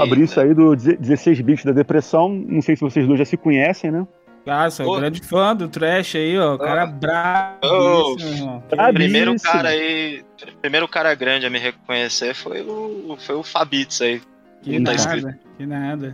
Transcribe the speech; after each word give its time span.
Fabrício 0.00 0.42
aí 0.42 0.54
do 0.54 0.74
16 0.76 1.40
bits 1.40 1.64
da 1.64 1.72
depressão. 1.72 2.28
Não 2.28 2.62
sei 2.62 2.76
se 2.76 2.82
vocês 2.82 3.06
dois 3.06 3.18
já 3.18 3.24
se 3.24 3.36
conhecem, 3.36 3.90
né? 3.90 4.06
Ah, 4.46 4.70
sou 4.70 4.96
um 4.96 5.00
grande 5.00 5.20
fã 5.20 5.54
do 5.54 5.68
Trash 5.68 6.16
aí, 6.16 6.38
ó. 6.38 6.56
Cara 6.56 6.86
brabo. 6.86 7.58
Oh, 7.62 8.14
o 8.14 8.92
primeiro 8.92 9.36
cara 9.40 9.68
aí. 9.68 10.24
primeiro 10.60 10.88
cara 10.88 11.14
grande 11.14 11.46
a 11.46 11.50
me 11.50 11.58
reconhecer 11.58 12.34
foi 12.34 12.62
o, 12.62 13.16
foi 13.18 13.34
o 13.34 13.42
Fabitz 13.42 14.00
aí. 14.00 14.20
Que 14.62 14.82
tá 14.82 14.92
nada, 14.92 15.38
que 15.56 15.66
nada. 15.66 16.12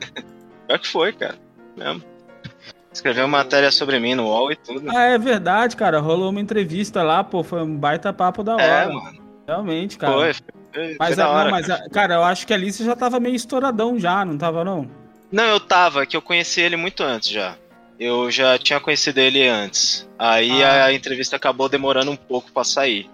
Pior 0.67 0.79
que 0.79 0.89
foi, 0.89 1.13
cara. 1.13 1.37
Mesmo. 1.77 2.03
Escreveu 2.93 3.29
matéria 3.29 3.71
sobre 3.71 3.99
mim 4.01 4.15
no 4.15 4.25
UOL 4.25 4.53
e 4.53 4.57
tudo. 4.57 4.91
Ah, 4.91 5.05
é 5.05 5.19
verdade, 5.19 5.77
cara. 5.77 6.01
Rolou 6.01 6.31
uma 6.31 6.41
entrevista 6.41 7.03
lá, 7.03 7.23
pô. 7.23 7.43
Foi 7.43 7.63
um 7.63 7.77
baita 7.77 8.13
papo 8.13 8.43
da 8.43 8.53
é, 8.53 8.55
hora. 8.55 8.91
É, 8.91 8.95
mano. 8.95 9.26
Realmente, 9.47 9.97
cara. 9.97 10.13
Foi, 10.13 10.33
foi, 10.73 10.97
mas, 10.99 11.15
foi 11.15 11.25
a, 11.25 11.29
hora, 11.29 11.45
não, 11.45 11.51
mas 11.51 11.67
cara. 11.67 11.85
A, 11.85 11.91
cara, 11.91 12.15
eu 12.15 12.23
acho 12.25 12.47
que 12.47 12.53
ali 12.53 12.73
você 12.73 12.85
já 12.85 12.97
tava 12.97 13.21
meio 13.21 13.35
estouradão 13.35 13.99
já, 13.99 14.25
não 14.25 14.37
tava, 14.37 14.65
não? 14.65 14.89
Não, 15.31 15.45
eu 15.45 15.61
tava, 15.61 16.05
que 16.05 16.17
eu 16.17 16.23
conheci 16.23 16.61
ele 16.61 16.77
muito 16.77 17.03
antes 17.03 17.29
já. 17.29 17.57
Eu 17.99 18.31
já 18.31 18.59
tinha 18.59 18.79
conhecido 18.79 19.19
ele 19.19 19.47
antes. 19.47 20.09
Aí 20.19 20.63
ah. 20.63 20.87
a 20.87 20.93
entrevista 20.93 21.37
acabou 21.37 21.69
demorando 21.69 22.11
um 22.11 22.17
pouco 22.17 22.53
para 22.53 22.65
sair. 22.65 23.09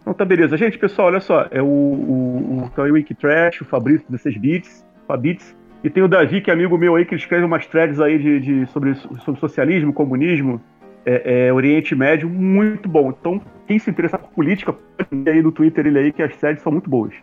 Então 0.00 0.14
tá, 0.14 0.24
beleza. 0.24 0.56
Gente, 0.56 0.78
pessoal, 0.78 1.08
olha 1.08 1.20
só. 1.20 1.46
É 1.50 1.60
o, 1.60 1.66
o, 1.66 2.64
o 2.64 2.70
Toy 2.74 2.90
Wiki 2.90 3.14
Trash, 3.14 3.60
o 3.60 3.64
Fabrício 3.64 4.06
16 4.08 4.36
Bits, 4.38 4.86
Fabits. 5.06 5.54
E 5.82 5.90
tem 5.90 6.02
o 6.02 6.08
Davi, 6.08 6.40
que 6.40 6.50
é 6.50 6.54
amigo 6.54 6.76
meu 6.76 6.96
aí, 6.96 7.04
que 7.04 7.14
escreve 7.14 7.44
umas 7.44 7.66
threads 7.66 8.00
aí 8.00 8.18
de, 8.18 8.40
de 8.40 8.66
sobre, 8.72 8.94
sobre 9.24 9.40
socialismo, 9.40 9.92
comunismo, 9.92 10.60
é, 11.04 11.46
é, 11.46 11.52
Oriente 11.52 11.94
Médio, 11.94 12.28
muito 12.28 12.88
bom. 12.88 13.10
Então, 13.10 13.40
quem 13.66 13.78
se 13.78 13.90
interessa 13.90 14.18
por 14.18 14.30
política, 14.30 14.72
pode 14.72 15.30
aí 15.30 15.42
no 15.42 15.52
Twitter 15.52 15.86
ele 15.86 15.98
aí, 15.98 16.12
que 16.12 16.22
as 16.22 16.36
threads 16.36 16.62
são 16.62 16.72
muito 16.72 16.88
boas. 16.88 17.14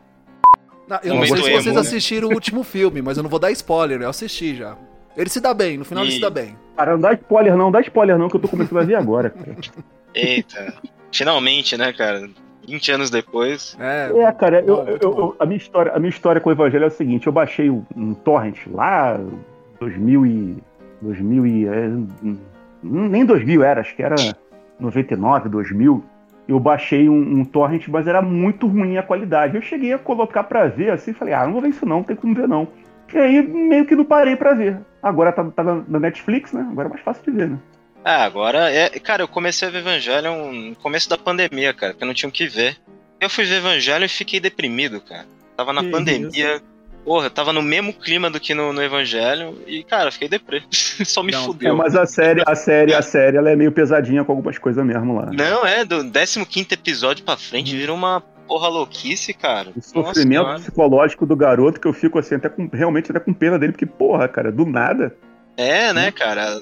Não, 0.87 0.99
eu 1.03 1.15
não 1.15 1.25
sei 1.25 1.37
se 1.37 1.51
vocês 1.51 1.77
assistiram 1.77 2.29
o 2.29 2.33
último 2.33 2.63
filme, 2.63 3.01
mas 3.01 3.17
eu 3.17 3.23
não 3.23 3.29
vou 3.29 3.39
dar 3.39 3.51
spoiler, 3.51 4.01
eu 4.01 4.09
assisti 4.09 4.55
já. 4.55 4.77
Ele 5.17 5.29
se 5.29 5.41
dá 5.41 5.53
bem, 5.53 5.77
no 5.77 5.83
final 5.83 6.03
e... 6.03 6.07
ele 6.07 6.15
se 6.15 6.21
dá 6.21 6.29
bem. 6.29 6.55
Cara, 6.77 6.93
não 6.93 7.01
dá 7.01 7.13
spoiler 7.13 7.51
não, 7.53 7.65
não 7.65 7.71
dá 7.71 7.81
spoiler 7.81 8.17
não, 8.17 8.29
que 8.29 8.35
eu 8.35 8.39
tô 8.39 8.47
começando 8.47 8.79
a 8.79 8.83
ver 8.83 8.95
agora. 8.95 9.31
Cara. 9.31 9.55
Eita, 10.13 10.73
finalmente, 11.11 11.75
né, 11.75 11.91
cara? 11.91 12.29
20 12.67 12.91
anos 12.91 13.09
depois. 13.09 13.77
É, 13.79 14.11
é 14.13 14.31
cara, 14.31 14.61
eu, 14.61 14.85
eu, 14.87 14.99
eu, 15.01 15.35
a, 15.39 15.45
minha 15.45 15.57
história, 15.57 15.91
a 15.93 15.99
minha 15.99 16.09
história 16.09 16.39
com 16.41 16.49
o 16.49 16.53
Evangelho 16.53 16.83
é 16.83 16.87
o 16.87 16.91
seguinte: 16.91 17.27
eu 17.27 17.33
baixei 17.33 17.69
um, 17.69 17.83
um 17.95 18.13
torrent 18.13 18.57
lá, 18.67 19.19
2000 19.79 20.25
e. 20.25 20.57
2000 21.01 21.45
e. 21.47 21.67
É, 21.67 21.89
nem 22.87 23.25
2000 23.25 23.63
era, 23.63 23.81
acho 23.81 23.95
que 23.95 24.03
era 24.03 24.15
99, 24.79 25.49
2000. 25.49 26.03
Eu 26.47 26.59
baixei 26.59 27.09
um, 27.09 27.39
um 27.39 27.45
torrent, 27.45 27.87
mas 27.89 28.07
era 28.07 28.21
muito 28.21 28.67
ruim 28.67 28.97
a 28.97 29.03
qualidade. 29.03 29.55
Eu 29.55 29.61
cheguei 29.61 29.93
a 29.93 29.99
colocar 29.99 30.43
pra 30.43 30.67
ver 30.67 30.91
assim, 30.91 31.13
falei, 31.13 31.33
ah, 31.33 31.45
não 31.45 31.53
vou 31.53 31.61
ver 31.61 31.69
isso 31.69 31.85
não, 31.85 31.97
não 31.97 32.03
tem 32.03 32.15
como 32.15 32.33
ver 32.33 32.47
não. 32.47 32.67
E 33.13 33.17
aí 33.17 33.41
meio 33.41 33.85
que 33.85 33.95
não 33.95 34.05
parei 34.05 34.35
pra 34.35 34.53
ver. 34.53 34.79
Agora 35.01 35.31
tá, 35.31 35.43
tá 35.43 35.63
na 35.63 35.99
Netflix, 35.99 36.53
né? 36.53 36.67
Agora 36.71 36.87
é 36.87 36.91
mais 36.91 37.01
fácil 37.01 37.23
de 37.23 37.31
ver, 37.31 37.49
né? 37.49 37.59
Ah, 38.03 38.23
agora 38.23 38.71
é. 38.71 38.89
Cara, 38.99 39.23
eu 39.23 39.27
comecei 39.27 39.67
a 39.67 39.71
ver 39.71 39.79
Evangelho 39.79 40.31
no 40.53 40.75
começo 40.75 41.09
da 41.09 41.17
pandemia, 41.17 41.73
cara, 41.73 41.93
porque 41.93 42.03
eu 42.03 42.07
não 42.07 42.13
tinha 42.13 42.29
o 42.29 42.31
que 42.31 42.47
ver. 42.47 42.77
Eu 43.19 43.29
fui 43.29 43.43
ver 43.43 43.57
Evangelho 43.57 44.05
e 44.05 44.09
fiquei 44.09 44.39
deprimido, 44.39 45.01
cara. 45.01 45.25
Tava 45.55 45.73
na 45.73 45.83
que 45.83 45.89
pandemia. 45.89 46.55
Isso? 46.55 46.76
Porra, 47.07 47.29
tava 47.29 47.53
no 47.53 47.61
mesmo 47.61 47.93
clima 47.93 48.29
do 48.29 48.37
que 48.37 48.53
no, 48.53 48.73
no 48.73 48.83
Evangelho 48.83 49.57
e, 49.65 49.81
cara, 49.81 50.11
fiquei 50.11 50.27
deprimido. 50.27 50.67
Só 50.75 51.23
me 51.23 51.31
não, 51.31 51.45
fudeu. 51.45 51.71
É, 51.71 51.73
mas 51.73 51.95
a 51.95 52.05
série, 52.05 52.43
a 52.45 52.53
série, 52.53 52.93
a 52.93 53.01
série, 53.01 53.37
ela 53.37 53.49
é 53.49 53.55
meio 53.55 53.71
pesadinha 53.71 54.25
com 54.25 54.33
algumas 54.33 54.57
coisas 54.57 54.85
mesmo 54.85 55.15
lá. 55.15 55.27
Não, 55.31 55.65
é, 55.65 55.85
do 55.85 56.03
15 56.03 56.67
episódio 56.69 57.23
pra 57.23 57.37
frente 57.37 57.73
hum. 57.73 57.77
virou 57.79 57.95
uma 57.95 58.19
porra 58.45 58.67
louquice, 58.67 59.33
cara. 59.33 59.69
O 59.73 59.81
sofrimento 59.81 60.43
Nossa, 60.43 60.63
psicológico 60.65 61.25
do 61.25 61.33
garoto 61.33 61.79
que 61.79 61.87
eu 61.87 61.93
fico 61.93 62.19
assim, 62.19 62.35
até 62.35 62.49
com, 62.49 62.67
realmente 62.73 63.09
até 63.09 63.21
com 63.21 63.33
pena 63.33 63.57
dele, 63.57 63.71
porque, 63.71 63.85
porra, 63.85 64.27
cara, 64.27 64.51
do 64.51 64.65
nada. 64.65 65.15
É, 65.55 65.93
né, 65.93 66.11
cara? 66.11 66.59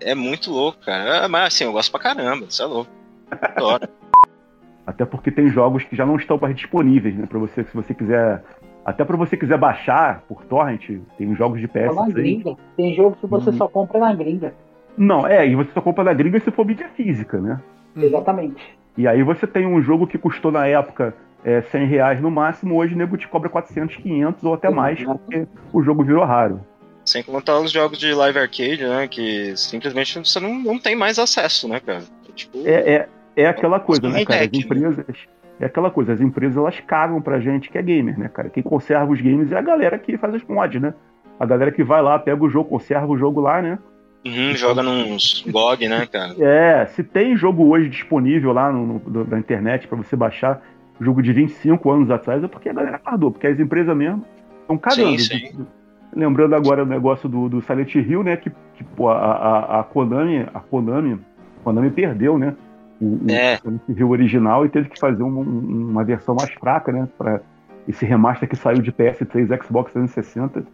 É 0.00 0.14
muito 0.14 0.52
louco, 0.52 0.78
cara. 0.84 1.26
Mas 1.26 1.52
assim, 1.52 1.64
eu 1.64 1.72
gosto 1.72 1.90
pra 1.90 1.98
caramba, 1.98 2.46
isso 2.48 2.62
é 2.62 2.66
louco. 2.66 2.92
Adoro. 3.28 3.88
Até 4.86 5.04
porque 5.04 5.30
tem 5.30 5.48
jogos 5.48 5.82
que 5.82 5.96
já 5.96 6.04
não 6.04 6.16
estão 6.16 6.38
mais 6.38 6.54
disponíveis, 6.54 7.16
né? 7.16 7.26
Pra 7.26 7.38
você, 7.38 7.64
se 7.64 7.74
você 7.74 7.94
quiser. 7.94 8.44
Até 8.84 9.04
pra 9.04 9.16
você 9.16 9.36
quiser 9.36 9.58
baixar 9.58 10.22
por 10.28 10.44
torrent, 10.44 10.90
tem 11.16 11.34
jogos 11.34 11.60
de 11.60 11.66
PS. 11.66 11.94
Na 11.94 12.08
gringa. 12.08 12.56
Tem 12.76 12.94
jogo 12.94 13.16
que 13.18 13.26
você 13.26 13.50
hum. 13.50 13.56
só 13.56 13.66
compra 13.66 13.98
na 13.98 14.14
gringa. 14.14 14.54
Não, 14.96 15.26
é, 15.26 15.46
e 15.46 15.56
você 15.56 15.70
só 15.72 15.80
compra 15.80 16.04
na 16.04 16.12
gringa 16.12 16.38
se 16.40 16.50
for 16.50 16.66
mídia 16.66 16.88
física, 16.94 17.40
né? 17.40 17.60
Exatamente. 17.96 18.62
E 18.96 19.08
aí 19.08 19.22
você 19.22 19.46
tem 19.46 19.66
um 19.66 19.82
jogo 19.82 20.06
que 20.06 20.18
custou 20.18 20.52
na 20.52 20.66
época 20.66 21.14
é, 21.44 21.62
100 21.62 21.86
reais 21.86 22.20
no 22.20 22.30
máximo, 22.30 22.76
hoje 22.76 22.94
o 22.94 22.96
nego 22.96 23.16
te 23.16 23.26
cobra 23.28 23.48
400, 23.48 23.96
500 23.96 24.44
ou 24.44 24.54
até 24.54 24.70
mais, 24.70 25.02
porque 25.02 25.46
o 25.72 25.82
jogo 25.82 26.04
virou 26.04 26.24
raro. 26.24 26.60
Sem 27.04 27.22
contar 27.22 27.60
os 27.60 27.70
jogos 27.70 27.98
de 27.98 28.14
live 28.14 28.38
arcade, 28.38 28.82
né? 28.82 29.06
Que 29.06 29.54
simplesmente 29.56 30.18
você 30.18 30.40
não, 30.40 30.54
não 30.54 30.78
tem 30.78 30.96
mais 30.96 31.18
acesso, 31.18 31.68
né, 31.68 31.80
cara? 31.80 32.02
Tipo, 32.34 32.66
é, 32.66 32.94
é, 32.94 33.08
é 33.36 33.46
aquela 33.46 33.78
coisa, 33.78 34.08
né, 34.08 34.24
cara? 34.24 34.44
As 34.44 34.50
né? 34.50 34.58
empresas. 34.58 35.04
É 35.60 35.66
aquela 35.66 35.90
coisa, 35.90 36.12
as 36.12 36.20
empresas 36.20 36.56
elas 36.56 36.80
cagam 36.80 37.22
pra 37.22 37.38
gente 37.38 37.70
que 37.70 37.78
é 37.78 37.82
gamer, 37.82 38.18
né, 38.18 38.28
cara? 38.28 38.50
Quem 38.50 38.62
conserva 38.62 39.12
os 39.12 39.20
games 39.20 39.52
é 39.52 39.56
a 39.56 39.62
galera 39.62 39.98
que 39.98 40.18
faz 40.18 40.34
as 40.34 40.42
mods, 40.44 40.80
né? 40.80 40.94
A 41.38 41.46
galera 41.46 41.70
que 41.70 41.82
vai 41.82 42.02
lá, 42.02 42.18
pega 42.18 42.42
o 42.42 42.48
jogo, 42.48 42.68
conserva 42.68 43.06
o 43.06 43.18
jogo 43.18 43.40
lá, 43.40 43.62
né? 43.62 43.78
Uhum, 44.26 44.54
joga 44.56 44.82
nos 44.82 45.44
GOG, 45.46 45.86
né, 45.86 46.06
cara? 46.06 46.34
É, 46.38 46.86
se 46.86 47.04
tem 47.04 47.36
jogo 47.36 47.68
hoje 47.68 47.90
disponível 47.90 48.52
lá 48.52 48.72
no, 48.72 48.98
no, 48.98 49.24
na 49.24 49.38
internet 49.38 49.86
para 49.86 49.98
você 49.98 50.16
baixar, 50.16 50.62
jogo 50.98 51.22
de 51.22 51.32
25 51.32 51.90
anos 51.90 52.10
atrás, 52.10 52.42
é 52.42 52.48
porque 52.48 52.68
a 52.68 52.72
galera 52.72 52.98
cardou, 52.98 53.30
porque 53.30 53.46
as 53.46 53.60
empresas 53.60 53.94
mesmo 53.94 54.24
estão 54.62 54.78
cagando. 54.78 55.18
Sim, 55.18 55.38
sim. 55.38 55.66
Lembrando 56.16 56.54
agora 56.54 56.84
o 56.84 56.86
negócio 56.86 57.28
do, 57.28 57.48
do 57.48 57.60
Silent 57.60 57.94
Hill, 57.94 58.22
né? 58.22 58.36
Que, 58.36 58.50
que 58.50 58.84
a, 59.02 59.10
a, 59.10 59.80
a, 59.80 59.84
Konami, 59.84 60.46
a 60.54 60.60
Konami, 60.60 61.20
a 61.60 61.64
Konami 61.64 61.90
perdeu, 61.90 62.38
né? 62.38 62.54
O, 63.00 63.20
é. 63.28 63.56
o 63.56 63.58
Silent 63.58 63.80
Hill 63.88 64.10
original 64.10 64.64
e 64.64 64.68
teve 64.68 64.88
que 64.88 64.98
fazer 64.98 65.22
um, 65.22 65.40
uma 65.40 66.04
versão 66.04 66.34
mais 66.34 66.50
fraca, 66.52 66.92
né? 66.92 67.08
Para 67.18 67.40
esse 67.88 68.04
remaster 68.04 68.48
que 68.48 68.56
saiu 68.56 68.80
de 68.80 68.92
PS3 68.92 69.64
Xbox 69.64 69.92
360. 69.92 70.64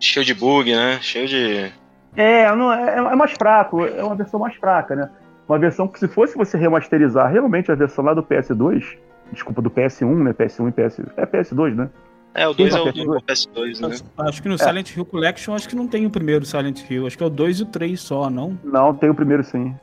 Cheio 0.00 0.24
de 0.24 0.34
bug, 0.34 0.74
né? 0.74 0.98
Cheio 1.00 1.28
de. 1.28 1.72
É, 2.16 2.54
não, 2.56 2.72
é, 2.72 2.96
é 2.96 3.16
mais 3.16 3.32
fraco, 3.32 3.84
é 3.84 4.02
uma 4.02 4.16
versão 4.16 4.40
mais 4.40 4.56
fraca, 4.56 4.96
né? 4.96 5.10
Uma 5.48 5.58
versão 5.58 5.86
que 5.86 5.98
se 5.98 6.08
fosse 6.08 6.36
você 6.36 6.56
remasterizar 6.56 7.30
realmente 7.30 7.70
a 7.70 7.74
versão 7.74 8.04
lá 8.04 8.14
do 8.14 8.22
PS2, 8.22 8.96
desculpa, 9.32 9.60
do 9.60 9.70
PS1, 9.70 10.22
né? 10.22 10.32
PS1 10.32 10.68
e 10.68 10.72
PS. 10.72 11.00
É 11.16 11.26
PS2, 11.26 11.74
né? 11.74 11.90
É, 12.34 12.46
o 12.46 12.54
2 12.54 12.74
é 12.74 12.80
o 12.80 12.92
do 12.92 13.20
PS2, 13.22 13.80
né? 13.80 13.96
Acho 14.18 14.42
que 14.42 14.48
no 14.48 14.54
é. 14.54 14.58
Silent 14.58 14.96
Hill 14.96 15.04
Collection, 15.04 15.54
acho 15.54 15.68
que 15.68 15.74
não 15.74 15.88
tem 15.88 16.06
o 16.06 16.10
primeiro 16.10 16.44
Silent 16.44 16.88
Hill. 16.88 17.06
Acho 17.06 17.18
que 17.18 17.24
é 17.24 17.26
o 17.26 17.30
2 17.30 17.60
e 17.60 17.62
o 17.64 17.66
3 17.66 18.00
só, 18.00 18.30
não? 18.30 18.58
Não, 18.62 18.94
tem 18.94 19.10
o 19.10 19.14
primeiro 19.14 19.42
sim. 19.42 19.74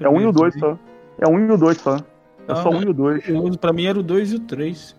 É 0.00 0.08
um 0.08 0.20
e 0.20 0.26
o 0.26 0.32
2 0.32 0.58
só. 0.58 0.78
É 1.18 1.28
um 1.28 1.38
e 1.38 1.50
o 1.50 1.56
2 1.56 1.78
só. 1.78 1.96
É 2.48 2.54
só 2.54 2.70
um 2.70 2.82
e 2.82 2.88
o 2.88 2.94
2. 2.94 3.56
Pra 3.56 3.72
mim 3.72 3.86
era 3.86 3.98
o 3.98 4.02
2 4.02 4.32
e 4.32 4.36
o 4.36 4.40
3. 4.40 4.96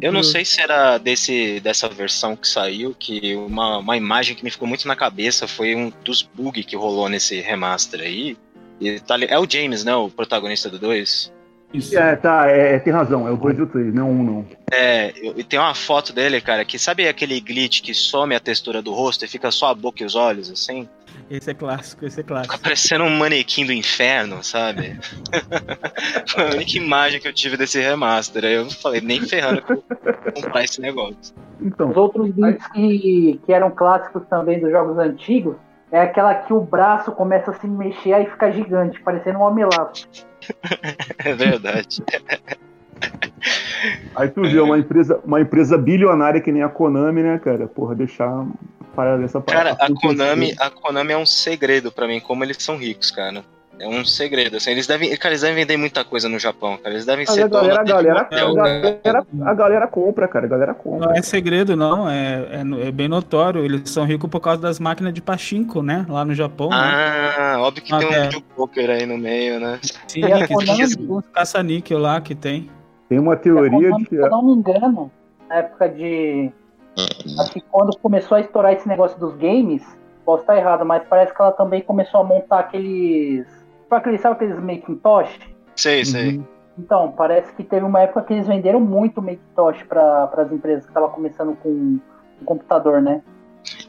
Eu 0.00 0.12
não 0.12 0.22
sei 0.22 0.44
se 0.44 0.60
era 0.60 0.98
desse, 0.98 1.60
dessa 1.60 1.88
versão 1.88 2.36
que 2.36 2.46
saiu, 2.46 2.94
que 2.98 3.34
uma, 3.34 3.78
uma 3.78 3.96
imagem 3.96 4.36
que 4.36 4.44
me 4.44 4.50
ficou 4.50 4.68
muito 4.68 4.86
na 4.86 4.94
cabeça 4.94 5.48
foi 5.48 5.74
um 5.74 5.90
dos 6.04 6.22
bugs 6.22 6.66
que 6.66 6.76
rolou 6.76 7.08
nesse 7.08 7.40
remaster 7.40 8.00
aí. 8.00 8.36
E 8.80 9.00
tá, 9.00 9.16
é 9.20 9.38
o 9.38 9.48
James, 9.48 9.84
né? 9.84 9.94
O 9.94 10.10
protagonista 10.10 10.68
do 10.68 10.78
2. 10.78 11.32
Isso. 11.74 11.98
É, 11.98 12.14
tá, 12.14 12.48
é, 12.48 12.76
é, 12.76 12.78
tem 12.78 12.92
razão, 12.92 13.26
é 13.26 13.32
o 13.32 13.36
2 13.36 13.58
e 13.58 13.62
o 13.62 13.66
3, 13.66 13.92
não 13.92 14.08
um 14.08 14.22
não. 14.22 14.46
É, 14.70 15.12
e 15.36 15.42
tem 15.42 15.58
uma 15.58 15.74
foto 15.74 16.12
dele, 16.12 16.40
cara, 16.40 16.64
que 16.64 16.78
sabe 16.78 17.08
aquele 17.08 17.40
glitch 17.40 17.82
que 17.82 17.92
some 17.92 18.32
a 18.32 18.38
textura 18.38 18.80
do 18.80 18.92
rosto 18.92 19.24
e 19.24 19.28
fica 19.28 19.50
só 19.50 19.70
a 19.70 19.74
boca 19.74 20.00
e 20.00 20.06
os 20.06 20.14
olhos, 20.14 20.48
assim? 20.48 20.88
Esse 21.28 21.50
é 21.50 21.54
clássico, 21.54 22.06
esse 22.06 22.20
é 22.20 22.22
clássico. 22.22 22.54
Fica 22.54 22.62
parecendo 22.62 23.02
um 23.04 23.10
manequim 23.10 23.66
do 23.66 23.72
inferno, 23.72 24.44
sabe? 24.44 24.96
Foi 26.28 26.44
a 26.44 26.54
única 26.54 26.76
imagem 26.76 27.20
que 27.20 27.26
eu 27.26 27.32
tive 27.32 27.56
desse 27.56 27.80
remaster. 27.80 28.44
Aí 28.44 28.54
eu 28.54 28.70
falei, 28.70 29.00
nem 29.00 29.20
ferrando 29.22 29.62
que 29.62 29.72
eu 29.72 29.82
vou 29.88 30.42
comprar 30.42 30.62
esse 30.62 30.80
negócio. 30.80 31.34
Então, 31.60 31.90
Os 31.90 31.96
outros 31.96 32.30
glitches 32.30 32.66
que, 32.68 33.40
que 33.44 33.52
eram 33.52 33.70
clássicos 33.70 34.22
também 34.28 34.60
dos 34.60 34.70
jogos 34.70 34.98
antigos 34.98 35.56
é 35.94 36.00
aquela 36.00 36.34
que 36.34 36.52
o 36.52 36.60
braço 36.60 37.12
começa 37.12 37.52
a 37.52 37.54
se 37.54 37.68
mexer 37.68 38.20
e 38.20 38.26
fica 38.28 38.50
gigante, 38.50 39.00
parecendo 39.00 39.38
um 39.38 39.42
homem-laço. 39.42 40.08
é 41.24 41.32
verdade. 41.34 42.02
Aí 44.16 44.28
tu 44.28 44.42
vê 44.42 44.58
uma 44.58 44.76
empresa, 44.76 45.20
uma 45.24 45.40
empresa 45.40 45.78
bilionária 45.78 46.40
que 46.40 46.50
nem 46.50 46.64
a 46.64 46.68
Konami, 46.68 47.22
né, 47.22 47.38
cara? 47.38 47.68
Porra, 47.68 47.94
deixar 47.94 48.44
para 48.92 49.16
dessa 49.18 49.40
Cara, 49.40 49.76
a 49.78 49.88
Konami, 49.94 50.52
a 50.58 50.68
Konami 50.68 51.12
é 51.12 51.16
um 51.16 51.26
segredo 51.26 51.92
para 51.92 52.08
mim, 52.08 52.18
como 52.18 52.42
eles 52.42 52.56
são 52.58 52.76
ricos, 52.76 53.12
cara. 53.12 53.44
É 53.78 53.88
um 53.88 54.04
segredo, 54.04 54.56
assim, 54.56 54.70
eles 54.70 54.86
devem, 54.86 55.16
cara, 55.16 55.32
eles 55.32 55.42
devem 55.42 55.56
vender 55.56 55.76
muita 55.76 56.04
coisa 56.04 56.28
no 56.28 56.38
Japão, 56.38 56.76
cara, 56.76 56.94
eles 56.94 57.04
devem 57.04 57.26
ser 57.26 57.42
a 57.42 57.48
galera, 57.48 57.80
a 57.80 57.84
galera, 57.84 58.20
a, 58.20 58.54
galera, 58.54 59.26
a 59.42 59.54
galera 59.54 59.86
compra, 59.88 60.28
cara, 60.28 60.46
a 60.46 60.48
galera 60.48 60.74
compra. 60.74 61.08
Não 61.08 61.14
é 61.14 61.22
segredo, 61.22 61.76
não, 61.76 62.08
é, 62.08 62.46
é, 62.50 62.88
é, 62.88 62.92
bem 62.92 63.08
notório, 63.08 63.64
eles 63.64 63.90
são 63.90 64.04
ricos 64.04 64.30
por 64.30 64.40
causa 64.40 64.62
das 64.62 64.78
máquinas 64.78 65.12
de 65.12 65.20
pachinko, 65.20 65.82
né, 65.82 66.06
lá 66.08 66.24
no 66.24 66.34
Japão. 66.34 66.70
Né? 66.70 66.76
Ah, 66.76 67.56
né? 67.56 67.56
óbvio 67.58 67.82
que 67.82 67.94
ah, 67.94 67.98
tem 67.98 68.08
um 68.08 68.12
é. 68.12 68.30
poker 68.56 68.90
aí 68.90 69.06
no 69.06 69.18
meio, 69.18 69.58
né. 69.58 69.80
Sim, 70.06 70.24
é, 70.24 70.46
que 70.46 70.56
tem 70.56 71.22
caça-níquel 71.32 71.98
lá 71.98 72.20
que 72.20 72.34
tem. 72.34 72.70
Tem 73.08 73.18
uma 73.18 73.36
teoria 73.36 73.92
de 73.92 74.04
que... 74.04 74.16
Se 74.16 74.22
eu 74.22 74.30
não 74.30 74.42
me 74.42 74.52
engano, 74.52 75.10
na 75.48 75.56
época 75.56 75.88
de 75.88 76.52
Acho 77.38 77.52
que 77.52 77.60
quando 77.60 77.96
começou 77.98 78.36
a 78.36 78.40
estourar 78.40 78.72
esse 78.72 78.86
negócio 78.86 79.18
dos 79.18 79.34
games, 79.36 79.82
posso 80.24 80.42
estar 80.42 80.56
errado, 80.56 80.84
mas 80.84 81.02
parece 81.08 81.34
que 81.34 81.42
ela 81.42 81.52
também 81.52 81.82
começou 81.82 82.20
a 82.20 82.24
montar 82.24 82.60
aqueles. 82.60 83.46
Tipo 83.94 83.96
aqueles, 83.96 84.20
sabe 84.20 84.34
aqueles 84.34 84.58
Macintosh? 84.58 85.40
Sei, 85.76 86.04
sei. 86.04 86.38
Uhum. 86.38 86.44
Então, 86.78 87.12
parece 87.12 87.52
que 87.54 87.62
teve 87.62 87.84
uma 87.84 88.00
época 88.00 88.22
que 88.22 88.32
eles 88.32 88.46
venderam 88.46 88.80
muito 88.80 89.22
Macintosh 89.22 89.84
para 89.84 90.24
as 90.36 90.50
empresas 90.50 90.84
que 90.84 90.90
estavam 90.90 91.10
começando 91.10 91.56
com 91.62 91.68
um 91.68 92.00
computador, 92.44 93.00
né? 93.00 93.22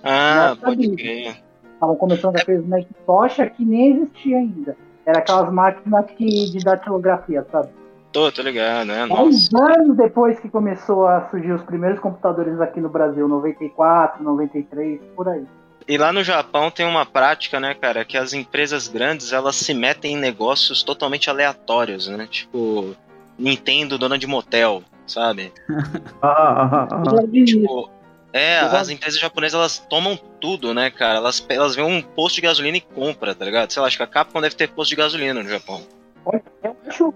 Ah, 0.04 0.56
pode 0.62 0.96
crer. 0.96 1.38
Estavam 1.74 1.96
começando 1.96 2.34
com 2.34 2.42
aqueles 2.42 2.68
Macintosh 2.68 3.38
que 3.56 3.66
nem 3.66 3.96
existia 3.96 4.38
ainda. 4.38 4.78
Era 5.06 5.20
aquelas 5.20 5.52
máquinas 5.52 6.06
que, 6.12 6.52
de 6.52 6.64
datilografia, 6.64 7.46
sabe? 7.52 7.70
Tô, 8.12 8.32
tô 8.32 8.42
ligado, 8.44 8.88
né? 8.88 9.06
Uns 9.06 9.54
anos 9.54 9.98
depois 9.98 10.40
que 10.40 10.50
começou 10.50 11.08
a 11.08 11.28
surgir 11.30 11.52
os 11.52 11.64
primeiros 11.64 12.00
computadores 12.00 12.62
aqui 12.62 12.80
no 12.80 12.90
Brasil, 12.90 13.28
94, 13.28 14.24
93, 14.24 15.02
por 15.16 15.28
aí. 15.28 15.46
E 15.88 15.98
lá 15.98 16.12
no 16.12 16.24
Japão 16.24 16.72
tem 16.72 16.86
uma 16.86 17.06
prática, 17.06 17.60
né, 17.60 17.76
cara, 17.76 18.04
que 18.04 18.18
as 18.18 18.34
empresas 18.34 18.88
grandes 18.88 19.32
elas 19.32 19.56
se 19.56 19.74
metem 19.74 20.16
em 20.16 20.20
negócios 20.20 20.82
totalmente 20.82 21.30
aleatórios, 21.30 22.08
né? 22.08 22.28
Tipo, 22.28 22.96
Nintendo, 23.38 23.98
dona 23.98 24.18
de 24.18 24.26
motel, 24.26 24.82
sabe? 25.06 25.54
ah, 26.24 26.28
ah, 26.28 26.70
ah, 26.72 26.88
ah. 26.92 27.46
Tipo, 27.46 27.90
é, 28.34 28.60
as 28.60 28.90
empresas 28.90 29.20
japonesas 29.20 29.58
elas 29.58 29.78
tomam 29.78 30.18
tudo, 30.42 30.74
né, 30.74 30.90
cara? 30.90 31.20
Elas, 31.20 31.46
elas 31.48 31.76
veem 31.76 31.88
um 31.88 32.02
posto 32.02 32.38
de 32.38 32.42
gasolina 32.42 32.78
e 32.78 32.82
compram, 32.82 33.36
tá 33.36 33.46
ligado? 33.46 33.72
Sei 33.72 33.80
lá, 33.80 33.88
acho 33.88 33.98
que 33.98 34.04
a 34.04 34.08
Capcom 34.08 34.42
deve 34.42 34.56
ter 34.56 34.70
posto 34.70 34.90
de 34.90 34.96
gasolina 34.96 35.42
no 35.42 35.48
Japão. 35.48 35.82
Eu 36.26 36.76
acho, 36.88 37.14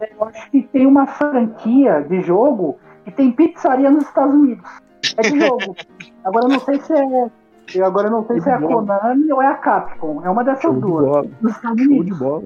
eu 0.00 0.24
acho 0.24 0.50
que 0.50 0.62
tem 0.72 0.86
uma 0.86 1.06
franquia 1.06 2.00
de 2.00 2.22
jogo 2.22 2.80
que 3.04 3.10
tem 3.10 3.30
pizzaria 3.30 3.90
nos 3.90 4.04
Estados 4.04 4.34
Unidos. 4.34 4.68
É 5.18 5.22
de 5.22 5.38
jogo. 5.38 5.76
Agora 6.24 6.46
eu 6.46 6.48
não 6.48 6.60
sei 6.60 6.80
se 6.80 6.94
é 6.94 7.30
eu 7.78 7.84
agora 7.84 8.10
não 8.10 8.26
sei 8.26 8.40
se 8.40 8.48
é 8.48 8.54
a 8.54 8.60
Konami 8.60 9.32
ou 9.32 9.42
é 9.42 9.46
a 9.46 9.54
Capcom. 9.54 10.24
É 10.24 10.30
uma 10.30 10.44
dessas 10.44 10.62
Show 10.62 10.74
duas. 10.74 11.26
De 11.26 11.84
Show 11.84 12.04
de 12.04 12.14
bola. 12.14 12.44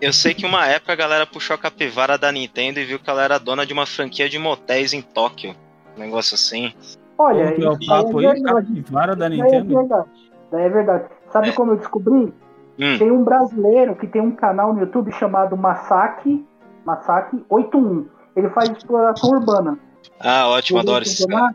Eu 0.00 0.12
sei 0.12 0.32
que 0.32 0.46
uma 0.46 0.66
época 0.66 0.94
a 0.94 0.96
galera 0.96 1.26
puxou 1.26 1.54
a 1.54 1.58
capivara 1.58 2.16
da 2.16 2.32
Nintendo 2.32 2.80
e 2.80 2.84
viu 2.84 2.98
que 2.98 3.10
ela 3.10 3.22
era 3.22 3.38
dona 3.38 3.66
de 3.66 3.72
uma 3.72 3.84
franquia 3.84 4.28
de 4.28 4.38
motéis 4.38 4.94
em 4.94 5.02
Tóquio. 5.02 5.54
Um 5.96 6.00
negócio 6.00 6.34
assim. 6.34 6.72
Olha, 7.18 7.54
isso 7.54 7.68
é 7.68 7.86
papo 7.86 8.20
é 8.22 8.40
capivara 8.40 9.14
da 9.14 9.28
Nintendo. 9.28 9.74
é 9.74 9.78
verdade. 9.78 10.08
É 10.52 10.68
verdade. 10.68 11.04
Sabe 11.30 11.50
é. 11.50 11.52
como 11.52 11.72
eu 11.72 11.76
descobri? 11.76 12.32
Hum. 12.78 12.98
Tem 12.98 13.10
um 13.10 13.22
brasileiro 13.22 13.94
que 13.94 14.06
tem 14.06 14.22
um 14.22 14.30
canal 14.30 14.72
no 14.72 14.80
YouTube 14.80 15.12
chamado 15.12 15.54
Masaki, 15.54 16.46
Masaki 16.84 17.44
81. 17.50 18.06
Ele 18.34 18.48
faz 18.48 18.70
exploração 18.70 19.30
urbana. 19.30 19.78
Ah, 20.18 20.48
ótimo, 20.48 20.78
adoro 20.78 21.04
esse 21.04 21.26
cara. 21.26 21.54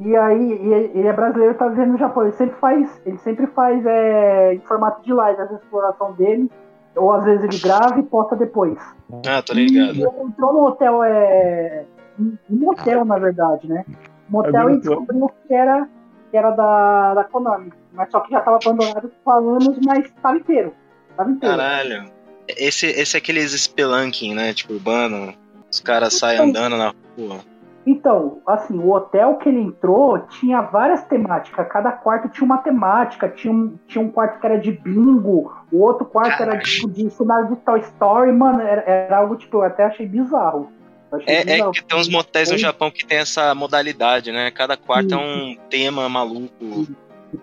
E 0.00 0.16
aí, 0.16 0.52
ele 0.94 1.08
é 1.08 1.12
brasileiro, 1.12 1.54
tá 1.54 1.68
vivendo 1.68 1.92
no 1.92 1.98
Japão. 1.98 2.22
Ele 2.22 2.32
sempre 2.32 2.56
faz, 2.60 3.00
ele 3.04 3.18
sempre 3.18 3.46
faz 3.48 3.84
é, 3.84 4.54
em 4.54 4.60
formato 4.60 5.02
de 5.02 5.12
live 5.12 5.40
essa 5.40 5.54
exploração 5.54 6.12
dele. 6.12 6.50
Ou 6.94 7.12
às 7.12 7.24
vezes 7.24 7.44
ele 7.44 7.58
grava 7.58 7.98
e 7.98 8.02
posta 8.02 8.36
depois. 8.36 8.78
Ah, 9.26 9.42
tô 9.42 9.52
ligado. 9.52 9.96
E 9.96 10.02
ele 10.02 10.20
entrou 10.20 10.52
no 10.52 10.66
hotel, 10.66 11.02
é. 11.02 11.84
Um 12.18 12.36
motel, 12.48 13.04
na 13.04 13.18
verdade, 13.18 13.68
né? 13.68 13.84
Motel 14.28 14.70
e 14.70 14.76
descobriu 14.78 15.30
que 15.46 15.54
era, 15.54 15.88
que 16.30 16.36
era 16.36 16.50
da, 16.50 17.14
da 17.14 17.24
Konami. 17.24 17.72
Mas 17.92 18.10
só 18.10 18.20
que 18.20 18.30
já 18.30 18.40
tava 18.40 18.56
abandonado 18.56 19.10
há 19.24 19.34
anos, 19.34 19.78
mas 19.84 20.10
tava 20.22 20.36
inteiro. 20.36 20.74
Tava 21.16 21.30
inteiro. 21.30 21.56
Caralho. 21.56 22.10
Esse, 22.48 22.86
esse 22.86 23.16
é 23.16 23.18
aqueles 23.18 23.52
spelunking, 23.52 24.34
né? 24.34 24.52
Tipo, 24.52 24.74
urbano. 24.74 25.34
Os 25.70 25.80
caras 25.80 26.14
saem 26.14 26.40
andando 26.40 26.76
na 26.76 26.92
rua. 27.16 27.38
Então, 27.88 28.42
assim, 28.46 28.78
o 28.78 28.90
hotel 28.90 29.36
que 29.36 29.48
ele 29.48 29.60
entrou 29.60 30.18
tinha 30.18 30.60
várias 30.60 31.02
temáticas. 31.04 31.66
Cada 31.68 31.90
quarto 31.90 32.28
tinha 32.28 32.44
uma 32.44 32.58
temática. 32.58 33.30
Tinha 33.30 33.50
um, 33.50 33.78
tinha 33.86 34.04
um 34.04 34.10
quarto 34.10 34.38
que 34.38 34.46
era 34.46 34.58
de 34.58 34.72
bingo, 34.72 35.56
o 35.72 35.78
outro 35.80 36.04
quarto 36.04 36.42
era 36.42 36.58
tipo, 36.58 36.90
de 36.90 37.08
cenário 37.08 37.48
de 37.48 37.56
Toy 37.56 37.80
Story. 37.80 38.30
Mano, 38.30 38.60
era, 38.60 38.82
era 38.82 39.16
algo 39.16 39.36
tipo, 39.36 39.56
eu 39.56 39.62
até 39.62 39.86
achei 39.86 40.06
bizarro. 40.06 40.70
Achei 41.10 41.34
é, 41.34 41.44
bizarro. 41.44 41.70
é, 41.70 41.72
que 41.72 41.82
tem 41.82 41.98
uns 41.98 42.10
motéis 42.10 42.50
no 42.50 42.58
Japão 42.58 42.90
que 42.90 43.06
tem 43.06 43.16
essa 43.16 43.54
modalidade, 43.54 44.30
né? 44.30 44.50
Cada 44.50 44.76
quarto 44.76 45.08
Sim. 45.08 45.14
é 45.14 45.18
um 45.18 45.56
tema 45.70 46.06
maluco. 46.10 46.86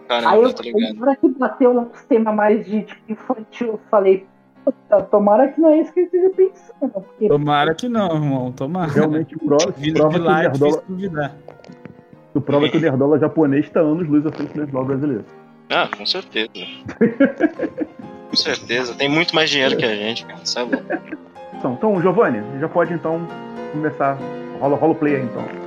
Caramba, 0.07 0.31
Aí 0.31 0.43
eu, 0.43 0.53
tá 0.53 0.61
ligado? 0.61 1.17
que 1.17 1.27
bateu 1.39 1.71
um 1.71 1.89
tema 2.07 2.31
mais 2.31 2.63
de 2.67 2.83
tipo, 2.83 3.01
infantil, 3.11 3.67
eu 3.67 3.81
falei, 3.89 4.27
Tomara 5.11 5.49
que 5.49 5.59
não 5.59 5.69
é 5.69 5.81
isso 5.81 5.93
que 5.93 5.99
ele 6.01 6.07
esteja 6.07 6.29
pensando. 6.29 6.91
Porque... 6.91 7.27
Tomara 7.27 7.75
que 7.75 7.89
não, 7.89 8.15
irmão. 8.15 8.51
Tomara. 8.51 8.91
Realmente 8.91 9.37
prova, 9.39 9.71
prova 9.71 10.19
que 10.19 10.29
o 10.91 10.95
Nerdola. 10.95 11.35
Tu 12.33 12.41
prova 12.41 12.69
que 12.69 12.77
o 12.77 12.81
Nerdola 12.81 13.19
japonês 13.19 13.65
está 13.65 13.79
anos 13.79 14.07
luz 14.07 14.25
à 14.25 14.31
frente 14.31 14.53
do 14.53 14.59
Nerdola 14.59 14.85
brasileiro. 14.85 15.25
Ah, 15.69 15.89
com 15.95 16.05
certeza. 16.05 16.49
com 18.29 18.35
certeza. 18.35 18.93
Tem 18.95 19.09
muito 19.09 19.35
mais 19.35 19.49
dinheiro 19.49 19.75
que 19.77 19.85
a 19.85 19.95
gente, 19.95 20.25
cara. 20.25 20.45
Sabe? 20.45 20.77
Então, 21.53 21.73
então, 21.73 22.01
Giovanni, 22.01 22.41
já 22.59 22.69
pode 22.69 22.93
então 22.93 23.27
começar. 23.71 24.17
Rola, 24.59 24.77
rola 24.77 24.93
o 24.93 24.95
play 24.95 25.15
aí 25.15 25.23
então. 25.23 25.64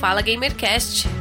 Fala 0.00 0.22
Gamercast. 0.22 1.19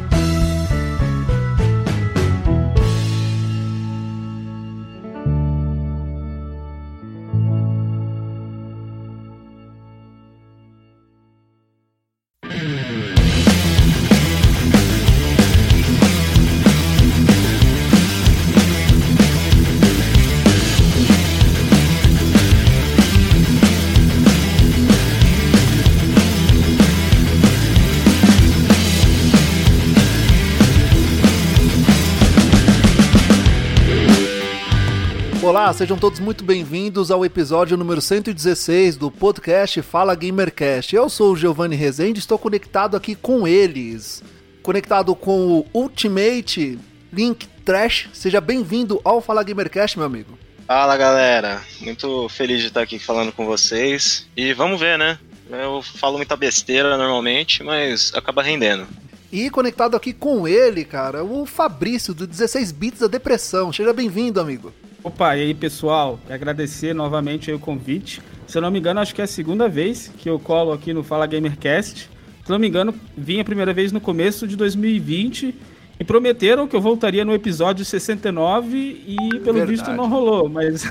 Olá, 35.69 35.77
sejam 35.77 35.99
todos 35.99 36.19
muito 36.19 36.43
bem-vindos 36.43 37.11
ao 37.11 37.23
episódio 37.23 37.77
número 37.77 38.01
116 38.01 38.97
do 38.97 39.11
podcast 39.11 39.83
Fala 39.83 40.15
Gamercast. 40.15 40.95
Eu 40.95 41.07
sou 41.11 41.33
o 41.33 41.35
Giovanni 41.35 41.75
Rezende, 41.75 42.17
estou 42.17 42.39
conectado 42.39 42.97
aqui 42.97 43.13
com 43.13 43.47
eles. 43.47 44.23
Conectado 44.63 45.13
com 45.13 45.59
o 45.59 45.65
Ultimate 45.71 46.79
Link 47.13 47.45
Trash. 47.63 48.09
Seja 48.13 48.41
bem-vindo 48.41 48.99
ao 49.03 49.21
Fala 49.21 49.43
Gamercast, 49.43 49.95
meu 49.95 50.07
amigo. 50.07 50.39
Fala, 50.65 50.97
galera. 50.97 51.61
Muito 51.81 52.27
feliz 52.29 52.61
de 52.61 52.69
estar 52.69 52.81
aqui 52.81 52.97
falando 52.97 53.31
com 53.31 53.45
vocês. 53.45 54.27
E 54.35 54.53
vamos 54.53 54.79
ver, 54.79 54.97
né? 54.97 55.19
Eu 55.51 55.83
falo 55.83 56.17
muita 56.17 56.35
besteira 56.35 56.97
normalmente, 56.97 57.61
mas 57.61 58.11
acaba 58.15 58.41
rendendo. 58.41 58.87
E 59.31 59.51
conectado 59.51 59.95
aqui 59.95 60.13
com 60.13 60.47
ele, 60.47 60.83
cara, 60.83 61.23
o 61.23 61.45
Fabrício, 61.45 62.15
do 62.15 62.25
16 62.25 62.71
Bits 62.71 63.01
da 63.01 63.07
Depressão. 63.07 63.71
Seja 63.71 63.93
bem-vindo, 63.93 64.41
amigo. 64.41 64.73
Opa, 65.03 65.37
e 65.37 65.41
aí 65.41 65.53
pessoal, 65.53 66.19
agradecer 66.29 66.93
novamente 66.93 67.51
o 67.51 67.59
convite. 67.59 68.21
Se 68.45 68.57
eu 68.57 68.61
não 68.61 68.69
me 68.69 68.79
engano, 68.79 68.99
acho 68.99 69.15
que 69.15 69.21
é 69.21 69.23
a 69.23 69.27
segunda 69.27 69.69
vez 69.69 70.11
que 70.17 70.29
eu 70.29 70.37
colo 70.37 70.73
aqui 70.73 70.93
no 70.93 71.03
Fala 71.03 71.25
Gamercast. 71.25 72.09
Se 72.43 72.51
não 72.51 72.59
me 72.59 72.67
engano, 72.67 72.93
vim 73.15 73.39
a 73.39 73.43
primeira 73.45 73.73
vez 73.73 73.91
no 73.91 74.01
começo 74.01 74.45
de 74.45 74.57
2020 74.57 75.55
e 75.99 76.03
prometeram 76.03 76.67
que 76.67 76.75
eu 76.75 76.81
voltaria 76.81 77.23
no 77.23 77.33
episódio 77.33 77.85
69 77.85 78.77
e 78.77 79.17
pelo 79.39 79.53
Verdade. 79.53 79.71
visto 79.71 79.91
não 79.91 80.09
rolou, 80.09 80.49
mas 80.49 80.83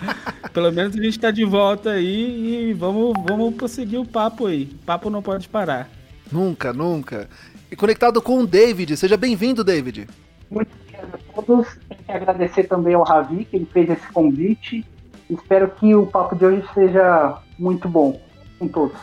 pelo 0.54 0.70
menos 0.72 0.94
a 0.94 1.02
gente 1.02 1.10
está 1.10 1.30
de 1.30 1.44
volta 1.44 1.90
aí 1.90 2.70
e 2.70 2.72
vamos, 2.72 3.12
vamos 3.26 3.54
prosseguir 3.54 4.00
o 4.00 4.06
papo 4.06 4.46
aí. 4.46 4.70
O 4.72 4.84
papo 4.86 5.10
não 5.10 5.20
pode 5.20 5.48
parar. 5.48 5.90
Nunca, 6.32 6.72
nunca. 6.72 7.28
E 7.70 7.76
conectado 7.76 8.22
com 8.22 8.38
o 8.40 8.46
David, 8.46 8.96
seja 8.96 9.16
bem-vindo, 9.16 9.62
David. 9.62 10.06
Muito 10.50 10.70
a 11.12 11.42
todos. 11.42 11.66
Tenho 11.88 12.02
que 12.04 12.12
agradecer 12.12 12.64
também 12.64 12.94
ao 12.94 13.02
Ravi, 13.02 13.44
que 13.44 13.56
ele 13.56 13.66
fez 13.66 13.90
esse 13.90 14.06
convite. 14.12 14.84
Espero 15.28 15.68
que 15.70 15.94
o 15.94 16.06
papo 16.06 16.34
de 16.34 16.44
hoje 16.44 16.64
seja 16.74 17.38
muito 17.58 17.88
bom 17.88 18.20
com 18.58 18.66
todos. 18.66 18.96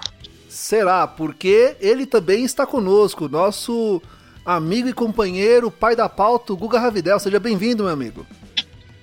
Será, 0.49 1.07
porque 1.07 1.75
ele 1.79 2.05
também 2.05 2.43
está 2.43 2.65
conosco, 2.65 3.29
nosso 3.29 4.01
amigo 4.45 4.89
e 4.89 4.93
companheiro, 4.93 5.69
pai 5.69 5.95
da 5.95 6.09
pauta, 6.09 6.53
Guga 6.53 6.79
Ravidel. 6.79 7.19
Seja 7.19 7.39
bem-vindo, 7.39 7.83
meu 7.83 7.93
amigo. 7.93 8.25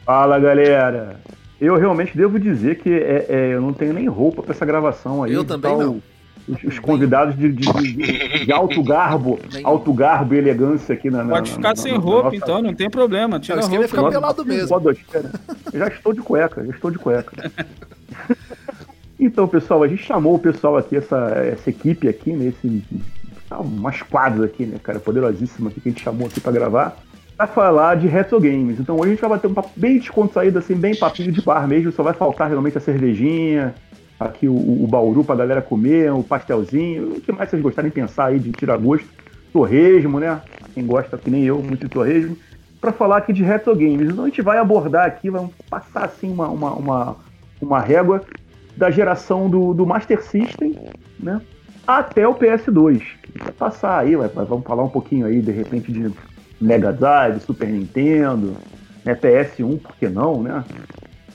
Fala, 0.04 0.38
galera. 0.38 1.20
Eu 1.60 1.76
realmente 1.76 2.16
devo 2.16 2.38
dizer 2.38 2.78
que 2.78 2.92
é, 2.92 3.26
é, 3.28 3.54
eu 3.54 3.60
não 3.60 3.72
tenho 3.72 3.92
nem 3.92 4.06
roupa 4.08 4.42
para 4.42 4.52
essa 4.52 4.66
gravação 4.66 5.22
aí. 5.22 5.32
Eu 5.32 5.44
também 5.44 5.70
tal, 5.70 5.80
não. 5.80 6.02
Os, 6.48 6.62
os 6.64 6.78
convidados 6.78 7.36
de, 7.36 7.50
de, 7.52 7.72
de, 7.72 8.44
de, 8.44 8.52
alto 8.52 8.82
garbo, 8.82 9.38
alto 9.62 9.92
garbo 9.92 10.34
e 10.34 10.38
elegância 10.38 10.94
aqui 10.94 11.10
na. 11.10 11.24
Pode 11.24 11.52
ficar 11.52 11.70
na, 11.70 11.76
sem 11.76 11.92
na, 11.92 11.98
roupa, 11.98 12.24
nossa... 12.24 12.36
então, 12.36 12.62
não 12.62 12.74
tem 12.74 12.90
problema. 12.90 13.40
Tira 13.40 13.60
não, 13.60 13.66
a 13.66 13.68
roupa. 13.68 13.88
ficar 13.88 14.08
pelado 14.10 14.44
mesmo. 14.44 14.76
Eu 15.72 15.78
já 15.78 15.88
estou 15.88 16.12
de 16.12 16.20
cueca, 16.20 16.64
já 16.64 16.70
estou 16.72 16.90
de 16.90 16.98
cueca. 16.98 17.50
então, 19.18 19.48
pessoal, 19.48 19.82
a 19.82 19.88
gente 19.88 20.02
chamou 20.02 20.34
o 20.34 20.38
pessoal 20.38 20.76
aqui, 20.76 20.96
essa, 20.96 21.16
essa 21.52 21.70
equipe 21.70 22.08
aqui, 22.08 22.32
nesse. 22.32 22.66
Né, 22.66 22.82
umas 23.60 24.02
quadras 24.02 24.44
aqui, 24.44 24.64
né, 24.66 24.78
cara, 24.82 24.98
poderosíssima 24.98 25.70
aqui 25.70 25.80
que 25.80 25.88
a 25.88 25.92
gente 25.92 26.02
chamou 26.02 26.26
aqui 26.26 26.40
para 26.40 26.52
gravar 26.52 26.96
para 27.36 27.46
falar 27.48 27.96
de 27.96 28.06
retro 28.06 28.40
games. 28.40 28.78
Então 28.78 28.96
hoje 28.96 29.08
a 29.08 29.10
gente 29.10 29.20
vai 29.20 29.30
bater 29.30 29.46
um 29.48 29.54
papo 29.54 29.70
bem 29.74 29.98
descontraído, 29.98 30.58
assim, 30.58 30.74
bem 30.74 30.94
papinho 30.94 31.32
de 31.32 31.40
bar 31.42 31.66
mesmo. 31.66 31.90
Só 31.92 32.02
vai 32.02 32.14
faltar 32.14 32.48
realmente 32.48 32.78
a 32.78 32.80
cervejinha, 32.80 33.74
aqui 34.18 34.49
o, 34.49 34.54
o 34.54 34.87
bauru 34.87 35.25
pra 35.25 35.35
galera 35.35 35.62
comer, 35.62 36.12
o 36.12 36.23
pastelzinho. 36.23 37.14
O 37.14 37.21
que 37.21 37.33
mais 37.33 37.50
vocês 37.50 37.62
gostarem 37.62 37.90
de 37.90 37.94
pensar 37.94 38.26
aí 38.26 38.38
de 38.38 38.52
tirar 38.52 38.76
gosto? 38.76 39.09
Torresmo, 39.52 40.18
né? 40.18 40.40
Quem 40.75 40.85
gosta, 40.85 41.16
que 41.16 41.30
nem 41.30 41.44
eu, 41.44 41.62
muito 41.62 41.83
de 41.83 41.88
torresmo. 41.88 42.37
Para 42.80 42.92
falar 42.92 43.18
aqui 43.18 43.33
de 43.33 43.42
retro 43.42 43.75
games. 43.75 44.11
Então 44.11 44.25
a 44.25 44.28
gente 44.28 44.42
vai 44.42 44.59
abordar 44.59 45.06
aqui, 45.06 45.30
vamos 45.30 45.52
passar 45.71 46.04
assim 46.04 46.30
uma, 46.30 46.49
uma, 46.49 46.73
uma, 46.75 47.16
uma 47.61 47.80
régua 47.80 48.23
da 48.76 48.90
geração 48.90 49.49
do, 49.49 49.73
do 49.73 49.87
Master 49.87 50.23
System, 50.23 50.76
né? 51.18 51.40
Até 51.87 52.26
o 52.26 52.35
PS2. 52.35 53.02
Vai 53.37 53.52
passar 53.52 53.99
aí, 53.99 54.16
vai, 54.16 54.28
vamos 54.28 54.64
falar 54.64 54.83
um 54.83 54.88
pouquinho 54.88 55.26
aí, 55.26 55.40
de 55.40 55.52
repente, 55.52 55.92
de 55.92 56.11
Mega 56.61 56.92
Drive, 56.92 57.40
Super 57.40 57.68
Nintendo, 57.68 58.56
né, 59.04 59.14
PS1, 59.14 59.80
por 59.80 59.94
que 59.97 60.09
não, 60.09 60.42
né? 60.42 60.64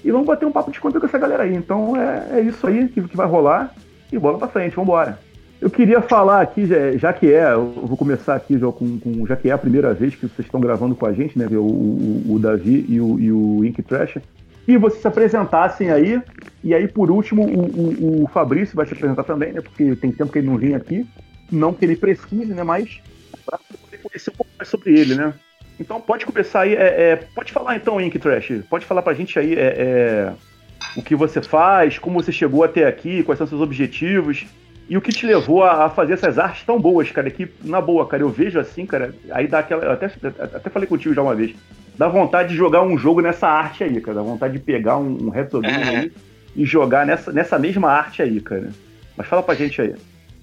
E 0.04 0.12
vamos 0.12 0.28
bater 0.28 0.46
um 0.46 0.52
papo 0.52 0.72
de 0.72 0.80
conta 0.80 1.00
com 1.00 1.06
essa 1.06 1.18
galera 1.18 1.44
aí. 1.44 1.56
Então 1.56 1.96
é, 1.96 2.40
é 2.40 2.42
isso 2.42 2.66
aí 2.66 2.88
que, 2.88 3.02
que 3.02 3.18
vai 3.18 3.28
rolar 3.28 3.74
e 4.12 4.18
bola 4.18 4.38
pra 4.38 4.48
frente, 4.48 4.76
vambora. 4.76 5.20
Eu 5.62 5.70
queria 5.70 6.02
falar 6.02 6.42
aqui, 6.42 6.66
já, 6.66 6.92
já 6.94 7.14
que 7.14 7.34
é, 7.34 7.54
vou 7.54 7.98
começar 7.98 8.34
aqui 8.34 8.58
já, 8.58 8.72
com, 8.72 8.98
com, 8.98 9.28
já 9.28 9.36
que 9.36 9.50
é 9.50 9.52
a 9.52 9.58
primeira 9.58 9.94
vez 9.94 10.16
que 10.16 10.26
vocês 10.28 10.46
estão 10.48 10.62
gravando 10.62 10.96
com 10.96 11.06
a 11.06 11.12
gente, 11.12 11.38
né? 11.38 11.48
O, 11.52 11.62
o, 11.62 12.34
o 12.36 12.40
Davi 12.40 12.86
e 12.88 13.02
o, 13.02 13.20
e 13.20 13.32
o 13.32 13.66
Ink 13.66 13.82
Trash. 13.84 14.20
E 14.66 14.78
vocês 14.78 15.02
se 15.02 15.08
apresentassem 15.08 15.92
aí. 15.92 16.22
E 16.64 16.74
aí, 16.74 16.88
por 16.88 17.12
último, 17.12 17.44
o, 17.44 18.22
o, 18.22 18.24
o 18.24 18.28
Fabrício 18.28 18.76
vai 18.76 18.86
se 18.86 18.94
apresentar 18.94 19.24
também, 19.24 19.52
né? 19.52 19.60
Porque 19.60 19.96
tem 19.98 20.12
tempo 20.12 20.32
que 20.32 20.40
ele 20.40 20.48
não 20.48 20.58
vinha 20.58 20.78
aqui. 20.78 21.06
Não 21.52 21.74
que 21.74 21.84
ele 21.84 21.98
precise, 21.98 22.54
né? 22.54 22.64
Mas 22.64 23.02
para 23.46 23.58
poder 23.58 23.98
conhecer 23.98 24.30
um 24.30 24.36
pouco 24.36 24.52
mais 24.58 24.70
sobre 24.70 24.98
ele, 24.98 25.16
né? 25.16 25.34
Então 25.80 26.02
pode 26.02 26.26
começar 26.26 26.62
aí, 26.62 26.76
é, 26.76 27.12
é, 27.12 27.16
pode 27.16 27.52
falar 27.54 27.76
então, 27.76 28.02
Ink 28.02 28.20
Trash, 28.20 28.52
pode 28.70 28.86
falar 28.86 29.02
pra 29.02 29.14
gente 29.14 29.40
aí 29.40 29.54
é, 29.54 29.60
é, 29.78 30.34
o 30.98 31.02
que 31.02 31.16
você 31.16 31.42
faz, 31.42 31.98
como 31.98 32.22
você 32.22 32.32
chegou 32.32 32.64
até 32.64 32.86
aqui, 32.86 33.24
quais 33.24 33.38
são 33.38 33.48
seus 33.48 33.62
objetivos 33.62 34.46
e 34.90 34.98
o 34.98 35.02
que 35.02 35.12
te 35.12 35.26
levou 35.26 35.64
a, 35.64 35.86
a, 35.86 35.90
fazer 35.90 36.14
essas 36.14 36.38
artes 36.38 36.64
tão 36.66 36.80
boas, 36.80 37.10
cara, 37.12 37.30
que 37.30 37.48
na 37.64 37.80
boa, 37.80 38.06
cara, 38.08 38.24
eu 38.24 38.30
vejo 38.30 38.60
assim, 38.60 38.86
cara, 38.86 39.14
aí 39.32 39.48
dá 39.48 39.60
aquela, 39.60 39.86
eu 39.86 39.92
até, 39.92 40.08
até 40.08 40.70
falei 40.70 40.88
contigo 40.88 41.14
já 41.14 41.22
uma 41.22 41.36
vez, 41.36 41.56
dá 41.98 42.08
vontade 42.08 42.50
de 42.50 42.56
jogar 42.56 42.82
um 42.82 42.98
jogo 42.98 43.22
nessa 43.22 43.48
arte 43.48 43.84
aí, 43.84 44.02
cara, 44.02 44.16
dá 44.16 44.24
vontade 44.24 44.54
de 44.54 44.60
pegar 44.60 44.98
um, 44.98 45.28
um 45.28 45.30
retro 45.30 45.62
game 45.62 45.84
aí 45.84 46.12
e 46.56 46.66
jogar 46.66 47.06
nessa, 47.06 47.32
nessa 47.32 47.58
mesma 47.58 47.90
arte 47.90 48.22
aí, 48.22 48.42
cara. 48.42 48.70
Mas 49.16 49.28
fala 49.28 49.44
pra 49.44 49.56
gente 49.56 49.82
aí. 49.82 49.94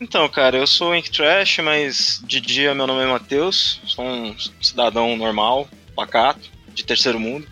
Então, 0.01 0.29
cara, 0.29 0.59
eu 0.59 0.67
sou 0.67 0.95
Ink 0.95 1.11
Trash, 1.11 1.59
mas 1.59 2.23
de 2.25 2.39
dia 2.41 2.75
meu 2.75 2.87
nome 2.87 3.03
é 3.03 3.07
Matheus, 3.07 3.81
sou 3.87 4.05
um 4.05 4.37
cidadão 4.61 5.17
normal, 5.17 5.69
pacato, 5.95 6.51
de 6.75 6.85
terceiro 6.85 7.19
mundo. 7.19 7.47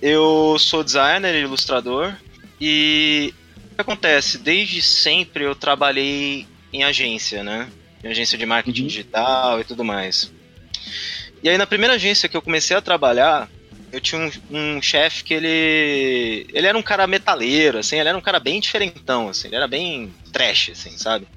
Eu 0.00 0.56
sou 0.58 0.82
designer 0.82 1.34
e 1.36 1.42
ilustrador 1.42 2.12
e 2.60 3.32
o 3.70 3.74
que 3.76 3.80
acontece? 3.80 4.38
Desde 4.38 4.82
sempre 4.82 5.44
eu 5.44 5.54
trabalhei 5.54 6.48
em 6.72 6.82
agência, 6.82 7.44
né? 7.44 7.70
Em 8.02 8.08
agência 8.08 8.36
de 8.36 8.44
marketing 8.44 8.82
uhum. 8.82 8.88
digital 8.88 9.60
e 9.60 9.64
tudo 9.64 9.84
mais. 9.84 10.32
E 11.44 11.48
aí 11.48 11.56
na 11.56 11.66
primeira 11.66 11.94
agência 11.94 12.28
que 12.28 12.36
eu 12.36 12.42
comecei 12.42 12.76
a 12.76 12.82
trabalhar, 12.82 13.48
eu 13.92 14.00
tinha 14.00 14.20
um, 14.20 14.30
um 14.50 14.82
chefe 14.82 15.22
que 15.22 15.34
ele. 15.34 16.46
Ele 16.52 16.66
era 16.66 16.76
um 16.76 16.82
cara 16.82 17.06
metaleiro, 17.06 17.78
assim, 17.78 18.00
ele 18.00 18.08
era 18.08 18.18
um 18.18 18.22
cara 18.22 18.40
bem 18.40 18.58
diferentão, 18.58 19.28
assim, 19.28 19.46
ele 19.46 19.56
era 19.56 19.68
bem 19.68 20.12
trash, 20.32 20.70
assim, 20.70 20.98
sabe? 20.98 21.28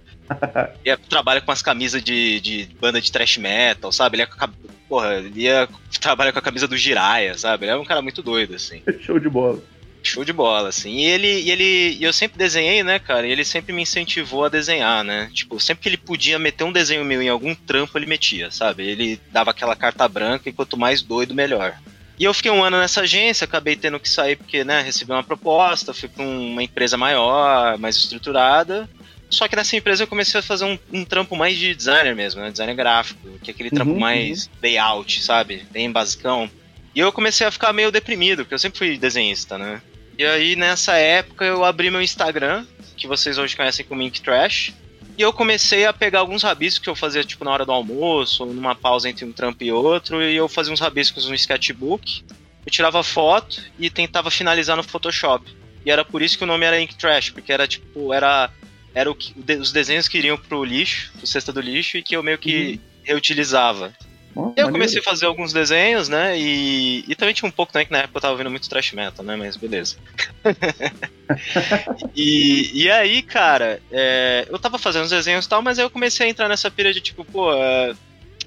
Ia 0.83 0.93
é, 0.93 0.97
trabalha 0.97 1.41
com 1.41 1.51
as 1.51 1.61
camisas 1.61 2.03
de, 2.03 2.39
de 2.39 2.69
banda 2.79 3.01
de 3.01 3.11
thrash 3.11 3.37
metal, 3.37 3.91
sabe? 3.91 4.15
Ele 4.15 4.23
ia, 4.23 4.49
porra, 4.87 5.15
ele 5.15 5.41
ia 5.41 5.67
trabalhar 5.99 6.31
com 6.31 6.39
a 6.39 6.41
camisa 6.41 6.67
do 6.67 6.77
Jiraya, 6.77 7.37
sabe? 7.37 7.65
Ele 7.65 7.71
é 7.71 7.77
um 7.77 7.85
cara 7.85 8.01
muito 8.01 8.21
doido, 8.21 8.55
assim. 8.55 8.81
Show 9.01 9.19
de 9.19 9.29
bola. 9.29 9.61
Show 10.03 10.23
de 10.23 10.33
bola, 10.33 10.69
assim. 10.69 10.97
E 10.97 11.05
ele, 11.05 11.41
e 11.41 11.51
ele, 11.51 11.97
eu 11.99 12.13
sempre 12.13 12.37
desenhei, 12.37 12.83
né, 12.83 12.99
cara? 12.99 13.25
E 13.25 13.31
ele 13.31 13.43
sempre 13.43 13.73
me 13.73 13.81
incentivou 13.81 14.45
a 14.45 14.49
desenhar, 14.49 15.03
né? 15.03 15.29
Tipo, 15.33 15.59
sempre 15.59 15.81
que 15.81 15.89
ele 15.89 15.97
podia 15.97 16.37
meter 16.37 16.63
um 16.63 16.71
desenho 16.71 17.03
meu 17.03 17.21
em 17.21 17.29
algum 17.29 17.55
trampo, 17.55 17.97
ele 17.97 18.05
metia, 18.05 18.51
sabe? 18.51 18.85
Ele 18.85 19.19
dava 19.31 19.49
aquela 19.49 19.75
carta 19.75 20.07
branca 20.07 20.47
e 20.47 20.53
quanto 20.53 20.77
mais 20.77 21.01
doido, 21.01 21.33
melhor. 21.33 21.75
E 22.17 22.23
eu 22.23 22.33
fiquei 22.33 22.51
um 22.51 22.63
ano 22.63 22.77
nessa 22.77 23.01
agência, 23.01 23.43
acabei 23.43 23.75
tendo 23.75 23.99
que 23.99 24.07
sair 24.07 24.37
porque, 24.37 24.63
né, 24.63 24.81
recebi 24.81 25.11
uma 25.11 25.23
proposta, 25.23 25.93
fui 25.93 26.07
para 26.07 26.23
uma 26.23 26.63
empresa 26.63 26.95
maior, 26.95 27.77
mais 27.77 27.97
estruturada. 27.97 28.87
Só 29.29 29.47
que 29.47 29.55
nessa 29.55 29.75
empresa 29.75 30.03
eu 30.03 30.07
comecei 30.07 30.39
a 30.39 30.43
fazer 30.43 30.65
um, 30.65 30.77
um 30.91 31.03
trampo 31.03 31.35
mais 31.35 31.57
de 31.57 31.73
designer 31.73 32.15
mesmo, 32.15 32.41
né? 32.41 32.51
Designer 32.51 32.75
gráfico, 32.75 33.39
que 33.43 33.51
é 33.51 33.53
aquele 33.53 33.69
trampo 33.69 33.93
uhum, 33.93 33.99
mais 33.99 34.45
uhum. 34.45 34.51
layout, 34.61 35.21
sabe? 35.23 35.65
Bem 35.71 35.91
basicão. 35.91 36.49
E 36.93 36.99
eu 36.99 37.11
comecei 37.11 37.45
a 37.45 37.51
ficar 37.51 37.73
meio 37.73 37.91
deprimido, 37.91 38.43
porque 38.43 38.53
eu 38.53 38.59
sempre 38.59 38.77
fui 38.77 38.97
desenhista, 38.97 39.57
né? 39.57 39.81
E 40.17 40.23
aí 40.23 40.55
nessa 40.55 40.95
época 40.95 41.43
eu 41.43 41.65
abri 41.65 41.89
meu 41.89 42.01
Instagram, 42.01 42.65
que 42.95 43.07
vocês 43.07 43.37
hoje 43.37 43.55
conhecem 43.55 43.85
como 43.85 44.01
Ink 44.01 44.21
Trash. 44.21 44.73
E 45.17 45.21
eu 45.21 45.31
comecei 45.31 45.85
a 45.85 45.93
pegar 45.93 46.19
alguns 46.19 46.43
rabiscos 46.43 46.83
que 46.83 46.89
eu 46.89 46.95
fazia, 46.95 47.23
tipo, 47.23 47.45
na 47.45 47.51
hora 47.51 47.65
do 47.65 47.71
almoço, 47.71 48.45
numa 48.45 48.75
pausa 48.75 49.09
entre 49.09 49.23
um 49.23 49.31
trampo 49.31 49.63
e 49.63 49.71
outro, 49.71 50.21
e 50.21 50.35
eu 50.35 50.47
fazia 50.49 50.73
uns 50.73 50.79
rabiscos 50.81 51.27
no 51.27 51.35
sketchbook. 51.35 52.23
Eu 52.65 52.71
tirava 52.71 53.01
foto 53.03 53.61
e 53.79 53.89
tentava 53.89 54.29
finalizar 54.29 54.75
no 54.75 54.83
Photoshop. 54.83 55.45
E 55.85 55.91
era 55.91 56.03
por 56.03 56.21
isso 56.21 56.37
que 56.37 56.43
o 56.43 56.47
nome 56.47 56.65
era 56.65 56.81
Ink 56.81 56.95
Trash, 56.95 57.29
porque 57.29 57.53
era 57.53 57.67
tipo, 57.67 58.11
era 58.11 58.51
era 58.95 59.11
o 59.11 59.13
que, 59.13 59.35
os 59.59 59.73
desenhos 59.73 60.07
que 60.07 60.17
iriam 60.17 60.37
pro 60.37 60.63
lixo, 60.63 61.11
pro 61.17 61.27
cesta 61.27 61.51
do 61.51 61.59
lixo, 61.59 61.97
e 61.97 62.01
que 62.01 62.15
eu 62.15 62.23
meio 62.23 62.37
que 62.37 62.71
uhum. 62.71 62.79
reutilizava. 63.03 63.93
Oh, 64.33 64.51
eu 64.55 64.69
comecei 64.69 64.99
a 64.99 65.03
fazer 65.03 65.25
alguns 65.25 65.53
desenhos, 65.53 66.09
né? 66.09 66.37
E, 66.37 67.05
e 67.07 67.15
também 67.15 67.33
tinha 67.33 67.47
um 67.47 67.51
pouco 67.51 67.71
também 67.71 67.85
que 67.85 67.91
na 67.91 67.99
época 67.99 68.17
eu 68.17 68.21
tava 68.21 68.35
vendo 68.35 68.49
muito 68.49 68.69
trash 68.69 68.91
metal, 68.91 69.23
né? 69.23 69.35
Mas 69.35 69.55
beleza. 69.55 69.95
e, 72.13 72.83
e 72.83 72.91
aí, 72.91 73.21
cara, 73.21 73.81
é, 73.91 74.45
eu 74.49 74.59
tava 74.59 74.77
fazendo 74.77 75.03
os 75.03 75.09
desenhos 75.09 75.45
e 75.45 75.49
tal, 75.49 75.61
mas 75.61 75.79
aí 75.79 75.85
eu 75.85 75.89
comecei 75.89 76.27
a 76.27 76.29
entrar 76.29 76.49
nessa 76.49 76.69
pira 76.69 76.93
de 76.93 76.99
tipo, 76.99 77.23
pô, 77.23 77.53
é, 77.53 77.93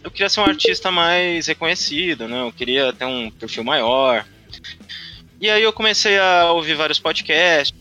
eu 0.05 0.11
queria 0.11 0.29
ser 0.29 0.41
um 0.41 0.45
artista 0.45 0.91
mais 0.91 1.47
reconhecido, 1.47 2.29
né? 2.29 2.43
Eu 2.43 2.53
queria 2.53 2.93
ter 2.93 3.07
um 3.07 3.31
perfil 3.31 3.65
maior. 3.65 4.27
E 5.41 5.49
aí 5.49 5.63
eu 5.63 5.73
comecei 5.73 6.19
a 6.19 6.53
ouvir 6.53 6.75
vários 6.75 6.99
podcasts. 6.99 7.79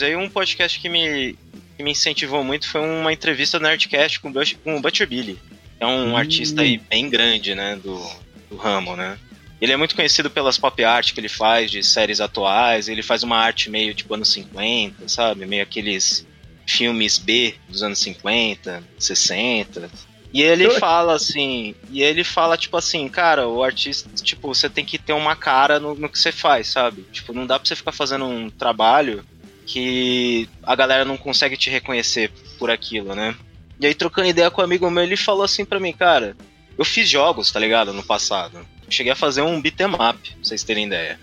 Aí 0.00 0.16
um 0.16 0.28
podcast 0.28 0.80
que 0.80 0.88
me, 0.88 1.36
que 1.82 1.84
me 1.84 1.90
incentivou 1.90 2.44
muito 2.44 2.68
foi 2.68 2.80
uma 2.80 3.12
entrevista 3.12 3.58
no 3.58 3.66
Nerdcast 3.66 4.20
com, 4.20 4.32
com 4.32 4.76
o 4.76 4.80
Butcher 4.80 5.08
Billy. 5.08 5.38
É 5.80 5.86
um 5.86 6.12
hum. 6.12 6.16
artista 6.16 6.62
aí 6.62 6.78
bem 6.78 7.10
grande, 7.10 7.54
né, 7.54 7.76
do, 7.76 8.00
do 8.48 8.56
ramo, 8.56 8.94
né? 8.94 9.18
Ele 9.60 9.72
é 9.72 9.76
muito 9.76 9.94
conhecido 9.94 10.30
pelas 10.30 10.58
pop 10.58 10.82
art 10.84 11.12
que 11.12 11.20
ele 11.20 11.28
faz 11.28 11.70
de 11.70 11.82
séries 11.82 12.20
atuais. 12.20 12.88
Ele 12.88 13.02
faz 13.02 13.22
uma 13.22 13.36
arte 13.36 13.70
meio 13.70 13.94
tipo 13.94 14.12
anos 14.14 14.32
50, 14.32 15.08
sabe? 15.08 15.46
Meio 15.46 15.62
aqueles 15.62 16.26
filmes 16.66 17.16
B 17.16 17.54
dos 17.68 17.82
anos 17.82 18.00
50, 18.00 18.82
60. 18.98 19.90
E 20.32 20.42
ele 20.42 20.68
fala 20.80 21.14
assim, 21.14 21.74
e 21.90 22.02
ele 22.02 22.24
fala 22.24 22.56
tipo 22.56 22.76
assim, 22.76 23.06
cara, 23.08 23.46
o 23.46 23.62
artista, 23.62 24.08
tipo, 24.22 24.48
você 24.48 24.68
tem 24.68 24.84
que 24.84 24.98
ter 24.98 25.12
uma 25.12 25.36
cara 25.36 25.78
no, 25.78 25.94
no 25.94 26.08
que 26.08 26.18
você 26.18 26.32
faz, 26.32 26.68
sabe? 26.68 27.02
Tipo, 27.12 27.32
não 27.32 27.46
dá 27.46 27.58
pra 27.58 27.68
você 27.68 27.76
ficar 27.76 27.92
fazendo 27.92 28.24
um 28.24 28.48
trabalho 28.48 29.24
que 29.66 30.48
a 30.62 30.74
galera 30.74 31.04
não 31.04 31.16
consegue 31.16 31.56
te 31.56 31.70
reconhecer 31.70 32.30
por 32.58 32.70
aquilo, 32.70 33.14
né? 33.14 33.34
E 33.80 33.86
aí, 33.86 33.94
trocando 33.94 34.28
ideia 34.28 34.50
com 34.50 34.60
um 34.60 34.64
amigo 34.64 34.90
meu, 34.90 35.02
ele 35.02 35.16
falou 35.16 35.42
assim 35.42 35.64
pra 35.64 35.80
mim, 35.80 35.92
cara, 35.92 36.36
eu 36.78 36.84
fiz 36.84 37.08
jogos, 37.08 37.50
tá 37.50 37.58
ligado, 37.58 37.92
no 37.92 38.02
passado. 38.02 38.66
Cheguei 38.88 39.12
a 39.12 39.16
fazer 39.16 39.42
um 39.42 39.60
beat'em 39.60 39.86
up, 39.86 39.98
pra 39.98 40.18
vocês 40.42 40.62
terem 40.62 40.86
ideia. 40.86 41.18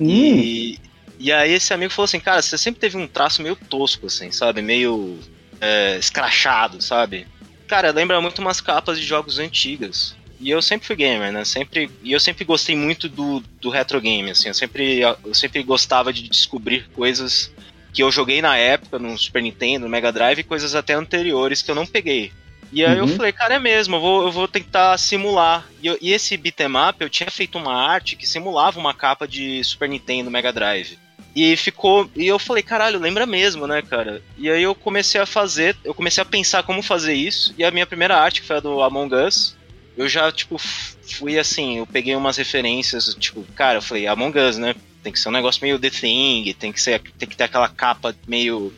Hum. 0.00 0.08
E, 0.08 0.78
e 1.18 1.32
aí 1.32 1.52
esse 1.52 1.72
amigo 1.72 1.92
falou 1.92 2.04
assim, 2.04 2.20
cara, 2.20 2.42
você 2.42 2.58
sempre 2.58 2.80
teve 2.80 2.96
um 2.96 3.06
traço 3.06 3.42
meio 3.42 3.56
tosco, 3.56 4.06
assim, 4.06 4.30
sabe? 4.30 4.62
Meio 4.62 5.18
é, 5.60 5.96
escrachado, 5.96 6.82
sabe? 6.82 7.26
Cara, 7.66 7.90
lembra 7.90 8.20
muito 8.20 8.40
umas 8.40 8.60
capas 8.60 8.98
de 8.98 9.06
jogos 9.06 9.38
antigas. 9.38 10.14
E 10.42 10.50
eu 10.50 10.60
sempre 10.60 10.84
fui 10.84 10.96
gamer, 10.96 11.32
né? 11.32 11.44
Sempre, 11.44 11.88
e 12.02 12.12
eu 12.12 12.18
sempre 12.18 12.44
gostei 12.44 12.74
muito 12.74 13.08
do, 13.08 13.40
do 13.60 13.70
retro 13.70 14.00
game, 14.00 14.28
assim. 14.28 14.48
Eu 14.48 14.54
sempre, 14.54 15.00
eu 15.00 15.34
sempre 15.34 15.62
gostava 15.62 16.12
de 16.12 16.28
descobrir 16.28 16.88
coisas 16.88 17.52
que 17.92 18.02
eu 18.02 18.10
joguei 18.10 18.42
na 18.42 18.56
época, 18.56 18.98
no 18.98 19.16
Super 19.16 19.40
Nintendo, 19.40 19.84
no 19.84 19.90
Mega 19.90 20.10
Drive, 20.10 20.42
coisas 20.42 20.74
até 20.74 20.94
anteriores 20.94 21.62
que 21.62 21.70
eu 21.70 21.76
não 21.76 21.86
peguei. 21.86 22.32
E 22.72 22.84
aí 22.84 23.00
uhum. 23.00 23.06
eu 23.06 23.16
falei, 23.16 23.30
cara, 23.30 23.54
é 23.54 23.58
mesmo, 23.60 23.94
eu 23.96 24.00
vou, 24.00 24.22
eu 24.24 24.32
vou 24.32 24.48
tentar 24.48 24.98
simular. 24.98 25.68
E, 25.80 25.86
eu, 25.86 25.96
e 26.00 26.12
esse 26.12 26.36
beat'em 26.36 26.74
up, 26.88 26.96
eu 26.98 27.10
tinha 27.10 27.30
feito 27.30 27.56
uma 27.56 27.74
arte 27.74 28.16
que 28.16 28.26
simulava 28.26 28.80
uma 28.80 28.92
capa 28.92 29.28
de 29.28 29.62
Super 29.62 29.88
Nintendo, 29.88 30.28
Mega 30.28 30.52
Drive. 30.52 30.98
E 31.36 31.56
ficou. 31.56 32.10
E 32.16 32.26
eu 32.26 32.38
falei, 32.38 32.64
caralho, 32.64 32.98
lembra 32.98 33.26
mesmo, 33.26 33.66
né, 33.68 33.80
cara? 33.80 34.20
E 34.36 34.50
aí 34.50 34.62
eu 34.62 34.74
comecei 34.74 35.20
a 35.20 35.26
fazer, 35.26 35.76
eu 35.84 35.94
comecei 35.94 36.20
a 36.20 36.26
pensar 36.26 36.64
como 36.64 36.82
fazer 36.82 37.14
isso. 37.14 37.54
E 37.56 37.64
a 37.64 37.70
minha 37.70 37.86
primeira 37.86 38.16
arte, 38.16 38.40
que 38.40 38.46
foi 38.46 38.56
a 38.56 38.60
do 38.60 38.82
Among 38.82 39.14
Us, 39.14 39.56
eu 39.96 40.08
já, 40.08 40.30
tipo, 40.32 40.58
fui 40.58 41.38
assim, 41.38 41.78
eu 41.78 41.86
peguei 41.86 42.14
umas 42.14 42.36
referências, 42.36 43.14
tipo, 43.18 43.42
cara, 43.54 43.78
eu 43.78 43.82
falei, 43.82 44.06
Among 44.06 44.38
Us, 44.38 44.58
né? 44.58 44.74
Tem 45.02 45.12
que 45.12 45.18
ser 45.18 45.28
um 45.28 45.32
negócio 45.32 45.62
meio 45.62 45.78
The 45.78 45.90
Thing, 45.90 46.54
tem 46.58 46.72
que, 46.72 46.80
ser, 46.80 47.00
tem 47.18 47.28
que 47.28 47.36
ter 47.36 47.44
aquela 47.44 47.68
capa 47.68 48.14
meio. 48.26 48.72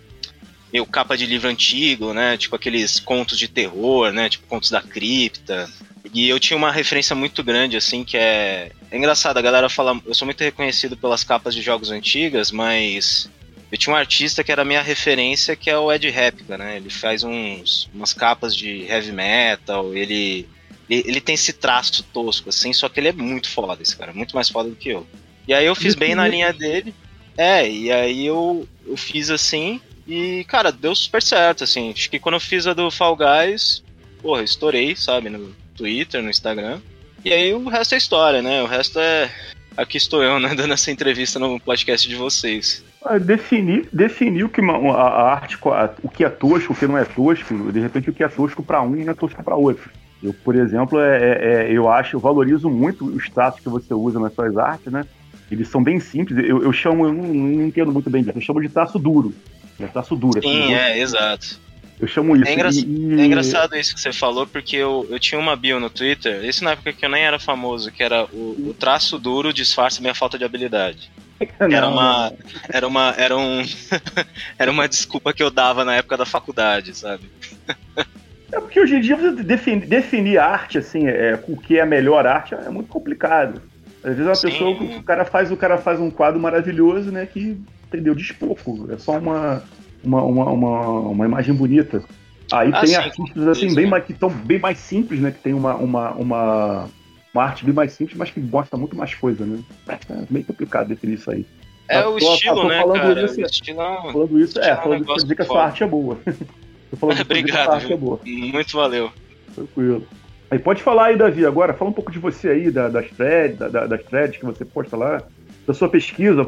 meio 0.73 0.87
capa 0.87 1.17
de 1.17 1.27
livro 1.27 1.49
antigo, 1.49 2.15
né? 2.15 2.37
Tipo 2.37 2.57
aqueles 2.57 2.99
contos 2.99 3.39
de 3.39 3.47
terror, 3.47 4.11
né? 4.11 4.29
Tipo 4.29 4.47
contos 4.47 4.71
da 4.71 4.81
cripta. 4.81 5.71
E 6.13 6.29
eu 6.29 6.41
tinha 6.41 6.57
uma 6.57 6.73
referência 6.73 7.15
muito 7.15 7.43
grande, 7.43 7.77
assim, 7.77 8.05
que 8.05 8.17
é. 8.17 8.73
É 8.91 8.97
engraçado, 8.97 9.37
a 9.37 9.43
galera 9.43 9.69
fala. 9.69 10.01
Eu 10.07 10.15
sou 10.15 10.27
muito 10.27 10.43
reconhecido 10.43 10.97
pelas 10.97 11.23
capas 11.23 11.55
de 11.55 11.61
jogos 11.61 11.91
antigas, 11.91 12.51
mas. 12.51 13.31
Eu 13.71 13.79
tinha 13.79 13.93
um 13.93 13.97
artista 13.99 14.45
que 14.45 14.53
era 14.53 14.63
a 14.63 14.65
minha 14.65 14.83
referência, 14.83 15.57
que 15.57 15.69
é 15.69 15.77
o 15.77 15.93
Ed 15.93 16.09
Replica, 16.09 16.57
né? 16.57 16.77
Ele 16.77 16.91
faz 16.91 17.25
uns, 17.25 17.91
umas 17.93 18.15
capas 18.15 18.55
de 18.55 18.85
heavy 18.85 19.11
metal, 19.11 19.93
ele, 19.95 20.47
ele, 20.89 21.05
ele 21.07 21.21
tem 21.21 21.35
esse 21.35 21.53
traço 21.53 22.03
tosco, 22.03 22.49
assim, 22.49 22.73
só 22.73 22.89
que 22.89 23.01
ele 23.01 23.09
é 23.09 23.13
muito 23.13 23.49
foda, 23.51 23.83
esse 23.83 23.97
cara, 23.97 24.13
muito 24.13 24.35
mais 24.35 24.49
foda 24.49 24.69
do 24.69 24.77
que 24.77 24.91
eu. 24.91 25.07
E 25.47 25.55
aí 25.55 25.67
eu 25.67 25.75
fiz 25.75 25.95
bem 25.95 26.15
na 26.15 26.27
linha 26.27 26.53
dele. 26.53 26.95
É, 27.37 27.69
e 27.69 27.93
aí 27.93 28.27
eu, 28.27 28.67
eu 28.87 28.97
fiz 28.97 29.29
assim, 29.29 29.81
e, 30.07 30.45
cara, 30.45 30.71
deu 30.71 30.95
super 30.95 31.23
certo, 31.23 31.65
assim. 31.65 31.91
Acho 31.91 32.11
que 32.11 32.19
quando 32.19 32.37
eu 32.37 32.41
fiz 32.41 32.67
a 32.67 32.73
do 32.75 32.91
Fall 32.91 33.17
Guys, 33.17 33.83
porra, 34.23 34.43
estourei, 34.43 34.95
sabe, 34.95 35.29
no, 35.29 35.55
Twitter, 35.75 36.23
no 36.23 36.31
Instagram. 36.31 36.81
E 37.25 37.33
aí 37.33 37.53
o 37.53 37.69
resto 37.69 37.95
é 37.95 37.99
história, 37.99 38.43
né? 38.43 38.63
O 38.63 38.67
resto 38.67 38.99
é. 38.99 39.31
Aqui 39.77 39.97
estou 39.97 40.23
eu, 40.23 40.39
né? 40.39 40.55
Dando 40.57 40.73
essa 40.73 40.91
entrevista 40.91 41.39
no 41.39 41.59
podcast 41.59 42.09
de 42.09 42.15
vocês. 42.15 42.85
Ah, 43.05 43.19
definir, 43.19 43.89
definir 43.93 44.45
o 44.45 44.49
que 44.49 44.61
uma, 44.61 44.95
a, 44.95 45.09
a 45.09 45.33
arte, 45.35 45.59
a, 45.65 45.91
o 46.03 46.09
que 46.09 46.25
é 46.25 46.29
tosco, 46.29 46.73
o 46.73 46.77
que 46.77 46.87
não 46.87 46.97
é 46.97 47.05
tosco, 47.05 47.71
de 47.71 47.81
repente 47.81 48.09
o 48.09 48.15
que 48.15 48.25
é 48.25 48.29
tosco 48.29 48.63
para 48.63 48.81
um 48.81 48.91
não 48.91 49.11
é 49.11 49.15
tosco 49.15 49.43
para 49.43 49.57
outro. 49.57 49.91
Eu, 50.23 50.33
por 50.33 50.55
exemplo, 50.55 50.99
é, 51.01 51.19
é, 51.19 51.45
é, 51.45 51.73
eu 51.73 51.91
acho, 51.91 52.17
eu 52.17 52.21
valorizo 52.21 52.71
muito 52.71 53.05
os 53.05 53.29
traços 53.29 53.61
que 53.61 53.69
você 53.69 53.93
usa 53.93 54.19
nas 54.19 54.35
suas 54.35 54.57
artes, 54.57 54.93
né? 54.93 55.05
Eles 55.51 55.69
são 55.69 55.83
bem 55.83 56.01
simples. 56.01 56.39
Eu, 56.49 56.63
eu 56.63 56.73
chamo, 56.73 57.07
eu 57.07 57.13
não, 57.13 57.23
não 57.23 57.67
entendo 57.67 57.93
muito 57.93 58.09
bem 58.09 58.23
disso, 58.23 58.39
eu 58.39 58.43
chamo 58.43 58.61
de 58.61 58.69
traço 58.69 58.99
duro. 58.99 59.35
É 59.79 59.87
traço 59.87 60.17
duro. 60.17 60.41
Sim, 60.41 60.65
assim, 60.65 60.75
é, 60.75 60.99
exato. 61.01 61.61
Eu 62.01 62.09
chamo 62.09 62.37
isso. 62.37 62.49
É, 62.49 62.55
engra... 62.55 62.71
e... 62.73 63.21
é, 63.21 63.25
engraçado 63.25 63.77
isso 63.77 63.95
que 63.95 64.01
você 64.01 64.13
falou, 64.13 64.47
porque 64.47 64.77
eu, 64.77 65.07
eu 65.11 65.19
tinha 65.19 65.39
uma 65.39 65.55
bio 65.55 65.79
no 65.79 65.91
Twitter, 65.91 66.45
isso 66.45 66.65
na 66.65 66.73
época 66.73 66.93
que 66.93 67.05
eu 67.05 67.11
nem 67.11 67.23
era 67.23 67.39
famoso, 67.39 67.93
que 67.93 68.03
era 68.03 68.25
o, 68.33 68.71
o 68.71 68.77
traço 68.79 69.19
duro 69.19 69.53
disfarça 69.53 70.01
minha 70.01 70.15
falta 70.15 70.39
de 70.39 70.45
habilidade. 70.45 71.11
Era 71.59 71.89
uma. 71.89 72.33
Era 72.69 72.87
uma. 72.87 73.15
Era 73.19 73.37
um. 73.37 73.63
era 74.57 74.71
uma 74.71 74.89
desculpa 74.89 75.33
que 75.33 75.43
eu 75.43 75.51
dava 75.51 75.85
na 75.85 75.97
época 75.97 76.17
da 76.17 76.25
faculdade, 76.25 76.97
sabe? 76.97 77.29
É 78.55 78.61
porque 78.61 78.81
hoje 78.81 78.97
em 78.97 79.01
dia 79.01 79.17
você 79.17 79.43
definir, 79.43 79.87
definir 79.87 80.39
arte, 80.39 80.79
assim, 80.79 81.07
é, 81.09 81.39
o 81.49 81.57
que 81.57 81.79
é 81.79 81.83
a 81.83 81.87
melhor 81.87 82.25
arte 82.27 82.55
é 82.55 82.69
muito 82.69 82.89
complicado. 82.89 83.61
Às 84.03 84.17
vezes 84.17 84.27
uma 84.27 84.35
Sim. 84.35 84.49
pessoa, 84.49 84.71
o 84.71 85.03
cara 85.03 85.25
faz, 85.25 85.51
o 85.51 85.57
cara 85.57 85.77
faz 85.77 85.99
um 85.99 86.11
quadro 86.11 86.39
maravilhoso, 86.41 87.11
né? 87.11 87.27
Que 87.27 87.59
entendeu, 87.87 88.15
diz 88.15 88.31
pouco. 88.33 88.89
É 88.93 88.97
só 88.97 89.19
uma 89.19 89.63
uma, 90.05 90.23
uma, 90.23 90.51
uma, 90.51 90.81
uma 91.01 91.25
imagem 91.25 91.55
bonita. 91.55 92.05
Aí 92.53 92.71
ah, 92.73 92.81
tem 92.81 92.91
sim, 92.91 92.97
artistas 92.97 93.49
assim, 93.49 93.75
bem 93.75 93.87
mais, 93.87 94.05
que 94.05 94.13
estão 94.13 94.29
bem 94.29 94.59
mais 94.59 94.79
simples, 94.79 95.19
né? 95.19 95.31
Que 95.31 95.39
tem 95.39 95.55
uma, 95.55 95.75
uma, 95.75 96.13
uma, 96.13 96.89
uma 97.33 97.43
arte 97.43 97.65
bem 97.65 97.75
mais 97.75 97.93
simples, 97.93 98.17
mas 98.17 98.31
que 98.31 98.39
mostra 98.39 98.79
muito 98.79 98.95
mais 98.95 99.15
coisa, 99.15 99.45
né? 99.45 99.59
É 99.89 99.97
meio 100.31 100.45
complicado 100.45 100.89
definir 100.89 101.15
isso 101.15 101.31
aí. 101.31 101.47
É 101.89 102.07
o 102.07 102.19
tô, 102.19 102.35
estilo, 102.35 102.63
tô, 102.63 102.69
né, 102.69 102.85
cara? 102.85 103.25
Isso, 103.25 103.41
o 103.41 103.71
é 103.71 103.75
um, 103.75 104.13
falando 104.13 104.41
isso, 104.41 104.61
é, 104.61 104.77
falando 104.77 105.05
isso 105.05 105.23
dizer 105.23 105.35
que 105.35 105.43
a 105.43 105.47
sua 105.47 105.65
arte 105.65 105.83
é 105.83 105.87
boa. 105.87 106.19
tô 106.95 106.97
falando 106.97 107.21
Obrigado, 107.23 107.93
é 107.93 107.97
boa. 107.97 108.21
muito 108.25 108.77
valeu. 108.77 109.11
Tranquilo. 109.55 110.07
Aí 110.51 110.59
pode 110.59 110.83
falar 110.83 111.07
aí, 111.07 111.17
Davi, 111.17 111.45
agora, 111.45 111.75
fala 111.75 111.91
um 111.91 111.95
pouco 111.95 112.13
de 112.13 112.19
você 112.19 112.49
aí, 112.49 112.71
da, 112.71 112.89
das 112.89 113.11
threads, 113.11 113.59
da, 113.59 113.87
das 113.87 114.03
threads 114.05 114.39
que 114.39 114.45
você 114.45 114.65
posta 114.65 114.97
lá, 114.97 115.23
da 115.67 115.75
sua 115.75 115.89
pesquisa, 115.89 116.43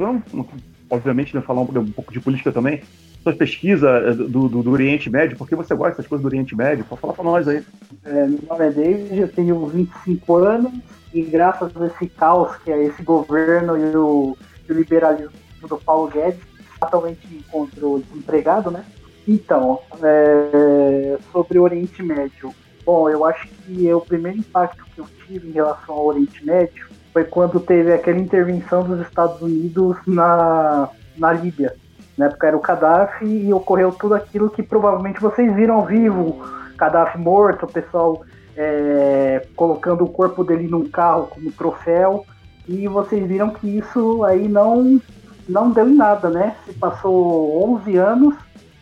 obviamente, 0.91 1.35
né, 1.35 1.41
falar 1.41 1.63
um, 1.63 1.79
um 1.79 1.91
pouco 1.91 2.13
de 2.13 2.21
política 2.21 2.53
também, 2.53 2.83
sua 3.23 3.33
pesquisa 3.33 3.89
eh, 3.89 4.13
do, 4.13 4.49
do, 4.49 4.63
do, 4.63 4.71
Oriente 4.71 5.11
Médio, 5.11 5.37
por 5.37 5.49
que 5.49 5.57
você 5.57 5.75
gosta 5.75 5.97
dessas 5.97 6.07
coisas 6.07 6.23
do 6.23 6.29
Oriente 6.29 6.55
Médio? 6.55 6.85
Pode 6.85 7.01
falar 7.01 7.13
para 7.15 7.25
nós 7.25 7.49
aí. 7.49 7.61
É, 8.05 8.27
meu 8.27 8.39
nome 8.49 8.67
é 8.67 8.71
David, 8.71 9.19
eu 9.19 9.29
tenho 9.29 9.67
25 9.67 10.37
anos 10.37 10.73
e 11.13 11.23
graças 11.23 11.73
a 11.77 11.87
esse 11.87 12.07
caos 12.07 12.57
que 12.59 12.71
é 12.71 12.85
esse 12.85 13.03
governo 13.03 13.77
e 13.77 13.97
o, 13.97 14.37
e 14.69 14.73
o 14.73 14.77
liberalismo 14.77 15.33
do 15.69 15.77
Paulo 15.79 16.09
Guedes, 16.09 16.39
atualmente 16.81 17.27
encontrou 17.35 17.99
desempregado, 17.99 18.71
né? 18.71 18.85
Então, 19.27 19.81
é, 20.03 21.19
sobre 21.33 21.59
o 21.59 21.63
Oriente 21.63 22.03
Médio. 22.03 22.55
Bom, 22.85 23.11
eu 23.11 23.25
acho 23.25 23.49
que 23.49 23.93
o 23.93 24.01
primeiro 24.01 24.39
impacto 24.39 24.85
que 24.95 25.01
eu 25.01 25.07
tive 25.27 25.49
em 25.49 25.53
relação 25.53 25.95
ao 25.95 26.07
Oriente 26.07 26.45
Médio 26.45 26.87
foi 27.13 27.25
quando 27.25 27.59
teve 27.59 27.93
aquela 27.93 28.19
intervenção 28.19 28.85
dos 28.85 29.01
Estados 29.01 29.43
Unidos 29.43 29.97
na, 30.07 30.89
na 31.17 31.33
Líbia 31.33 31.75
na 32.17 32.27
época 32.27 32.47
era 32.47 32.57
o 32.57 32.61
Gaddafi 32.61 33.27
e 33.27 33.53
ocorreu 33.53 33.93
tudo 33.93 34.15
aquilo 34.15 34.49
que 34.49 34.63
provavelmente 34.63 35.21
vocês 35.21 35.55
viram 35.55 35.77
ao 35.77 35.87
vivo. 35.87 36.43
Gaddafi 36.77 37.19
morto, 37.19 37.67
o 37.67 37.73
pessoal 37.73 38.23
é, 38.57 39.47
colocando 39.55 40.05
o 40.05 40.09
corpo 40.09 40.43
dele 40.43 40.67
num 40.67 40.89
carro 40.89 41.27
como 41.27 41.53
troféu. 41.53 42.25
E 42.67 42.89
vocês 42.89 43.27
viram 43.27 43.51
que 43.51 43.79
isso 43.79 44.25
aí 44.25 44.49
não, 44.49 45.01
não 45.49 45.71
deu 45.71 45.89
em 45.89 45.95
nada, 45.95 46.31
né? 46.31 46.57
Se 46.65 46.73
passou 46.73 47.75
11 47.75 47.97
anos 47.97 48.35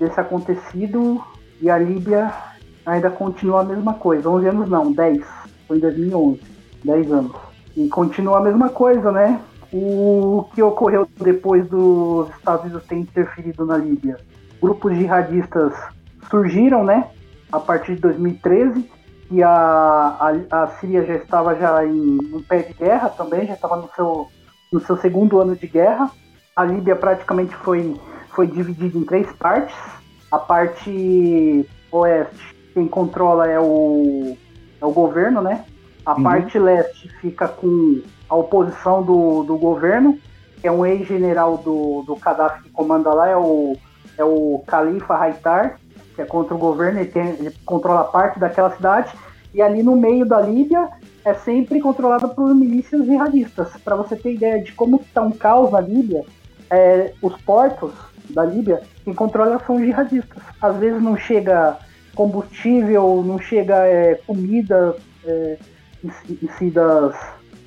desse 0.04 0.20
acontecido 0.20 1.22
e 1.60 1.70
a 1.70 1.78
Líbia 1.78 2.32
ainda 2.84 3.10
continua 3.10 3.60
a 3.60 3.64
mesma 3.64 3.94
coisa. 3.94 4.28
11 4.28 4.48
anos 4.48 4.70
não, 4.70 4.92
10. 4.92 5.24
Foi 5.66 5.78
em 5.78 5.80
2011. 5.80 6.40
10 6.84 7.12
anos. 7.12 7.36
E 7.76 7.88
continua 7.88 8.38
a 8.38 8.42
mesma 8.42 8.68
coisa, 8.68 9.10
né? 9.10 9.40
o 9.76 10.46
que 10.54 10.62
ocorreu 10.62 11.08
depois 11.20 11.66
dos 11.66 12.28
Estados 12.36 12.64
Unidos 12.64 12.86
terem 12.86 13.02
interferido 13.02 13.66
na 13.66 13.76
Líbia. 13.76 14.18
Grupos 14.62 14.96
jihadistas 14.96 15.74
surgiram, 16.30 16.84
né, 16.84 17.10
a 17.50 17.58
partir 17.58 17.96
de 17.96 18.00
2013, 18.02 18.88
e 19.32 19.42
a, 19.42 19.50
a, 19.50 20.62
a 20.62 20.66
Síria 20.78 21.04
já 21.04 21.14
estava 21.16 21.56
já 21.56 21.84
em 21.84 22.18
um 22.32 22.40
pé 22.40 22.58
de 22.58 22.72
guerra 22.74 23.08
também, 23.08 23.48
já 23.48 23.54
estava 23.54 23.76
no 23.76 23.90
seu, 23.96 24.28
no 24.72 24.80
seu 24.80 24.96
segundo 24.96 25.40
ano 25.40 25.56
de 25.56 25.66
guerra. 25.66 26.08
A 26.54 26.64
Líbia 26.64 26.94
praticamente 26.94 27.56
foi, 27.56 28.00
foi 28.34 28.46
dividida 28.46 28.98
em 28.98 29.04
três 29.04 29.30
partes. 29.32 29.74
A 30.30 30.38
parte 30.38 31.68
oeste, 31.90 32.56
quem 32.72 32.86
controla 32.88 33.46
é 33.48 33.60
o, 33.60 34.36
é 34.80 34.84
o 34.84 34.90
governo, 34.90 35.40
né? 35.40 35.64
A 36.04 36.14
uhum. 36.14 36.22
parte 36.22 36.58
leste 36.58 37.08
fica 37.20 37.48
com 37.48 38.02
a 38.28 38.34
oposição 38.34 39.02
do, 39.02 39.44
do 39.44 39.56
governo, 39.56 40.18
que 40.60 40.66
é 40.66 40.72
um 40.72 40.84
ex-general 40.84 41.58
do, 41.58 42.02
do 42.02 42.16
Gaddafi 42.16 42.64
que 42.64 42.70
comanda 42.70 43.12
lá, 43.12 43.28
é 43.28 43.36
o, 43.36 43.76
é 44.18 44.24
o 44.24 44.62
Khalifa 44.66 45.14
Haitar, 45.14 45.78
que 46.14 46.22
é 46.22 46.24
contra 46.24 46.54
o 46.54 46.58
governo, 46.58 47.00
ele, 47.00 47.10
tem, 47.10 47.28
ele 47.38 47.54
controla 47.64 48.04
parte 48.04 48.38
daquela 48.38 48.74
cidade, 48.74 49.12
e 49.52 49.62
ali 49.62 49.82
no 49.82 49.96
meio 49.96 50.26
da 50.26 50.40
Líbia 50.40 50.88
é 51.24 51.32
sempre 51.34 51.80
controlada 51.80 52.28
por 52.28 52.54
milícias 52.54 53.04
jihadistas. 53.06 53.68
Para 53.82 53.96
você 53.96 54.16
ter 54.16 54.34
ideia 54.34 54.62
de 54.62 54.72
como 54.72 54.96
está 54.96 55.22
um 55.22 55.30
caos 55.30 55.70
na 55.70 55.80
Líbia, 55.80 56.24
é, 56.74 57.12
os 57.22 57.40
portos 57.42 57.92
da 58.30 58.44
Líbia, 58.44 58.82
quem 59.04 59.14
controla 59.14 59.60
são 59.66 59.78
jihadistas. 59.78 60.42
Às 60.60 60.76
vezes 60.76 61.00
não 61.00 61.16
chega 61.16 61.78
combustível, 62.14 63.22
não 63.24 63.38
chega 63.38 63.76
é, 63.86 64.16
comida 64.26 64.96
é, 65.24 65.58
em, 66.02 66.10
em 66.42 66.48
si 66.58 66.70
das, 66.70 67.14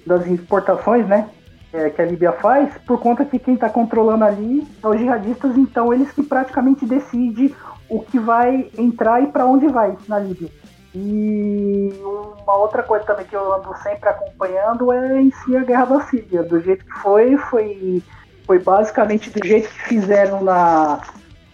das 0.06 0.28
exportações, 0.28 1.08
né? 1.08 1.30
É, 1.74 1.90
que 1.90 2.02
a 2.02 2.06
Líbia 2.06 2.32
faz, 2.32 2.74
por 2.86 3.00
conta 3.00 3.26
que 3.26 3.38
quem 3.38 3.54
está 3.54 3.70
controlando 3.70 4.24
ali 4.24 4.66
é 4.82 4.88
os 4.88 4.98
jihadistas, 4.98 5.58
então 5.58 5.94
eles 5.94 6.12
que 6.12 6.24
praticamente 6.24 6.86
decidem 6.86 7.54
o 7.90 8.00
que 8.02 8.18
vai 8.18 8.70
entrar 8.78 9.22
e 9.22 9.28
para 9.28 9.46
onde 9.46 9.68
vai 9.68 9.96
na 10.08 10.18
Líbia. 10.18 10.50
E 10.96 11.92
uma 12.04 12.56
outra 12.56 12.82
coisa 12.84 13.06
também 13.06 13.26
que 13.26 13.36
eu 13.36 13.54
ando 13.54 13.76
sempre 13.84 14.10
acompanhando 14.10 14.92
é 14.92 15.22
em 15.22 15.30
si 15.32 15.56
a 15.56 15.64
guerra 15.64 15.86
da 15.86 16.02
Síria. 16.02 16.42
Do 16.42 16.60
jeito 16.62 16.86
que 16.86 16.94
foi, 16.94 17.38
foi, 17.38 18.02
foi 18.48 18.60
basicamente 18.60 19.30
do 19.30 19.46
jeito 19.46 19.70
que 19.70 19.90
fizeram 19.90 20.42
na, 20.42 21.02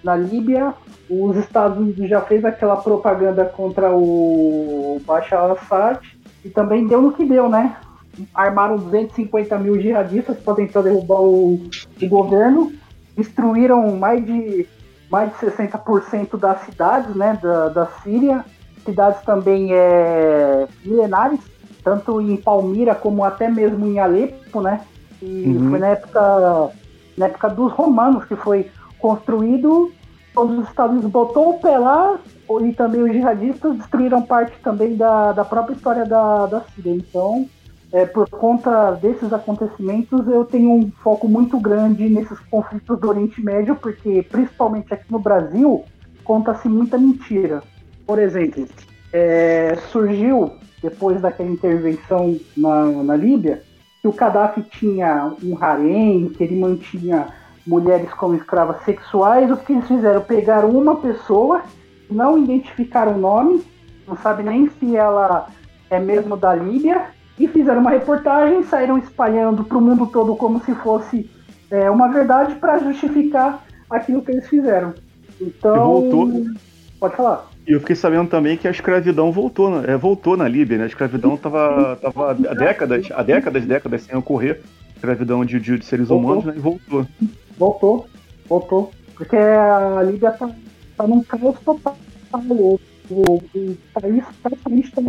na 0.04 0.16
Líbia. 0.16 0.74
Os 1.10 1.36
Estados 1.36 1.78
Unidos 1.78 2.08
já 2.08 2.22
fez 2.22 2.46
aquela 2.46 2.78
propaganda 2.78 3.44
contra 3.44 3.92
o 3.92 5.02
Bashar 5.06 5.42
al-Assad 5.42 6.00
e 6.46 6.50
também 6.50 6.88
deu 6.88 7.02
no 7.02 7.12
que 7.12 7.26
deu, 7.26 7.50
né? 7.50 7.76
armaram 8.34 8.78
250 8.78 9.58
mil 9.58 9.82
jihadistas 9.82 10.38
para 10.38 10.56
tentar 10.56 10.82
derrubar 10.82 11.22
o, 11.22 11.56
o, 12.00 12.08
governo, 12.08 12.72
destruíram 13.18 13.96
mais 13.98 14.24
de, 14.24 14.68
mais 15.10 15.32
de 15.32 15.38
60% 15.38 16.38
das 16.38 16.62
cidades 16.62 17.16
né, 17.16 17.40
da, 17.42 17.70
da 17.70 17.86
Síria, 18.04 18.46
cidades 18.86 19.22
também 19.24 19.74
é, 19.74 20.68
milenares, 20.86 21.40
tanto 21.84 22.22
em 22.22 22.38
Palmira 22.38 22.94
como 22.94 23.24
até 23.24 23.50
mesmo 23.50 23.86
em 23.88 24.00
Alepo, 24.00 24.62
né? 24.62 24.82
E 25.22 25.46
uhum. 25.48 25.70
foi 25.70 25.80
na 25.80 25.88
época 25.88 26.72
na 27.18 27.26
época 27.26 27.50
dos 27.50 27.72
romanos, 27.72 28.26
que 28.26 28.36
foi 28.36 28.70
construído 29.00 29.92
quando 30.34 30.60
os 30.60 30.68
Estados 30.68 30.94
Unidos 30.94 31.12
botou 31.12 31.52
o 31.52 31.60
pé 31.60 31.78
lá, 31.78 32.18
e 32.62 32.74
também 32.74 33.02
os 33.02 33.12
jihadistas 33.12 33.78
destruíram 33.78 34.22
parte 34.22 34.58
também 34.64 34.96
da, 34.96 35.32
da 35.32 35.46
própria 35.46 35.76
história 35.76 36.06
da, 36.06 36.46
da 36.48 36.62
Síria. 36.62 36.94
Então, 36.94 37.48
é, 37.92 38.06
por 38.06 38.28
conta 38.30 38.92
desses 38.94 39.32
acontecimentos, 39.32 40.28
eu 40.28 40.44
tenho 40.44 40.72
um 40.72 40.92
foco 41.04 41.28
muito 41.28 41.60
grande 41.60 42.10
nesses 42.10 42.40
conflitos 42.50 43.00
do 43.00 43.10
Oriente 43.10 43.40
Médio, 43.44 43.76
porque 43.76 44.24
principalmente 44.24 44.94
aqui 44.94 45.12
no 45.12 45.20
Brasil, 45.20 45.84
conta-se 46.24 46.68
muita 46.68 46.98
mentira. 46.98 47.62
Por 48.06 48.18
exemplo, 48.18 48.68
é, 49.14 49.78
surgiu, 49.92 50.52
depois 50.82 51.22
daquela 51.22 51.50
intervenção 51.50 52.38
na, 52.58 52.86
na 52.86 53.16
Líbia, 53.16 53.62
que 54.04 54.08
o 54.10 54.12
Gaddafi 54.12 54.62
tinha 54.64 55.32
um 55.42 55.58
harém, 55.64 56.28
que 56.28 56.44
ele 56.44 56.60
mantinha 56.60 57.28
mulheres 57.66 58.14
como 58.14 58.36
escravas 58.36 58.84
sexuais. 58.84 59.50
O 59.50 59.56
que 59.56 59.72
eles 59.72 59.88
fizeram? 59.88 60.20
Pegaram 60.20 60.70
uma 60.72 60.98
pessoa, 60.98 61.62
não 62.12 62.38
identificaram 62.38 63.14
o 63.16 63.18
nome, 63.18 63.64
não 64.06 64.18
sabe 64.18 64.44
nem 64.44 64.70
se 64.72 64.98
ela 64.98 65.48
é 65.90 66.00
mesmo 66.00 66.36
da 66.36 66.54
Líbia, 66.54 67.06
e 67.40 67.48
fizeram 67.48 67.80
uma 67.80 67.92
reportagem, 67.92 68.64
saíram 68.64 68.98
espalhando 68.98 69.64
para 69.64 69.78
o 69.78 69.82
mundo 69.82 70.06
todo 70.08 70.36
como 70.36 70.60
se 70.66 70.76
fosse 70.76 71.32
é, 71.72 71.90
uma 71.90 72.10
verdade 72.12 72.56
para 72.56 72.80
justificar 72.80 73.64
aquilo 73.90 74.22
que 74.22 74.32
eles 74.32 74.50
fizeram. 74.50 74.94
Então. 75.40 76.02
Voltou. 76.02 76.30
Pode 77.00 77.16
falar. 77.16 77.53
E 77.66 77.72
eu 77.72 77.80
fiquei 77.80 77.96
sabendo 77.96 78.30
também 78.30 78.58
que 78.58 78.68
a 78.68 78.72
escravidão 78.72 79.32
voltou, 79.32 79.84
é, 79.86 79.96
voltou 79.96 80.36
na 80.36 80.48
Líbia, 80.48 80.78
né? 80.78 80.84
A 80.84 80.88
escravidão 80.88 81.36
estava 81.36 81.96
tava 81.96 82.32
há 82.32 82.54
décadas, 82.54 83.10
há 83.12 83.24
décadas, 83.24 83.66
décadas 83.66 84.04
sem 84.04 84.16
ocorrer. 84.18 84.62
Escravidão 84.96 85.46
de, 85.46 85.60
de, 85.60 85.78
de 85.78 85.86
seres 85.86 86.10
voltou. 86.10 86.26
humanos, 86.26 86.46
né? 86.46 86.54
E 86.56 86.60
voltou. 86.60 87.08
Voltou, 87.58 88.08
voltou. 88.48 88.92
Porque 89.16 89.38
a 89.38 90.02
Líbia 90.04 90.32
tá, 90.32 90.50
tá 90.98 91.08
num 91.08 91.24
caos 91.24 91.58
total. 91.60 91.96
O, 92.34 92.80
o, 93.10 93.36
o 93.36 93.78
país 93.94 94.24
praticamente 94.42 94.88
está 94.88 95.02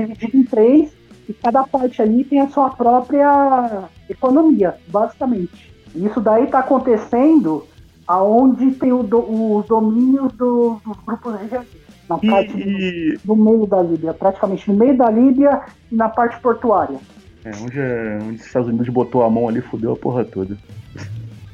dividido 0.00 0.36
em 0.36 0.44
três 0.44 0.92
e 1.28 1.32
cada 1.32 1.62
parte 1.64 2.02
ali 2.02 2.24
tem 2.24 2.40
a 2.40 2.48
sua 2.48 2.70
própria 2.70 3.84
economia, 4.08 4.74
basicamente. 4.88 5.72
Isso 5.94 6.20
daí 6.20 6.44
está 6.44 6.60
acontecendo 6.60 7.66
aonde 8.08 8.70
tem 8.72 8.90
o 8.90 9.02
do, 9.02 9.18
os 9.18 9.66
domínios 9.66 10.32
do, 10.32 10.80
dos 10.84 10.96
grupos 11.04 11.38
regionais. 11.38 11.68
Na 12.08 12.16
parte 12.16 12.56
e... 12.56 13.18
do, 13.22 13.36
meio 13.36 13.66
da 13.66 13.82
Líbia, 13.82 14.14
praticamente 14.14 14.70
no 14.70 14.78
meio 14.78 14.96
da 14.96 15.10
Líbia 15.10 15.60
e 15.92 15.94
na 15.94 16.08
parte 16.08 16.40
portuária. 16.40 16.98
É, 17.44 17.50
onde, 17.50 17.78
é, 17.78 18.18
onde 18.22 18.36
os 18.36 18.46
Estados 18.46 18.68
Unidos 18.68 18.88
botou 18.88 19.22
a 19.22 19.28
mão 19.28 19.46
ali, 19.46 19.60
fudeu 19.60 19.92
a 19.92 19.96
porra 19.96 20.24
toda. 20.24 20.56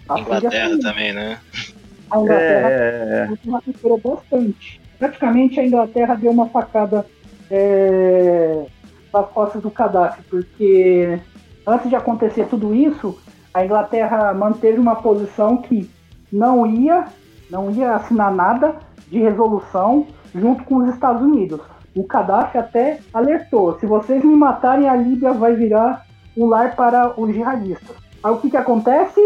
A 0.09 0.21
Inglaterra 0.21 0.79
também, 0.81 1.13
né? 1.13 1.41
A 2.09 2.19
Inglaterra 2.21 2.71
é... 2.71 3.29
recuperou 3.67 3.99
bastante. 3.99 4.81
Praticamente 4.97 5.59
a 5.59 5.67
Inglaterra 5.67 6.15
deu 6.15 6.31
uma 6.31 6.47
facada 6.47 7.05
é, 7.51 8.65
nas 9.13 9.29
costas 9.31 9.61
do 9.61 9.71
Gaddafi, 9.71 10.23
porque 10.31 11.19
antes 11.67 11.89
de 11.89 11.97
acontecer 11.97 12.47
tudo 12.47 12.73
isso, 12.73 13.19
a 13.53 13.65
Inglaterra 13.65 14.33
manteve 14.33 14.79
uma 14.79 14.97
posição 14.97 15.57
que 15.57 15.91
não 16.35 16.67
ia, 16.67 17.05
não 17.49 17.71
ia 17.71 17.95
assinar 17.95 18.35
nada 18.35 18.75
de 19.09 19.21
resolução 19.21 20.09
junto 20.35 20.65
com 20.65 20.79
os 20.79 20.93
Estados 20.93 21.23
Unidos. 21.23 21.61
O 21.95 22.05
Gaddafi 22.05 22.59
até 22.59 22.99
alertou: 23.13 23.79
se 23.79 23.87
vocês 23.87 24.25
me 24.25 24.35
matarem, 24.35 24.89
a 24.89 24.97
Líbia 24.97 25.33
vai 25.33 25.55
virar 25.55 26.05
um 26.37 26.47
lar 26.47 26.75
para 26.75 27.19
os 27.19 27.33
jihadistas. 27.33 27.97
Aí 28.23 28.33
o 28.33 28.39
que, 28.39 28.51
que 28.51 28.57
acontece? 28.57 29.21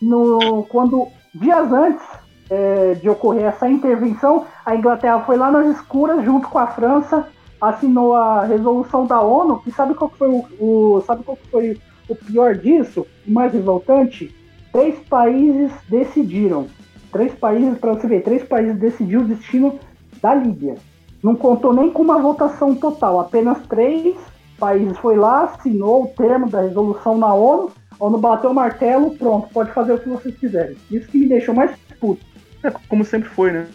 No, 0.00 0.64
quando 0.64 1.08
dias 1.34 1.72
antes 1.72 2.04
é, 2.50 2.94
de 2.94 3.08
ocorrer 3.08 3.44
essa 3.44 3.70
intervenção, 3.70 4.44
a 4.66 4.76
Inglaterra 4.76 5.20
foi 5.20 5.38
lá 5.38 5.50
nas 5.50 5.66
escuras 5.68 6.22
junto 6.22 6.48
com 6.48 6.58
a 6.58 6.66
França, 6.66 7.28
assinou 7.58 8.14
a 8.14 8.44
resolução 8.44 9.06
da 9.06 9.22
ONU. 9.22 9.62
E 9.66 9.72
sabe 9.72 9.94
qual 9.94 10.10
foi 10.10 10.28
o, 10.28 10.44
o 10.60 11.00
sabe 11.06 11.24
qual 11.24 11.38
foi 11.50 11.80
o 12.08 12.14
pior 12.14 12.54
disso? 12.56 13.06
O 13.26 13.30
mais 13.30 13.54
revoltante? 13.54 14.41
Três 14.72 14.98
países 15.08 15.70
decidiram. 15.88 16.66
Três 17.12 17.32
países, 17.34 17.78
para 17.78 17.92
você 17.92 18.06
ver, 18.06 18.22
três 18.22 18.42
países 18.42 18.76
decidiram 18.78 19.22
o 19.22 19.26
destino 19.26 19.78
da 20.22 20.34
Líbia. 20.34 20.76
Não 21.22 21.36
contou 21.36 21.72
nem 21.72 21.90
com 21.90 22.02
uma 22.02 22.18
votação 22.18 22.74
total, 22.74 23.20
apenas 23.20 23.58
três 23.68 24.16
países 24.58 24.96
foi 24.98 25.16
lá, 25.16 25.44
assinou 25.44 26.04
o 26.04 26.08
termo 26.08 26.48
da 26.48 26.62
resolução 26.62 27.18
na 27.18 27.34
ONU, 27.34 27.70
a 27.98 28.04
ONU 28.04 28.18
bateu 28.18 28.50
o 28.50 28.54
martelo, 28.54 29.10
pronto, 29.16 29.48
pode 29.52 29.70
fazer 29.72 29.92
o 29.92 29.98
que 29.98 30.08
vocês 30.08 30.36
quiserem. 30.36 30.76
Isso 30.90 31.08
que 31.08 31.18
me 31.18 31.28
deixou 31.28 31.54
mais 31.54 31.76
puto. 32.00 32.24
É 32.62 32.70
como 32.88 33.04
sempre 33.04 33.28
foi, 33.28 33.52
né? 33.52 33.66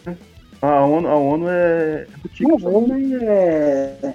A 0.60 0.84
ONU, 0.84 1.08
a 1.08 1.14
ONU 1.14 1.46
é. 1.48 2.06
A 2.64 2.68
ONU 2.68 2.94
é, 3.22 4.14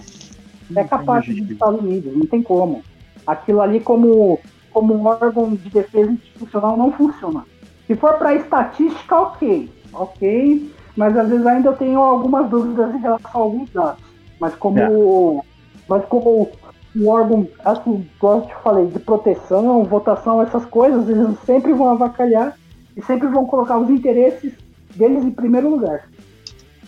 é 0.76 0.84
capaz 0.84 1.26
dos 1.26 1.50
Estados 1.50 1.80
Unidos, 1.80 2.16
não 2.16 2.26
tem 2.26 2.42
como. 2.42 2.84
Aquilo 3.26 3.62
ali 3.62 3.80
como 3.80 4.40
como 4.74 4.94
um 4.94 5.06
órgão 5.06 5.54
de 5.54 5.70
defesa 5.70 6.12
institucional 6.12 6.76
não 6.76 6.92
funciona. 6.92 7.46
Se 7.88 7.96
for 7.96 8.14
para 8.14 8.36
estatística, 8.36 9.16
ok, 9.16 9.70
ok, 9.94 10.72
mas 10.96 11.18
às 11.18 11.30
vezes 11.30 11.46
ainda 11.46 11.70
eu 11.70 11.76
tenho 11.76 12.00
algumas 12.00 12.50
dúvidas 12.50 12.94
em 12.96 13.00
relação 13.00 13.32
a 13.34 13.38
alguns 13.38 13.70
dados. 13.72 14.04
Mas 14.40 14.56
como, 14.56 14.80
é. 14.80 15.42
mas 15.88 16.06
como 16.06 16.52
um 16.96 17.08
órgão, 17.08 17.48
assim, 17.64 18.08
como 18.20 18.42
eu 18.42 18.48
te 18.48 18.56
falei, 18.64 18.86
de 18.88 19.00
proteção, 19.00 19.84
votação, 19.84 20.42
essas 20.42 20.66
coisas, 20.66 21.08
eles 21.10 21.38
sempre 21.46 21.74
vão 21.74 21.90
avacalhar 21.90 22.58
e 22.96 23.02
sempre 23.02 23.28
vão 23.28 23.46
colocar 23.46 23.78
os 23.78 23.90
interesses 23.90 24.54
deles 24.96 25.24
em 25.24 25.32
primeiro 25.32 25.70
lugar. 25.70 26.08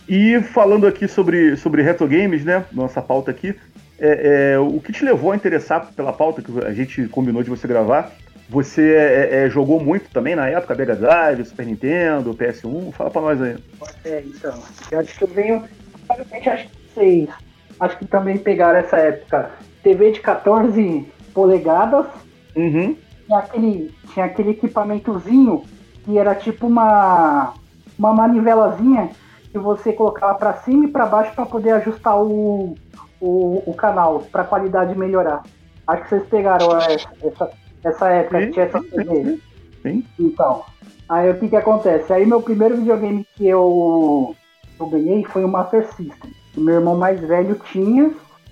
E 0.08 0.40
falando 0.40 0.86
aqui 0.86 1.08
sobre, 1.08 1.56
sobre 1.56 1.82
retro 1.82 2.06
games, 2.06 2.44
né? 2.44 2.64
Nossa 2.72 3.02
pauta 3.02 3.32
aqui, 3.32 3.56
é, 3.98 4.52
é, 4.52 4.58
o 4.58 4.80
que 4.80 4.92
te 4.92 5.04
levou 5.04 5.32
a 5.32 5.36
interessar 5.36 5.92
pela 5.94 6.12
pauta 6.12 6.42
que 6.42 6.52
a 6.64 6.72
gente 6.72 7.06
combinou 7.08 7.42
de 7.42 7.50
você 7.50 7.66
gravar? 7.66 8.12
Você 8.48 8.94
é, 8.94 9.44
é 9.44 9.50
jogou 9.50 9.82
muito 9.82 10.10
também 10.10 10.36
na 10.36 10.48
época, 10.48 10.74
Mega 10.74 10.94
Drive, 10.94 11.44
Super 11.44 11.66
Nintendo, 11.66 12.34
PS1? 12.34 12.92
Fala 12.92 13.10
pra 13.10 13.20
nós 13.22 13.42
aí. 13.42 13.56
É, 14.04 14.22
então. 14.24 14.62
Eu 14.90 15.00
acho 15.00 15.18
que 15.18 15.24
eu 15.24 15.28
venho. 15.28 15.64
Acho 16.08 16.68
que 16.68 16.94
vocês. 16.94 17.28
Acho 17.80 17.98
que 17.98 18.06
também 18.06 18.38
pegaram 18.38 18.78
essa 18.78 18.98
época. 18.98 19.50
TV 19.82 20.12
de 20.12 20.20
14 20.20 21.06
polegadas. 21.34 22.06
Uhum. 22.54 22.96
Tinha 23.26 23.38
aquele, 23.38 23.94
tinha 24.12 24.26
aquele 24.26 24.50
equipamentozinho 24.50 25.64
que 26.04 26.16
era 26.16 26.34
tipo 26.34 26.66
uma, 26.68 27.54
uma 27.98 28.12
manivelazinha 28.12 29.10
que 29.50 29.58
você 29.58 29.92
colocava 29.92 30.34
para 30.34 30.54
cima 30.58 30.84
e 30.84 30.88
para 30.88 31.06
baixo 31.06 31.34
para 31.34 31.46
poder 31.46 31.72
ajustar 31.72 32.16
o, 32.22 32.76
o, 33.20 33.62
o 33.66 33.74
canal 33.74 34.20
para 34.30 34.42
a 34.42 34.46
qualidade 34.46 34.96
melhorar. 34.96 35.42
Acho 35.86 36.02
que 36.02 36.08
vocês 36.08 36.26
pegaram 36.28 36.66
essa, 36.76 37.50
essa 37.84 38.08
época 38.08 38.40
sim, 38.40 38.46
que 38.46 38.52
tinha 38.52 38.66
essa 38.66 38.82
TV. 38.82 39.38
Sim. 39.82 40.04
Então, 40.18 40.64
aí 41.08 41.30
o 41.30 41.38
que 41.38 41.48
que 41.48 41.56
acontece? 41.56 42.12
Aí 42.12 42.26
meu 42.26 42.42
primeiro 42.42 42.76
videogame 42.76 43.26
que 43.36 43.46
eu, 43.46 44.34
eu 44.78 44.86
ganhei 44.86 45.24
foi 45.24 45.44
o 45.44 45.48
Master 45.48 45.86
System. 45.94 46.32
O 46.56 46.60
meu 46.60 46.76
irmão 46.76 46.96
mais 46.96 47.20
velho 47.20 47.60
tinha. 47.72 48.10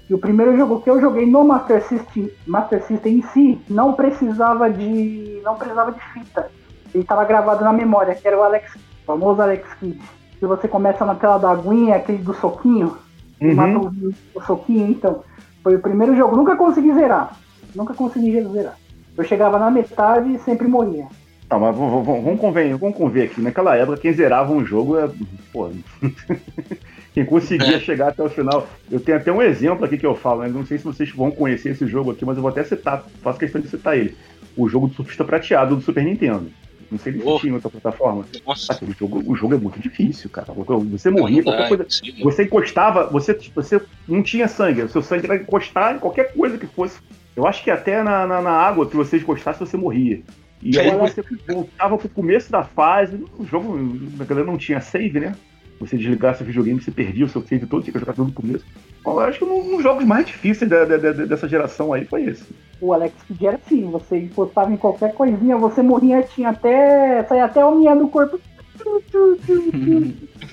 E 0.08 0.14
o 0.14 0.18
primeiro 0.18 0.56
jogo 0.56 0.82
que 0.82 0.90
eu 0.90 1.00
joguei 1.00 1.24
no 1.24 1.42
Master 1.44 1.82
System, 1.82 2.30
Master 2.46 2.82
System 2.84 3.18
em 3.18 3.22
si 3.22 3.60
não 3.68 3.94
precisava 3.94 4.70
de. 4.70 5.40
não 5.42 5.56
precisava 5.56 5.92
de 5.92 6.00
fita. 6.12 6.50
Ele 6.92 7.02
estava 7.02 7.24
gravado 7.24 7.64
na 7.64 7.72
memória, 7.72 8.14
que 8.14 8.28
era 8.28 8.38
o 8.38 8.42
Alex, 8.42 8.76
o 8.76 9.06
famoso 9.06 9.42
Alex 9.42 9.66
Kidd. 9.80 10.00
Que 10.38 10.46
você 10.46 10.68
começa 10.68 11.04
na 11.04 11.14
tela 11.14 11.38
da 11.38 11.50
aguinha, 11.50 11.96
aquele 11.96 12.18
do 12.18 12.34
soquinho. 12.34 12.96
Uhum. 13.44 13.54
Matou 13.54 13.92
o 14.34 14.40
soquinho, 14.40 14.90
então. 14.90 15.22
Foi 15.62 15.76
o 15.76 15.80
primeiro 15.80 16.16
jogo. 16.16 16.36
Nunca 16.36 16.56
consegui 16.56 16.92
zerar. 16.94 17.38
Nunca 17.74 17.94
consegui 17.94 18.42
zerar. 18.42 18.76
Eu 19.16 19.24
chegava 19.24 19.58
na 19.58 19.70
metade 19.70 20.34
e 20.34 20.38
sempre 20.38 20.66
morria. 20.66 21.06
Não, 21.50 21.60
mas 21.60 21.76
vamos, 21.76 22.04
vamos, 22.04 22.40
conver, 22.40 22.76
vamos 22.76 22.96
conver 22.96 23.24
aqui. 23.24 23.40
Naquela 23.40 23.76
época, 23.76 23.98
quem 23.98 24.12
zerava 24.12 24.52
um 24.52 24.64
jogo 24.64 24.98
é. 24.98 25.08
Pô, 25.52 25.70
quem 27.12 27.24
conseguia 27.24 27.76
é. 27.76 27.80
chegar 27.80 28.08
até 28.08 28.22
o 28.22 28.30
final. 28.30 28.66
Eu 28.90 28.98
tenho 28.98 29.18
até 29.18 29.30
um 29.30 29.42
exemplo 29.42 29.84
aqui 29.84 29.98
que 29.98 30.06
eu 30.06 30.14
falo, 30.14 30.42
né? 30.42 30.48
Não 30.48 30.64
sei 30.64 30.78
se 30.78 30.84
vocês 30.84 31.10
vão 31.10 31.30
conhecer 31.30 31.70
esse 31.70 31.86
jogo 31.86 32.10
aqui, 32.10 32.24
mas 32.24 32.36
eu 32.36 32.42
vou 32.42 32.50
até 32.50 32.64
citar, 32.64 33.04
faço 33.22 33.38
questão 33.38 33.60
de 33.60 33.68
citar 33.68 33.96
ele. 33.96 34.16
O 34.56 34.68
jogo 34.68 34.88
do 34.88 34.94
surfista 34.94 35.24
prateado 35.24 35.76
do 35.76 35.82
Super 35.82 36.04
Nintendo. 36.04 36.50
Não 36.90 36.98
sei 36.98 37.12
se 37.14 37.22
oh. 37.24 37.38
tinha 37.38 37.54
outra 37.54 37.70
plataforma. 37.70 38.24
Nossa. 38.46 38.72
Aquele 38.72 38.92
jogo, 38.92 39.22
o 39.26 39.34
jogo 39.34 39.54
é 39.54 39.58
muito 39.58 39.80
difícil, 39.80 40.30
cara. 40.30 40.52
Você 40.52 41.10
morria, 41.10 41.42
qualquer 41.42 41.68
coisa. 41.68 41.86
Você 42.22 42.44
encostava, 42.44 43.06
você, 43.06 43.38
você 43.54 43.80
não 44.08 44.22
tinha 44.22 44.48
sangue. 44.48 44.82
O 44.82 44.88
seu 44.88 45.02
sangue 45.02 45.26
era 45.26 45.36
encostar 45.36 45.96
em 45.96 45.98
qualquer 45.98 46.32
coisa 46.32 46.58
que 46.58 46.66
fosse. 46.66 46.98
Eu 47.36 47.46
acho 47.46 47.62
que 47.64 47.70
até 47.70 48.02
na, 48.02 48.26
na, 48.26 48.40
na 48.40 48.52
água 48.52 48.88
que 48.88 48.96
você 48.96 49.16
encostasse, 49.16 49.60
você 49.60 49.76
morria. 49.76 50.22
E 50.62 50.78
aí 50.78 50.90
você 50.96 51.22
voltava 51.46 51.98
pro 51.98 52.08
começo 52.08 52.50
da 52.50 52.64
fase. 52.64 53.22
O 53.38 53.44
jogo, 53.44 53.76
na 54.16 54.24
galera 54.24 54.46
não 54.46 54.56
tinha 54.56 54.80
save, 54.80 55.20
né? 55.20 55.34
Você 55.78 55.96
desligasse 55.96 56.42
o 56.42 56.46
videogame, 56.46 56.80
você 56.80 56.90
perdia 56.90 57.24
o 57.24 57.28
seu 57.28 57.42
save 57.42 57.66
todo, 57.66 57.82
tinha 57.82 57.92
que 57.92 57.98
jogar 57.98 58.12
tudo 58.12 58.30
do 58.30 58.34
começo. 58.34 58.64
Bom, 59.02 59.12
eu 59.12 59.20
acho 59.20 59.38
que 59.38 59.44
um 59.44 59.76
dos 59.76 59.82
jogos 59.82 60.04
mais 60.04 60.26
difíceis 60.26 60.70
da, 60.70 60.84
da, 60.84 60.96
da, 60.96 61.12
dessa 61.12 61.48
geração 61.48 61.92
aí 61.92 62.04
foi 62.04 62.24
esse. 62.24 62.44
O 62.80 62.92
Alex 62.92 63.14
Kidd 63.26 63.46
era 63.46 63.56
assim, 63.56 63.90
você 63.90 64.18
encostava 64.18 64.72
em 64.72 64.76
qualquer 64.76 65.12
coisinha, 65.14 65.56
você 65.56 65.82
morria, 65.82 66.22
tinha 66.22 66.50
até. 66.50 67.22
saia 67.24 67.44
até 67.44 67.64
o 67.64 67.74
minha 67.74 67.94
do 67.94 68.08
corpo. 68.08 68.40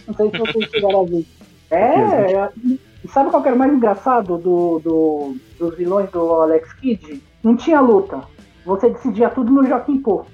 Não 0.07 0.13
sei 0.15 0.29
se 0.29 0.37
vocês 0.37 0.69
chegaram 0.71 1.01
a 1.01 1.05
ver. 1.05 1.25
É, 1.71 2.33
é, 2.33 2.49
sabe 3.13 3.29
qual 3.29 3.41
que 3.41 3.47
era 3.47 3.55
o 3.55 3.57
mais 3.57 3.71
engraçado 3.71 4.37
do, 4.37 4.79
do, 4.79 5.37
dos 5.57 5.77
vilões 5.77 6.11
do 6.11 6.19
Alex 6.33 6.73
Kidd? 6.73 7.23
Não 7.41 7.55
tinha 7.55 7.79
luta. 7.79 8.19
Você 8.65 8.89
decidia 8.89 9.29
tudo 9.29 9.53
no 9.53 9.65
Joaquim 9.65 9.97
Pô. 10.01 10.25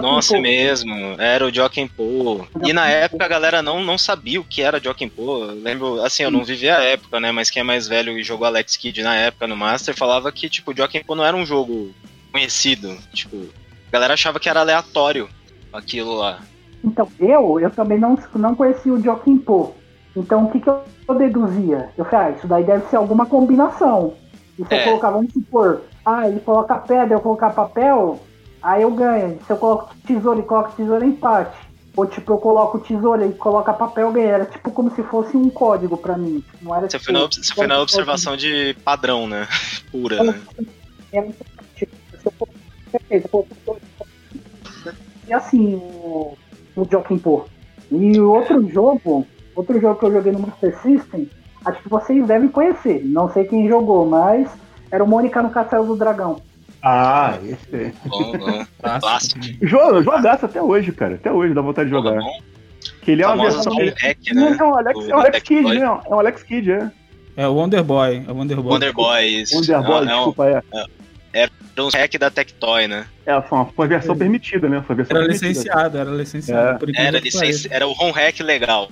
Nossa, 0.00 0.36
é 0.36 0.40
mesmo. 0.40 1.14
Era 1.18 1.46
o 1.46 1.54
Joaquim 1.54 1.86
Pô. 1.86 2.44
E 2.64 2.72
na 2.72 2.88
época 2.88 3.24
a 3.24 3.28
galera 3.28 3.62
não, 3.62 3.82
não 3.82 3.96
sabia 3.96 4.40
o 4.40 4.44
que 4.44 4.60
era 4.60 4.82
Joaquim 4.82 5.08
Pô. 5.08 5.44
lembro, 5.44 6.02
assim, 6.02 6.24
eu 6.24 6.30
não 6.30 6.44
vivi 6.44 6.68
a 6.68 6.80
época, 6.80 7.20
né? 7.20 7.30
Mas 7.30 7.48
quem 7.48 7.60
é 7.60 7.64
mais 7.64 7.86
velho 7.86 8.18
e 8.18 8.24
jogou 8.24 8.46
Alex 8.46 8.76
Kidd 8.76 9.02
na 9.02 9.14
época 9.14 9.46
no 9.46 9.56
Master 9.56 9.96
falava 9.96 10.32
que, 10.32 10.48
tipo, 10.48 10.76
Joaquim 10.76 11.02
Pô 11.02 11.14
não 11.14 11.24
era 11.24 11.36
um 11.36 11.46
jogo 11.46 11.92
conhecido. 12.32 12.96
Tipo, 13.12 13.36
a 13.36 13.92
galera 13.92 14.14
achava 14.14 14.40
que 14.40 14.48
era 14.48 14.60
aleatório 14.60 15.28
aquilo 15.72 16.14
lá. 16.14 16.40
Então, 16.82 17.08
eu, 17.18 17.60
eu 17.60 17.70
também 17.70 17.98
não, 17.98 18.18
não 18.34 18.54
conhecia 18.54 18.92
o 18.92 19.02
Joaquim 19.02 19.38
Pô. 19.38 19.74
Então, 20.16 20.46
o 20.46 20.50
que, 20.50 20.60
que 20.60 20.68
eu 20.68 20.82
deduzia? 21.16 21.90
Eu 21.96 22.04
falei, 22.04 22.26
ah, 22.26 22.30
isso 22.36 22.46
daí 22.48 22.64
deve 22.64 22.86
ser 22.86 22.96
alguma 22.96 23.26
combinação. 23.26 24.14
E 24.58 24.64
se 24.64 24.74
é. 24.74 24.80
eu 24.80 24.84
colocar, 24.84 25.10
vamos 25.10 25.32
supor, 25.32 25.82
ah, 26.04 26.28
ele 26.28 26.40
coloca 26.40 26.74
pedra, 26.76 27.14
eu 27.14 27.20
colocar 27.20 27.50
papel, 27.50 28.18
aí 28.62 28.82
eu 28.82 28.90
ganho. 28.90 29.38
Se 29.46 29.52
eu 29.52 29.56
coloco 29.56 29.94
tesoura 30.06 30.40
e 30.40 30.42
coloco 30.42 30.72
tesoura, 30.76 31.04
empate. 31.04 31.56
Ou 31.96 32.06
tipo, 32.06 32.32
eu 32.32 32.38
coloco 32.38 32.78
tesoura 32.78 33.26
e 33.26 33.32
coloca 33.32 33.72
papel, 33.72 34.12
ganha. 34.12 34.28
Era 34.28 34.44
tipo 34.46 34.70
como 34.70 34.94
se 34.94 35.02
fosse 35.02 35.36
um 35.36 35.50
código 35.50 35.96
pra 35.96 36.16
mim. 36.16 36.44
Não 36.62 36.74
era, 36.74 36.88
você 36.88 36.98
tipo, 36.98 37.04
foi 37.04 37.14
na, 37.14 37.26
você 37.26 37.54
foi 37.54 37.66
na 37.66 37.80
observação 37.80 38.36
de 38.36 38.74
padrão, 38.84 39.26
né? 39.26 39.48
Pura, 39.90 40.22
né? 40.22 40.40
Tipo, 41.74 41.96
e 45.26 45.32
assim, 45.32 45.74
o, 45.74 46.36
o 46.76 46.88
Joaquim 46.90 47.18
Pô. 47.18 47.46
E 47.90 48.18
outro 48.20 48.68
jogo, 48.68 49.26
outro 49.54 49.80
jogo 49.80 49.98
que 49.98 50.06
eu 50.06 50.12
joguei 50.12 50.32
no 50.32 50.40
Master 50.40 50.80
System, 50.80 51.28
acho 51.64 51.82
que 51.82 51.88
vocês 51.88 52.26
devem 52.26 52.48
conhecer. 52.48 53.02
Não 53.04 53.30
sei 53.32 53.44
quem 53.44 53.68
jogou, 53.68 54.06
mas 54.06 54.48
era 54.90 55.02
o 55.02 55.08
Mônica 55.08 55.42
no 55.42 55.50
Castelo 55.50 55.86
do 55.86 55.96
Dragão. 55.96 56.40
Ah, 56.82 57.38
esse 57.44 57.74
é. 57.74 57.92
Bom, 58.06 58.32
bom. 58.38 58.66
Clássico. 59.00 59.40
Joga, 59.62 60.02
jogaço 60.02 60.46
até 60.46 60.62
hoje, 60.62 60.92
cara. 60.92 61.16
Até 61.16 61.32
hoje 61.32 61.54
dá 61.54 61.60
vontade 61.60 61.90
de 61.90 61.94
jogar. 61.94 62.20
Que 63.02 63.12
ele 63.12 63.22
é 63.22 63.26
uma 63.26 63.42
versão. 63.42 63.74
Hack, 63.76 64.32
né? 64.32 64.56
É 64.58 64.62
um 64.62 64.74
Alex, 64.74 65.08
é 65.08 65.16
um 65.16 65.18
Alex 65.18 65.42
Kidd, 65.42 65.78
né? 65.78 65.80
É 65.80 66.14
um 66.14 66.18
Alex 66.18 66.42
Kidd, 66.42 66.72
é. 66.72 66.90
É 67.36 67.46
o 67.46 67.54
Wonder 67.54 67.82
Boy. 67.82 68.24
É 68.26 68.30
o 68.30 68.34
Wonder 68.34 68.60
Boy. 68.60 68.72
Wonder 68.72 68.92
Boy, 68.92 69.26
isso. 69.26 69.56
Wonder 69.56 69.82
Boy, 69.82 70.04
não, 70.04 70.16
desculpa, 70.16 70.46
é. 70.48 70.62
é. 70.74 70.84
Era 71.32 71.50
um 71.78 71.88
hack 71.88 72.18
da 72.18 72.30
Tectoy, 72.30 72.88
né? 72.88 73.06
É, 73.24 73.40
foi 73.42 73.58
uma, 73.58 73.66
foi 73.66 73.84
uma 73.84 73.88
versão 73.88 74.14
é. 74.14 74.18
permitida, 74.18 74.68
né? 74.68 74.82
Foi 74.86 74.96
versão 74.96 75.16
era 75.16 75.26
permitida. 75.26 75.48
licenciado, 75.48 75.98
era 75.98 76.10
licenciado. 76.10 76.86
É. 76.96 77.06
Era, 77.06 77.20
licenci... 77.20 77.68
era 77.70 77.86
o 77.86 77.92
home 77.92 78.12
hack 78.12 78.40
legal. 78.40 78.90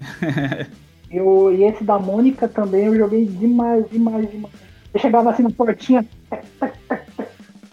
eu, 1.10 1.54
e 1.54 1.64
esse 1.64 1.84
da 1.84 1.98
Mônica 1.98 2.48
também 2.48 2.86
eu 2.86 2.96
joguei 2.96 3.26
demais, 3.26 3.84
demais, 3.90 4.28
demais. 4.30 4.54
Eu 4.92 5.00
chegava 5.00 5.30
assim 5.30 5.42
na 5.42 5.50
portinha, 5.50 6.04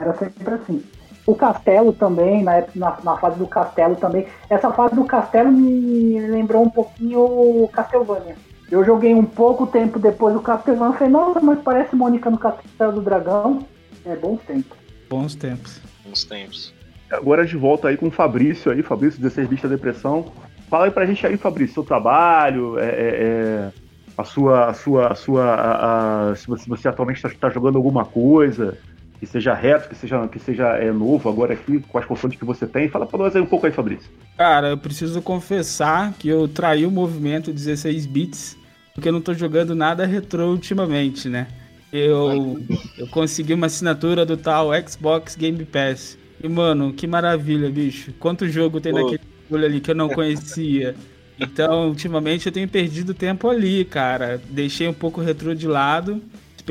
era 0.01 0.13
sempre 0.13 0.53
assim. 0.53 0.83
O 1.25 1.35
castelo 1.35 1.93
também, 1.93 2.43
na, 2.43 2.63
na, 2.75 2.97
na, 3.03 3.17
fase 3.17 3.37
do 3.37 3.47
castelo 3.47 3.95
também. 3.95 4.25
Essa 4.49 4.71
fase 4.71 4.95
do 4.95 5.05
castelo 5.05 5.51
me 5.51 6.19
lembrou 6.19 6.63
um 6.63 6.69
pouquinho 6.69 7.19
o 7.19 7.69
Castlevania. 7.71 8.35
Eu 8.71 8.83
joguei 8.83 9.13
um 9.13 9.25
pouco 9.25 9.67
tempo 9.67 9.99
depois 9.99 10.33
do 10.33 10.41
Castlevania 10.41 10.95
e 10.95 10.97
falei, 10.97 11.13
nossa, 11.13 11.39
mas 11.41 11.59
parece 11.59 11.95
Mônica 11.95 12.29
no 12.29 12.37
Castelo 12.37 12.93
do 12.93 13.01
Dragão. 13.01 13.65
É 14.05 14.15
bons 14.15 14.41
tempos. 14.41 14.77
Bons 15.09 15.35
tempos. 15.35 15.81
Bons 16.03 16.23
tempos. 16.23 16.73
Agora 17.11 17.45
de 17.45 17.57
volta 17.57 17.89
aí 17.89 17.97
com 17.97 18.07
o 18.07 18.11
Fabrício 18.11 18.71
aí, 18.71 18.81
Fabrício, 18.81 19.21
16 19.21 19.47
Vista 19.47 19.67
Depressão. 19.67 20.31
Fala 20.69 20.85
aí 20.85 20.91
pra 20.91 21.05
gente 21.05 21.27
aí, 21.27 21.35
Fabrício, 21.35 21.73
seu 21.73 21.83
trabalho, 21.83 22.79
é, 22.79 22.85
é, 22.85 22.91
é 22.91 23.71
a 24.17 24.23
sua, 24.23 24.67
a 24.67 24.73
sua, 24.73 25.07
a 25.11 25.15
sua, 25.15 25.43
a, 25.43 26.29
a, 26.31 26.35
se, 26.35 26.47
você, 26.47 26.63
se 26.63 26.69
você 26.69 26.87
atualmente 26.87 27.17
está 27.17 27.29
tá 27.37 27.49
jogando 27.49 27.75
alguma 27.75 28.05
coisa, 28.05 28.77
que 29.21 29.27
seja 29.27 29.53
reto, 29.53 29.87
que 29.87 29.93
seja, 29.93 30.27
que 30.27 30.39
seja 30.39 30.69
é, 30.79 30.91
novo 30.91 31.29
agora 31.29 31.53
aqui, 31.53 31.79
com 31.87 31.99
as 31.99 32.05
consoles 32.05 32.35
que 32.35 32.43
você 32.43 32.65
tem. 32.65 32.89
Fala 32.89 33.05
para 33.05 33.19
nós 33.19 33.35
aí 33.35 33.41
um 33.41 33.45
pouco 33.45 33.67
aí, 33.67 33.71
Fabrício. 33.71 34.09
Cara, 34.35 34.69
eu 34.69 34.77
preciso 34.79 35.21
confessar 35.21 36.11
que 36.13 36.27
eu 36.27 36.47
traí 36.47 36.87
o 36.87 36.91
movimento 36.91 37.53
16 37.53 38.07
bits, 38.07 38.57
porque 38.95 39.09
eu 39.09 39.13
não 39.13 39.21
tô 39.21 39.35
jogando 39.35 39.75
nada 39.75 40.07
retrô 40.07 40.49
ultimamente, 40.49 41.29
né? 41.29 41.45
Eu, 41.93 42.59
eu 42.97 43.05
consegui 43.09 43.53
uma 43.53 43.67
assinatura 43.67 44.25
do 44.25 44.35
tal 44.35 44.69
Xbox 44.89 45.35
Game 45.35 45.63
Pass. 45.65 46.17
E, 46.43 46.49
mano, 46.49 46.91
que 46.91 47.05
maravilha, 47.05 47.69
bicho. 47.69 48.11
Quanto 48.19 48.49
jogo 48.49 48.81
tem 48.81 48.91
Pô. 48.91 49.03
naquele 49.03 49.21
bagulho 49.43 49.65
ali 49.67 49.79
que 49.79 49.91
eu 49.91 49.95
não 49.95 50.09
conhecia. 50.09 50.95
Então, 51.39 51.89
ultimamente 51.89 52.47
eu 52.47 52.51
tenho 52.51 52.67
perdido 52.67 53.13
tempo 53.13 53.47
ali, 53.47 53.85
cara. 53.85 54.41
Deixei 54.49 54.87
um 54.87 54.93
pouco 54.93 55.21
o 55.21 55.23
retrô 55.23 55.53
de 55.53 55.67
lado. 55.67 56.19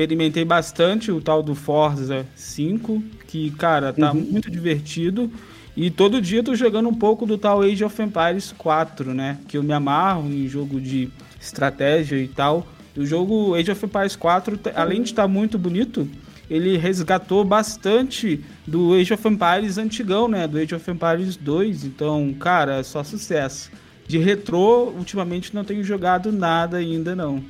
Experimentei 0.01 0.43
bastante 0.43 1.11
o 1.11 1.21
tal 1.21 1.43
do 1.43 1.53
Forza 1.53 2.25
5, 2.35 3.03
que, 3.27 3.51
cara, 3.51 3.93
tá 3.93 4.11
uhum. 4.11 4.19
muito 4.19 4.49
divertido. 4.49 5.31
E 5.77 5.91
todo 5.91 6.19
dia 6.19 6.39
eu 6.39 6.43
tô 6.43 6.55
jogando 6.55 6.89
um 6.89 6.93
pouco 6.93 7.23
do 7.23 7.37
tal 7.37 7.61
Age 7.61 7.83
of 7.83 8.01
Empires 8.01 8.51
4, 8.57 9.13
né? 9.13 9.37
Que 9.47 9.59
eu 9.59 9.63
me 9.63 9.71
amarro 9.73 10.27
em 10.27 10.47
jogo 10.47 10.81
de 10.81 11.07
estratégia 11.39 12.17
e 12.17 12.27
tal. 12.27 12.65
O 12.97 13.05
jogo 13.05 13.53
Age 13.53 13.69
of 13.69 13.85
Empires 13.85 14.15
4, 14.15 14.59
além 14.73 15.03
de 15.03 15.09
estar 15.09 15.21
tá 15.21 15.27
muito 15.27 15.59
bonito, 15.59 16.09
ele 16.49 16.77
resgatou 16.77 17.45
bastante 17.45 18.43
do 18.65 18.95
Age 18.95 19.13
of 19.13 19.27
Empires 19.27 19.77
antigão, 19.77 20.27
né? 20.27 20.47
Do 20.47 20.57
Age 20.57 20.73
of 20.73 20.89
Empires 20.89 21.37
2. 21.37 21.85
Então, 21.85 22.33
cara, 22.39 22.79
é 22.79 22.83
só 22.83 23.03
sucesso. 23.03 23.69
De 24.07 24.17
retrô, 24.17 24.91
ultimamente 24.97 25.53
não 25.53 25.63
tenho 25.63 25.83
jogado 25.83 26.31
nada 26.31 26.77
ainda, 26.77 27.15
não. 27.15 27.43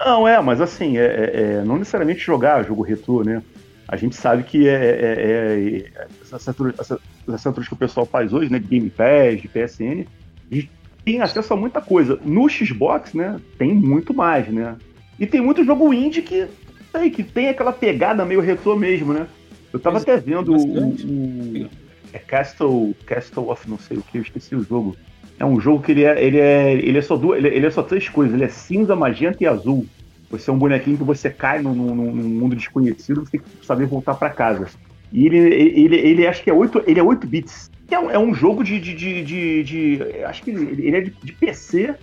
Não, 0.00 0.26
é, 0.26 0.40
mas 0.40 0.60
assim, 0.60 0.96
é, 0.96 1.04
é, 1.04 1.42
é 1.60 1.62
não 1.64 1.76
necessariamente 1.76 2.20
jogar 2.20 2.64
jogo 2.64 2.82
retrô, 2.82 3.22
né? 3.22 3.42
A 3.86 3.96
gente 3.96 4.16
sabe 4.16 4.44
que 4.44 4.66
é, 4.66 4.72
é, 4.72 5.86
é, 5.96 6.06
essas 6.22 6.48
assinaturas 7.28 7.68
que 7.68 7.74
o 7.74 7.76
pessoal 7.76 8.06
faz 8.06 8.32
hoje, 8.32 8.50
né? 8.50 8.58
De 8.58 8.66
Game 8.66 8.88
Pass, 8.88 9.40
de 9.40 9.48
PSN, 9.48 10.06
tem 11.04 11.20
acesso 11.20 11.52
a 11.52 11.56
muita 11.56 11.80
coisa. 11.80 12.18
No 12.24 12.48
Xbox, 12.48 13.14
né? 13.14 13.40
Tem 13.58 13.74
muito 13.74 14.14
mais, 14.14 14.48
né? 14.48 14.76
E 15.18 15.26
tem 15.26 15.40
muito 15.40 15.64
jogo 15.64 15.92
indie 15.92 16.22
que, 16.22 16.46
sei, 16.92 17.10
que 17.10 17.22
tem 17.22 17.48
aquela 17.48 17.72
pegada 17.72 18.24
meio 18.24 18.40
retrô 18.40 18.76
mesmo, 18.76 19.12
né? 19.12 19.26
Eu 19.72 19.78
tava 19.78 19.98
até 19.98 20.16
vendo 20.16 20.52
o, 20.52 21.64
o, 21.64 21.70
é 22.12 22.18
Castle, 22.18 22.94
Castle 23.06 23.50
of 23.50 23.68
não 23.68 23.78
sei 23.78 23.98
o 23.98 24.02
que, 24.02 24.18
eu 24.18 24.22
esqueci 24.22 24.54
o 24.54 24.64
jogo. 24.64 24.96
É 25.40 25.44
um 25.46 25.58
jogo 25.58 25.82
que 25.82 25.92
ele 25.92 26.04
é, 26.04 26.22
ele 26.22 26.38
é, 26.38 26.72
ele 26.74 26.98
é 26.98 27.00
só 27.00 27.16
duas, 27.16 27.38
ele, 27.38 27.48
ele, 27.48 27.66
é 27.66 27.70
só 27.70 27.82
três 27.82 28.06
coisas. 28.10 28.34
Ele 28.34 28.44
é 28.44 28.48
cinza, 28.48 28.94
magenta 28.94 29.42
e 29.42 29.46
azul. 29.46 29.86
Você 30.30 30.50
é 30.50 30.52
um 30.52 30.58
bonequinho 30.58 30.98
que 30.98 31.02
você 31.02 31.30
cai 31.30 31.62
num, 31.62 31.74
num, 31.74 31.94
num 31.94 32.28
mundo 32.28 32.54
desconhecido, 32.54 33.24
você 33.24 33.38
tem 33.38 33.40
que 33.40 33.66
saber 33.66 33.86
voltar 33.86 34.14
para 34.14 34.28
casa. 34.28 34.68
E 35.10 35.24
ele, 35.24 35.38
ele, 35.38 35.80
ele, 35.80 35.96
ele, 35.96 36.26
acho 36.26 36.44
que 36.44 36.50
é 36.50 36.52
8, 36.52 36.84
ele 36.86 37.00
é 37.00 37.02
8 37.02 37.26
bits. 37.26 37.70
É 37.90 37.98
um, 37.98 38.10
é 38.10 38.18
um 38.18 38.34
jogo 38.34 38.62
de, 38.62 38.78
de, 38.78 38.94
de, 38.94 39.24
de, 39.24 39.62
de 39.64 40.02
Acho 40.24 40.42
que 40.42 40.50
ele, 40.50 40.86
ele 40.86 40.96
é 40.96 41.00
de, 41.00 41.10
de 41.10 41.32
PC, 41.32 41.94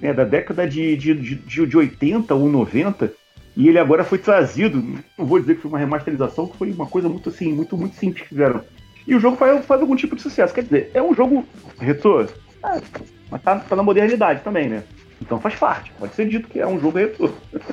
né, 0.00 0.14
da 0.14 0.24
década 0.24 0.66
de, 0.66 0.96
de, 0.96 1.14
de, 1.14 1.66
de 1.66 1.76
80 1.76 2.34
ou 2.34 2.48
90. 2.48 3.12
E 3.54 3.68
ele 3.68 3.78
agora 3.78 4.04
foi 4.04 4.16
trazido. 4.16 4.82
Não 5.18 5.26
vou 5.26 5.38
dizer 5.38 5.56
que 5.56 5.60
foi 5.60 5.70
uma 5.70 5.78
remasterização, 5.78 6.48
que 6.48 6.56
foi 6.56 6.72
uma 6.72 6.86
coisa 6.86 7.10
muito 7.10 7.28
assim, 7.28 7.52
muito, 7.52 7.76
muito 7.76 7.94
simples 7.96 8.22
que 8.22 8.30
fizeram. 8.30 8.62
E 9.06 9.14
o 9.14 9.20
jogo 9.20 9.36
faz, 9.36 9.64
faz 9.66 9.82
algum 9.82 9.94
tipo 9.94 10.16
de 10.16 10.22
sucesso. 10.22 10.54
Quer 10.54 10.64
dizer, 10.64 10.90
é 10.94 11.02
um 11.02 11.14
jogo 11.14 11.44
retrô 11.78 12.26
é, 12.64 12.82
mas 13.30 13.42
tá, 13.42 13.58
tá, 13.58 13.76
na 13.76 13.82
modernidade 13.82 14.40
também, 14.42 14.68
né? 14.68 14.84
Então 15.20 15.40
faz 15.40 15.54
parte. 15.56 15.92
Pode 15.98 16.14
ser 16.14 16.28
dito 16.28 16.48
que 16.48 16.60
é 16.60 16.66
um 16.66 16.80
jogo 16.80 16.98
retrô. 16.98 17.30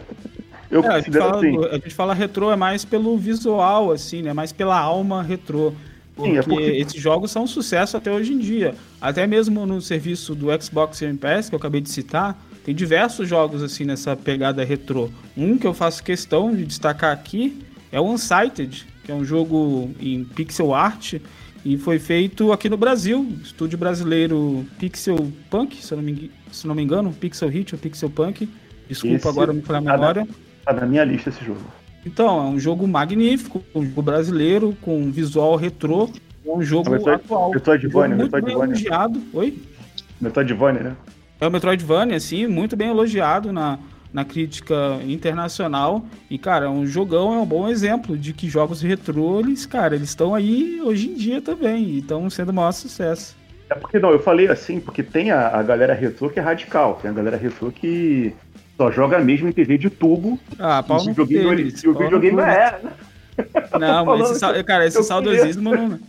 Eu 0.72 0.84
é, 0.84 0.88
a, 0.88 1.00
gente 1.00 1.16
fala, 1.16 1.38
assim. 1.38 1.66
a 1.66 1.74
gente 1.74 1.94
fala 1.94 2.14
retrô 2.16 2.52
é 2.52 2.56
mais 2.56 2.84
pelo 2.84 3.16
visual, 3.16 3.92
assim, 3.92 4.24
né? 4.24 4.34
Mais 4.34 4.52
pela 4.52 4.80
alma 4.80 5.22
retrô. 5.22 5.72
Porque, 6.16 6.32
Sim, 6.32 6.38
é 6.38 6.42
porque 6.42 6.64
esses 6.64 7.02
jogos 7.02 7.30
são 7.30 7.44
um 7.44 7.48
sucesso 7.48 7.96
até 7.96 8.12
hoje 8.12 8.34
em 8.34 8.40
dia. 8.40 8.74
Até 9.00 9.28
mesmo 9.28 9.68
no 9.68 9.80
serviço 9.82 10.34
do 10.34 10.48
Xbox 10.60 11.00
Game 11.00 11.18
Pass, 11.18 11.50
que 11.50 11.54
eu 11.54 11.60
acabei 11.60 11.80
de 11.80 11.90
citar, 11.90 12.40
tem 12.66 12.74
diversos 12.74 13.28
jogos 13.28 13.62
assim 13.62 13.84
nessa 13.84 14.16
pegada 14.16 14.64
retrô. 14.64 15.10
Um 15.38 15.58
que 15.58 15.68
eu 15.68 15.74
faço 15.74 16.04
questão 16.04 16.56
de 16.56 16.66
destacar 16.66 17.12
aqui 17.12 17.62
é 17.92 18.00
o 18.00 18.06
Unsighted, 18.06 18.88
que 19.04 19.12
é 19.12 19.16
um 19.16 19.24
jogo 19.24 19.92
em 20.00 20.24
pixel 20.24 20.74
art 20.74 21.16
e 21.66 21.78
foi 21.78 21.98
feito 21.98 22.52
aqui 22.52 22.68
no 22.68 22.76
Brasil, 22.76 23.26
estúdio 23.42 23.78
brasileiro 23.78 24.66
Pixel 24.78 25.32
Punk, 25.50 25.78
se 25.78 25.94
eu 25.94 25.98
não 25.98 26.04
me, 26.04 26.32
se 26.52 26.68
não 26.68 26.76
me 26.76 26.84
engano, 26.84 27.14
Pixel 27.14 27.48
Hit 27.48 27.74
ou 27.74 27.80
Pixel 27.80 28.10
Punk. 28.10 28.50
Desculpa 28.90 29.16
esse 29.16 29.28
agora 29.28 29.54
me 29.54 29.62
falar 29.62 29.78
a 29.78 29.82
memória. 29.82 30.28
Tá 30.66 30.74
na 30.74 30.86
minha 30.86 31.06
lista 31.06 31.30
esse 31.30 31.44
jogo. 31.46 31.62
Então, 32.06 32.38
é 32.38 32.50
um 32.50 32.60
jogo 32.60 32.86
magnífico, 32.86 33.64
um 33.74 33.86
jogo 33.86 34.02
brasileiro, 34.02 34.78
com 34.82 35.10
visual 35.10 35.56
retrô. 35.56 36.10
É 36.46 36.52
um 36.52 36.62
jogo 36.62 36.90
Metroid, 36.90 37.22
atual. 37.24 37.52
Metroidvania, 37.52 38.16
um 38.16 38.20
Metroidvania. 38.20 38.66
Elogiado. 38.66 39.22
Oi? 39.34 39.58
Metroidvania, 40.20 40.84
né? 40.84 40.96
É 41.40 41.48
o 41.48 41.52
Metroidvania, 41.52 42.18
assim, 42.18 42.46
muito 42.46 42.76
bem 42.76 42.90
elogiado 42.90 43.54
na, 43.54 43.80
na 44.14 44.24
crítica 44.24 45.00
internacional. 45.08 46.06
E, 46.30 46.38
cara, 46.38 46.70
um 46.70 46.86
jogão 46.86 47.34
é 47.34 47.42
um 47.42 47.46
bom 47.46 47.68
exemplo 47.68 48.16
de 48.16 48.32
que 48.32 48.48
jogos 48.48 48.82
retrô, 48.82 49.40
eles, 49.40 49.66
cara, 49.66 49.96
eles 49.96 50.10
estão 50.10 50.36
aí 50.36 50.80
hoje 50.82 51.10
em 51.10 51.16
dia 51.16 51.42
também. 51.42 51.84
E 51.84 52.00
estão 52.00 52.30
sendo 52.30 52.50
o 52.50 52.54
maior 52.54 52.72
sucesso. 52.72 53.36
É 53.70 53.76
porque 53.76 53.98
não, 53.98 54.12
eu 54.12 54.20
falei 54.20 54.48
assim, 54.48 54.80
porque 54.80 55.02
tem 55.02 55.32
a, 55.32 55.48
a 55.48 55.64
galera 55.64 55.94
retrô 55.94 56.30
que 56.30 56.40
é 56.40 56.44
radical, 56.44 57.00
tem 57.02 57.10
a 57.10 57.14
galera 57.14 57.38
retrô 57.38 57.72
que 57.72 58.34
só 58.78 58.92
joga 58.92 59.20
mesmo 59.20 59.48
em 59.48 59.52
TV 59.52 59.78
de 59.78 59.90
tubo. 59.90 60.40
Ah, 60.60 60.84
pau 60.84 60.98
no 60.98 61.06
videogame, 61.06 61.74
e 61.84 61.88
o 61.88 61.94
videogame 61.98 62.38
não 62.38 62.46
é. 62.46 62.80
Não, 63.80 64.06
mas 64.06 64.30
esse, 64.30 64.64
cara, 64.64 64.86
esse 64.86 65.02
saudosismo 65.02 65.76
não. 65.76 66.00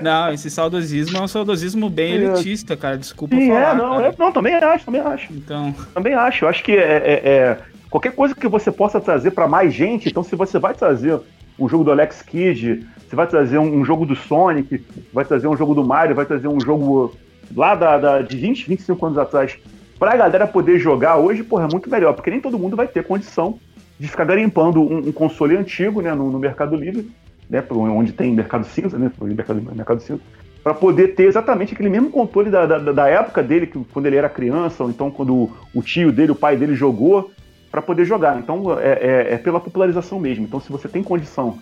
Não, 0.00 0.32
esse 0.32 0.50
saudosismo 0.50 1.18
é 1.18 1.20
um 1.20 1.28
saudosismo 1.28 1.88
bem 1.88 2.14
elitista, 2.14 2.76
cara. 2.76 2.98
Desculpa 2.98 3.36
Sim, 3.36 3.48
falar. 3.48 3.72
É, 3.72 3.74
não, 3.74 4.00
é, 4.00 4.14
não, 4.18 4.32
também 4.32 4.54
acho, 4.54 4.84
também 4.84 5.00
acho. 5.00 5.32
Então. 5.32 5.74
Também 5.94 6.14
acho. 6.14 6.44
Eu 6.44 6.48
acho 6.48 6.62
que 6.62 6.72
é, 6.72 6.96
é, 6.96 7.28
é 7.28 7.58
qualquer 7.90 8.12
coisa 8.14 8.34
que 8.34 8.48
você 8.48 8.70
possa 8.70 9.00
trazer 9.00 9.32
para 9.32 9.46
mais 9.46 9.72
gente. 9.72 10.08
Então, 10.08 10.22
se 10.22 10.34
você 10.34 10.58
vai 10.58 10.74
trazer 10.74 11.20
um 11.58 11.68
jogo 11.68 11.84
do 11.84 11.92
Alex 11.92 12.22
Kidd, 12.22 12.86
você 13.08 13.16
vai 13.16 13.26
trazer 13.26 13.58
um, 13.58 13.80
um, 13.80 13.84
jogo 13.84 14.06
do 14.06 14.16
Sonic, 14.16 14.84
vai 15.12 15.24
trazer 15.24 15.46
um 15.46 15.56
jogo 15.56 15.74
do 15.74 15.84
Mario, 15.84 16.14
vai 16.14 16.24
trazer 16.24 16.48
um 16.48 16.60
jogo 16.60 17.14
lá 17.54 17.74
da, 17.74 17.98
da 17.98 18.22
de 18.22 18.36
20, 18.36 18.68
25 18.68 19.06
anos 19.06 19.18
atrás, 19.18 19.58
pra 19.98 20.16
galera 20.16 20.46
poder 20.46 20.78
jogar 20.78 21.16
hoje, 21.16 21.42
porra, 21.42 21.66
é 21.66 21.68
muito 21.70 21.90
melhor, 21.90 22.14
porque 22.14 22.30
nem 22.30 22.40
todo 22.40 22.58
mundo 22.58 22.74
vai 22.74 22.88
ter 22.88 23.04
condição 23.04 23.58
de 23.98 24.08
ficar 24.08 24.24
garimpando 24.24 24.80
um, 24.80 25.08
um 25.08 25.12
console 25.12 25.56
antigo, 25.56 26.00
né, 26.00 26.14
no, 26.14 26.30
no, 26.30 26.38
Mercado 26.38 26.74
Livre, 26.74 27.08
né, 27.52 27.62
onde 27.70 28.12
tem 28.12 28.32
mercado 28.32 28.64
cinza, 28.64 28.96
né, 28.96 29.12
mercado, 29.20 29.60
mercado 29.60 30.00
cinza, 30.00 30.22
para 30.64 30.72
poder 30.72 31.08
ter 31.08 31.24
exatamente 31.24 31.74
aquele 31.74 31.90
mesmo 31.90 32.08
controle 32.08 32.50
da, 32.50 32.64
da, 32.64 32.78
da, 32.78 33.08
época 33.08 33.42
dele, 33.42 33.66
que, 33.66 33.78
quando 33.92 34.06
ele 34.06 34.16
era 34.16 34.28
criança, 34.28 34.82
ou 34.82 34.88
então 34.88 35.10
quando 35.10 35.50
o 35.74 35.82
tio 35.82 36.10
dele, 36.10 36.32
o 36.32 36.36
pai 36.36 36.56
dele 36.56 36.74
jogou, 36.74 37.30
para 37.70 37.82
poder 37.82 38.06
jogar. 38.06 38.38
Então 38.38 38.78
é, 38.78 38.92
é, 38.92 39.34
é, 39.34 39.38
pela 39.38 39.60
popularização 39.60 40.18
mesmo. 40.18 40.44
Então 40.44 40.60
se 40.60 40.72
você 40.72 40.88
tem 40.88 41.02
condição, 41.02 41.58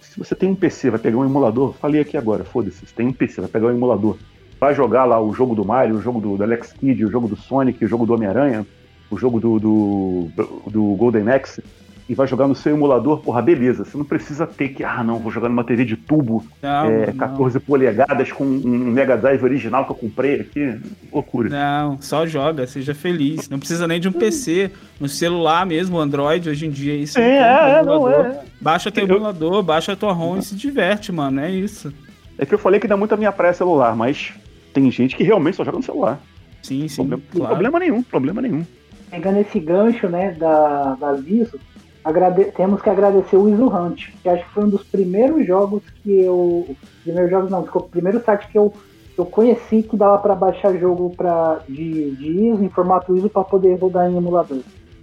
se 0.00 0.18
você 0.18 0.34
tem 0.34 0.50
um 0.50 0.54
PC, 0.54 0.90
vai 0.90 0.98
pegar 0.98 1.18
um 1.18 1.24
emulador, 1.24 1.74
falei 1.74 2.00
aqui 2.00 2.16
agora, 2.16 2.44
foda-se, 2.44 2.86
você 2.86 2.94
tem 2.94 3.06
um 3.06 3.12
PC, 3.12 3.42
vai 3.42 3.50
pegar 3.50 3.66
um 3.66 3.76
emulador, 3.76 4.16
vai 4.58 4.74
jogar 4.74 5.04
lá 5.04 5.20
o 5.20 5.34
jogo 5.34 5.54
do 5.54 5.64
Mario, 5.64 5.96
o 5.96 6.02
jogo 6.02 6.18
do, 6.18 6.36
do 6.36 6.42
Alex 6.42 6.72
Kidd, 6.72 7.04
o 7.04 7.10
jogo 7.10 7.28
do 7.28 7.36
Sonic, 7.36 7.84
o 7.84 7.88
jogo 7.88 8.06
do 8.06 8.14
Homem-Aranha, 8.14 8.66
o 9.10 9.18
jogo 9.18 9.38
do, 9.38 9.58
do, 9.58 10.28
do 10.66 10.82
Golden 10.94 11.28
Axe, 11.28 11.62
e 12.08 12.14
vai 12.14 12.26
jogar 12.26 12.46
no 12.46 12.54
seu 12.54 12.74
emulador, 12.74 13.18
porra, 13.18 13.42
beleza. 13.42 13.84
Você 13.84 13.98
não 13.98 14.04
precisa 14.04 14.46
ter 14.46 14.68
que, 14.68 14.84
ah, 14.84 15.02
não, 15.02 15.18
vou 15.18 15.32
jogar 15.32 15.48
numa 15.48 15.64
TV 15.64 15.84
de 15.84 15.96
tubo 15.96 16.44
não, 16.62 16.90
é, 16.90 17.12
14 17.12 17.56
não. 17.56 17.60
polegadas 17.60 18.30
com 18.30 18.44
um 18.44 18.78
Mega 18.92 19.16
Drive 19.16 19.42
original 19.42 19.84
que 19.84 19.90
eu 19.90 19.96
comprei 19.96 20.40
aqui. 20.40 20.78
Loucura. 21.12 21.48
Não, 21.48 22.00
só 22.00 22.24
joga, 22.26 22.66
seja 22.66 22.94
feliz. 22.94 23.48
Não 23.48 23.58
precisa 23.58 23.88
nem 23.88 23.98
de 23.98 24.08
um 24.08 24.12
PC. 24.12 24.70
No 25.00 25.08
celular 25.08 25.66
mesmo, 25.66 25.98
Android, 25.98 26.48
hoje 26.48 26.66
em 26.66 26.70
dia, 26.70 26.94
isso. 26.94 27.18
É, 27.18 27.78
é, 27.78 27.82
não 27.82 28.08
é. 28.08 28.40
Baixa 28.60 28.90
teu 28.90 29.06
eu... 29.06 29.16
emulador, 29.16 29.62
baixa 29.62 29.92
a 29.92 29.96
tua 29.96 30.12
ROM 30.12 30.38
e 30.38 30.42
se 30.42 30.54
diverte, 30.54 31.10
mano. 31.10 31.40
É 31.40 31.50
isso. 31.50 31.92
É 32.38 32.46
que 32.46 32.54
eu 32.54 32.58
falei 32.58 32.78
que 32.78 32.86
dá 32.86 32.96
muito 32.96 33.12
a 33.12 33.16
minha 33.16 33.32
praia 33.32 33.52
celular, 33.52 33.96
mas 33.96 34.32
tem 34.72 34.90
gente 34.90 35.16
que 35.16 35.24
realmente 35.24 35.56
só 35.56 35.64
joga 35.64 35.78
no 35.78 35.82
celular. 35.82 36.20
Sim, 36.62 36.86
sim. 36.86 36.96
Problema, 36.96 37.22
claro. 37.32 37.48
problema 37.48 37.78
nenhum, 37.78 38.02
problema 38.02 38.42
nenhum. 38.42 38.66
Pegando 39.10 39.38
esse 39.38 39.58
gancho, 39.58 40.08
né, 40.08 40.32
da, 40.32 40.94
da 40.94 41.12
Viso, 41.12 41.58
agrade... 42.06 42.44
temos 42.56 42.80
que 42.80 42.88
agradecer 42.88 43.36
o 43.36 43.48
Iso 43.48 43.66
Hunt, 43.66 44.10
que 44.22 44.28
acho 44.28 44.44
que 44.44 44.50
foi 44.50 44.64
um 44.64 44.68
dos 44.68 44.84
primeiros 44.84 45.44
jogos 45.46 45.82
que 46.02 46.20
eu. 46.20 46.76
Primeiros 47.02 47.30
jogos 47.30 47.50
não, 47.50 47.64
ficou 47.64 47.82
o 47.82 47.88
primeiro 47.88 48.22
site 48.22 48.48
que 48.48 48.56
eu, 48.56 48.72
eu 49.18 49.26
conheci 49.26 49.82
que 49.82 49.96
dava 49.96 50.18
para 50.18 50.34
baixar 50.34 50.76
jogo 50.78 51.12
pra, 51.16 51.60
de, 51.68 52.12
de 52.12 52.46
ISO 52.46 52.64
em 52.64 52.68
formato 52.68 53.16
ISO 53.16 53.28
para 53.28 53.44
poder 53.44 53.76
rodar 53.78 54.08
em 54.10 54.16
emulador. 54.16 54.60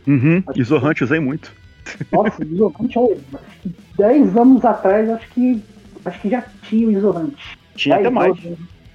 Uhum, 0.07 0.43
Iso 0.55 0.77
Hunt 0.77 1.01
usei 1.01 1.19
muito. 1.19 1.53
Nossa, 2.11 2.43
Iso 2.43 2.73
Hunt, 2.79 2.95
10 3.97 4.37
anos 4.37 4.63
atrás, 4.63 5.09
acho 5.09 5.29
que 5.29 5.61
acho 6.05 6.21
que 6.21 6.29
já 6.29 6.43
tinha 6.63 6.87
o 6.87 6.91
Iso 6.91 7.09
Hunt. 7.09 7.37
Tinha 7.75 7.97
até 7.97 8.09
mais. 8.09 8.37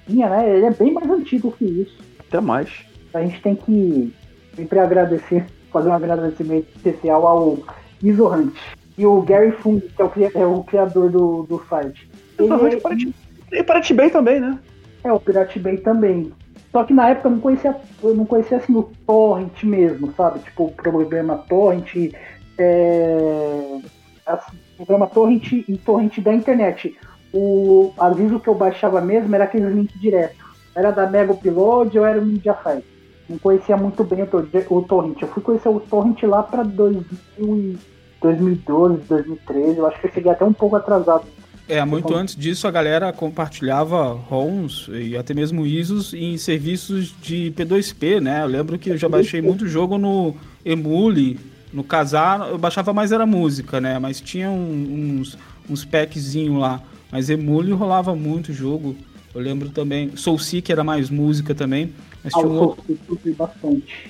Tinha, 0.07 0.29
né? 0.29 0.57
Ele 0.57 0.65
é 0.65 0.71
bem 0.71 0.93
mais 0.93 1.09
antigo 1.09 1.51
que 1.51 1.65
isso. 1.65 1.97
Até 2.19 2.41
mais. 2.41 2.69
A 3.13 3.21
gente 3.21 3.41
tem 3.41 3.55
que 3.55 4.13
sempre 4.55 4.79
agradecer, 4.79 5.45
fazer 5.71 5.89
um 5.89 5.93
agradecimento 5.93 6.67
especial 6.75 7.25
ao 7.25 7.57
Isohunt. 8.01 8.53
E 8.97 9.05
o 9.05 9.21
Gary 9.21 9.51
Fung, 9.51 9.79
que 9.79 10.01
é 10.01 10.05
o, 10.05 10.11
é 10.35 10.45
o 10.45 10.63
criador 10.63 11.09
do, 11.09 11.43
do 11.43 11.63
site. 11.69 12.09
Isohunt 12.39 12.73
é, 12.73 12.77
Pirate, 12.77 13.15
e 13.51 13.63
Pirate 13.63 13.93
Bay 13.93 14.09
também, 14.09 14.39
né? 14.39 14.59
É, 15.03 15.11
o 15.11 15.19
Pirate 15.19 15.59
Bay 15.59 15.77
também. 15.77 16.31
Só 16.71 16.83
que 16.83 16.93
na 16.93 17.09
época 17.09 17.27
eu 17.27 17.31
não 17.31 17.39
conhecia, 17.39 17.75
eu 18.03 18.15
não 18.15 18.25
conhecia 18.25 18.57
assim 18.57 18.75
o 18.75 18.83
torrent 19.05 19.63
mesmo, 19.63 20.13
sabe? 20.15 20.39
Tipo, 20.39 20.65
o 20.65 20.71
programa 20.71 21.37
torrent, 21.49 22.13
é, 22.57 23.79
assim, 24.25 24.57
programa 24.77 25.07
torrent 25.07 25.51
e 25.51 25.77
torrent 25.77 26.19
da 26.19 26.33
internet. 26.33 26.95
O 27.33 27.93
aviso 27.97 28.39
que 28.39 28.47
eu 28.47 28.55
baixava 28.55 29.01
mesmo 29.01 29.33
era 29.33 29.45
aquele 29.45 29.69
link 29.69 29.97
direto. 29.99 30.45
Era 30.75 30.91
da 30.91 31.09
Mega 31.09 31.31
Upload 31.31 31.97
ou 31.97 32.05
era 32.05 32.19
o 32.19 32.25
Mediafire 32.25 32.83
não 33.29 33.37
conhecia 33.37 33.77
muito 33.77 34.03
bem 34.03 34.23
o, 34.23 34.75
o 34.75 34.81
Torrent. 34.81 35.21
Eu 35.21 35.27
fui 35.27 35.43
conhecer 35.43 35.69
o 35.69 35.79
Torrent 35.79 36.23
lá 36.23 36.41
para 36.41 36.63
2012, 36.63 39.03
2013. 39.07 39.77
Eu 39.77 39.87
acho 39.87 40.01
que 40.01 40.07
eu 40.07 40.11
cheguei 40.11 40.31
até 40.31 40.43
um 40.43 40.53
pouco 40.53 40.75
atrasado. 40.75 41.25
É, 41.67 41.85
muito 41.85 42.15
antes 42.15 42.35
disso 42.35 42.67
a 42.67 42.71
galera 42.71 43.13
compartilhava 43.13 44.13
ROMs 44.13 44.89
e 44.91 45.15
até 45.15 45.35
mesmo 45.35 45.67
ISOs 45.67 46.15
em 46.15 46.35
serviços 46.35 47.13
de 47.21 47.53
P2P, 47.55 48.19
né? 48.19 48.41
Eu 48.41 48.47
lembro 48.47 48.79
que 48.79 48.89
eu 48.89 48.97
já 48.97 49.07
baixei 49.07 49.39
muito 49.39 49.67
jogo 49.67 49.99
no 49.99 50.35
Emule, 50.65 51.39
no 51.71 51.83
Casar, 51.83 52.49
eu 52.49 52.57
baixava 52.57 52.91
mais 52.91 53.11
era 53.11 53.23
música, 53.23 53.79
né? 53.79 53.99
Mas 53.99 54.19
tinha 54.19 54.49
uns, 54.49 55.37
uns 55.69 55.85
packzinho 55.85 56.57
lá. 56.57 56.81
Mas 57.11 57.29
Emule 57.29 57.71
rolava 57.71 58.15
muito 58.15 58.51
jogo. 58.51 58.95
Eu 59.33 59.41
lembro 59.41 59.69
também, 59.69 60.15
Soul 60.15 60.39
Seek 60.39 60.71
era 60.71 60.83
mais 60.83 61.09
música 61.09 61.53
também. 61.53 61.93
Mas 62.23 62.33
tinha 62.33 62.47
um 62.47 62.59
outro, 62.59 62.83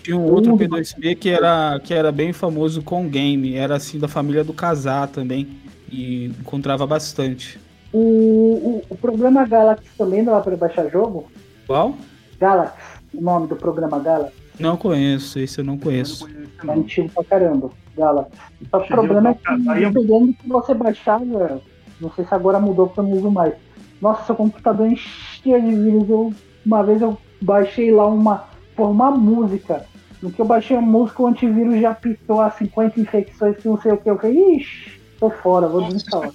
tinha 0.02 0.18
um 0.18 0.24
outro 0.24 0.58
P2P 0.58 1.16
que 1.16 1.30
era, 1.30 1.80
que 1.84 1.94
era 1.94 2.12
bem 2.12 2.34
famoso 2.34 2.82
com 2.82 3.08
game, 3.08 3.54
era 3.56 3.76
assim 3.76 4.00
da 4.00 4.08
família 4.08 4.44
do 4.44 4.54
Casar 4.54 5.08
também, 5.08 5.48
e 5.92 6.26
encontrava 6.26 6.88
bastante. 6.88 7.60
O, 7.94 8.00
o, 8.00 8.84
o 8.90 8.96
programa 8.96 9.46
Galaxy 9.46 9.88
também 9.98 10.24
dá 10.24 10.40
para 10.40 10.56
baixar 10.56 10.90
jogo? 10.90 11.32
Qual? 11.68 11.96
Galaxy, 12.40 12.78
o 13.14 13.22
nome 13.22 13.48
do 13.48 13.56
programa 13.56 14.00
Galaxy. 14.00 14.34
Não 14.60 14.76
conheço, 14.76 15.40
esse 15.40 15.60
eu 15.60 15.66
não 15.66 15.78
conheço. 15.78 16.28
É 16.68 16.72
antigo 16.72 17.10
pra 17.14 17.24
caramba, 17.24 17.70
Galaxy. 17.96 18.32
o 18.74 18.80
problema 18.88 19.30
é 19.30 19.34
que 19.36 19.58
dependendo 19.58 20.34
que 20.34 20.50
você 20.50 20.74
baixava, 20.74 21.62
não 22.02 22.12
sei 22.12 22.26
se 22.26 22.34
agora 22.34 22.60
mudou 22.60 22.88
porque 22.88 23.02
eu 23.02 23.04
não 23.04 23.12
uso 23.14 23.30
mais. 23.30 23.54
Nossa, 24.02 24.26
seu 24.26 24.36
computador 24.36 24.88
enchia 24.88 25.60
de 25.60 25.74
vírus. 25.74 26.10
Eu, 26.10 26.34
uma 26.66 26.84
vez 26.84 27.02
eu 27.02 27.18
baixei 27.42 27.92
lá 27.92 28.08
uma, 28.08 28.46
por 28.76 28.90
uma 28.90 29.12
música. 29.12 29.86
No 30.22 30.32
que 30.32 30.42
eu 30.42 30.46
baixei 30.46 30.76
a 30.76 30.82
música, 30.82 31.22
o 31.22 31.28
antivírus 31.28 31.80
já 31.80 31.94
pitou 31.94 32.42
as 32.42 32.56
50 32.56 33.00
infecções 33.00 33.58
que 33.58 33.68
não 33.68 33.80
sei 33.82 33.92
o 33.92 33.98
que. 33.98 34.10
Eu 34.10 34.18
falei, 34.18 34.56
ixi, 34.56 35.00
tô 35.20 35.30
fora, 35.30 35.68
vou 35.68 35.84
desinstalar. 35.84 36.32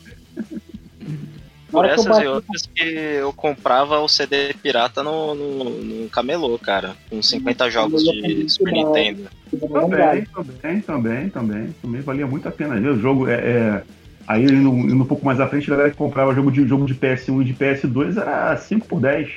Por 1.75 1.85
essas 1.85 2.07
baixei... 2.07 2.25
e 2.25 2.29
outras 2.29 2.67
que 2.67 2.83
eu 2.83 3.33
comprava 3.33 3.99
o 3.99 4.09
CD 4.09 4.55
pirata 4.63 5.03
no, 5.03 5.35
no, 5.35 5.65
no 5.65 6.09
camelô, 6.09 6.57
cara. 6.59 6.95
Com 7.11 7.21
50 7.21 7.71
jogos 7.71 8.03
de 8.05 8.49
Super 8.49 8.73
Nintendo. 8.73 9.29
Também, 9.51 10.25
também, 10.25 10.81
também, 10.81 11.29
também. 11.31 11.75
Também 11.83 12.01
valia 12.01 12.27
muito 12.27 12.49
a 12.49 12.53
pena. 12.53 12.77
O 12.77 12.99
jogo 12.99 13.29
é, 13.29 13.35
é... 13.35 13.83
Aí 14.27 14.45
indo, 14.45 14.71
indo 14.71 15.03
um 15.03 15.07
pouco 15.07 15.25
mais 15.25 15.41
à 15.41 15.47
frente, 15.47 15.71
a 15.71 15.77
galera 15.77 15.91
que 15.91 15.97
comprava 15.97 16.35
jogo 16.35 16.51
de, 16.51 16.67
jogo 16.67 16.87
de 16.87 16.95
PS1 16.95 17.43
e 17.43 17.45
de 17.45 17.55
PS2 17.55 18.21
era 18.21 18.57
5 18.57 18.87
por 18.87 19.01
10 19.01 19.31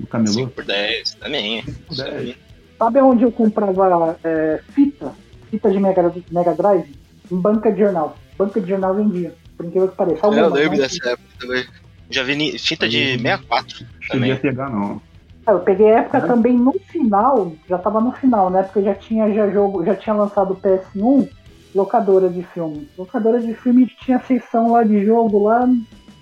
no 0.00 0.06
camelô. 0.06 0.32
5 0.32 0.50
por 0.50 0.64
10 0.64 1.14
também. 1.14 1.62
5 1.62 1.78
por 1.82 1.96
10. 1.96 2.36
Sabe 2.78 3.00
onde 3.00 3.22
eu 3.24 3.32
comprava 3.32 4.18
é, 4.24 4.60
fita? 4.70 5.12
Fita 5.50 5.70
de 5.70 5.78
Mega, 5.78 6.12
Mega 6.30 6.54
Drive? 6.54 6.90
Em 7.30 7.36
banca 7.36 7.70
de 7.70 7.80
jornal. 7.80 8.16
Banca 8.36 8.60
de 8.60 8.68
jornal 8.68 8.94
vendia. 8.94 9.34
Por 9.56 9.66
incrível 9.66 9.88
que 9.88 9.96
pareça. 9.96 10.26
eu 10.26 10.48
lembro 10.50 10.78
dessa 10.78 11.10
época 11.10 11.28
também. 11.38 11.64
Já 12.10 12.22
vi 12.24 12.58
fita 12.58 12.88
de 12.88 13.18
64 13.18 13.86
também. 14.08 14.36
pegar, 14.36 14.68
não. 14.68 15.00
É, 15.46 15.52
eu 15.52 15.60
peguei 15.60 15.92
a 15.92 16.00
época 16.00 16.20
também 16.22 16.56
no 16.56 16.72
final, 16.72 17.52
já 17.68 17.78
tava 17.78 18.00
no 18.00 18.12
final, 18.12 18.50
né? 18.50 18.62
Porque 18.62 18.82
já 18.82 18.94
tinha 18.94 19.32
já 19.32 19.50
jogo, 19.50 19.84
já 19.84 19.94
tinha 19.94 20.14
lançado 20.14 20.52
o 20.52 20.56
PS1, 20.56 21.28
locadora 21.74 22.28
de 22.28 22.42
filme. 22.42 22.88
Locadora 22.96 23.40
de 23.40 23.54
filme 23.54 23.86
tinha 24.00 24.20
seção 24.20 24.72
lá 24.72 24.82
de 24.82 25.04
jogo 25.04 25.44
lá 25.44 25.68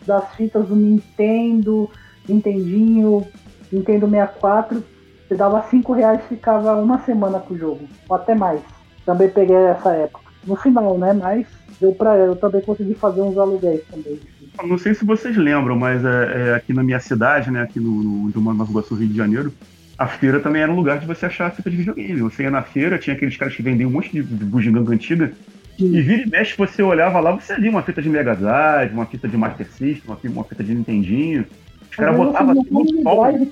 das 0.07 0.35
fitas 0.35 0.67
do 0.67 0.77
Nintendo, 0.77 1.91
Nintendinho, 2.29 3.27
Nintendo 3.73 4.09
64, 4.09 4.85
você 5.29 5.35
dava 5.35 5.63
5 5.63 5.93
reais 5.93 6.21
e 6.25 6.29
ficava 6.35 6.75
uma 6.77 6.99
semana 7.01 7.39
com 7.39 7.55
o 7.55 7.59
jogo, 7.59 7.81
ou 8.09 8.17
até 8.17 8.35
mais. 8.35 8.61
Também 9.05 9.29
peguei 9.29 9.57
essa 9.57 9.91
época. 9.91 10.31
No 10.45 10.57
final, 10.57 10.99
né? 10.99 11.13
Mas 11.13 11.47
deu 11.81 11.93
pra 11.93 12.17
eu 12.17 12.37
também 12.37 12.61
consegui 12.63 12.95
fazer 12.95 13.23
uns 13.23 13.39
aluguéis 13.39 13.83
também. 13.91 14.19
Não 14.63 14.77
sei 14.77 14.95
se 14.95 15.05
vocês 15.05 15.37
lembram, 15.37 15.77
mas 15.77 16.05
é, 16.05 16.49
é 16.49 16.55
aqui 16.55 16.73
na 16.73 16.83
minha 16.83 17.01
cidade, 17.01 17.51
né, 17.51 17.63
aqui 17.63 17.81
no, 17.81 17.91
no, 18.03 18.29
no 18.29 18.55
Nova 18.55 18.71
Iguaçu, 18.71 18.95
Rio 18.95 19.09
de 19.09 19.17
Janeiro, 19.17 19.53
a 20.01 20.07
feira 20.07 20.41
também 20.41 20.63
era 20.63 20.73
um 20.73 20.75
lugar 20.75 20.99
de 20.99 21.07
você 21.07 21.27
achar 21.27 21.51
fita 21.51 21.69
de 21.69 21.77
videogame. 21.77 22.23
Você 22.23 22.45
ia 22.45 22.51
na 22.51 22.63
feira, 22.63 22.99
tinha 22.99 23.15
aqueles 23.15 23.37
caras 23.37 23.55
que 23.55 23.63
vendiam 23.63 23.91
um 23.91 23.93
monte 23.93 24.11
de, 24.11 24.23
de 24.23 24.45
bugiganga 24.47 24.95
antiga. 24.95 25.31
E 25.79 26.01
vira 26.01 26.23
e 26.23 26.27
mexe, 26.27 26.57
você 26.57 26.83
olhava 26.83 27.21
lá, 27.21 27.33
você 27.33 27.55
via 27.57 27.71
uma 27.71 27.83
fita 27.83 28.01
de 28.01 28.09
Mega 28.09 28.35
Drive, 28.35 28.95
uma 28.95 29.05
fita 29.05 29.29
de 29.29 29.37
Master 29.37 29.67
System, 29.67 30.03
uma, 30.07 30.19
uma 30.25 30.45
fita 30.45 30.65
de 30.65 30.75
Nintendinho. 30.75 31.45
Os 31.91 31.97
caras 31.97 32.17
botavam 32.17 32.55
no 32.55 32.87
sol. 33.03 33.49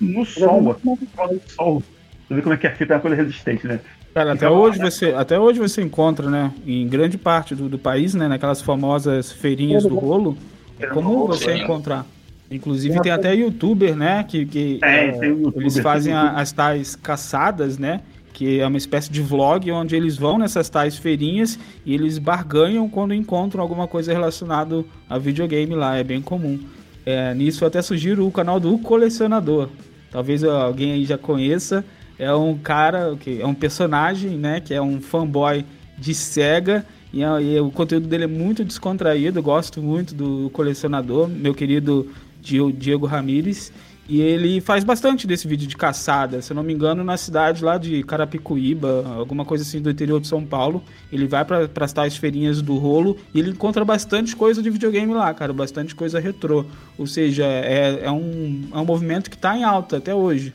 No 0.00 0.26
sol, 0.26 0.60
no 0.60 1.40
sol. 1.46 1.82
Você 2.26 2.34
vê 2.34 2.42
como 2.42 2.54
é 2.54 2.56
que 2.56 2.66
a 2.66 2.74
fita 2.74 2.94
é 2.94 2.96
uma 2.96 3.02
coisa 3.02 3.16
resistente, 3.16 3.68
né? 3.68 3.78
Cara, 4.12 4.32
até 4.32 4.50
hoje, 4.50 4.80
você, 4.80 5.12
até 5.12 5.38
hoje 5.38 5.60
você 5.60 5.82
encontra, 5.82 6.28
né, 6.28 6.52
em 6.66 6.88
grande 6.88 7.16
parte 7.16 7.54
do, 7.54 7.68
do 7.68 7.78
país, 7.78 8.12
né, 8.12 8.26
naquelas 8.26 8.60
famosas 8.60 9.30
feirinhas 9.30 9.84
do 9.84 9.94
rolo, 9.94 10.36
é 10.80 10.88
comum 10.88 11.28
você 11.28 11.54
encontrar. 11.54 12.04
Inclusive 12.50 13.00
tem 13.00 13.12
até 13.12 13.34
youtuber, 13.34 13.94
né, 13.94 14.24
que, 14.24 14.44
que 14.44 14.80
é, 14.82 15.10
é, 15.10 15.26
eles 15.54 15.78
fazem 15.78 16.12
a, 16.12 16.32
as 16.32 16.50
tais 16.50 16.96
caçadas, 16.96 17.78
né, 17.78 18.00
que 18.32 18.58
é 18.58 18.66
uma 18.66 18.78
espécie 18.78 19.10
de 19.10 19.22
vlog 19.22 19.70
onde 19.70 19.94
eles 19.94 20.16
vão 20.16 20.36
nessas 20.36 20.68
tais 20.68 20.96
feirinhas 20.96 21.58
e 21.86 21.94
eles 21.94 22.18
barganham 22.18 22.88
quando 22.88 23.14
encontram 23.14 23.62
alguma 23.62 23.86
coisa 23.86 24.12
relacionada 24.12 24.84
a 25.08 25.16
videogame 25.16 25.74
lá, 25.74 25.96
é 25.96 26.02
bem 26.02 26.20
comum. 26.20 26.58
É, 27.06 27.32
nisso 27.34 27.64
eu 27.64 27.68
até 27.68 27.80
sugiro 27.80 28.26
o 28.26 28.30
canal 28.30 28.58
do 28.58 28.78
Colecionador. 28.78 29.68
Talvez 30.10 30.42
alguém 30.42 30.92
aí 30.92 31.04
já 31.04 31.16
conheça, 31.16 31.84
é 32.18 32.32
um 32.34 32.56
cara, 32.58 33.16
que 33.18 33.40
é 33.40 33.46
um 33.46 33.54
personagem, 33.54 34.32
né? 34.36 34.60
Que 34.60 34.74
é 34.74 34.82
um 34.82 35.00
fanboy 35.00 35.64
de 35.96 36.14
Sega. 36.14 36.84
E, 37.12 37.22
é, 37.22 37.42
e, 37.42 37.60
o 37.60 37.70
conteúdo 37.70 38.06
dele 38.06 38.24
é 38.24 38.26
muito 38.26 38.64
descontraído. 38.64 39.42
Gosto 39.42 39.80
muito 39.80 40.14
do 40.14 40.50
colecionador, 40.50 41.28
meu 41.28 41.54
querido 41.54 42.10
Diego 42.40 43.06
Ramires. 43.06 43.72
E 44.10 44.20
ele 44.20 44.60
faz 44.60 44.82
bastante 44.82 45.24
desse 45.24 45.46
vídeo 45.46 45.68
de 45.68 45.76
caçada, 45.76 46.42
se 46.42 46.50
eu 46.50 46.56
não 46.56 46.64
me 46.64 46.72
engano, 46.72 47.04
na 47.04 47.16
cidade 47.16 47.64
lá 47.64 47.78
de 47.78 48.02
Carapicuíba, 48.02 49.04
alguma 49.16 49.44
coisa 49.44 49.62
assim 49.62 49.80
do 49.80 49.88
interior 49.88 50.20
de 50.20 50.26
São 50.26 50.44
Paulo. 50.44 50.82
Ele 51.12 51.28
vai 51.28 51.44
para 51.44 51.70
as 51.80 51.92
tais 51.92 52.16
feirinhas 52.16 52.60
do 52.60 52.76
rolo 52.76 53.16
e 53.32 53.38
ele 53.38 53.50
encontra 53.50 53.84
bastante 53.84 54.34
coisa 54.34 54.60
de 54.60 54.68
videogame 54.68 55.14
lá, 55.14 55.32
cara, 55.32 55.52
bastante 55.52 55.94
coisa 55.94 56.18
retrô. 56.18 56.64
Ou 56.98 57.06
seja, 57.06 57.44
é, 57.44 58.00
é, 58.06 58.10
um, 58.10 58.68
é 58.74 58.78
um 58.78 58.84
movimento 58.84 59.30
que 59.30 59.36
está 59.36 59.56
em 59.56 59.62
alta 59.62 59.98
até 59.98 60.12
hoje. 60.12 60.52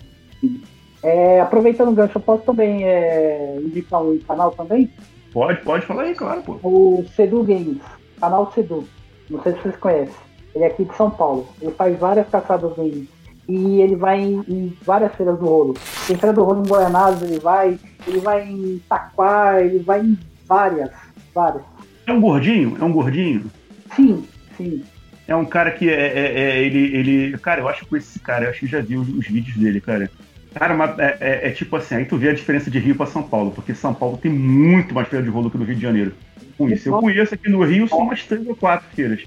É, 1.01 1.39
aproveitando 1.39 1.89
o 1.89 1.93
gancho, 1.93 2.17
eu 2.17 2.21
posso 2.21 2.43
também 2.43 2.83
é, 2.83 3.57
indicar 3.63 4.03
um 4.03 4.19
canal 4.19 4.51
também? 4.51 4.91
Pode, 5.31 5.61
pode 5.61 5.85
falar 5.85 6.03
aí, 6.03 6.13
claro, 6.13 6.41
pô. 6.41 6.59
O 6.61 7.05
Sedu 7.15 7.41
Games, 7.41 7.77
canal 8.19 8.51
Sedu. 8.53 8.85
Não 9.29 9.41
sei 9.43 9.53
se 9.53 9.59
vocês 9.59 9.77
conhecem. 9.77 10.24
Ele 10.55 10.63
é 10.63 10.67
aqui 10.67 10.85
de 10.85 10.95
São 10.95 11.11
Paulo. 11.11 11.45
Ele 11.61 11.71
faz 11.71 11.99
várias 11.99 12.27
caçadas 12.29 12.73
games. 12.75 13.07
E 13.47 13.81
ele 13.81 13.95
vai 13.95 14.19
em, 14.21 14.43
em, 14.47 14.77
várias 14.83 15.13
feiras 15.13 15.37
do 15.37 15.45
rolo. 15.45 15.75
Tem 16.07 16.15
feira 16.15 16.33
do 16.33 16.43
rolo 16.43 16.63
em 16.65 16.67
Goianás, 16.67 17.21
ele 17.21 17.39
vai. 17.39 17.77
Ele 18.07 18.19
vai 18.19 18.49
em 18.49 18.81
Taquá, 18.89 19.61
ele 19.61 19.79
vai 19.79 20.01
em 20.01 20.17
várias. 20.47 20.89
Várias. 21.33 21.63
É 22.07 22.13
um 22.13 22.21
gordinho? 22.21 22.77
É 22.79 22.83
um 22.83 22.91
gordinho? 22.91 23.51
Sim, 23.95 24.25
sim. 24.57 24.83
É 25.27 25.35
um 25.35 25.45
cara 25.45 25.71
que 25.71 25.89
é, 25.89 25.93
é, 25.93 26.41
é 26.41 26.63
ele, 26.63 26.95
ele. 26.95 27.37
Cara, 27.39 27.61
eu 27.61 27.67
acho 27.67 27.85
que 27.85 27.97
esse 27.97 28.19
cara, 28.19 28.45
eu 28.45 28.49
acho 28.51 28.61
que 28.61 28.67
já 28.67 28.79
vi 28.79 28.95
os, 28.95 29.09
os 29.09 29.27
vídeos 29.27 29.57
dele, 29.57 29.81
cara. 29.81 30.09
Cara, 30.53 30.73
mas 30.73 30.97
é, 30.97 31.17
é, 31.19 31.47
é, 31.49 31.51
tipo 31.51 31.75
assim, 31.75 31.95
aí 31.95 32.05
tu 32.05 32.15
vê 32.15 32.29
a 32.29 32.33
diferença 32.33 32.71
de 32.71 32.79
Rio 32.79 32.95
para 32.95 33.07
São 33.07 33.21
Paulo, 33.21 33.51
porque 33.51 33.75
São 33.75 33.93
Paulo 33.93 34.17
tem 34.17 34.31
muito 34.31 34.95
mais 34.95 35.07
feira 35.07 35.23
de 35.23 35.29
rolo 35.29 35.51
que 35.51 35.57
no 35.57 35.65
Rio 35.65 35.75
de 35.75 35.81
Janeiro. 35.81 36.13
Com 36.57 36.69
isso, 36.69 36.87
eu 36.87 36.97
conheço 36.99 37.33
aqui 37.33 37.49
no 37.49 37.61
Rio 37.63 37.87
são 37.89 37.99
umas 37.99 38.23
três 38.23 38.47
ou 38.47 38.55
quatro 38.55 38.87
feiras. 38.95 39.25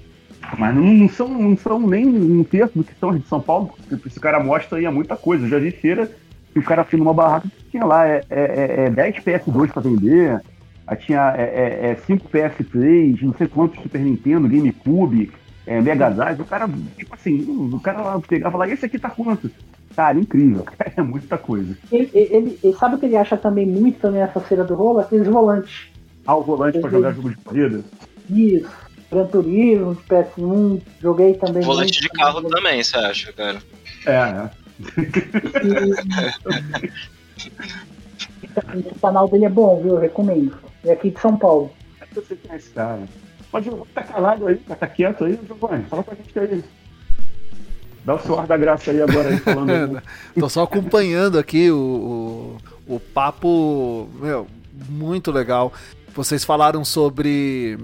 Mas 0.57 0.75
não, 0.75 0.83
não, 0.83 1.09
são, 1.09 1.27
não 1.27 1.57
são 1.57 1.79
nem 1.79 2.07
um 2.07 2.43
terço 2.43 2.77
do 2.77 2.83
que 2.83 2.93
são 2.99 3.15
de 3.15 3.27
São 3.27 3.41
Paulo, 3.41 3.73
porque 3.75 4.07
esse 4.07 4.19
cara 4.19 4.39
mostra 4.41 4.77
aí 4.77 4.85
é 4.85 4.89
muita 4.89 5.15
coisa. 5.15 5.45
Eu 5.45 5.49
já 5.49 5.59
vi 5.59 5.71
feira 5.71 6.09
que 6.51 6.59
o 6.59 6.63
cara 6.63 6.83
filma 6.83 7.05
uma 7.05 7.13
barraca 7.13 7.47
que 7.47 7.71
tinha 7.71 7.85
lá 7.85 8.07
é, 8.07 8.23
é, 8.29 8.85
é 8.85 8.89
10 8.89 9.15
PS2 9.17 9.71
para 9.71 9.81
vender, 9.81 10.41
aí 10.87 10.97
tinha 10.97 11.33
é, 11.37 11.91
é, 11.91 11.95
5 11.95 12.37
é 12.37 12.49
PS3, 12.49 13.21
não 13.21 13.33
sei 13.33 13.47
quantos 13.47 13.81
Super 13.81 14.01
Nintendo, 14.01 14.47
GameCube, 14.47 15.31
é, 15.65 15.81
Mega 15.81 16.09
Drive. 16.09 16.41
O 16.41 16.45
cara, 16.45 16.67
tipo 16.97 17.13
assim, 17.13 17.69
o 17.71 17.79
cara 17.79 18.01
lá 18.01 18.19
pegava 18.19 18.57
lá, 18.57 18.67
esse 18.67 18.85
aqui 18.85 18.97
tá 18.97 19.09
quanto? 19.09 19.49
Cara, 19.95 20.17
incrível. 20.17 20.65
É 20.97 21.01
muita 21.01 21.37
coisa. 21.37 21.77
Ele, 21.91 22.09
ele, 22.13 22.59
ele, 22.63 22.73
sabe 22.73 22.95
o 22.95 22.97
que 22.97 23.05
ele 23.05 23.15
acha 23.15 23.37
também 23.37 23.65
muito 23.65 23.99
também 23.99 24.21
essa 24.21 24.39
feira 24.39 24.63
do 24.63 24.73
rolo? 24.73 24.99
Aqueles 24.99 25.27
volantes. 25.27 25.87
Ah, 26.25 26.35
o 26.35 26.43
volante 26.43 26.79
para 26.79 26.89
jogar 26.89 27.11
jogo 27.13 27.29
de 27.29 27.37
corrida? 27.37 27.81
Isso. 28.29 28.88
Gran 29.11 29.25
Turismo, 29.25 29.97
PS1, 30.07 30.81
joguei 31.01 31.33
também. 31.33 31.63
Volante 31.63 31.99
muito, 31.99 32.01
de 32.01 32.09
carro 32.09 32.41
também, 32.41 32.51
também, 32.51 32.83
você 32.83 32.97
acha, 32.97 33.33
cara? 33.33 33.59
É, 34.05 34.13
é. 34.13 34.49
o 38.75 38.99
canal 38.99 39.27
dele 39.27 39.45
é 39.45 39.49
bom, 39.49 39.81
viu? 39.81 39.95
Eu 39.95 39.99
recomendo. 39.99 40.55
É 40.85 40.91
aqui 40.93 41.09
de 41.09 41.19
São 41.19 41.35
Paulo. 41.37 41.71
É 41.99 42.05
que 42.05 42.15
você 42.15 42.35
conhece, 42.35 42.69
cara. 42.69 43.01
Pode 43.51 43.71
tá 43.95 44.03
calado 44.03 44.47
aí, 44.47 44.57
tá 44.57 44.87
quieto 44.87 45.25
aí, 45.25 45.39
Giovanni. 45.47 45.83
Fala 45.85 46.03
pra 46.03 46.15
gente 46.15 46.37
aí. 46.37 46.63
Dá 48.05 48.15
o 48.15 48.19
seu 48.19 48.39
ar 48.39 48.47
da 48.47 48.57
graça 48.57 48.91
aí 48.91 49.01
agora, 49.01 49.29
aí, 49.29 49.39
falando. 49.39 50.01
Tô 50.39 50.47
só 50.47 50.63
acompanhando 50.63 51.39
aqui 51.39 51.71
o, 51.71 52.57
o, 52.87 52.95
o 52.95 52.99
papo, 52.99 54.07
meu, 54.19 54.47
muito 54.87 55.31
legal. 55.31 55.73
Vocês 56.13 56.45
falaram 56.45 56.85
sobre 56.85 57.77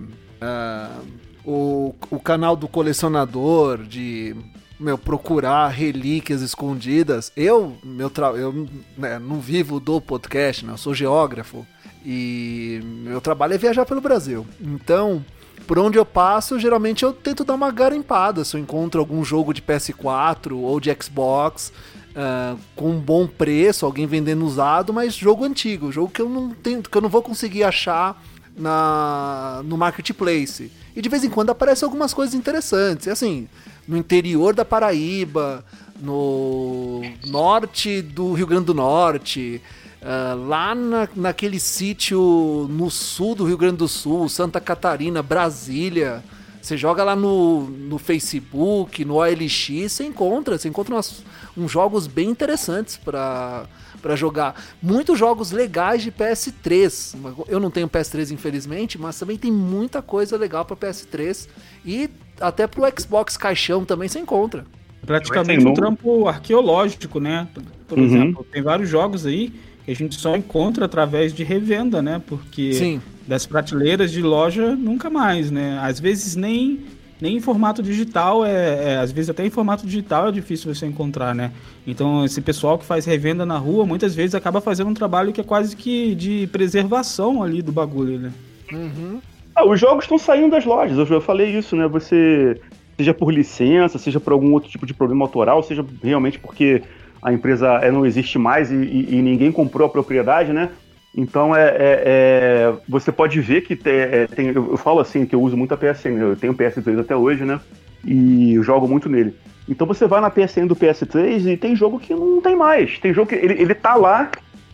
uh, 0.46 1.06
o, 1.44 1.96
o 2.10 2.20
canal 2.20 2.56
do 2.56 2.68
colecionador, 2.68 3.84
de 3.84 4.36
meu, 4.80 4.98
procurar 4.98 5.70
relíquias 5.70 6.42
escondidas. 6.42 7.32
Eu, 7.36 7.78
meu 7.84 8.10
tra... 8.10 8.28
eu 8.28 8.68
né, 8.98 9.20
não 9.20 9.40
vivo 9.40 9.80
do 9.80 10.02
podcast, 10.02 10.66
né? 10.66 10.74
eu 10.74 10.78
sou 10.78 10.94
geógrafo 10.94 11.66
e 12.06 12.80
meu 12.84 13.22
trabalho 13.22 13.54
é 13.54 13.58
viajar 13.58 13.86
pelo 13.86 14.02
Brasil. 14.02 14.46
Então, 14.62 15.24
por 15.66 15.80
onde 15.80 15.98
eu 15.98 16.06
passo, 16.06 16.60
geralmente 16.60 17.04
eu 17.04 17.14
tento 17.14 17.44
dar 17.44 17.56
uma 17.56 17.72
garimpada 17.72 18.44
se 18.44 18.56
eu 18.56 18.62
encontro 18.62 19.00
algum 19.00 19.24
jogo 19.24 19.54
de 19.54 19.62
PS4 19.62 20.56
ou 20.56 20.80
de 20.80 20.96
Xbox 21.02 21.72
uh, 22.12 22.60
com 22.76 22.92
um 22.92 23.00
bom 23.00 23.26
preço, 23.26 23.86
alguém 23.86 24.06
vendendo 24.06 24.46
usado, 24.46 24.94
mas 24.94 25.16
jogo 25.16 25.44
antigo, 25.44 25.92
jogo 25.92 26.12
que 26.12 26.22
eu 26.22 26.30
não 26.30 26.52
tenho, 26.52 26.84
que 26.84 26.96
eu 26.96 27.02
não 27.02 27.10
vou 27.10 27.24
conseguir 27.24 27.64
achar 27.64 28.22
na 28.56 29.62
no 29.66 29.78
marketplace. 29.78 30.72
E 30.96 31.02
de 31.02 31.10
vez 31.10 31.24
em 31.24 31.30
quando 31.30 31.50
aparecem 31.50 31.86
algumas 31.86 32.14
coisas 32.14 32.34
interessantes. 32.34 33.08
E 33.08 33.10
assim, 33.10 33.48
no 33.88 33.98
interior 33.98 34.56
da 34.56 34.64
Paraíba, 34.64 35.66
no 36.02 37.02
norte 37.28 38.02
do 38.02 38.34
Rio 38.34 38.48
Grande 38.48 38.66
do 38.66 38.74
Norte, 38.74 39.62
Uh, 40.06 40.46
lá 40.46 40.76
na, 40.76 41.10
naquele 41.16 41.60
sítio 41.60 42.68
no 42.70 42.92
sul 42.92 43.34
do 43.34 43.44
Rio 43.44 43.58
Grande 43.58 43.78
do 43.78 43.88
Sul, 43.88 44.30
Santa 44.30 44.62
Catarina, 44.62 45.24
Brasília. 45.24 46.24
Você 46.62 46.78
joga 46.78 47.04
lá 47.04 47.16
no, 47.16 47.62
no 47.62 47.98
Facebook, 47.98 49.04
no 49.04 49.16
OLX, 49.16 49.92
você 49.92 50.06
encontra, 50.06 50.60
você 50.60 50.68
encontra 50.70 50.94
umas, 50.94 51.24
uns 51.58 51.72
jogos 51.72 52.06
bem 52.06 52.30
interessantes 52.30 52.98
para 52.98 53.66
para 54.02 54.16
jogar. 54.16 54.56
Muitos 54.82 55.18
jogos 55.18 55.52
legais 55.52 56.04
de 56.04 56.12
PS3. 56.12 57.16
Eu 57.48 57.60
não 57.60 57.72
tenho 57.72 57.90
PS3 57.90 58.32
infelizmente, 58.32 58.98
mas 58.98 59.18
também 59.18 59.38
tem 59.38 59.52
muita 59.52 60.02
coisa 60.02 60.38
legal 60.38 60.66
para 60.66 60.76
PS3 60.76 61.48
e 61.86 62.10
até 62.40 62.68
pro 62.68 62.84
Xbox 62.98 63.38
caixão 63.38 63.86
também 63.86 64.08
você 64.08 64.20
encontra. 64.20 64.66
Praticamente 65.06 65.66
um 65.68 65.74
trampo 65.74 66.28
arqueológico, 66.28 67.20
né? 67.20 67.48
Por 67.88 68.00
uhum. 68.00 68.06
exemplo, 68.06 68.46
tem 68.52 68.62
vários 68.62 68.90
jogos 68.90 69.26
aí 69.26 69.54
que 69.86 69.92
a 69.92 69.96
gente 69.96 70.16
só 70.16 70.36
encontra 70.36 70.86
através 70.86 71.32
de 71.32 71.44
revenda, 71.44 72.02
né? 72.02 72.22
Porque 72.26 72.74
Sim. 72.74 73.02
das 73.28 73.46
prateleiras 73.46 74.12
de 74.12 74.22
loja 74.22 74.76
nunca 74.76 75.10
mais, 75.10 75.52
né? 75.52 75.80
Às 75.82 76.00
vezes 76.00 76.36
nem 76.36 76.84
nem 77.20 77.38
em 77.38 77.40
formato 77.40 77.82
digital 77.82 78.46
é, 78.46 78.94
é, 78.94 78.98
às 78.98 79.12
vezes 79.12 79.30
até 79.30 79.46
em 79.46 79.50
formato 79.50 79.86
digital 79.86 80.28
é 80.28 80.32
difícil 80.32 80.74
você 80.74 80.86
encontrar, 80.86 81.34
né? 81.34 81.52
Então 81.86 82.26
esse 82.26 82.42
pessoal 82.42 82.78
que 82.78 82.86
faz 82.86 83.06
revenda 83.06 83.46
na 83.46 83.58
rua 83.58 83.86
muitas 83.86 84.14
vezes 84.14 84.36
acaba 84.36 84.60
fazendo 84.62 84.90
um 84.90 84.94
trabalho 84.94 85.32
que 85.32 85.42
é 85.42 85.44
quase 85.44 85.76
que 85.76 86.14
de 86.16 86.48
preservação 86.48 87.42
ali 87.42 87.62
do 87.62 87.72
bagulho, 87.72 88.20
né? 88.20 88.32
Uhum. 88.72 89.20
Ah, 89.56 89.66
os 89.66 89.80
jogos 89.80 90.04
estão 90.04 90.18
saindo 90.18 90.52
das 90.52 90.66
lojas, 90.66 90.98
eu 90.98 91.06
já 91.06 91.22
falei 91.22 91.58
isso, 91.58 91.76
né? 91.76 91.88
Você 91.88 92.60
seja 92.98 93.14
por 93.14 93.34
licença, 93.34 93.98
seja 93.98 94.20
por 94.20 94.34
algum 94.34 94.52
outro 94.54 94.70
tipo 94.70 94.86
de 94.86 94.94
problema 94.94 95.24
autoral, 95.24 95.64
seja 95.64 95.86
realmente 96.04 96.40
porque 96.40 96.84
a 97.22 97.34
empresa 97.34 97.80
é, 97.82 97.92
não 97.92 98.06
existe 98.06 98.38
mais 98.38 98.72
e, 98.72 98.76
e, 98.76 99.16
e 99.16 99.22
ninguém 99.22 99.52
comprou 99.52 99.88
a 99.88 99.90
propriedade, 99.90 100.52
né? 100.54 100.70
Então 101.16 101.56
é, 101.56 101.70
é, 101.70 102.04
é, 102.06 102.74
você 102.90 103.12
pode 103.12 103.40
ver 103.40 103.62
que 103.62 103.76
tem, 103.76 103.94
é, 103.94 104.28
tem, 104.28 104.48
eu 104.48 104.76
falo 104.76 105.00
assim 105.00 105.26
que 105.26 105.34
eu 105.34 105.42
uso 105.42 105.56
muito 105.56 105.74
a 105.74 105.78
PSN, 105.78 106.20
eu 106.20 106.36
tenho 106.36 106.54
PS3 106.54 107.00
até 107.00 107.16
hoje, 107.16 107.46
né? 107.46 107.60
E 108.04 108.56
eu 108.56 108.64
jogo 108.64 108.88
muito 108.88 109.08
nele. 109.08 109.34
Então 109.68 109.88
você 109.88 110.06
vai 110.06 110.20
na 110.20 110.30
PSN 110.30 110.68
do 110.68 110.76
PS3 110.76 111.54
e 111.54 111.58
tem 111.58 111.76
jogo 111.76 112.00
que 112.00 112.14
não 112.14 112.42
tem 112.42 112.56
mais. 112.56 113.00
Tem 113.00 113.14
jogo 113.14 113.30
que 113.30 113.36
ele, 113.36 113.54
ele 113.54 113.74
tá 113.74 113.96
lá, 113.96 114.30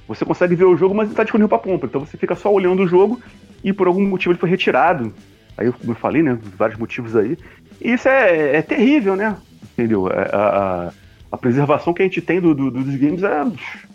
você 0.08 0.26
consegue 0.26 0.56
ver 0.56 0.66
o 0.66 0.76
jogo, 0.76 0.96
mas 0.96 1.08
ele 1.08 1.16
tá 1.16 1.24
disponível 1.24 1.48
para 1.48 1.60
compra. 1.60 1.88
Então 1.88 2.02
você 2.02 2.18
fica 2.18 2.36
só 2.36 2.52
olhando 2.52 2.84
o 2.84 2.88
jogo 2.88 3.22
e 3.64 3.72
por 3.72 3.86
algum 3.86 4.06
motivo 4.06 4.32
ele 4.32 4.40
foi 4.40 4.50
retirado. 4.50 5.14
Aí, 5.56 5.72
como 5.72 5.92
eu 5.92 5.96
falei, 5.96 6.24
né? 6.24 6.40
Vários 6.58 6.80
motivos 6.80 7.16
aí. 7.16 7.38
E 7.80 7.94
isso 7.94 8.10
é, 8.10 8.58
é 8.58 8.62
terrível, 8.64 9.16
né? 9.16 9.38
Entendeu? 9.74 10.08
É, 10.08 10.30
a, 10.34 10.88
a 10.88 10.92
A 11.32 11.38
preservação 11.38 11.94
que 11.94 12.02
a 12.02 12.06
gente 12.06 12.20
tem 12.20 12.42
do, 12.42 12.56
do, 12.56 12.72
dos 12.72 12.96
games 12.96 13.22
é 13.22 13.46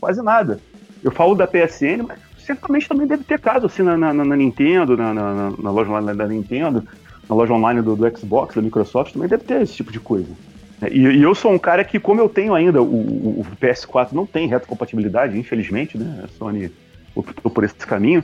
quase 0.00 0.22
nada. 0.22 0.60
Eu 1.02 1.10
falo 1.10 1.34
da 1.34 1.46
PSN, 1.46 2.04
mas 2.06 2.18
certamente 2.46 2.88
também 2.88 3.06
deve 3.06 3.24
ter 3.24 3.40
caso 3.40 3.66
assim 3.66 3.82
na, 3.82 3.96
na, 3.96 4.12
na 4.12 4.36
Nintendo, 4.36 4.96
na, 4.96 5.12
na, 5.12 5.52
na, 5.58 5.70
loja 5.70 5.90
online 5.90 6.16
da 6.16 6.26
Nintendo, 6.26 6.84
na 7.28 7.34
loja 7.34 7.52
online 7.52 7.82
do, 7.82 7.96
do, 7.96 8.16
Xbox, 8.16 8.54
da 8.54 8.62
Microsoft, 8.62 9.12
também 9.12 9.28
deve 9.28 9.44
ter 9.44 9.60
esse 9.62 9.74
tipo 9.74 9.92
de 9.92 9.98
coisa. 9.98 10.28
E, 10.90 11.00
e 11.00 11.22
eu 11.22 11.34
sou 11.34 11.52
um 11.52 11.58
cara 11.58 11.84
que, 11.84 11.98
como 11.98 12.20
eu 12.20 12.28
tenho 12.28 12.54
ainda, 12.54 12.80
o, 12.80 12.84
o, 12.84 13.40
o 13.40 13.46
PS4 13.60 14.12
não 14.12 14.24
tem 14.24 14.46
retrocompatibilidade, 14.46 15.38
infelizmente, 15.38 15.98
né? 15.98 16.24
A 16.24 16.28
Sony 16.28 16.70
optou 17.14 17.50
por 17.50 17.64
esse 17.64 17.74
caminho. 17.74 18.22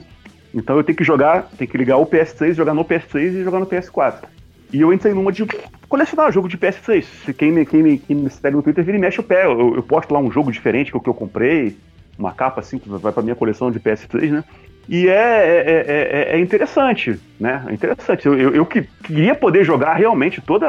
Então 0.53 0.77
eu 0.77 0.83
tenho 0.83 0.95
que 0.97 1.03
jogar, 1.03 1.49
tenho 1.57 1.69
que 1.69 1.77
ligar 1.77 1.97
o 1.97 2.05
PS3, 2.05 2.53
jogar 2.53 2.73
no 2.73 2.85
PS3 2.85 3.33
e 3.33 3.43
jogar 3.43 3.59
no 3.59 3.65
PS4. 3.65 4.23
E 4.71 4.81
eu 4.81 4.93
entrei 4.93 5.13
numa 5.13 5.31
de 5.31 5.45
colecionar 5.89 6.31
jogo 6.31 6.47
de 6.47 6.57
PS3. 6.57 7.33
Quem 7.35 7.51
me, 7.51 7.65
quem 7.65 7.83
me, 7.83 7.97
quem 7.97 8.15
me 8.15 8.29
segue 8.29 8.55
no 8.55 8.63
Twitter 8.63 8.83
vira 8.83 8.97
e 8.97 9.01
mexe 9.01 9.19
o 9.19 9.23
pé. 9.23 9.45
Eu, 9.45 9.75
eu 9.75 9.83
posto 9.83 10.11
lá 10.11 10.19
um 10.19 10.31
jogo 10.31 10.51
diferente 10.51 10.91
que 10.91 10.99
que 10.99 11.09
eu 11.09 11.13
comprei, 11.13 11.75
uma 12.17 12.31
capa 12.31 12.61
assim, 12.61 12.77
que 12.77 12.89
vai 12.89 13.11
pra 13.11 13.23
minha 13.23 13.35
coleção 13.35 13.71
de 13.71 13.79
PS3, 13.79 14.31
né? 14.31 14.43
E 14.87 15.07
é, 15.07 15.13
é, 15.13 15.85
é, 15.87 16.35
é 16.35 16.39
interessante, 16.39 17.19
né? 17.39 17.63
É 17.67 17.73
interessante. 17.73 18.25
Eu, 18.25 18.37
eu, 18.37 18.53
eu, 18.53 18.65
queria 18.65 19.33
poder 19.33 19.63
jogar 19.63 19.93
realmente 19.93 20.41
todos 20.41 20.67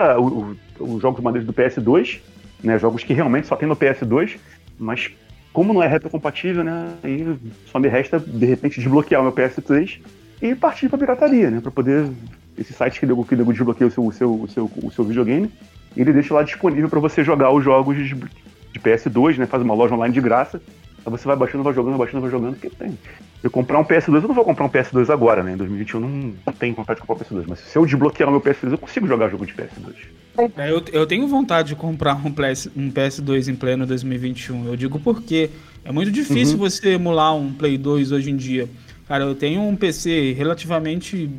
os 0.78 1.02
jogos 1.02 1.22
maneiros 1.22 1.46
do 1.46 1.52
PS2, 1.52 2.20
né? 2.62 2.78
Jogos 2.78 3.02
que 3.02 3.12
realmente 3.12 3.46
só 3.46 3.56
tem 3.56 3.68
no 3.68 3.76
PS2, 3.76 4.36
mas 4.78 5.10
como 5.52 5.72
não 5.72 5.82
é 5.82 5.86
retrocompatível, 5.86 6.64
né? 6.64 6.94
Aí 7.02 7.36
só 7.66 7.78
me 7.78 7.88
resta, 7.88 8.18
de 8.18 8.46
repente, 8.46 8.80
desbloquear 8.80 9.20
o 9.20 9.24
meu 9.24 9.32
PS3 9.32 10.00
e 10.42 10.54
partir 10.54 10.88
pra 10.88 10.98
pirataria, 10.98 11.50
né? 11.50 11.60
Pra 11.60 11.70
poder 11.70 12.08
esse 12.56 12.72
site 12.72 13.00
que 13.00 13.06
o 13.06 13.24
que 13.24 13.36
desbloqueia 13.36 13.88
o 13.88 13.90
seu, 13.90 14.04
o, 14.06 14.12
seu, 14.12 14.34
o, 14.42 14.48
seu, 14.48 14.70
o 14.82 14.90
seu 14.90 15.04
videogame, 15.04 15.50
ele 15.96 16.12
deixa 16.12 16.34
lá 16.34 16.42
disponível 16.42 16.88
para 16.88 17.00
você 17.00 17.24
jogar 17.24 17.50
os 17.52 17.64
jogos 17.64 17.96
de, 17.96 18.14
de, 18.14 18.80
PS2, 18.80 19.38
né? 19.38 19.46
Faz 19.46 19.62
uma 19.62 19.74
loja 19.74 19.94
online 19.94 20.14
de 20.14 20.20
graça. 20.20 20.60
Aí 21.04 21.10
você 21.10 21.26
vai 21.26 21.36
baixando, 21.36 21.62
vai 21.62 21.74
jogando, 21.74 21.96
vai 21.96 22.06
baixando, 22.06 22.22
vai 22.22 22.30
jogando, 22.30 22.54
porque 22.54 22.70
tem. 22.70 22.98
Eu 23.42 23.50
comprar 23.50 23.78
um 23.78 23.84
PS2, 23.84 24.22
eu 24.22 24.28
não 24.28 24.34
vou 24.34 24.44
comprar 24.44 24.64
um 24.64 24.70
PS2 24.70 25.10
agora, 25.10 25.42
né? 25.42 25.52
Em 25.52 25.56
2021 25.56 26.00
não 26.00 26.52
tenho 26.54 26.74
vontade 26.74 27.00
de 27.00 27.06
comprar 27.06 27.24
um 27.24 27.28
PS2, 27.28 27.44
mas 27.46 27.58
se 27.58 27.76
eu 27.76 27.84
desbloquear 27.84 28.28
o 28.28 28.32
meu 28.32 28.40
PS2, 28.40 28.72
eu 28.72 28.78
consigo 28.78 29.06
jogar 29.06 29.28
jogo 29.28 29.44
de 29.44 29.52
PS2. 29.52 29.94
É, 30.56 30.70
eu, 30.70 30.82
eu 30.92 31.06
tenho 31.06 31.28
vontade 31.28 31.68
de 31.68 31.76
comprar 31.76 32.14
um, 32.14 32.32
PS, 32.32 32.68
um 32.74 32.90
PS2 32.90 33.48
em 33.48 33.54
pleno 33.54 33.86
2021. 33.86 34.66
Eu 34.66 34.76
digo 34.76 34.98
porque 34.98 35.50
é 35.84 35.92
muito 35.92 36.10
difícil 36.10 36.54
uhum. 36.54 36.60
você 36.60 36.94
emular 36.94 37.36
um 37.36 37.52
Play 37.52 37.76
2 37.76 38.10
hoje 38.12 38.30
em 38.30 38.36
dia. 38.36 38.68
Cara, 39.06 39.24
eu 39.24 39.34
tenho 39.34 39.60
um 39.60 39.76
PC 39.76 40.32
relativamente 40.32 41.30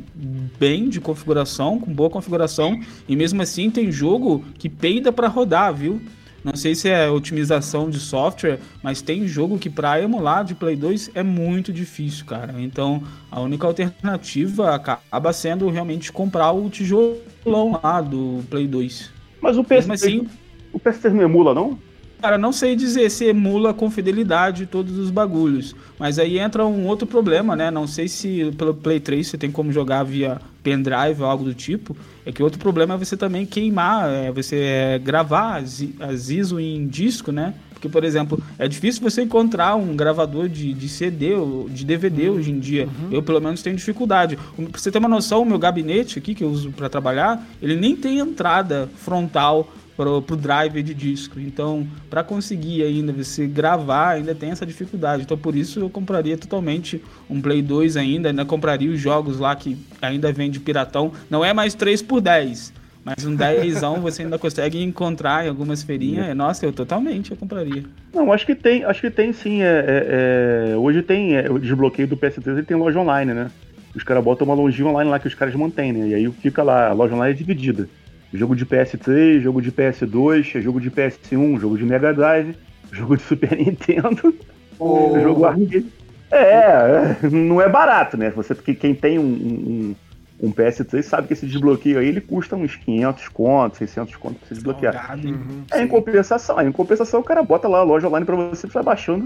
bem 0.58 0.88
de 0.88 1.00
configuração, 1.00 1.80
com 1.80 1.92
boa 1.92 2.08
configuração, 2.08 2.80
e 3.08 3.16
mesmo 3.16 3.42
assim 3.42 3.70
tem 3.70 3.90
jogo 3.90 4.44
que 4.56 4.68
peida 4.68 5.10
para 5.10 5.26
rodar, 5.26 5.74
viu? 5.74 6.00
Não 6.46 6.54
sei 6.54 6.76
se 6.76 6.88
é 6.88 7.10
otimização 7.10 7.90
de 7.90 7.98
software, 7.98 8.60
mas 8.80 9.02
tem 9.02 9.26
jogo 9.26 9.58
que 9.58 9.68
para 9.68 10.00
emular 10.00 10.44
de 10.44 10.54
Play 10.54 10.76
2 10.76 11.10
é 11.12 11.20
muito 11.20 11.72
difícil, 11.72 12.24
cara. 12.24 12.54
Então, 12.56 13.02
a 13.32 13.40
única 13.40 13.66
alternativa 13.66 14.72
acaba 14.72 15.32
sendo 15.32 15.68
realmente 15.68 16.12
comprar 16.12 16.52
o 16.52 16.70
tijolão 16.70 17.80
lá 17.82 18.00
do 18.00 18.44
Play 18.48 18.68
2. 18.68 19.10
Mas 19.40 19.58
o 19.58 19.64
PS3, 19.64 19.92
assim, 19.92 20.28
o 20.72 20.78
PS3 20.78 21.14
não 21.14 21.22
emula, 21.24 21.52
não? 21.52 21.76
Cara, 22.22 22.38
não 22.38 22.52
sei 22.52 22.76
dizer 22.76 23.10
se 23.10 23.24
emula 23.24 23.74
com 23.74 23.90
fidelidade 23.90 24.66
todos 24.66 24.96
os 24.98 25.10
bagulhos. 25.10 25.74
Mas 25.98 26.16
aí 26.16 26.38
entra 26.38 26.64
um 26.64 26.86
outro 26.86 27.08
problema, 27.08 27.56
né? 27.56 27.72
Não 27.72 27.88
sei 27.88 28.06
se 28.06 28.52
pelo 28.56 28.72
Play 28.72 29.00
3 29.00 29.26
você 29.26 29.36
tem 29.36 29.50
como 29.50 29.72
jogar 29.72 30.04
via 30.04 30.40
pendrive 30.66 31.22
ou 31.22 31.26
algo 31.26 31.44
do 31.44 31.54
tipo. 31.54 31.96
É 32.24 32.32
que 32.32 32.42
outro 32.42 32.58
problema 32.58 32.94
é 32.94 32.98
você 32.98 33.16
também 33.16 33.46
queimar, 33.46 34.10
é 34.10 34.32
você 34.32 34.56
é, 34.56 34.98
gravar 34.98 35.58
as, 35.58 35.84
as 36.00 36.28
ISO 36.28 36.58
em 36.58 36.88
disco, 36.88 37.30
né? 37.30 37.54
Porque, 37.70 37.88
por 37.88 38.02
exemplo, 38.02 38.42
é 38.58 38.66
difícil 38.66 39.00
você 39.00 39.22
encontrar 39.22 39.76
um 39.76 39.94
gravador 39.94 40.48
de, 40.48 40.72
de 40.72 40.88
CD 40.88 41.34
ou 41.34 41.68
de 41.68 41.84
DVD 41.84 42.28
uhum. 42.28 42.36
hoje 42.36 42.50
em 42.50 42.58
dia. 42.58 42.86
Uhum. 42.86 43.12
Eu, 43.12 43.22
pelo 43.22 43.40
menos, 43.40 43.62
tenho 43.62 43.76
dificuldade. 43.76 44.36
Pra 44.36 44.80
você 44.80 44.90
ter 44.90 44.98
uma 44.98 45.08
noção, 45.08 45.42
o 45.42 45.46
meu 45.46 45.58
gabinete 45.58 46.18
aqui, 46.18 46.34
que 46.34 46.42
eu 46.42 46.48
uso 46.48 46.72
para 46.72 46.88
trabalhar, 46.88 47.46
ele 47.62 47.76
nem 47.76 47.94
tem 47.94 48.18
entrada 48.18 48.90
frontal 48.96 49.72
pro, 49.96 50.20
pro 50.22 50.36
drive 50.36 50.82
de 50.82 50.94
disco. 50.94 51.40
Então, 51.40 51.86
para 52.10 52.22
conseguir 52.22 52.82
ainda 52.82 53.12
você 53.12 53.46
gravar, 53.46 54.10
ainda 54.10 54.34
tem 54.34 54.50
essa 54.50 54.66
dificuldade. 54.66 55.22
Então, 55.22 55.38
por 55.38 55.56
isso 55.56 55.80
eu 55.80 55.88
compraria 55.88 56.36
totalmente 56.36 57.02
um 57.28 57.40
Play 57.40 57.62
2 57.62 57.96
ainda, 57.96 58.28
ainda 58.28 58.44
compraria 58.44 58.90
os 58.90 59.00
jogos 59.00 59.38
lá 59.38 59.56
que 59.56 59.76
ainda 60.02 60.30
vende 60.32 60.60
piratão. 60.60 61.12
Não 61.30 61.44
é 61.44 61.52
mais 61.52 61.74
3 61.74 62.02
por 62.02 62.20
10, 62.20 62.72
mas 63.04 63.24
um 63.24 63.34
10 63.34 63.80
você 64.02 64.22
ainda 64.22 64.38
consegue 64.38 64.82
encontrar 64.82 65.46
em 65.46 65.48
algumas 65.48 65.82
feirinhas. 65.82 66.36
Nossa, 66.36 66.66
eu 66.66 66.72
totalmente 66.72 67.30
eu 67.30 67.36
compraria. 67.36 67.84
Não, 68.12 68.32
acho 68.32 68.44
que 68.44 68.54
tem, 68.54 68.84
acho 68.84 69.00
que 69.00 69.10
tem 69.10 69.32
sim. 69.32 69.62
É, 69.62 69.84
é, 69.86 70.72
é 70.72 70.76
hoje 70.76 71.02
tem 71.02 71.36
é, 71.36 71.50
o 71.50 71.58
desbloqueio 71.58 72.08
do 72.08 72.16
PS3, 72.16 72.48
ele 72.48 72.62
tem 72.62 72.76
loja 72.76 72.98
online, 72.98 73.32
né? 73.32 73.50
Os 73.94 74.02
caras 74.02 74.22
botam 74.22 74.46
uma 74.46 74.54
lojinha 74.54 74.88
online 74.88 75.10
lá 75.10 75.18
que 75.18 75.26
os 75.26 75.34
caras 75.34 75.54
mantêm, 75.54 75.92
né? 75.92 76.08
E 76.08 76.14
aí 76.14 76.32
fica 76.32 76.62
lá, 76.62 76.88
a 76.88 76.92
loja 76.92 77.14
online 77.14 77.32
é 77.32 77.36
dividida. 77.36 77.88
Jogo 78.36 78.54
de 78.54 78.66
PS3, 78.66 79.40
jogo 79.40 79.60
de 79.60 79.72
PS2, 79.72 80.60
jogo 80.60 80.80
de 80.80 80.90
PS1, 80.90 81.60
jogo 81.60 81.76
de 81.76 81.84
Mega 81.84 82.12
Drive, 82.12 82.56
jogo 82.92 83.16
de 83.16 83.22
Super 83.22 83.56
Nintendo, 83.56 84.34
oh. 84.78 85.18
jogo 85.20 85.44
arcade. 85.44 85.86
É, 86.30 87.16
não 87.30 87.62
é 87.62 87.68
barato, 87.68 88.16
né? 88.16 88.30
Você, 88.30 88.54
quem 88.54 88.94
tem 88.94 89.18
um, 89.18 89.22
um, 89.22 89.96
um, 90.42 90.52
PS3 90.52 91.02
sabe 91.02 91.28
que 91.28 91.34
esse 91.34 91.46
desbloqueio 91.46 92.00
aí 92.00 92.08
ele 92.08 92.20
custa 92.20 92.56
uns 92.56 92.74
500 92.74 93.28
contos, 93.28 93.78
600 93.78 94.16
contos 94.16 94.38
pra 94.38 94.48
você 94.48 94.54
desbloquear. 94.54 95.18
Uhum, 95.24 95.64
é 95.72 95.82
em 95.82 95.86
compensação. 95.86 96.60
Em 96.60 96.72
compensação, 96.72 97.20
o 97.20 97.24
cara 97.24 97.44
bota 97.44 97.68
lá 97.68 97.78
a 97.78 97.84
loja 97.84 98.08
online 98.08 98.26
pra 98.26 98.34
você, 98.34 98.66
você 98.66 98.72
vai 98.74 98.82
baixando. 98.82 99.24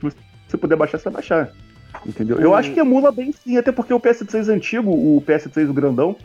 Se 0.00 0.12
você 0.48 0.56
puder 0.56 0.76
baixar, 0.76 0.98
você 0.98 1.04
vai 1.04 1.14
baixar. 1.14 1.52
Entendeu? 2.04 2.40
Eu 2.40 2.54
acho 2.54 2.72
que 2.72 2.80
emula 2.80 3.12
bem 3.12 3.32
sim, 3.32 3.56
até 3.56 3.70
porque 3.70 3.92
o 3.92 4.00
PS3 4.00 4.48
antigo, 4.48 4.90
o 4.90 5.22
PS3 5.26 5.68
o 5.68 5.74
grandão, 5.74 6.16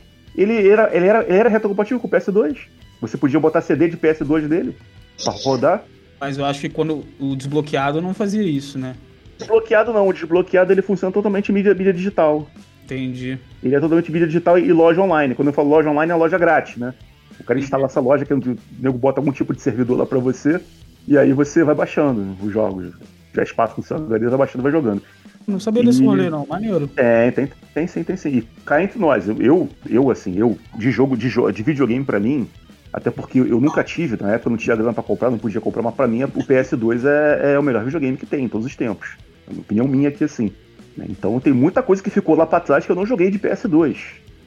ele 0.41 0.67
era, 0.67 0.95
ele 0.95 1.05
era, 1.05 1.23
ele 1.23 1.37
era 1.37 1.49
retrocompatível 1.49 1.99
com 1.99 2.07
o 2.07 2.11
PS2. 2.11 2.57
Você 3.01 3.17
podia 3.17 3.39
botar 3.39 3.61
CD 3.61 3.87
de 3.87 3.97
PS2 3.97 4.47
dele 4.47 4.75
pra 5.23 5.33
rodar. 5.33 5.83
Mas 6.19 6.37
eu 6.37 6.45
acho 6.45 6.61
que 6.61 6.69
quando 6.69 7.03
o 7.19 7.35
desbloqueado 7.35 8.01
não 8.01 8.13
fazia 8.13 8.43
isso, 8.43 8.77
né? 8.77 8.95
Desbloqueado 9.37 9.91
não, 9.91 10.07
o 10.07 10.13
desbloqueado 10.13 10.71
ele 10.71 10.81
funciona 10.81 11.13
totalmente 11.13 11.51
mídia, 11.51 11.73
mídia 11.73 11.93
digital. 11.93 12.47
Entendi. 12.83 13.37
Ele 13.63 13.75
é 13.75 13.79
totalmente 13.79 14.11
mídia 14.11 14.27
digital 14.27 14.57
e 14.57 14.71
loja 14.71 15.01
online. 15.01 15.35
Quando 15.35 15.49
eu 15.49 15.53
falo 15.53 15.69
loja 15.69 15.89
online, 15.89 16.11
é 16.11 16.15
loja 16.15 16.37
grátis, 16.37 16.77
né? 16.77 16.93
O 17.39 17.43
cara 17.43 17.59
instala 17.59 17.85
essa 17.85 17.99
loja 17.99 18.25
que 18.25 18.33
o 18.33 18.57
nego 18.79 18.97
bota 18.97 19.19
algum 19.19 19.31
tipo 19.31 19.53
de 19.53 19.61
servidor 19.61 19.97
lá 19.97 20.05
pra 20.05 20.19
você 20.19 20.61
e 21.07 21.17
aí 21.17 21.33
você 21.33 21.63
vai 21.63 21.75
baixando 21.75 22.35
os 22.41 22.51
jogos. 22.51 22.93
Já 23.35 23.43
espaço 23.43 23.75
no 23.77 23.83
seu 23.83 23.97
HD, 23.97 24.27
vai 24.27 24.37
baixando 24.37 24.63
vai 24.63 24.71
jogando. 24.71 25.01
Não 25.47 25.59
sabia 25.59 25.83
desse 25.83 26.01
e... 26.01 26.05
rolê, 26.05 26.29
não. 26.29 26.45
Maneiro. 26.45 26.89
É, 26.95 27.29
tem, 27.31 27.49
tem 27.73 27.87
sim, 27.87 28.03
tem 28.03 28.17
sim. 28.17 28.29
E 28.29 28.41
cá 28.65 28.81
entre 28.81 28.97
nós, 28.99 29.27
eu, 29.27 29.69
eu, 29.87 30.09
assim, 30.09 30.37
eu, 30.37 30.57
de 30.75 30.89
jogo, 30.91 31.15
de, 31.15 31.29
jo 31.29 31.51
de 31.51 31.61
videogame 31.61 32.03
pra 32.03 32.19
mim, 32.19 32.47
até 32.91 33.11
porque 33.11 33.39
eu 33.39 33.59
nunca 33.59 33.83
tive, 33.83 34.21
na 34.21 34.31
época 34.31 34.47
eu 34.47 34.51
não 34.51 34.57
tinha 34.57 34.75
grana 34.75 34.93
pra 34.93 35.03
comprar, 35.03 35.29
não 35.29 35.37
podia 35.37 35.61
comprar, 35.61 35.81
mas 35.81 35.93
pra 35.93 36.07
mim 36.07 36.23
o 36.23 36.29
PS2 36.29 37.03
é, 37.05 37.53
é 37.53 37.59
o 37.59 37.63
melhor 37.63 37.83
videogame 37.83 38.17
que 38.17 38.25
tem 38.25 38.45
em 38.45 38.49
todos 38.49 38.65
os 38.65 38.75
tempos. 38.75 39.17
É 39.47 39.51
uma 39.51 39.61
opinião 39.61 39.87
minha 39.87 40.09
aqui, 40.09 40.23
assim. 40.23 40.51
Né? 40.97 41.05
Então 41.09 41.39
tem 41.39 41.53
muita 41.53 41.83
coisa 41.83 42.01
que 42.01 42.09
ficou 42.09 42.35
lá 42.35 42.45
pra 42.45 42.59
trás 42.59 42.85
que 42.85 42.91
eu 42.91 42.95
não 42.95 43.05
joguei 43.05 43.29
de 43.29 43.37
PS2. 43.37 43.97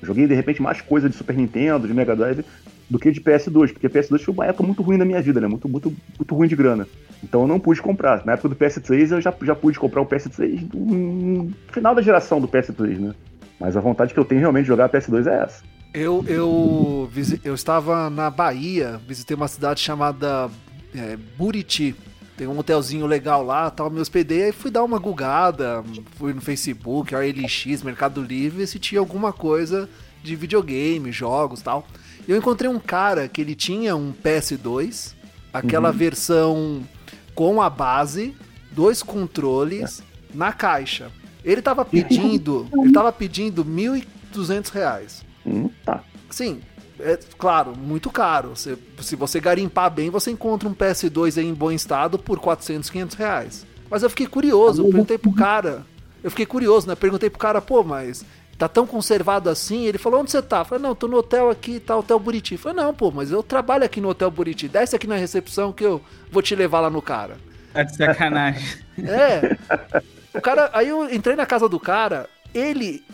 Joguei, 0.03 0.27
de 0.27 0.35
repente, 0.35 0.63
mais 0.63 0.81
coisa 0.81 1.09
de 1.09 1.17
Super 1.17 1.37
Nintendo, 1.37 1.87
de 1.87 1.93
Mega 1.93 2.15
Drive, 2.15 2.45
do 2.89 2.99
que 2.99 3.11
de 3.11 3.21
PS2, 3.21 3.73
porque 3.73 3.89
PS2 3.89 4.21
foi 4.21 4.35
uma 4.35 4.47
época 4.47 4.65
muito 4.65 4.83
ruim 4.83 4.97
na 4.97 5.05
minha 5.05 5.21
vida, 5.21 5.41
né? 5.41 5.47
Muito, 5.47 5.69
muito, 5.69 5.95
muito 6.17 6.35
ruim 6.35 6.49
de 6.49 6.57
grana. 6.57 6.87
Então 7.23 7.43
eu 7.43 7.49
não 7.49 7.59
pude 7.59 7.83
comprar. 7.83 8.25
Na 8.25 8.33
época 8.33 8.51
do 8.51 8.57
PS3 8.57 9.13
eu 9.13 9.21
já, 9.21 9.35
já 9.43 9.55
pude 9.55 9.79
comprar 9.79 10.01
o 10.01 10.07
PS3 10.07 10.69
no 10.73 11.53
final 11.73 11.95
da 11.95 12.03
geração 12.03 12.41
do 12.41 12.49
PS3, 12.49 12.99
né? 12.99 13.15
Mas 13.59 13.77
a 13.77 13.81
vontade 13.81 14.15
que 14.15 14.21
eu 14.21 14.25
tenho 14.25 14.41
realmente 14.41 14.65
de 14.65 14.69
jogar 14.69 14.89
PS2 14.89 15.27
é 15.27 15.43
essa. 15.43 15.63
Eu, 15.93 16.25
eu, 16.29 17.11
eu 17.43 17.55
estava 17.55 18.09
na 18.11 18.31
Bahia, 18.31 19.01
visitei 19.07 19.37
uma 19.37 19.49
cidade 19.49 19.81
chamada 19.81 20.49
é, 20.95 21.17
Buriti. 21.37 21.95
Tem 22.37 22.47
um 22.47 22.57
hotelzinho 22.57 23.05
legal 23.05 23.43
lá, 23.43 23.69
tal, 23.69 23.91
me 23.91 23.99
hospedei 23.99 24.51
e 24.51 24.53
fui 24.53 24.71
dar 24.71 24.85
uma 24.85 24.99
gugada, 25.01 25.83
fui 26.17 26.33
no 26.33 26.41
Facebook, 26.41 27.13
OLX, 27.13 27.83
Mercado 27.83 28.23
Livre, 28.23 28.65
se 28.65 28.79
tinha 28.79 29.01
alguma 29.01 29.33
coisa 29.33 29.89
de 30.23 30.37
videogame, 30.37 31.11
jogos 31.11 31.63
tal. 31.63 31.85
Eu 32.29 32.37
encontrei 32.37 32.71
um 32.71 32.79
cara 32.79 33.27
que 33.27 33.41
ele 33.41 33.57
tinha 33.57 33.97
um 33.97 34.13
PS2, 34.13 35.15
aquela 35.53 35.91
uhum. 35.91 35.97
versão 35.97 36.83
com 37.39 37.63
a 37.63 37.71
base, 37.71 38.35
dois 38.73 39.01
controles, 39.01 40.01
é. 40.01 40.03
na 40.35 40.53
caixa. 40.53 41.13
Ele 41.45 41.63
tava 41.63 41.85
pedindo, 41.85 42.67
ele 42.83 42.93
tava 42.93 43.13
pedindo 43.13 43.63
R$ 43.63 43.71
1.200. 44.35 45.23
Hum, 45.47 45.71
tá. 45.85 46.03
Sim, 46.29 46.61
é 46.99 47.17
claro, 47.39 47.79
muito 47.79 48.11
caro. 48.11 48.57
Se, 48.57 48.77
se 49.01 49.15
você 49.15 49.39
garimpar 49.39 49.89
bem, 49.89 50.11
você 50.11 50.33
encontra 50.33 50.69
um 50.69 50.75
PS2 50.75 51.39
aí 51.39 51.47
em 51.47 51.55
bom 51.55 51.71
estado 51.71 52.19
por 52.19 52.41
400, 52.41 52.91
500 52.91 53.17
reais. 53.17 53.65
Mas 53.89 54.03
eu 54.03 54.11
fiquei 54.11 54.27
curioso, 54.27 54.83
eu 54.83 54.87
perguntei 54.87 55.17
pro 55.17 55.33
cara. 55.33 55.87
Eu 56.25 56.31
fiquei 56.31 56.45
curioso, 56.45 56.89
né? 56.89 56.97
Perguntei 56.97 57.31
pro 57.31 57.39
cara, 57.39 57.61
pô, 57.61 57.85
mas 57.85 58.25
tá 58.59 58.69
tão 58.69 58.87
conservado 58.87 59.49
assim. 59.49 59.87
Ele 59.87 59.97
falou, 59.97 60.21
onde 60.21 60.33
você 60.33 60.43
tá? 60.43 60.59
Eu 60.59 60.65
falei, 60.65 60.83
não, 60.83 60.95
tô 60.95 61.07
no 61.07 61.17
hotel 61.17 61.49
aqui, 61.49 61.79
tá, 61.79 61.97
Hotel 61.97 62.19
Buriti. 62.19 62.55
Eu 62.55 62.59
falei, 62.59 62.83
não, 62.83 62.93
pô, 62.93 63.11
mas 63.11 63.31
eu 63.31 63.43
trabalho 63.43 63.85
aqui 63.85 64.01
no 64.01 64.09
Hotel 64.09 64.31
Buriti. 64.31 64.69
Desce 64.69 64.97
aqui 64.97 65.07
na 65.07 65.17
recepção 65.17 65.73
que 65.73 65.85
eu 65.85 66.03
vou 66.31 66.43
te 66.43 66.55
levar 66.57 66.81
lá 66.81 66.91
no 66.91 67.01
cara. 67.01 67.37
Tá 67.73 67.85
de 67.85 67.97
sacanagem. 67.97 68.67
É. 68.99 69.57
O 70.35 70.41
cara, 70.41 70.71
aí 70.73 70.89
eu 70.89 71.09
entrei 71.09 71.37
na 71.37 71.47
casa 71.47 71.69
do 71.69 71.79
cara, 71.79 72.29
ele, 72.53 73.05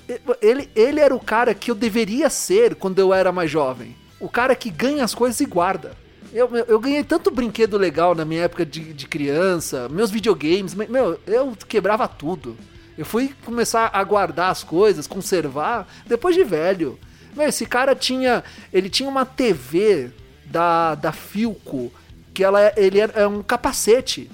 ele, 0.41 0.71
ele 0.75 0.99
era 0.99 1.15
o 1.15 1.21
cara 1.21 1.53
que 1.53 1.71
eu 1.71 1.75
deveria 1.75 2.31
ser 2.31 2.75
quando 2.75 2.99
eu 2.99 3.13
era 3.13 3.31
mais 3.31 3.51
jovem. 3.51 3.95
O 4.19 4.31
cara 4.31 4.57
que 4.57 4.71
ganha 4.71 5.05
as 5.05 5.15
coisas 5.15 5.39
e 5.41 5.45
guarda. 5.45 5.93
Eu, 6.33 6.49
eu, 6.57 6.65
eu 6.65 6.81
ganhei 6.81 7.05
tanto 7.05 7.31
brinquedo 7.31 7.77
legal 7.77 8.15
na 8.15 8.25
minha 8.25 8.45
época 8.45 8.65
de, 8.65 8.95
de 8.95 9.07
criança, 9.07 9.91
meus 9.91 10.11
videogames, 10.11 10.75
meu, 10.75 11.21
eu 11.27 11.55
quebrava 11.69 12.09
tudo. 12.09 12.57
Eu 12.97 13.05
fui 13.05 13.35
começar 13.45 13.91
a 13.93 14.05
guardar 14.05 14.51
as 14.51 14.63
coisas, 14.63 15.07
conservar, 15.07 15.87
depois 16.07 16.35
de 16.35 16.45
velho. 16.45 16.99
Meu, 17.35 17.49
esse 17.49 17.67
cara 17.67 17.95
tinha. 17.95 18.45
Ele 18.73 18.89
tinha 18.89 19.09
uma 19.09 19.27
TV 19.27 20.11
da, 20.45 20.95
da 20.95 21.13
Filco, 21.13 21.93
que 22.33 22.45
ela, 22.45 22.73
ele 22.77 23.01
era 23.01 23.29
um 23.29 23.43
capacete. 23.43 24.31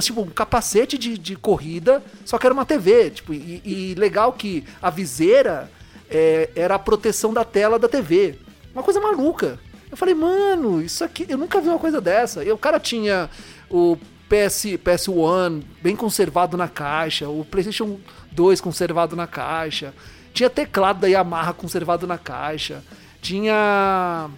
Tipo, 0.00 0.22
um 0.22 0.30
capacete 0.30 0.98
de, 0.98 1.16
de 1.16 1.36
corrida, 1.36 2.02
só 2.24 2.38
que 2.38 2.46
era 2.46 2.54
uma 2.54 2.64
TV. 2.64 3.10
Tipo, 3.10 3.34
e, 3.34 3.62
e 3.64 3.94
legal 3.94 4.32
que 4.32 4.64
a 4.82 4.90
viseira 4.90 5.70
é, 6.10 6.50
era 6.56 6.74
a 6.74 6.78
proteção 6.78 7.32
da 7.32 7.44
tela 7.44 7.78
da 7.78 7.88
TV. 7.88 8.38
Uma 8.72 8.82
coisa 8.82 9.00
maluca. 9.00 9.60
Eu 9.90 9.96
falei, 9.96 10.14
mano, 10.14 10.82
isso 10.82 11.04
aqui. 11.04 11.26
Eu 11.28 11.38
nunca 11.38 11.60
vi 11.60 11.68
uma 11.68 11.78
coisa 11.78 12.00
dessa. 12.00 12.42
E 12.42 12.50
o 12.50 12.58
cara 12.58 12.80
tinha 12.80 13.28
o 13.70 13.96
PS, 14.28 14.78
PS1 14.84 15.62
bem 15.82 15.96
conservado 15.96 16.56
na 16.56 16.68
caixa, 16.68 17.28
o 17.28 17.44
PlayStation 17.44 17.98
2 18.32 18.60
conservado 18.60 19.16
na 19.16 19.26
caixa, 19.26 19.94
tinha 20.32 20.50
teclado 20.50 21.00
da 21.00 21.06
Yamaha 21.06 21.52
conservado 21.52 22.06
na 22.06 22.18
caixa, 22.18 22.82
tinha. 23.20 24.28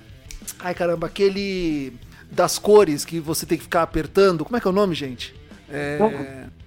Ai 0.58 0.74
caramba, 0.74 1.06
aquele 1.06 1.92
das 2.30 2.58
cores 2.58 3.04
que 3.04 3.18
você 3.18 3.44
tem 3.44 3.58
que 3.58 3.64
ficar 3.64 3.82
apertando. 3.82 4.44
Como 4.44 4.56
é 4.56 4.60
que 4.60 4.66
é 4.66 4.70
o 4.70 4.74
nome, 4.74 4.94
gente? 4.94 5.34
É... 5.68 5.98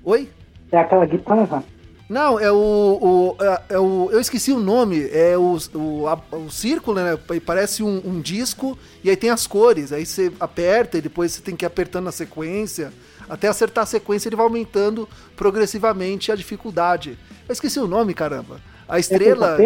Oi? 0.03 0.29
É 0.71 0.77
aquela 0.77 1.05
guitarra. 1.05 1.63
Não, 2.09 2.39
é 2.39 2.51
o, 2.51 2.55
o, 2.55 3.35
é, 3.41 3.61
é, 3.75 3.79
o. 3.79 4.09
Eu 4.11 4.19
esqueci 4.19 4.51
o 4.51 4.59
nome. 4.59 5.07
É 5.09 5.37
o, 5.37 5.57
o, 5.73 6.07
a, 6.07 6.19
o 6.35 6.49
círculo, 6.51 6.99
né? 6.99 7.17
Parece 7.45 7.81
um, 7.81 8.01
um, 8.05 8.19
disco 8.19 8.77
e 9.03 9.09
aí 9.09 9.15
tem 9.15 9.29
as 9.29 9.47
cores. 9.47 9.93
Aí 9.93 10.05
você 10.05 10.31
aperta 10.39 10.97
e 10.97 11.01
depois 11.01 11.31
você 11.31 11.41
tem 11.41 11.55
que 11.55 11.65
ir 11.65 11.67
apertando 11.67 12.05
na 12.05 12.11
sequência. 12.11 12.91
Até 13.33 13.47
acertar 13.47 13.83
a 13.83 13.87
sequência, 13.87 14.29
ele 14.29 14.35
vai 14.35 14.45
aumentando 14.45 15.09
progressivamente 15.35 16.31
a 16.31 16.35
dificuldade. 16.35 17.17
Eu 17.49 17.53
esqueci 17.53 17.79
o 17.79 17.87
nome, 17.87 18.13
caramba. 18.13 18.61
A 18.87 18.99
estrela. 18.99 19.57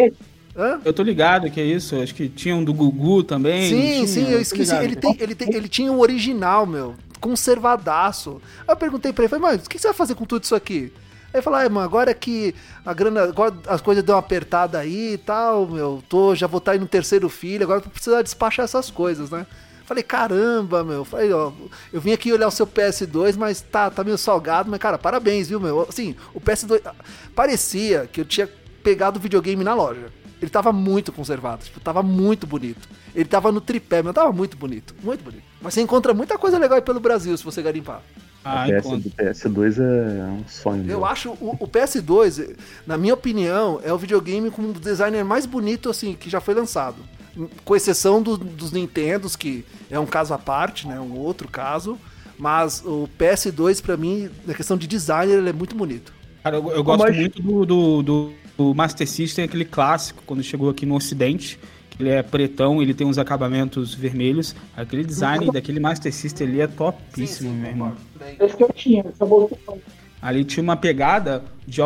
Hã? 0.55 0.79
Eu 0.85 0.93
tô 0.93 1.03
ligado 1.03 1.51
que 1.51 1.59
é 1.59 1.65
isso. 1.65 2.01
Acho 2.01 2.15
que 2.15 2.29
tinha 2.29 2.55
um 2.55 2.63
do 2.63 2.73
Gugu 2.73 3.23
também. 3.23 3.69
Sim, 3.69 3.81
tinha, 3.81 4.07
sim, 4.07 4.31
eu 4.31 4.39
esqueci. 4.39 4.73
Ele, 4.73 4.95
tem, 4.95 5.17
ele, 5.19 5.35
tem, 5.35 5.53
ele 5.53 5.67
tinha 5.67 5.91
um 5.91 5.99
original, 5.99 6.65
meu. 6.65 6.95
Conservadaço. 7.19 8.41
Aí 8.61 8.71
eu 8.71 8.77
perguntei 8.77 9.11
pra 9.11 9.25
ele, 9.25 9.29
falei, 9.29 9.43
mas 9.43 9.65
o 9.65 9.69
que 9.69 9.77
você 9.77 9.87
vai 9.87 9.97
fazer 9.97 10.15
com 10.15 10.23
tudo 10.23 10.45
isso 10.45 10.55
aqui? 10.55 10.93
Aí 11.25 11.35
ele 11.35 11.41
falou, 11.41 11.59
ah, 11.59 11.67
mano, 11.67 11.85
agora 11.85 12.13
que 12.13 12.55
a 12.85 12.93
grana, 12.93 13.23
agora 13.23 13.53
as 13.67 13.81
coisas 13.81 14.01
deu 14.01 14.15
uma 14.15 14.19
apertada 14.19 14.79
aí 14.79 15.15
e 15.15 15.17
tal, 15.17 15.67
meu, 15.67 16.01
tô, 16.07 16.33
já 16.33 16.47
vou 16.47 16.59
estar 16.59 16.71
tá 16.71 16.75
aí 16.77 16.79
no 16.79 16.87
terceiro 16.87 17.27
filho, 17.27 17.63
agora 17.63 17.81
vou 17.81 17.91
precisar 17.91 18.21
despachar 18.21 18.63
essas 18.63 18.89
coisas, 18.89 19.29
né? 19.29 19.45
Falei, 19.87 20.03
caramba, 20.03 20.83
meu. 20.83 21.05
Falei, 21.05 21.31
ó, 21.31 21.49
eu 21.93 22.01
vim 22.01 22.11
aqui 22.11 22.33
olhar 22.33 22.49
o 22.49 22.51
seu 22.51 22.67
PS2, 22.67 23.37
mas 23.37 23.61
tá, 23.61 23.89
tá 23.89 24.03
meio 24.03 24.17
salgado, 24.17 24.69
mas, 24.69 24.81
cara, 24.81 24.97
parabéns, 24.97 25.47
viu, 25.47 25.61
meu? 25.61 25.87
Assim, 25.87 26.13
o 26.33 26.41
PS2. 26.41 26.81
Parecia 27.33 28.05
que 28.11 28.19
eu 28.19 28.25
tinha 28.25 28.49
pegado 28.83 29.17
o 29.17 29.21
videogame 29.21 29.63
na 29.63 29.73
loja. 29.73 30.11
Ele 30.41 30.51
tava 30.51 30.73
muito 30.73 31.13
conservado, 31.13 31.63
tipo, 31.63 31.79
tava 31.79 32.03
muito 32.03 32.45
bonito. 32.45 32.87
Ele 33.15 33.23
tava 33.23 33.49
no 33.49 33.61
tripé, 33.61 34.03
mas 34.03 34.13
tava 34.13 34.31
muito 34.33 34.57
bonito, 34.57 34.93
muito 35.01 35.23
bonito. 35.23 35.43
Mas 35.61 35.73
você 35.73 35.81
encontra 35.81 36.13
muita 36.13 36.37
coisa 36.37 36.59
legal 36.59 36.75
aí 36.75 36.81
pelo 36.81 36.99
Brasil 36.99 37.35
se 37.37 37.43
você 37.43 37.61
garimpar. 37.61 38.01
Ah, 38.43 38.65
o 38.67 39.01
PS, 39.01 39.45
PS2 39.45 39.77
é 39.79 40.23
um 40.25 40.43
sonho. 40.47 40.91
Eu 40.91 41.05
acho 41.05 41.29
o, 41.31 41.55
o, 41.61 41.67
PS2, 41.67 42.55
na 42.85 42.97
minha 42.97 43.13
opinião, 43.13 43.79
é 43.83 43.91
o 43.91 43.97
videogame 43.97 44.51
com 44.51 44.63
o 44.63 44.73
designer 44.73 45.23
mais 45.23 45.45
bonito 45.45 45.89
assim 45.89 46.13
que 46.13 46.29
já 46.29 46.41
foi 46.41 46.53
lançado 46.53 46.97
com 47.63 47.75
exceção 47.75 48.21
do, 48.21 48.37
dos 48.37 48.71
Nintendos, 48.71 49.35
que 49.35 49.65
é 49.89 49.99
um 49.99 50.05
caso 50.05 50.33
à 50.33 50.37
parte, 50.37 50.87
né? 50.87 50.99
Um 50.99 51.17
outro 51.17 51.47
caso. 51.47 51.97
Mas 52.37 52.83
o 52.85 53.09
PS2, 53.17 53.81
para 53.81 53.97
mim, 53.97 54.29
na 54.45 54.53
questão 54.53 54.77
de 54.77 54.85
design, 54.85 55.31
ele 55.31 55.49
é 55.49 55.53
muito 55.53 55.75
bonito. 55.75 56.13
Cara, 56.43 56.57
eu, 56.57 56.71
eu 56.71 56.83
gosto 56.83 57.03
Mas... 57.03 57.15
muito 57.15 57.41
do, 57.41 57.65
do, 57.65 58.03
do, 58.03 58.33
do, 58.57 58.75
Master 58.75 59.07
System, 59.07 59.45
aquele 59.45 59.65
clássico, 59.65 60.21
quando 60.25 60.43
chegou 60.43 60.69
aqui 60.69 60.85
no 60.85 60.95
Ocidente. 60.95 61.59
Ele 61.99 62.09
é 62.09 62.21
pretão, 62.21 62.79
ele 62.79 62.93
tem 62.93 63.07
uns 63.07 63.17
acabamentos 63.17 63.95
vermelhos. 63.95 64.55
Aquele 64.75 65.03
design 65.03 65.51
daquele 65.51 65.79
Master 65.79 66.13
System 66.13 66.47
ali 66.47 66.61
é 66.61 66.67
topíssimo, 66.67 67.49
sim, 67.49 67.55
sim, 67.55 67.61
meu 67.61 67.69
irmão. 67.71 67.93
Esse 68.39 68.55
que 68.55 68.63
eu 68.63 68.71
tinha, 68.71 69.03
só 69.17 69.27
Ali 70.21 70.45
tinha 70.45 70.63
uma 70.63 70.77
pegada 70.77 71.43
de 71.65 71.81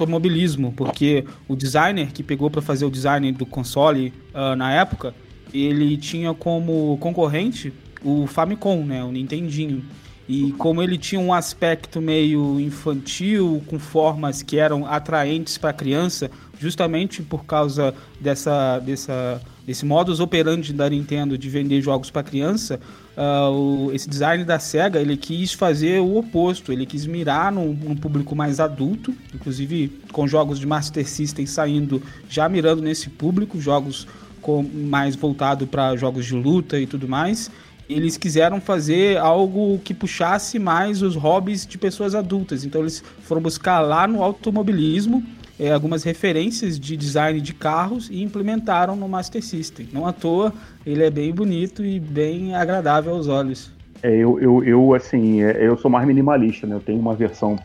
automobilismo, 0.00 0.72
porque 0.76 1.24
o 1.46 1.54
designer 1.54 2.12
que 2.12 2.22
pegou 2.22 2.50
para 2.50 2.62
fazer 2.62 2.84
o 2.84 2.90
design 2.90 3.30
do 3.32 3.44
console 3.44 4.12
uh, 4.34 4.56
na 4.56 4.72
época, 4.72 5.14
ele 5.52 5.96
tinha 5.96 6.32
como 6.32 6.96
concorrente 6.98 7.72
o 8.02 8.26
Famicom, 8.26 8.84
né, 8.84 9.04
o 9.04 9.12
Nintendinho. 9.12 9.84
E 10.28 10.52
como 10.52 10.80
ele 10.80 10.96
tinha 10.96 11.20
um 11.20 11.34
aspecto 11.34 12.00
meio 12.00 12.60
infantil, 12.60 13.62
com 13.66 13.80
formas 13.80 14.42
que 14.42 14.58
eram 14.58 14.86
atraentes 14.86 15.58
para 15.58 15.70
a 15.70 15.72
criança, 15.72 16.30
justamente 16.58 17.20
por 17.20 17.44
causa 17.44 17.92
dessa, 18.20 18.78
dessa, 18.78 19.42
desse 19.70 19.86
modus 19.86 20.18
operandi 20.18 20.72
da 20.72 20.90
Nintendo 20.90 21.38
de 21.38 21.48
vender 21.48 21.80
jogos 21.80 22.10
para 22.10 22.24
criança, 22.24 22.80
uh, 23.16 23.52
o, 23.52 23.92
esse 23.92 24.08
design 24.08 24.42
da 24.42 24.58
SEGA 24.58 25.00
ele 25.00 25.16
quis 25.16 25.52
fazer 25.52 26.00
o 26.00 26.16
oposto, 26.16 26.72
ele 26.72 26.84
quis 26.84 27.06
mirar 27.06 27.52
num, 27.52 27.72
num, 27.72 27.94
público 27.94 28.34
mais 28.34 28.58
adulto, 28.58 29.14
inclusive 29.32 30.00
com 30.10 30.26
jogos 30.26 30.58
de 30.58 30.66
Master 30.66 31.06
System 31.06 31.46
saindo 31.46 32.02
já 32.28 32.48
mirando 32.48 32.82
nesse 32.82 33.08
público, 33.08 33.60
jogos 33.60 34.08
com, 34.42 34.60
mais 34.60 35.14
voltado 35.14 35.68
para 35.68 35.94
jogos 35.94 36.26
de 36.26 36.34
luta 36.34 36.76
e 36.80 36.84
tudo 36.84 37.06
mais. 37.06 37.48
Eles 37.88 38.16
quiseram 38.16 38.60
fazer 38.60 39.18
algo 39.18 39.78
que 39.84 39.94
puxasse 39.94 40.58
mais 40.58 41.00
os 41.00 41.14
hobbies 41.14 41.64
de 41.64 41.78
pessoas 41.78 42.16
adultas, 42.16 42.64
então 42.64 42.80
eles 42.80 43.04
foram 43.22 43.40
buscar 43.40 43.78
lá 43.78 44.08
no 44.08 44.20
automobilismo 44.20 45.24
é, 45.60 45.70
algumas 45.70 46.02
referências 46.02 46.80
de 46.80 46.96
design 46.96 47.38
de 47.38 47.52
carros 47.52 48.08
e 48.10 48.22
implementaram 48.22 48.96
no 48.96 49.06
Master 49.06 49.44
System. 49.44 49.86
Não 49.92 50.06
à 50.06 50.12
toa, 50.12 50.54
ele 50.86 51.04
é 51.04 51.10
bem 51.10 51.30
bonito 51.34 51.84
e 51.84 52.00
bem 52.00 52.54
agradável 52.54 53.12
aos 53.12 53.28
olhos. 53.28 53.70
É, 54.02 54.10
eu, 54.10 54.40
eu, 54.40 54.64
eu 54.64 54.94
assim, 54.94 55.42
é, 55.42 55.66
eu 55.66 55.76
sou 55.76 55.90
mais 55.90 56.06
minimalista, 56.06 56.66
né? 56.66 56.76
Eu 56.76 56.80
tenho 56.80 56.98
uma 56.98 57.14
versão, 57.14 57.58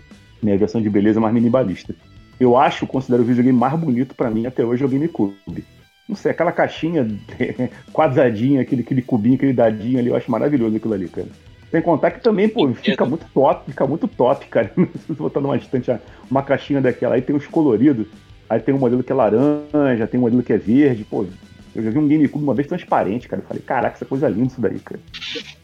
minha 0.44 0.58
versão 0.58 0.82
de 0.82 0.90
beleza 0.90 1.22
mais 1.22 1.34
minimalista. 1.34 1.96
Eu 2.38 2.58
acho, 2.58 2.86
considero 2.86 3.24
o 3.24 3.26
videogame 3.26 3.58
mais 3.58 3.80
bonito 3.80 4.14
para 4.14 4.30
mim 4.30 4.46
até 4.46 4.66
hoje 4.66 4.84
é 4.84 4.86
o 4.86 4.90
GameCube. 4.90 5.64
Não 6.08 6.18
sei, 6.18 6.32
aquela 6.32 6.52
caixinha 6.52 7.08
quadradinha, 7.94 8.62
aquele, 8.62 8.82
aquele 8.82 9.02
cubinho, 9.02 9.36
aquele 9.36 9.54
dadinho 9.54 10.00
ali, 10.00 10.10
eu 10.10 10.18
acho 10.18 10.30
maravilhoso 10.30 10.76
aquilo 10.76 10.94
ali, 10.94 11.08
cara. 11.08 11.30
Sem 11.76 11.82
contar 11.82 12.12
que 12.12 12.22
também, 12.22 12.48
pô, 12.48 12.74
fica 12.74 13.04
muito 13.04 13.26
top, 13.34 13.70
fica 13.70 13.86
muito 13.86 14.08
top, 14.08 14.48
cara. 14.48 14.72
Se 14.96 15.08
você 15.10 15.22
botar 15.22 15.42
numa 15.42 15.58
estante 15.58 15.92
uma 16.32 16.42
caixinha 16.42 16.80
daquela, 16.80 17.16
aí 17.16 17.22
tem 17.22 17.36
os 17.36 17.46
coloridos, 17.48 18.08
aí 18.50 18.62
tem 18.62 18.74
um 18.74 18.78
modelo 18.78 19.04
que 19.04 19.12
é 19.12 19.16
laranja, 19.16 20.08
tem 20.10 20.18
um 20.18 20.24
modelo 20.24 20.42
que 20.42 20.54
é 20.54 20.58
verde, 20.58 21.04
pô. 21.04 21.26
Eu 21.76 21.84
já 21.84 21.90
vi 21.90 22.00
um 22.00 22.08
GameCube 22.08 22.42
uma 22.42 22.54
vez 22.54 22.70
transparente, 22.70 23.28
cara. 23.28 23.42
Eu 23.42 23.46
falei, 23.46 23.62
caraca, 23.62 23.98
essa 23.98 24.06
coisa 24.06 24.30
linda 24.30 24.48
isso 24.48 24.62
daí, 24.62 24.80
cara. 24.80 25.02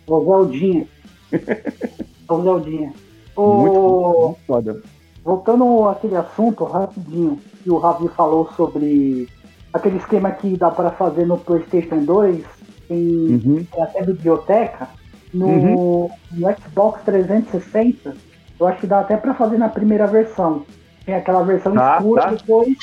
O 0.06 0.44
Zeldinha. 0.44 0.86
o 2.28 2.42
Zeldinha. 2.42 2.94
O... 3.34 3.54
Muito, 3.54 3.80
muito 3.80 4.40
foda. 4.46 4.82
Voltando 5.24 5.88
àquele 5.88 6.18
assunto 6.18 6.66
rapidinho, 6.66 7.40
que 7.64 7.72
o 7.72 7.78
Ravi 7.78 8.10
falou 8.10 8.52
sobre 8.58 9.30
aquele 9.72 9.96
esquema 9.96 10.30
que 10.32 10.58
dá 10.58 10.72
para 10.72 10.92
fazer 10.92 11.26
no 11.26 11.38
PlayStation 11.38 12.04
2, 12.04 12.44
tem 12.90 12.98
uhum. 12.98 13.66
até 13.80 14.04
biblioteca. 14.04 14.90
No, 15.34 15.48
uhum. 15.48 16.10
no 16.32 16.56
Xbox 16.56 17.04
360, 17.04 18.16
eu 18.60 18.68
acho 18.68 18.80
que 18.80 18.88
dá 18.88 19.00
até 19.00 19.18
para 19.18 19.34
fazer 19.34 19.58
na 19.58 19.70
primeira 19.70 20.06
versão. 20.08 20.66
Tem 21.06 21.16
aquela 21.16 21.44
versão 21.44 21.74
dá, 21.74 21.98
escura 21.98 22.22
dá. 22.22 22.32
depois. 22.32 22.78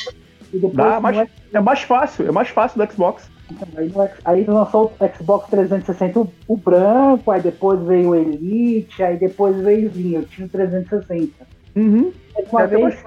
E 0.53 0.59
depois 0.59 0.75
dá, 0.75 1.01
mas 1.01 1.29
é 1.53 1.61
mais 1.61 1.83
fácil, 1.83 2.27
é 2.27 2.33
mais 2.33 2.49
fácil 2.49 2.85
do 2.85 2.93
Xbox. 2.93 3.31
Então, 3.51 3.69
aí, 3.77 3.93
aí 4.25 4.45
lançou 4.45 4.93
o 4.99 5.17
Xbox 5.17 5.49
360 5.51 6.21
o, 6.21 6.33
o, 6.47 6.57
branco, 6.57 7.31
aí 7.31 7.41
depois 7.41 7.81
veio 7.81 8.11
o 8.11 8.15
Elite, 8.15 9.03
aí 9.03 9.17
depois 9.17 9.57
veio 9.57 9.89
o 9.89 9.91
Vinho, 9.91 10.21
eu 10.21 10.27
tinha 10.27 10.47
o 10.47 10.51
360. 10.51 11.47
Uhum. 11.77 12.13
Uma, 12.51 12.63
é 12.63 12.67
vez, 12.67 13.05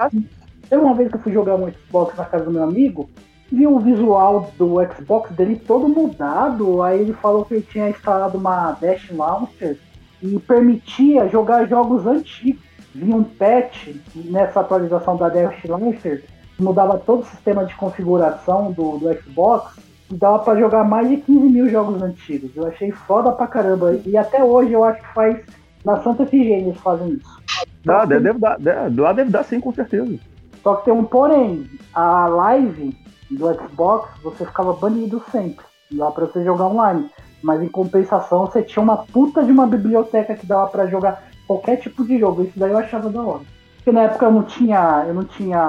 uma 0.71 0.93
vez 0.95 1.09
que 1.09 1.15
eu 1.15 1.21
fui 1.21 1.31
jogar 1.31 1.55
um 1.55 1.71
Xbox 1.71 2.17
na 2.17 2.25
casa 2.25 2.45
do 2.45 2.51
meu 2.51 2.63
amigo, 2.63 3.09
vi 3.51 3.67
o 3.67 3.79
visual 3.79 4.51
do 4.57 4.75
Xbox 4.93 5.31
dele 5.31 5.55
todo 5.55 5.87
mudado. 5.87 6.81
Aí 6.81 7.01
ele 7.01 7.13
falou 7.13 7.45
que 7.45 7.55
ele 7.55 7.67
tinha 7.69 7.89
instalado 7.89 8.37
uma 8.37 8.71
Dash 8.73 9.09
Launcher 9.11 9.77
e 10.21 10.39
permitia 10.39 11.27
jogar 11.27 11.67
jogos 11.67 12.05
antigos. 12.05 12.61
Vi 12.93 13.13
um 13.13 13.23
patch 13.23 13.95
nessa 14.15 14.59
atualização 14.59 15.15
da 15.15 15.29
Dash 15.29 15.63
Launcher 15.65 16.23
mudava 16.61 16.97
todo 16.97 17.21
o 17.21 17.25
sistema 17.25 17.65
de 17.65 17.75
configuração 17.75 18.71
do, 18.71 18.97
do 18.97 19.13
Xbox 19.21 19.77
e 20.09 20.15
dava 20.15 20.39
para 20.39 20.59
jogar 20.59 20.83
mais 20.83 21.09
de 21.09 21.17
15 21.17 21.49
mil 21.49 21.69
jogos 21.69 22.01
antigos. 22.01 22.51
Eu 22.55 22.67
achei 22.67 22.91
foda 22.91 23.31
pra 23.31 23.47
caramba. 23.47 23.99
E 24.05 24.15
até 24.15 24.43
hoje 24.43 24.71
eu 24.71 24.83
acho 24.83 25.01
que 25.01 25.13
faz. 25.13 25.39
Na 25.83 25.99
Santa 26.03 26.23
Efigênia 26.23 26.67
eles 26.67 26.77
fazem 26.77 27.13
isso. 27.13 27.41
Dá, 27.83 28.05
deve, 28.05 28.25
deve 28.25 28.39
dar, 28.39 28.59
deve, 28.59 29.01
lá 29.01 29.13
deve 29.13 29.31
dar 29.31 29.43
sim, 29.43 29.59
com 29.59 29.73
certeza. 29.73 30.19
Só 30.61 30.75
que 30.75 30.85
tem 30.85 30.93
um 30.93 31.03
porém. 31.03 31.67
A 31.91 32.27
live 32.27 32.95
do 33.31 33.53
Xbox, 33.53 34.09
você 34.21 34.45
ficava 34.45 34.73
banido 34.73 35.23
sempre. 35.31 35.65
Lá 35.93 36.11
para 36.11 36.25
você 36.25 36.43
jogar 36.43 36.67
online. 36.67 37.09
Mas 37.41 37.61
em 37.61 37.67
compensação, 37.67 38.45
você 38.45 38.61
tinha 38.61 38.83
uma 38.83 38.97
puta 38.97 39.43
de 39.43 39.51
uma 39.51 39.65
biblioteca 39.65 40.35
que 40.35 40.45
dava 40.45 40.67
para 40.67 40.87
jogar 40.87 41.23
qualquer 41.47 41.77
tipo 41.77 42.05
de 42.05 42.19
jogo. 42.19 42.43
Isso 42.43 42.57
daí 42.57 42.71
eu 42.71 42.77
achava 42.77 43.09
da 43.09 43.21
hora. 43.21 43.41
Porque 43.77 43.91
na 43.91 44.03
época 44.03 44.25
eu 44.25 44.31
não 44.31 44.43
tinha, 44.43 45.05
eu 45.07 45.13
não 45.13 45.23
tinha 45.23 45.59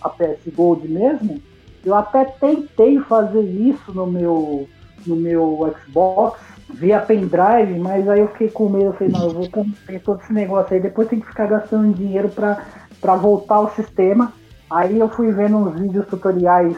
a 0.00 0.08
PS 0.10 0.54
Gold 0.54 0.86
mesmo. 0.86 1.40
Eu 1.84 1.94
até 1.94 2.24
tentei 2.24 3.00
fazer 3.00 3.42
isso 3.42 3.92
no 3.92 4.06
meu, 4.06 4.68
no 5.06 5.16
meu 5.16 5.74
Xbox 5.80 6.38
via 6.68 7.00
pendrive, 7.00 7.78
mas 7.78 8.08
aí 8.08 8.20
eu 8.20 8.28
fiquei 8.28 8.50
com 8.50 8.68
medo. 8.68 8.86
Eu 8.86 8.92
falei, 8.92 9.12
não, 9.12 9.22
eu 9.24 9.30
vou 9.30 9.48
ter 9.86 10.00
todo 10.00 10.20
esse 10.20 10.32
negócio 10.32 10.74
aí. 10.74 10.80
Depois 10.80 11.08
tem 11.08 11.18
que 11.18 11.26
ficar 11.26 11.46
gastando 11.46 11.94
dinheiro 11.94 12.28
para 12.28 13.16
voltar 13.16 13.56
ao 13.56 13.70
sistema. 13.70 14.32
Aí 14.70 14.98
eu 14.98 15.08
fui 15.08 15.32
vendo 15.32 15.56
uns 15.56 15.80
vídeos 15.80 16.06
tutoriais 16.06 16.76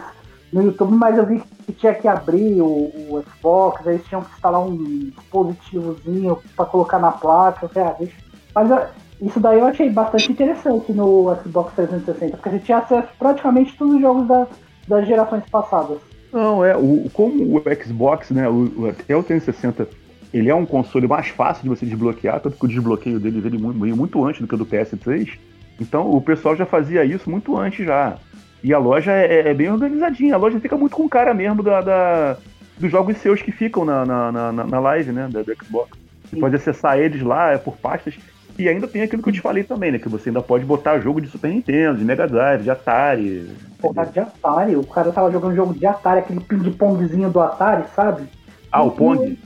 no 0.54 0.62
YouTube, 0.62 0.94
mas 0.94 1.18
eu 1.18 1.26
vi 1.26 1.42
que 1.66 1.72
tinha 1.72 1.92
que 1.92 2.06
abrir 2.06 2.60
o, 2.60 2.66
o 2.66 3.24
Xbox, 3.28 3.84
aí 3.88 3.98
tinham 3.98 4.22
que 4.22 4.32
instalar 4.34 4.60
um 4.64 4.76
dispositivozinho 5.10 6.38
para 6.54 6.64
colocar 6.64 7.00
na 7.00 7.10
placa. 7.10 7.64
Eu 7.64 7.68
falei, 7.68 7.88
ah, 7.88 7.96
deixa. 7.98 8.14
Mas 8.54 8.88
isso 9.20 9.40
daí 9.40 9.58
eu 9.58 9.66
achei 9.66 9.90
bastante 9.90 10.30
interessante 10.30 10.92
no 10.92 11.36
Xbox 11.42 11.74
360, 11.74 12.36
porque 12.36 12.50
você 12.50 12.58
tinha 12.60 12.78
acesso 12.78 13.08
praticamente 13.18 13.74
a 13.74 13.78
todos 13.78 13.94
os 13.96 14.00
jogos 14.00 14.28
da, 14.28 14.46
das 14.86 15.08
gerações 15.08 15.42
passadas. 15.50 15.98
Não, 16.32 16.64
é, 16.64 16.76
o, 16.76 17.10
como 17.12 17.56
o 17.56 17.62
Xbox, 17.84 18.30
né, 18.30 18.48
o, 18.48 18.88
até 18.88 19.16
o 19.16 19.24
360, 19.24 19.88
ele 20.32 20.50
é 20.50 20.54
um 20.54 20.64
console 20.64 21.08
mais 21.08 21.26
fácil 21.28 21.64
de 21.64 21.68
você 21.68 21.84
desbloquear, 21.84 22.38
tanto 22.38 22.56
que 22.56 22.64
o 22.64 22.68
desbloqueio 22.68 23.18
dele 23.18 23.40
veio 23.40 23.58
muito, 23.58 23.96
muito 23.96 24.24
antes 24.24 24.40
do 24.40 24.46
que 24.46 24.54
o 24.54 24.58
do 24.58 24.66
PS3, 24.66 25.36
então 25.80 26.08
o 26.08 26.20
pessoal 26.20 26.54
já 26.54 26.64
fazia 26.64 27.04
isso 27.04 27.28
muito 27.28 27.56
antes 27.56 27.84
já. 27.84 28.16
E 28.64 28.72
a 28.72 28.78
loja 28.78 29.12
é, 29.12 29.50
é 29.50 29.52
bem 29.54 29.70
organizadinha, 29.70 30.34
a 30.34 30.38
loja 30.38 30.58
fica 30.58 30.74
muito 30.74 30.96
com 30.96 31.06
cara 31.06 31.34
mesmo 31.34 31.62
da, 31.62 31.82
da 31.82 32.36
dos 32.78 32.90
jogos 32.90 33.18
seus 33.18 33.42
que 33.42 33.52
ficam 33.52 33.84
na, 33.84 34.06
na, 34.06 34.32
na, 34.32 34.52
na 34.52 34.80
live, 34.80 35.12
né, 35.12 35.28
da, 35.30 35.42
do 35.42 35.54
Xbox. 35.54 35.90
Você 36.24 36.36
Sim. 36.36 36.40
pode 36.40 36.56
acessar 36.56 36.98
eles 36.98 37.22
lá 37.22 37.50
é 37.50 37.58
por 37.58 37.76
pastas. 37.76 38.14
E 38.58 38.66
ainda 38.66 38.88
tem 38.88 39.02
aquilo 39.02 39.22
que 39.22 39.28
eu 39.28 39.32
te 39.34 39.40
falei 39.42 39.64
também, 39.64 39.92
né? 39.92 39.98
Que 39.98 40.08
você 40.08 40.30
ainda 40.30 40.40
pode 40.40 40.64
botar 40.64 41.00
jogo 41.00 41.20
de 41.20 41.28
Super 41.28 41.50
Nintendo, 41.50 41.98
de 41.98 42.04
Mega 42.04 42.26
Drive, 42.26 42.62
de 42.62 42.70
Atari. 42.70 43.50
Porra, 43.80 44.06
de 44.06 44.20
Atari. 44.20 44.76
O 44.76 44.84
cara 44.84 45.12
tava 45.12 45.30
jogando 45.30 45.56
jogo 45.56 45.74
de 45.74 45.84
Atari, 45.84 46.20
aquele 46.20 46.40
ping-pongzinho 46.40 47.30
do 47.30 47.40
Atari, 47.40 47.84
sabe? 47.94 48.28
Ah, 48.72 48.82
o 48.82 48.92
Pong? 48.92 49.38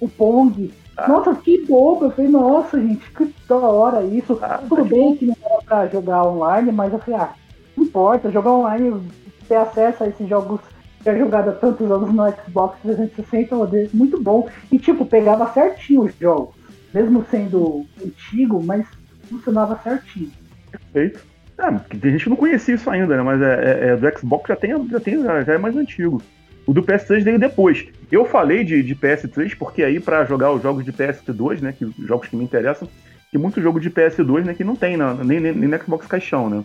O 0.00 0.08
Pong. 0.08 0.72
Ah. 0.96 1.08
Nossa, 1.08 1.34
que 1.34 1.66
bobo. 1.66 2.06
Eu 2.06 2.10
falei, 2.12 2.30
nossa, 2.30 2.80
gente, 2.80 3.10
que 3.10 3.34
da 3.48 3.56
hora 3.56 4.04
isso. 4.04 4.38
Ah, 4.40 4.60
Tudo 4.68 4.84
bem 4.84 5.16
que 5.16 5.26
não 5.26 5.36
era 5.44 5.60
pra 5.62 5.86
jogar 5.88 6.24
online, 6.24 6.70
mas 6.70 6.92
eu 6.92 7.00
falei, 7.00 7.20
ah, 7.20 7.34
não 7.76 7.84
importa, 7.84 8.30
jogar 8.30 8.52
online, 8.52 9.00
ter 9.48 9.56
acesso 9.56 10.04
a 10.04 10.08
esses 10.08 10.28
jogos 10.28 10.60
que 11.02 11.10
é 11.10 11.18
jogado 11.18 11.50
há 11.50 11.52
tantos 11.52 11.90
anos 11.90 12.12
no 12.12 12.30
Xbox 12.30 12.78
360, 12.82 13.54
muito 13.92 14.22
bom. 14.22 14.48
E 14.72 14.78
tipo, 14.78 15.04
pegava 15.04 15.52
certinho 15.52 16.02
os 16.02 16.14
jogos 16.18 16.54
mesmo 16.94 17.26
sendo 17.28 17.84
antigo, 18.02 18.62
mas 18.62 18.86
funcionava 19.28 19.78
certinho. 19.82 20.30
Perfeito. 20.70 21.26
É, 21.58 21.64
a 21.66 22.10
gente 22.10 22.28
não 22.28 22.36
conhecia 22.36 22.76
isso 22.76 22.88
ainda, 22.88 23.16
né? 23.16 23.22
Mas 23.22 23.42
é, 23.42 23.54
é, 23.54 23.88
é, 23.88 23.96
do 23.96 24.18
Xbox 24.18 24.48
já 24.48 24.56
tem, 24.56 24.88
já 24.88 25.00
tem, 25.00 25.20
já 25.22 25.54
é 25.54 25.58
mais 25.58 25.76
antigo. 25.76 26.22
O 26.66 26.72
do 26.72 26.82
PS3 26.82 27.22
veio 27.22 27.38
depois. 27.38 27.86
Eu 28.10 28.24
falei 28.24 28.64
de, 28.64 28.82
de 28.82 28.94
PS3 28.94 29.56
porque 29.58 29.82
aí 29.82 30.00
para 30.00 30.24
jogar 30.24 30.52
os 30.52 30.62
jogos 30.62 30.84
de 30.84 30.92
PS2, 30.92 31.60
né, 31.60 31.74
que 31.76 31.92
jogos 32.06 32.28
que 32.28 32.36
me 32.36 32.44
interessam, 32.44 32.88
tem 33.30 33.40
muito 33.40 33.60
jogo 33.60 33.78
de 33.78 33.90
PS2, 33.90 34.44
né, 34.44 34.54
que 34.54 34.64
não 34.64 34.74
tem 34.74 34.96
na, 34.96 35.14
nem, 35.14 35.40
nem, 35.40 35.52
nem 35.52 35.68
no 35.68 35.82
Xbox 35.82 36.06
caixão, 36.06 36.48
né? 36.48 36.64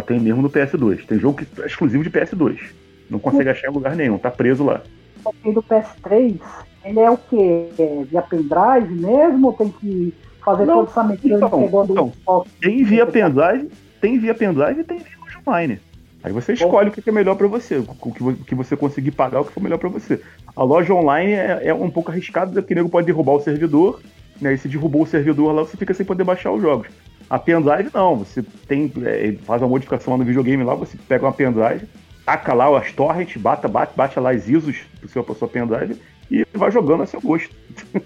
Só 0.00 0.02
tem 0.02 0.18
mesmo 0.18 0.40
no 0.40 0.48
PS2. 0.48 1.04
Tem 1.06 1.18
jogo 1.18 1.44
que 1.44 1.62
é 1.62 1.66
exclusivo 1.66 2.02
de 2.02 2.10
PS2. 2.10 2.58
Não 3.10 3.18
consegue 3.18 3.50
achar 3.50 3.68
em 3.68 3.74
lugar 3.74 3.94
nenhum, 3.94 4.16
tá 4.16 4.30
preso 4.30 4.64
lá. 4.64 4.82
O 5.44 5.52
do 5.52 5.62
PS3 5.62 6.40
ele 6.84 7.00
é 7.00 7.10
o 7.10 7.18
quê? 7.18 7.68
É 7.78 8.04
via 8.04 8.22
pendrive 8.22 8.94
mesmo? 8.94 9.48
Ou 9.48 9.52
tem 9.52 9.68
que 9.68 10.14
fazer 10.42 10.64
não, 10.64 10.86
toda 10.86 10.90
essa 10.90 11.04
mecânica 11.04 11.46
então, 11.46 12.12
então, 12.22 12.46
Tem 12.60 12.82
via 12.82 13.04
pendrive, 13.04 13.70
tem 14.00 14.18
via 14.18 14.34
pendrive 14.34 14.80
e 14.80 14.84
tem 14.84 14.98
via 14.98 15.18
online. 15.46 15.78
Aí 16.22 16.32
você 16.32 16.54
escolhe 16.54 16.88
o 16.88 16.92
que 16.92 17.08
é 17.08 17.12
melhor 17.12 17.34
para 17.34 17.46
você, 17.46 17.76
o 17.76 18.44
que 18.46 18.54
você 18.54 18.76
conseguir 18.76 19.10
pagar, 19.10 19.40
o 19.40 19.44
que 19.44 19.52
for 19.52 19.62
melhor 19.62 19.78
para 19.78 19.88
você. 19.88 20.20
A 20.54 20.62
loja 20.62 20.94
online 20.94 21.32
é, 21.32 21.60
é, 21.64 21.74
um 21.74 21.90
pouco 21.90 22.10
arriscado, 22.10 22.52
porque 22.52 22.74
o 22.74 22.76
nego 22.76 22.88
pode 22.88 23.06
derrubar 23.06 23.32
o 23.32 23.40
servidor, 23.40 24.00
né? 24.40 24.54
E 24.54 24.58
se 24.58 24.68
derrubou 24.68 25.02
o 25.02 25.06
servidor 25.06 25.52
lá, 25.52 25.62
você 25.62 25.76
fica 25.76 25.94
sem 25.94 26.04
poder 26.04 26.24
baixar 26.24 26.52
os 26.52 26.60
jogos. 26.60 26.88
A 27.30 27.38
pendrive 27.38 27.90
não, 27.94 28.16
você 28.16 28.42
tem, 28.66 28.92
é, 29.04 29.32
faz 29.44 29.62
uma 29.62 29.68
modificação 29.68 30.14
lá 30.14 30.18
no 30.18 30.24
videogame 30.24 30.64
lá, 30.64 30.74
você 30.74 30.98
pega 31.08 31.24
uma 31.24 31.32
pendrive, 31.32 31.86
taca 32.26 32.52
lá 32.52 32.76
as 32.76 32.92
torrents, 32.92 33.40
bata, 33.40 33.68
bate, 33.68 33.92
bate 33.96 34.18
lá 34.18 34.32
as 34.32 34.48
ISOs 34.48 34.76
do 35.00 35.08
seu, 35.08 35.22
pra 35.22 35.36
sua 35.36 35.46
pendrive 35.46 35.96
e 36.28 36.44
vai 36.52 36.72
jogando 36.72 37.04
a 37.04 37.06
seu 37.06 37.20
gosto. 37.20 37.54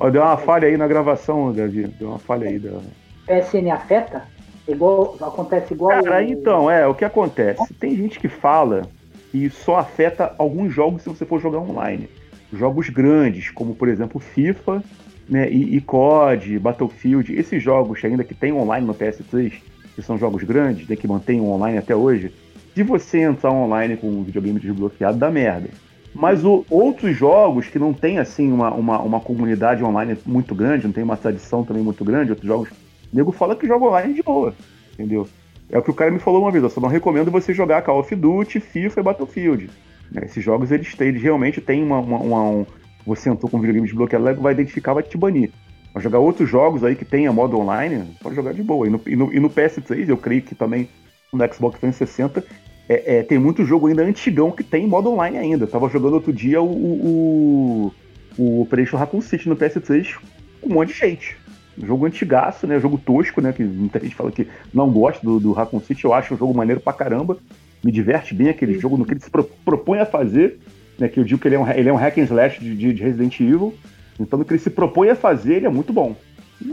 Ó, 0.00 0.08
deu 0.08 0.22
uma 0.22 0.36
falha 0.36 0.66
aí 0.68 0.76
na 0.76 0.86
gravação, 0.86 1.52
Davi. 1.52 1.88
Deu 1.98 2.08
uma 2.08 2.18
falha 2.18 2.48
aí 2.48 2.58
da. 2.58 2.78
PSN 3.26 3.70
afeta? 3.70 4.22
Igual, 4.66 5.16
acontece 5.20 5.74
igual. 5.74 6.02
Cara, 6.02 6.22
então, 6.22 6.70
é, 6.70 6.86
o 6.86 6.94
que 6.94 7.04
acontece? 7.04 7.74
Tem 7.74 7.96
gente 7.96 8.20
que 8.20 8.28
fala 8.28 8.82
que 9.30 9.50
só 9.50 9.76
afeta 9.76 10.34
alguns 10.38 10.72
jogos 10.72 11.02
se 11.02 11.08
você 11.08 11.26
for 11.26 11.40
jogar 11.40 11.58
online. 11.58 12.08
Jogos 12.52 12.88
grandes, 12.88 13.50
como 13.50 13.74
por 13.74 13.88
exemplo 13.88 14.20
FIFA, 14.20 14.82
né, 15.28 15.50
e, 15.50 15.76
e 15.76 15.80
COD, 15.80 16.58
Battlefield, 16.58 17.34
esses 17.34 17.62
jogos 17.62 18.02
ainda 18.04 18.24
que 18.24 18.34
tem 18.34 18.52
online 18.52 18.86
no 18.86 18.94
PS3, 18.94 19.52
que 19.94 20.02
são 20.02 20.16
jogos 20.16 20.42
grandes, 20.44 20.88
né, 20.88 20.96
que 20.96 21.06
mantêm 21.06 21.40
online 21.40 21.78
até 21.78 21.94
hoje, 21.94 22.32
se 22.74 22.82
você 22.82 23.22
entrar 23.22 23.50
online 23.50 23.96
com 23.96 24.08
um 24.08 24.22
videogame 24.22 24.60
desbloqueado, 24.60 25.18
dá 25.18 25.30
merda. 25.30 25.68
Mas 26.14 26.44
o, 26.44 26.64
outros 26.70 27.16
jogos 27.16 27.66
que 27.66 27.78
não 27.78 27.92
tem 27.92 28.18
assim 28.18 28.50
uma, 28.50 28.70
uma, 28.72 29.00
uma, 29.00 29.20
comunidade 29.20 29.84
online 29.84 30.16
muito 30.24 30.54
grande, 30.54 30.86
não 30.86 30.92
tem 30.92 31.04
uma 31.04 31.16
tradição 31.16 31.64
também 31.64 31.82
muito 31.82 32.04
grande, 32.04 32.30
outros 32.30 32.46
jogos, 32.46 32.70
o 32.70 33.16
nego 33.16 33.32
fala 33.32 33.54
que 33.56 33.66
joga 33.66 33.84
online 33.84 34.14
de 34.14 34.22
boa, 34.22 34.54
entendeu? 34.94 35.28
É 35.70 35.78
o 35.78 35.82
que 35.82 35.90
o 35.90 35.94
cara 35.94 36.10
me 36.10 36.18
falou 36.18 36.42
uma 36.42 36.50
vez, 36.50 36.64
eu 36.64 36.70
só 36.70 36.80
não 36.80 36.88
recomendo 36.88 37.30
você 37.30 37.52
jogar 37.52 37.82
Call 37.82 38.00
of 38.00 38.14
Duty, 38.14 38.58
FIFA 38.58 39.00
e 39.00 39.02
Battlefield. 39.02 39.70
Né? 40.10 40.22
Esses 40.24 40.42
jogos, 40.42 40.70
eles, 40.70 40.94
eles 40.98 41.22
realmente 41.22 41.60
têm 41.60 41.82
uma, 41.82 41.98
uma, 41.98 42.18
uma 42.18 42.42
um, 42.42 42.66
você 43.06 43.30
entrou 43.30 43.50
com 43.50 43.56
um 43.56 43.60
videogame 43.60 43.86
desbloqueado, 43.86 44.40
vai 44.40 44.52
identificar, 44.52 44.94
vai 44.94 45.02
te 45.02 45.16
banir. 45.16 45.50
Mas 45.94 46.02
jogar 46.02 46.18
outros 46.18 46.48
jogos 46.48 46.84
aí 46.84 46.94
que 46.94 47.04
tenha 47.04 47.32
modo 47.32 47.58
online, 47.58 48.04
pode 48.22 48.36
jogar 48.36 48.52
de 48.52 48.62
boa. 48.62 48.86
E 48.86 48.90
no, 48.90 49.00
e 49.06 49.16
no, 49.16 49.34
e 49.34 49.40
no 49.40 49.50
PS3, 49.50 50.08
eu 50.08 50.16
creio 50.16 50.42
que 50.42 50.54
também 50.54 50.88
no 51.32 51.52
Xbox 51.52 51.78
360, 51.78 52.44
é, 52.88 53.18
é, 53.18 53.22
tem 53.22 53.38
muito 53.38 53.64
jogo 53.64 53.86
ainda 53.86 54.02
antigão 54.02 54.50
que 54.50 54.64
tem 54.64 54.86
modo 54.86 55.10
online 55.10 55.36
ainda. 55.36 55.64
Eu 55.64 55.68
tava 55.68 55.88
jogando 55.88 56.14
outro 56.14 56.32
dia 56.32 56.60
o, 56.60 56.66
o, 56.66 57.94
o 58.38 58.62
Operation 58.62 58.96
Raccoon 58.96 59.20
City 59.20 59.48
no 59.48 59.56
PS3 59.56 60.16
com 60.60 60.70
um 60.70 60.74
monte 60.74 60.92
de 60.92 60.98
gente. 60.98 61.36
Jogo 61.76 62.06
antigaço, 62.06 62.66
né? 62.66 62.80
Jogo 62.80 62.98
tosco, 62.98 63.40
né? 63.40 63.52
Que 63.52 63.62
muita 63.62 64.00
gente 64.00 64.14
fala 64.14 64.32
que 64.32 64.48
não 64.72 64.90
gosta 64.90 65.24
do, 65.24 65.38
do 65.38 65.52
Raccoon 65.52 65.80
City. 65.80 66.04
Eu 66.04 66.14
acho 66.14 66.34
um 66.34 66.36
jogo 66.36 66.54
maneiro 66.54 66.80
pra 66.80 66.92
caramba. 66.92 67.36
Me 67.84 67.92
diverte 67.92 68.34
bem 68.34 68.48
aquele 68.48 68.74
Sim. 68.74 68.80
jogo 68.80 68.96
no 68.96 69.04
que 69.04 69.12
ele 69.12 69.20
se 69.20 69.30
pro, 69.30 69.44
propõe 69.44 70.00
a 70.00 70.06
fazer. 70.06 70.58
Né, 70.98 71.08
que 71.08 71.20
eu 71.20 71.24
digo 71.24 71.40
que 71.40 71.48
ele 71.48 71.54
é 71.54 71.58
um, 71.58 71.70
ele 71.70 71.88
é 71.88 71.92
um 71.92 71.96
hack 71.96 72.18
and 72.18 72.22
slash 72.22 72.60
de, 72.60 72.74
de, 72.74 72.92
de 72.92 73.02
Resident 73.02 73.38
Evil. 73.40 73.74
Então, 74.18 74.38
no 74.38 74.44
que 74.44 74.52
ele 74.52 74.60
se 74.60 74.70
propõe 74.70 75.10
a 75.10 75.14
fazer, 75.14 75.54
ele 75.54 75.66
é 75.66 75.70
muito 75.70 75.92
bom. 75.92 76.16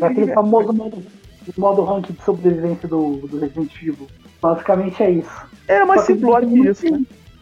É 0.01 0.05
aquele 0.05 0.34
famoso 0.34 0.73
modo, 0.73 1.03
modo 1.57 1.84
rank 1.84 2.11
de 2.11 2.21
sobrevivência 2.23 2.88
do, 2.88 3.17
do 3.28 3.39
Resident 3.39 3.71
Evil. 3.82 4.07
Basicamente 4.41 5.03
é 5.03 5.11
isso. 5.11 5.45
É 5.67 5.86
mais 5.86 6.01
simplório 6.01 6.49
que 6.49 6.59
isso, 6.59 6.91
né? 6.91 7.01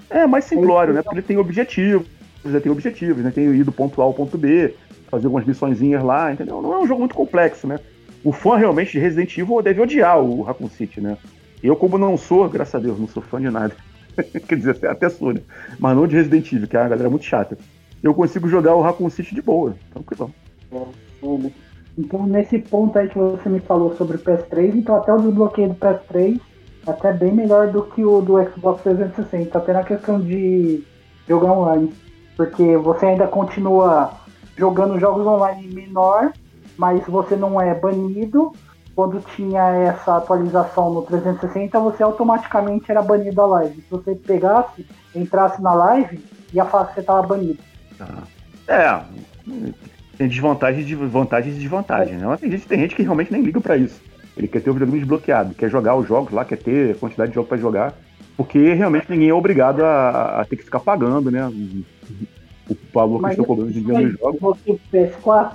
É 0.09 0.27
mais 0.27 0.45
simplório, 0.45 0.93
né? 0.93 1.01
Porque 1.01 1.15
ele 1.15 1.25
tem 1.25 1.37
objetivos, 1.37 2.05
já 2.45 2.59
tem 2.59 2.71
objetivos, 2.71 3.23
né? 3.23 3.31
Tem 3.31 3.45
ir 3.45 3.63
do 3.63 3.71
ponto 3.71 4.01
A 4.01 4.05
ao 4.05 4.13
ponto 4.13 4.37
B, 4.37 4.75
fazer 5.09 5.27
algumas 5.27 5.45
missõezinhas 5.45 6.03
lá, 6.03 6.31
entendeu? 6.31 6.61
Não 6.61 6.73
é 6.73 6.79
um 6.79 6.87
jogo 6.87 6.99
muito 6.99 7.15
complexo, 7.15 7.65
né? 7.65 7.79
O 8.23 8.31
fã 8.31 8.57
realmente 8.57 8.91
de 8.91 8.99
Resident 8.99 9.37
Evil 9.37 9.61
deve 9.61 9.81
odiar 9.81 10.19
o 10.19 10.41
Raccoon 10.41 10.69
City, 10.69 11.01
né? 11.01 11.17
Eu, 11.61 11.75
como 11.75 11.97
não 11.97 12.17
sou, 12.17 12.47
graças 12.49 12.75
a 12.75 12.79
Deus, 12.79 12.99
não 12.99 13.07
sou 13.07 13.23
fã 13.23 13.39
de 13.39 13.49
nada. 13.49 13.75
Quer 14.47 14.55
dizer, 14.55 14.87
até 14.87 15.09
sou, 15.09 15.33
né? 15.33 15.41
Mas 15.79 15.95
não 15.95 16.07
de 16.07 16.15
Resident 16.15 16.51
Evil, 16.51 16.67
que 16.67 16.77
é 16.77 16.81
uma 16.81 16.89
galera 16.89 17.09
muito 17.09 17.25
chata. 17.25 17.57
Eu 18.01 18.13
consigo 18.13 18.47
jogar 18.47 18.75
o 18.75 18.81
Raccoon 18.81 19.09
City 19.09 19.33
de 19.33 19.41
boa, 19.41 19.75
tranquilo. 19.91 20.33
Então, 21.97 22.25
nesse 22.25 22.59
ponto 22.59 22.97
aí 22.97 23.07
que 23.07 23.17
você 23.17 23.47
me 23.49 23.59
falou 23.59 23.95
sobre 23.95 24.17
o 24.17 24.19
PS3, 24.19 24.75
então 24.75 24.95
até 24.95 25.13
o 25.13 25.21
desbloqueio 25.21 25.69
do 25.69 25.75
PS3 25.75 26.39
até 26.85 27.13
bem 27.13 27.31
melhor 27.31 27.71
do 27.71 27.83
que 27.83 28.03
o 28.03 28.21
do 28.21 28.43
Xbox 28.51 28.83
360, 28.83 29.57
até 29.57 29.73
na 29.73 29.83
questão 29.83 30.19
de 30.19 30.83
jogar 31.27 31.53
online. 31.53 31.93
Porque 32.35 32.75
você 32.77 33.05
ainda 33.07 33.27
continua 33.27 34.11
jogando 34.57 34.99
jogos 34.99 35.25
online 35.25 35.67
menor, 35.73 36.33
mas 36.77 37.05
você 37.05 37.35
não 37.35 37.59
é 37.61 37.73
banido. 37.73 38.51
Quando 38.95 39.21
tinha 39.35 39.61
essa 39.61 40.17
atualização 40.17 40.93
no 40.93 41.01
360, 41.01 41.79
você 41.79 42.03
automaticamente 42.03 42.89
era 42.89 43.01
banido 43.01 43.35
da 43.35 43.45
live. 43.45 43.81
Se 43.81 43.89
você 43.89 44.15
pegasse, 44.15 44.85
entrasse 45.15 45.61
na 45.61 45.73
live, 45.73 46.23
ia 46.53 46.65
falar 46.65 46.87
que 46.87 46.95
você 46.95 47.03
tava 47.03 47.23
banido. 47.23 47.59
Ah. 47.99 48.23
É, 48.67 49.01
tem 50.17 50.27
desvantagens, 50.27 50.85
de 50.85 50.95
vantagens 50.95 51.55
e 51.55 51.59
desvantagens, 51.59 52.19
né? 52.19 52.27
Mas 52.27 52.39
tem 52.39 52.51
gente, 52.51 52.67
tem 52.67 52.79
gente 52.79 52.95
que 52.95 53.03
realmente 53.03 53.31
nem 53.31 53.41
liga 53.41 53.59
pra 53.59 53.77
isso. 53.77 53.99
Ele 54.37 54.47
quer 54.47 54.61
ter 54.61 54.69
o 54.69 54.73
videogame 54.73 54.99
desbloqueado, 54.99 55.53
quer 55.53 55.69
jogar 55.69 55.95
os 55.95 56.07
jogos 56.07 56.31
lá, 56.31 56.45
quer 56.45 56.57
ter 56.57 56.91
a 56.91 56.95
quantidade 56.95 57.31
de 57.31 57.35
jogos 57.35 57.49
pra 57.49 57.57
jogar, 57.57 57.93
porque 58.37 58.73
realmente 58.73 59.09
ninguém 59.09 59.29
é 59.29 59.33
obrigado 59.33 59.83
a, 59.83 60.41
a 60.41 60.45
ter 60.45 60.55
que 60.55 60.63
ficar 60.63 60.79
pagando, 60.79 61.29
né? 61.29 61.45
O 62.69 62.75
valor 62.93 63.21
que 63.21 63.29
estão 63.29 63.45
cobrando 63.45 63.71
de 63.71 63.81
dinheiro 63.81 64.11
nos 64.11 64.19
jogos. 64.19 64.59
PS4? 64.91 65.51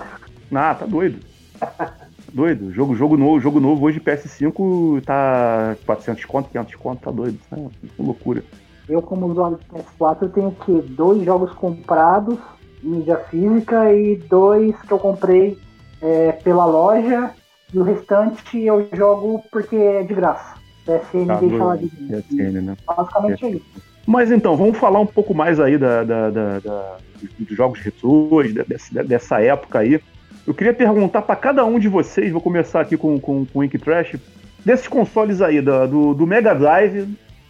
Ah, 0.53 0.75
tá 0.75 0.87
doido. 0.87 1.19
doido. 2.33 2.73
Jogo, 2.73 2.95
jogo 2.95 3.17
novo, 3.17 3.41
jogo 3.41 3.61
novo 3.61 3.85
hoje 3.85 4.01
PS5 4.01 5.03
tá 5.05 5.77
400 5.87 6.25
conto, 6.25 6.51
500 6.51 6.75
conto, 6.77 7.01
tá 7.01 7.11
doido. 7.11 7.39
É 7.53 7.57
uma 7.57 7.71
loucura. 7.99 8.43
Eu, 8.89 9.03
como 9.03 9.27
usuário 9.27 9.59
de 9.59 9.65
PS4, 9.67 10.23
eu 10.23 10.29
tenho 10.31 10.51
que 10.53 10.73
dois 10.93 11.23
jogos 11.25 11.53
comprados 11.53 12.39
mídia 12.83 13.17
física 13.31 13.93
e 13.93 14.17
dois 14.17 14.81
que 14.83 14.93
eu 14.93 14.99
comprei 14.99 15.59
é, 16.01 16.33
pela 16.33 16.65
loja 16.65 17.31
e 17.73 17.79
o 17.79 17.83
restante 17.83 18.59
eu 18.59 18.89
jogo 18.95 19.43
porque 19.51 19.77
é 19.77 20.03
de 20.03 20.15
graça. 20.15 20.57
PSN 20.85 21.27
tá, 21.27 21.35
deixa 21.41 21.65
lá 21.65 21.77
de 21.77 21.89
PSN, 21.89 22.63
né? 22.63 22.77
Basicamente 22.87 23.45
é 23.45 23.51
isso. 23.51 23.67
Mas 24.07 24.31
então, 24.31 24.57
vamos 24.57 24.79
falar 24.79 25.01
um 25.01 25.07
pouco 25.07 25.35
mais 25.35 25.61
aí 25.61 25.77
da, 25.77 26.03
da, 26.03 26.31
da, 26.31 26.59
da 26.61 26.97
dos 27.39 27.57
jogos 27.57 27.81
retrôs, 27.81 28.55
dessa, 28.55 29.05
dessa 29.05 29.43
época 29.43 29.81
aí. 29.81 30.01
Eu 30.49 30.55
queria 30.55 30.73
perguntar 30.73 31.21
para 31.21 31.37
cada 31.37 31.63
um 31.63 31.79
de 31.79 31.89
vocês, 31.89 32.33
vou 32.33 32.41
começar 32.41 32.81
aqui 32.81 32.97
com, 32.97 33.21
com, 33.21 33.45
com 33.45 33.59
o 33.59 33.63
Ink 33.63 33.77
Trash, 33.77 34.17
desses 34.65 34.89
consoles 34.89 35.43
aí, 35.43 35.61
da, 35.61 35.85
do, 35.85 36.15
do 36.15 36.27
Mega 36.27 36.55
Drive, 36.55 37.07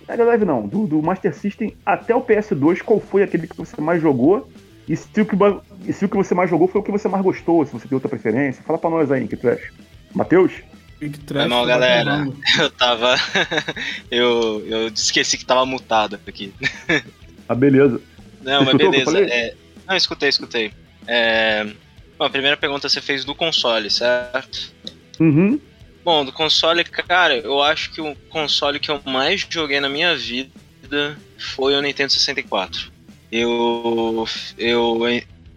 Mega 0.09 0.25
Drive 0.25 0.45
não, 0.45 0.67
do, 0.67 0.85
do 0.85 1.01
Master 1.01 1.33
System 1.33 1.77
até 1.87 2.13
o 2.13 2.21
PS2, 2.21 2.83
qual 2.83 2.99
foi 2.99 3.23
aquele 3.23 3.47
que 3.47 3.57
você 3.57 3.81
mais 3.81 4.03
jogou? 4.03 4.51
E 4.89 4.97
se, 4.97 5.21
o 5.21 5.25
que, 5.25 5.37
e 5.87 5.93
se 5.93 6.07
o 6.07 6.09
que 6.09 6.17
você 6.17 6.35
mais 6.35 6.51
jogou 6.51 6.67
foi 6.67 6.81
o 6.81 6.85
que 6.85 6.91
você 6.91 7.07
mais 7.07 7.23
gostou, 7.23 7.65
se 7.65 7.73
você 7.73 7.87
tem 7.87 7.95
outra 7.95 8.09
preferência? 8.09 8.65
Fala 8.65 8.81
pra 8.81 8.91
nós 8.91 9.13
aí, 9.13 9.23
Ink 9.23 9.37
Trash. 9.37 9.71
Matheus? 10.13 10.51
Ink 11.01 11.21
Trash. 11.21 11.49
Não, 11.49 11.65
galera, 11.65 12.27
eu 12.59 12.69
tava. 12.69 13.15
eu, 14.11 14.65
eu 14.67 14.89
esqueci 14.89 15.39
que 15.39 15.47
tava 15.47 15.65
mutado 15.65 16.19
aqui. 16.27 16.53
ah, 17.49 17.55
beleza. 17.55 18.01
Não, 18.43 18.65
mas 18.65 18.75
beleza. 18.75 19.21
É... 19.21 19.55
Não, 19.87 19.95
escutei, 19.95 20.31
escutei. 20.31 20.73
É... 21.07 21.65
Bom, 22.19 22.25
a 22.25 22.31
primeira 22.31 22.57
pergunta 22.57 22.89
você 22.89 23.01
fez 23.01 23.25
do 23.25 23.35
console, 23.35 23.89
certo? 23.91 24.73
Uhum. 25.21 25.61
Bom, 26.05 26.25
do 26.25 26.33
console, 26.33 26.83
cara, 26.85 27.37
eu 27.37 27.63
acho 27.63 27.93
que 27.93 28.01
o 28.01 28.17
console 28.29 28.81
que 28.81 28.91
eu 28.91 29.01
mais 29.05 29.47
joguei 29.49 29.79
na 29.79 29.89
minha 29.89 30.17
vida 30.17 31.19
foi 31.39 31.75
o 31.75 31.83
Nintendo 31.83 32.13
64. 32.13 32.91
Eu, 33.31 34.27
eu 34.57 35.01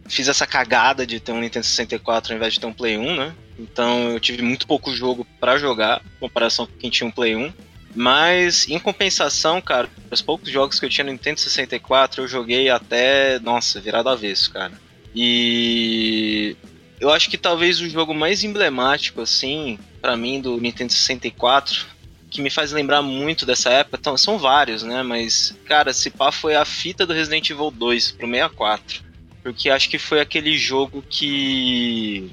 fiz 0.07 0.27
essa 0.27 0.45
cagada 0.45 1.07
de 1.07 1.19
ter 1.19 1.31
um 1.31 1.39
Nintendo 1.39 1.65
64 1.65 2.33
ao 2.33 2.37
invés 2.37 2.53
de 2.53 2.59
ter 2.59 2.67
um 2.67 2.73
Play 2.73 2.97
1, 2.97 3.15
né? 3.15 3.33
Então 3.57 4.11
eu 4.11 4.19
tive 4.19 4.41
muito 4.43 4.67
pouco 4.67 4.93
jogo 4.93 5.25
para 5.39 5.57
jogar, 5.57 6.01
em 6.05 6.19
comparação 6.19 6.67
com 6.67 6.77
quem 6.77 6.89
tinha 6.89 7.07
um 7.07 7.11
Play 7.11 7.35
1. 7.35 7.51
Mas, 7.93 8.69
em 8.69 8.79
compensação, 8.79 9.61
cara, 9.61 9.89
os 10.09 10.21
poucos 10.21 10.49
jogos 10.49 10.79
que 10.79 10.85
eu 10.85 10.89
tinha 10.89 11.03
no 11.03 11.11
Nintendo 11.11 11.39
64 11.39 12.23
eu 12.23 12.27
joguei 12.27 12.69
até, 12.69 13.39
nossa, 13.39 13.81
virado 13.81 14.09
avesso, 14.09 14.51
cara. 14.51 14.73
E 15.13 16.55
eu 16.99 17.09
acho 17.09 17.29
que 17.29 17.37
talvez 17.37 17.81
o 17.81 17.89
jogo 17.89 18.13
mais 18.13 18.43
emblemático, 18.43 19.21
assim, 19.21 19.79
para 20.01 20.15
mim, 20.15 20.39
do 20.39 20.59
Nintendo 20.59 20.93
64, 20.93 21.85
que 22.29 22.41
me 22.41 22.49
faz 22.49 22.71
lembrar 22.71 23.01
muito 23.01 23.45
dessa 23.45 23.69
época, 23.69 23.97
então, 23.99 24.15
são 24.17 24.37
vários, 24.37 24.83
né? 24.83 25.03
Mas, 25.03 25.53
cara, 25.65 25.93
se 25.93 26.09
pá 26.09 26.31
foi 26.31 26.55
a 26.55 26.63
fita 26.63 27.05
do 27.05 27.13
Resident 27.13 27.49
Evil 27.49 27.71
2 27.71 28.11
pro 28.11 28.27
64. 28.27 29.03
Porque 29.43 29.69
acho 29.69 29.89
que 29.89 29.97
foi 29.97 30.21
aquele 30.21 30.57
jogo 30.57 31.03
que. 31.09 32.31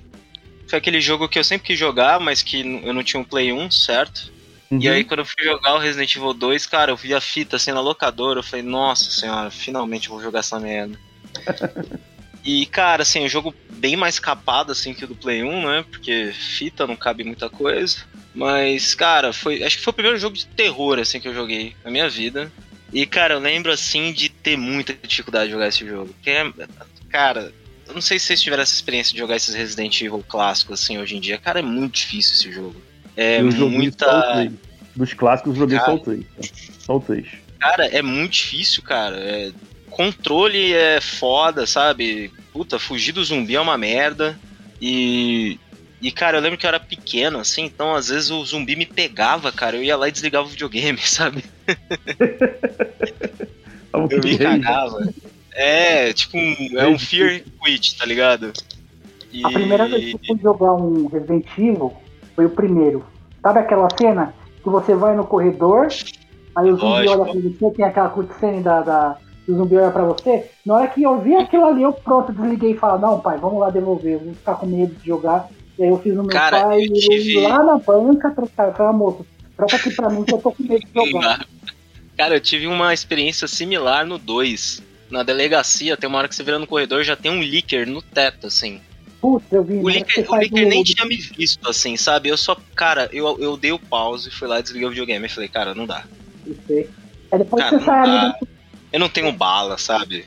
Foi 0.68 0.79
aquele 0.79 1.01
jogo 1.01 1.26
que 1.29 1.39
eu 1.39 1.45
sempre 1.45 1.68
quis 1.68 1.79
jogar, 1.79 2.20
mas 2.20 2.43
que 2.43 2.61
eu 2.61 2.93
não 2.93 3.03
tinha 3.03 3.18
um 3.18 3.24
Play 3.24 3.51
1, 3.51 3.70
certo? 3.70 4.31
Uhum. 4.70 4.79
E 4.83 4.89
aí, 4.89 5.03
quando 5.03 5.20
eu 5.20 5.26
fui 5.26 5.43
jogar 5.43 5.74
o 5.74 5.79
Resident 5.79 6.14
Evil 6.14 6.35
2, 6.35 6.66
cara, 6.66 6.93
eu 6.93 6.97
vi 6.97 7.14
a 7.14 7.20
fita 7.20 7.57
assim 7.57 7.72
na 7.72 7.81
locadora, 7.81 8.41
eu 8.41 8.43
falei, 8.43 8.62
nossa 8.62 9.11
senhora, 9.11 9.51
finalmente 9.51 10.09
eu 10.09 10.14
vou 10.14 10.22
jogar 10.22 10.41
essa 10.41 10.61
merda. 10.61 10.99
E, 12.49 12.65
cara, 12.65 13.03
assim, 13.03 13.23
um 13.23 13.29
jogo 13.29 13.55
bem 13.69 13.95
mais 13.95 14.19
capado, 14.19 14.73
assim, 14.73 14.95
que 14.95 15.05
o 15.05 15.09
do 15.09 15.15
Play 15.15 15.45
1, 15.45 15.67
né? 15.69 15.85
Porque 15.91 16.33
fita 16.33 16.87
não 16.87 16.97
cabe 16.97 17.23
muita 17.23 17.51
coisa. 17.51 17.99
Mas, 18.35 18.95
cara, 18.95 19.35
foi. 19.35 19.63
Acho 19.63 19.77
que 19.77 19.85
foi 19.85 19.91
o 19.91 19.95
primeiro 19.95 20.19
jogo 20.19 20.35
de 20.35 20.47
terror, 20.47 20.99
assim, 20.99 21.21
que 21.21 21.29
eu 21.29 21.35
joguei 21.35 21.77
na 21.85 21.91
minha 21.91 22.09
vida. 22.09 22.51
E, 22.91 23.05
cara, 23.05 23.35
eu 23.35 23.39
lembro, 23.39 23.71
assim, 23.71 24.15
de 24.15 24.31
ter 24.31 24.57
muita 24.57 24.95
dificuldade 25.07 25.45
de 25.45 25.53
jogar 25.53 25.69
esse 25.69 25.87
jogo. 25.87 26.15
Porque, 26.15 26.31
é, 26.31 26.51
cara, 27.11 27.53
eu 27.87 27.93
não 27.93 28.01
sei 28.01 28.19
se 28.19 28.25
vocês 28.25 28.41
tiveram 28.41 28.63
essa 28.63 28.73
experiência 28.73 29.13
de 29.13 29.19
jogar 29.19 29.37
esses 29.37 29.55
Resident 29.55 30.01
Evil 30.01 30.25
clássicos, 30.27 30.81
assim, 30.81 30.97
hoje 30.97 31.19
em 31.19 31.21
dia. 31.21 31.37
Cara, 31.37 31.59
é 31.59 31.63
muito 31.63 31.97
difícil 31.97 32.35
esse 32.35 32.51
jogo. 32.51 32.81
É 33.15 33.41
eu 33.41 33.69
muita. 33.69 34.51
Dos 34.97 35.13
clássicos 35.13 35.53
eu 35.53 35.59
joguei 35.59 35.79
cara, 35.79 35.91
só 35.91 35.97
o 35.97 36.01
3. 36.01 36.25
Só 36.79 36.97
o 36.97 37.01
3. 37.03 37.27
Cara, 37.61 37.87
é 37.89 38.01
muito 38.01 38.33
difícil, 38.33 38.83
cara. 38.83 39.19
É 39.19 39.53
controle 39.99 40.73
é 40.73 41.01
foda, 41.01 41.67
sabe? 41.67 42.31
Puta, 42.59 42.77
fugir 42.77 43.13
do 43.13 43.25
zumbi 43.25 43.55
é 43.55 43.61
uma 43.61 43.79
merda. 43.79 44.37
E. 44.83 45.61
E, 46.03 46.11
cara, 46.11 46.39
eu 46.39 46.41
lembro 46.41 46.59
que 46.59 46.67
eu 46.67 46.69
era 46.69 46.81
pequeno, 46.81 47.39
assim, 47.39 47.65
então 47.65 47.95
às 47.95 48.09
vezes 48.09 48.31
o 48.31 48.45
zumbi 48.45 48.75
me 48.75 48.85
pegava, 48.85 49.53
cara, 49.53 49.77
eu 49.77 49.83
ia 49.83 49.97
lá 49.97 50.09
e 50.09 50.13
desligava 50.13 50.47
o 50.47 50.51
videogame, 50.51 50.99
sabe? 51.03 51.45
eu 53.93 54.09
me 54.25 54.39
cagava. 54.39 55.09
É, 55.53 56.13
tipo, 56.13 56.37
um, 56.37 56.79
é 56.79 56.89
um 56.89 56.99
fear 56.99 57.43
quit, 57.65 57.97
tá 57.97 58.05
ligado? 58.05 58.53
E... 59.33 59.45
A 59.45 59.51
primeira 59.51 59.87
vez 59.87 60.05
que 60.05 60.15
eu 60.15 60.21
fui 60.27 60.43
jogar 60.43 60.75
um 60.75 61.07
Resident 61.07 61.47
Evil 61.57 61.97
foi 62.35 62.47
o 62.47 62.51
primeiro. 62.51 63.07
Sabe 63.41 63.61
aquela 63.61 63.89
cena 63.97 64.35
que 64.63 64.69
você 64.69 64.97
vai 64.97 65.17
no 65.17 65.27
corredor, 65.27 65.89
aí 66.57 66.71
o 66.73 66.77
zumbi 66.77 67.09
olha 67.09 67.25
pra 67.25 67.41
você, 67.41 67.71
tem 67.77 67.85
aquela 67.85 68.09
cutscene 68.09 68.63
da, 68.63 68.83
da, 68.83 69.19
o 69.53 69.57
zumbi 69.57 69.77
olha 69.77 69.91
pra 69.91 70.05
você, 70.05 70.51
na 70.65 70.75
hora 70.75 70.89
que 70.89 71.03
eu 71.03 71.21
vi 71.21 71.35
aquilo 71.35 71.65
ali, 71.65 71.83
eu 71.83 71.93
pronto, 71.93 72.33
desliguei 72.33 72.73
e 72.73 72.77
falei, 72.77 73.01
não, 73.01 73.21
pai, 73.21 73.39
vamos 73.39 73.59
lá 73.61 73.71
devolver, 73.71 74.15
eu 74.15 74.19
vou 74.21 74.35
ficar 74.35 74.55
com 74.57 74.67
medo 74.67 74.95
de 74.95 75.07
jogar. 75.07 75.49
E 75.79 75.85
aí 75.85 75.89
eu 75.89 75.99
fiz 75.99 76.15
no 76.15 76.23
meu 76.23 76.33
Cara, 76.33 76.65
pai, 76.65 76.83
eu 76.83 76.93
tive... 76.93 77.41
lá 77.41 77.63
na 77.63 77.79
banca, 77.79 78.31
trocar, 78.31 78.75
falei, 78.75 78.97
moço, 78.97 79.27
troca 79.57 79.77
aqui 79.77 79.95
pra 79.95 80.11
mim 80.11 80.25
que 80.25 80.35
eu 80.35 80.39
tô 80.39 80.53
com 80.53 80.63
medo 80.63 80.85
de 80.85 80.93
jogar. 81.13 81.47
Cara, 82.17 82.35
eu 82.37 82.41
tive 82.41 82.67
uma 82.67 82.93
experiência 82.93 83.47
similar 83.47 84.05
no 84.05 84.19
2. 84.19 84.83
Na 85.09 85.23
delegacia, 85.23 85.97
tem 85.97 86.09
uma 86.09 86.19
hora 86.19 86.29
que 86.29 86.35
você 86.35 86.43
vira 86.43 86.59
no 86.59 86.67
corredor 86.67 87.03
já 87.03 87.17
tem 87.17 87.31
um 87.31 87.41
leaker 87.41 87.89
no 87.89 88.03
teto, 88.03 88.49
assim. 88.49 88.81
Putz, 89.21 89.47
eu 89.51 89.65
vi. 89.65 89.79
O 89.79 89.87
leaker, 89.87 90.31
o 90.31 90.37
nem 90.37 90.83
tinha 90.83 91.07
me 91.07 91.17
visto, 91.17 91.67
assim, 91.67 91.97
sabe? 91.97 92.29
Eu 92.29 92.37
só, 92.37 92.57
cara, 92.75 93.09
eu, 93.13 93.39
eu 93.39 93.57
dei 93.57 93.73
o 93.73 93.79
pause, 93.79 94.31
fui 94.31 94.47
lá, 94.47 94.61
desliguei 94.61 94.87
o 94.87 94.91
videogame 94.91 95.25
e 95.25 95.31
falei, 95.31 95.49
cara, 95.49 95.75
não 95.75 95.87
dá. 95.87 96.05
Aí 96.69 97.39
depois 97.39 97.65
cara, 97.65 97.79
você 97.79 97.85
sai 97.85 98.01
ali 98.01 98.35
eu 98.93 99.01
não 99.01 99.09
tenho 99.09 99.32
bala, 99.32 99.78
sabe? 99.78 100.26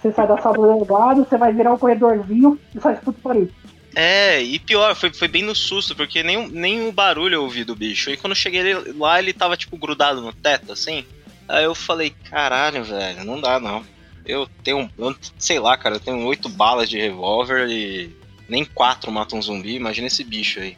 Você 0.00 0.12
sai 0.12 0.26
da 0.26 0.38
sala 0.38 0.56
do 0.56 0.74
delegado, 0.74 1.24
você 1.24 1.36
vai 1.36 1.52
virar 1.52 1.72
um 1.72 1.78
corredorzinho 1.78 2.58
e 2.74 2.80
sai 2.80 2.96
tudo 3.00 3.18
por 3.20 3.32
aí. 3.32 3.48
É, 3.94 4.40
e 4.42 4.58
pior, 4.58 4.94
foi, 4.94 5.12
foi 5.12 5.28
bem 5.28 5.42
no 5.42 5.54
susto, 5.54 5.96
porque 5.96 6.22
nem, 6.22 6.48
nem 6.48 6.86
o 6.86 6.92
barulho 6.92 7.34
eu 7.34 7.42
ouvi 7.42 7.64
do 7.64 7.74
bicho. 7.74 8.10
E 8.10 8.16
quando 8.16 8.32
eu 8.32 8.36
cheguei 8.36 8.74
lá, 8.96 9.18
ele 9.18 9.32
tava, 9.32 9.56
tipo, 9.56 9.76
grudado 9.76 10.20
no 10.20 10.32
teto, 10.32 10.72
assim. 10.72 11.04
Aí 11.48 11.64
eu 11.64 11.74
falei, 11.74 12.14
caralho, 12.30 12.84
velho, 12.84 13.24
não 13.24 13.40
dá 13.40 13.58
não. 13.58 13.82
Eu 14.24 14.46
tenho, 14.62 14.90
eu, 14.98 15.16
sei 15.38 15.58
lá, 15.58 15.76
cara, 15.76 15.96
eu 15.96 16.00
tenho 16.00 16.24
oito 16.26 16.48
balas 16.48 16.88
de 16.88 16.98
revólver 16.98 17.68
e 17.68 18.14
nem 18.48 18.64
quatro 18.64 19.10
matam 19.10 19.38
um 19.38 19.42
zumbi. 19.42 19.74
Imagina 19.74 20.06
esse 20.06 20.22
bicho 20.22 20.60
aí. 20.60 20.76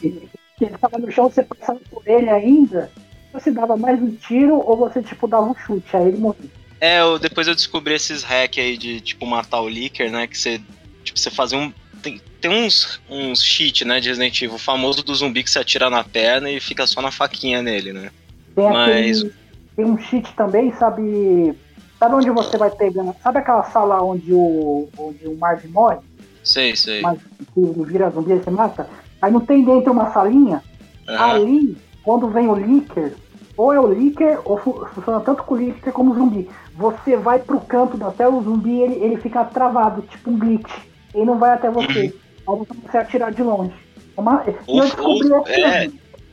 Ele 0.00 0.78
tava 0.80 0.98
no 0.98 1.10
chão, 1.10 1.28
você 1.28 1.42
passando 1.42 1.80
por 1.90 2.02
ele 2.06 2.30
ainda, 2.30 2.90
você 3.32 3.50
dava 3.50 3.76
mais 3.76 4.00
um 4.00 4.14
tiro 4.14 4.62
ou 4.64 4.76
você, 4.76 5.02
tipo, 5.02 5.26
dava 5.26 5.46
um 5.46 5.54
chute, 5.54 5.96
aí 5.96 6.08
ele 6.08 6.18
morria. 6.18 6.50
É, 6.80 7.00
eu, 7.00 7.18
depois 7.18 7.46
eu 7.46 7.54
descobri 7.54 7.94
esses 7.94 8.22
hack 8.22 8.58
aí 8.58 8.76
de, 8.76 9.00
tipo, 9.00 9.24
matar 9.24 9.60
o 9.60 9.68
Licker, 9.68 10.10
né? 10.10 10.26
Que 10.26 10.36
você, 10.36 10.60
tipo, 11.04 11.18
você 11.18 11.30
fazia 11.30 11.58
um... 11.58 11.72
Tem, 12.02 12.20
tem 12.40 12.50
uns, 12.50 13.00
uns 13.08 13.42
cheat, 13.42 13.84
né, 13.84 14.00
de 14.00 14.08
Resident 14.08 14.42
Evil, 14.42 14.56
o 14.56 14.58
famoso 14.58 15.04
do 15.04 15.14
zumbi 15.14 15.44
que 15.44 15.50
você 15.50 15.60
atira 15.60 15.88
na 15.88 16.02
perna 16.02 16.50
e 16.50 16.58
fica 16.58 16.86
só 16.86 17.00
na 17.00 17.12
faquinha 17.12 17.62
nele, 17.62 17.92
né? 17.92 18.10
Tem 18.54 18.68
Mas... 18.68 19.18
Aquele, 19.18 19.34
tem 19.76 19.84
um 19.84 19.98
cheat 19.98 20.32
também, 20.34 20.72
sabe... 20.74 21.54
Sabe 21.98 22.14
onde 22.16 22.30
você 22.30 22.58
vai 22.58 22.70
pegando... 22.70 23.14
Sabe 23.22 23.38
aquela 23.38 23.62
sala 23.62 24.02
onde 24.02 24.32
o, 24.32 24.88
onde 24.98 25.24
o 25.28 25.36
Marvin 25.36 25.68
morre? 25.68 25.98
Sei, 26.42 26.74
sei. 26.74 27.00
Mas 27.02 27.20
que 27.54 27.60
vira 27.86 28.10
zumbi 28.10 28.32
e 28.32 28.38
você 28.38 28.50
mata? 28.50 28.90
Aí 29.20 29.30
não 29.30 29.38
tem 29.38 29.64
dentro 29.64 29.92
uma 29.92 30.12
salinha? 30.12 30.60
Uhum. 31.08 31.16
Ali, 31.16 31.76
quando 32.02 32.28
vem 32.28 32.48
o 32.48 32.54
Licker, 32.54 33.14
ou 33.56 33.72
é 33.72 33.80
o 33.80 33.86
Licker, 33.86 34.40
ou 34.44 34.58
funciona 34.58 35.20
tanto 35.20 35.42
com 35.42 35.54
o 35.54 35.58
Licker 35.58 35.92
como 35.92 36.12
o 36.12 36.14
zumbi. 36.14 36.48
Você 36.74 37.16
vai 37.16 37.38
pro 37.38 37.60
canto 37.60 37.96
da 37.96 38.10
tela, 38.10 38.34
o 38.34 38.42
zumbi 38.42 38.80
ele, 38.80 38.94
ele 38.94 39.16
fica 39.18 39.44
travado, 39.44 40.02
tipo 40.02 40.30
um 40.30 40.38
glitch. 40.38 40.70
Ele 41.14 41.24
não 41.24 41.38
vai 41.38 41.52
até 41.52 41.70
você. 41.70 42.14
Aí 42.48 42.66
você 42.82 42.96
a 42.96 43.00
atirar 43.02 43.32
de 43.32 43.42
longe. 43.42 43.74
É 44.16 44.20
Uma... 44.20 44.42
Eu 44.46 44.80
descobri 44.80 45.28
esse 45.28 45.60
é. 45.60 45.86
Eu 45.86 45.92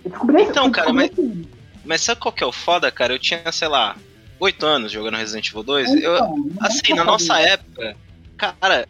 descobri 0.10 0.42
Então, 0.42 0.66
eu 0.66 0.72
cara, 0.72 0.92
descobri 0.92 1.24
ano. 1.24 1.46
Mas 1.86 2.02
sabe 2.02 2.22
qual 2.22 2.32
que 2.32 2.44
é 2.44 2.48
o 2.48 2.52
foda, 2.52 2.92
cara? 2.92 3.14
Eu 3.14 3.20
tinha, 3.20 3.52
sei 3.52 3.68
lá, 3.68 3.96
8 4.40 4.66
anos 4.66 4.92
jogando 4.92 5.18
Resident 5.18 5.50
Evil 5.50 5.64
2. 5.64 5.90
Eu, 5.90 6.16
Então, 6.16 6.36
não 6.38 6.66
assim, 6.66 6.92
é 6.92 6.96
na 6.96 7.04
nossa 7.04 7.40
época, 7.40 7.96
cara, 8.38 8.88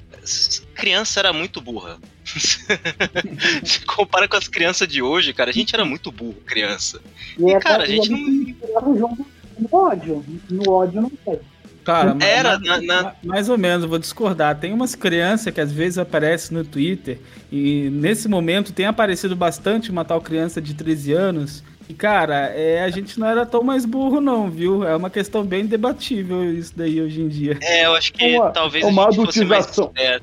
criança 0.75 1.19
era 1.19 1.33
muito 1.33 1.59
burra. 1.59 1.97
Se 3.63 3.79
compara 3.85 4.27
com 4.27 4.37
as 4.37 4.47
crianças 4.47 4.87
de 4.87 5.01
hoje, 5.01 5.33
cara, 5.33 5.49
a 5.49 5.53
gente 5.53 5.73
era 5.73 5.85
muito 5.85 6.11
burro, 6.11 6.35
criança. 6.45 7.01
E, 7.37 7.51
é 7.51 7.59
cara, 7.59 7.83
a 7.83 7.87
e 7.87 7.95
gente 7.95 8.11
ele 8.13 8.21
misturava 8.45 8.89
o 8.89 8.97
jogo 8.97 9.27
no 9.57 9.69
ódio. 9.77 10.25
No 10.49 10.71
ódio 10.71 11.01
não 11.01 11.11
sei. 11.23 11.39
Cara, 11.83 12.15
Era, 12.19 12.59
ma- 12.59 12.65
na- 12.65 12.81
na- 12.81 13.03
ma- 13.03 13.15
mais 13.23 13.49
ou 13.49 13.57
menos, 13.57 13.83
eu 13.83 13.89
vou 13.89 13.97
discordar. 13.97 14.59
Tem 14.59 14.71
umas 14.73 14.93
crianças 14.95 15.51
que 15.53 15.59
às 15.61 15.71
vezes 15.71 15.97
aparecem 15.97 16.55
no 16.55 16.63
Twitter 16.63 17.19
e 17.51 17.89
nesse 17.91 18.27
momento 18.27 18.71
tem 18.73 18.85
aparecido 18.85 19.35
bastante 19.35 19.89
uma 19.89 20.05
tal 20.05 20.21
criança 20.21 20.61
de 20.61 20.73
13 20.75 21.13
anos. 21.13 21.63
E, 21.87 21.93
cara, 21.95 22.51
é, 22.53 22.83
a 22.83 22.89
gente 22.91 23.19
não 23.19 23.25
era 23.25 23.43
tão 23.47 23.63
mais 23.63 23.83
burro, 23.85 24.21
não, 24.21 24.51
viu? 24.51 24.83
É 24.83 24.95
uma 24.95 25.09
questão 25.09 25.43
bem 25.43 25.65
debatível 25.65 26.53
isso 26.53 26.73
daí 26.75 27.01
hoje 27.01 27.21
em 27.21 27.27
dia. 27.27 27.57
É, 27.61 27.87
eu 27.87 27.95
acho 27.95 28.13
que 28.13 28.35
Uma- 28.37 28.51
talvez 28.51 28.85
uma 28.85 29.07
a 29.07 29.11
gente 29.11 29.25
fosse 29.25 29.43
mais 29.45 29.65
né? 29.95 30.19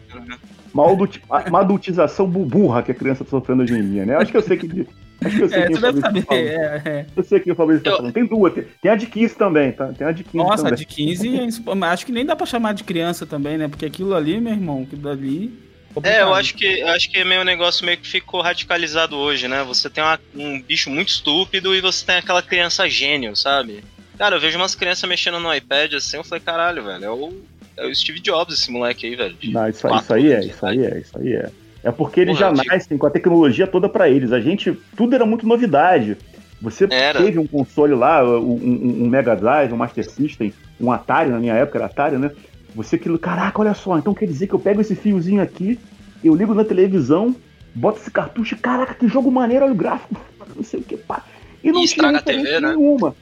Uma, 0.82 0.92
adulti- 0.92 1.22
uma 1.48 1.60
adultização 1.60 2.28
bu- 2.28 2.44
burra 2.44 2.82
que 2.82 2.92
a 2.92 2.94
criança 2.94 3.24
tá 3.24 3.30
sofrendo 3.30 3.62
hoje 3.62 3.74
em 3.74 3.90
dia, 3.90 4.04
né? 4.06 4.16
Acho 4.16 4.30
que 4.30 4.36
eu 4.36 4.42
sei 4.42 4.56
que. 4.56 4.86
Acho 5.24 5.36
que 5.36 5.42
eu 5.42 5.48
sei 5.48 5.58
É, 5.62 5.66
quem 5.66 5.76
você 5.76 5.80
deve 5.80 5.98
o 5.98 6.02
Fabrício 6.02 6.02
saber. 6.02 6.20
tá 6.20 6.26
falando. 6.26 6.46
é, 6.46 6.82
é. 6.90 7.06
Eu 7.16 7.24
sei 7.24 7.40
quem 7.40 7.52
o 7.52 7.56
Fabrício 7.56 7.82
tá 7.84 7.90
Eu- 7.90 7.96
falando. 7.96 8.12
Tem 8.12 8.26
duas. 8.26 8.52
Tem, 8.52 8.64
tem 8.82 8.90
a 8.92 8.96
de 8.96 9.06
15 9.06 9.34
também, 9.36 9.72
tá? 9.72 9.86
Tem 9.88 10.06
a 10.06 10.12
de 10.12 10.22
15 10.24 10.36
Nossa, 10.36 10.54
a 10.54 10.70
também. 10.70 10.74
de 10.78 10.84
15, 10.84 11.28
é 11.38 11.84
acho 11.86 12.04
que 12.06 12.12
nem 12.12 12.26
dá 12.26 12.36
pra 12.36 12.44
chamar 12.46 12.74
de 12.74 12.84
criança 12.84 13.24
também, 13.24 13.56
né? 13.56 13.68
Porque 13.68 13.86
aquilo 13.86 14.14
ali, 14.14 14.38
meu 14.40 14.52
irmão, 14.52 14.82
aquilo 14.82 15.08
ali. 15.08 15.58
É, 16.02 16.20
eu 16.20 16.34
acho 16.34 16.54
que 16.54 16.66
eu 16.80 16.88
acho 16.88 17.10
que 17.10 17.18
é 17.18 17.24
meio 17.24 17.40
um 17.40 17.44
negócio 17.44 17.86
meio 17.86 17.96
que 17.96 18.06
ficou 18.06 18.42
radicalizado 18.42 19.16
hoje, 19.16 19.48
né? 19.48 19.64
Você 19.64 19.88
tem 19.88 20.04
uma- 20.04 20.20
um 20.34 20.60
bicho 20.60 20.90
muito 20.90 21.08
estúpido 21.08 21.74
e 21.74 21.80
você 21.80 22.04
tem 22.04 22.16
aquela 22.16 22.42
criança 22.42 22.86
gênio, 22.86 23.34
sabe? 23.34 23.82
Cara, 24.18 24.36
eu 24.36 24.40
vejo 24.40 24.58
umas 24.58 24.74
crianças 24.74 25.08
mexendo 25.08 25.40
no 25.40 25.54
iPad 25.54 25.94
assim, 25.94 26.18
eu 26.18 26.24
falei, 26.24 26.42
caralho, 26.44 26.84
velho, 26.84 27.04
é 27.04 27.10
o, 27.10 27.32
é 27.76 27.86
o 27.86 27.94
Steve 27.94 28.20
Jobs 28.20 28.54
esse 28.54 28.70
moleque 28.70 29.06
aí, 29.06 29.16
velho. 29.16 29.36
Não, 29.44 29.68
isso, 29.68 29.86
isso 29.88 30.14
aí 30.14 30.32
é, 30.32 30.40
isso 30.44 30.66
aí 30.66 30.84
é, 30.84 30.98
isso 30.98 31.18
aí 31.18 31.32
é. 31.34 31.50
É 31.84 31.92
porque 31.92 32.20
eles 32.20 32.36
Porra, 32.38 32.50
já 32.56 32.62
digo- 32.62 32.74
nascem 32.74 32.98
com 32.98 33.06
a 33.06 33.10
tecnologia 33.10 33.66
toda 33.66 33.88
pra 33.88 34.08
eles. 34.08 34.32
A 34.32 34.40
gente, 34.40 34.72
tudo 34.96 35.14
era 35.14 35.24
muito 35.24 35.46
novidade. 35.46 36.16
Você 36.60 36.86
Era. 36.90 37.22
teve 37.22 37.38
um 37.38 37.46
console 37.46 37.94
lá, 37.94 38.24
um, 38.24 39.04
um, 39.04 39.08
Mega 39.08 39.36
Drive, 39.36 39.72
um 39.72 39.76
Master 39.76 40.08
System, 40.10 40.52
um 40.80 40.90
Atari, 40.90 41.30
na 41.30 41.38
minha 41.38 41.54
época 41.54 41.78
era 41.78 41.86
Atari, 41.86 42.16
né? 42.16 42.30
Você 42.74 42.96
aquilo, 42.96 43.18
caraca, 43.18 43.60
olha 43.60 43.74
só, 43.74 43.96
então 43.98 44.14
quer 44.14 44.26
dizer 44.26 44.46
que 44.46 44.54
eu 44.54 44.58
pego 44.58 44.80
esse 44.80 44.94
fiozinho 44.96 45.40
aqui, 45.42 45.78
eu 46.24 46.34
ligo 46.34 46.54
na 46.54 46.64
televisão, 46.64 47.36
boto 47.74 48.00
esse 48.00 48.10
cartucho, 48.10 48.56
caraca, 48.56 48.94
que 48.94 49.06
jogo 49.06 49.30
maneiro, 49.30 49.64
olha 49.64 49.72
o 49.74 49.76
gráfico, 49.76 50.18
não 50.56 50.64
sei 50.64 50.80
o 50.80 50.82
que, 50.82 50.96
pá. 50.96 51.22
E 51.62 51.70
não 51.70 51.84
E 51.84 51.86
tinha 51.88 52.08
a 52.08 52.22
TV, 52.22 52.58
né? 52.58 52.70
nenhuma. 52.70 53.14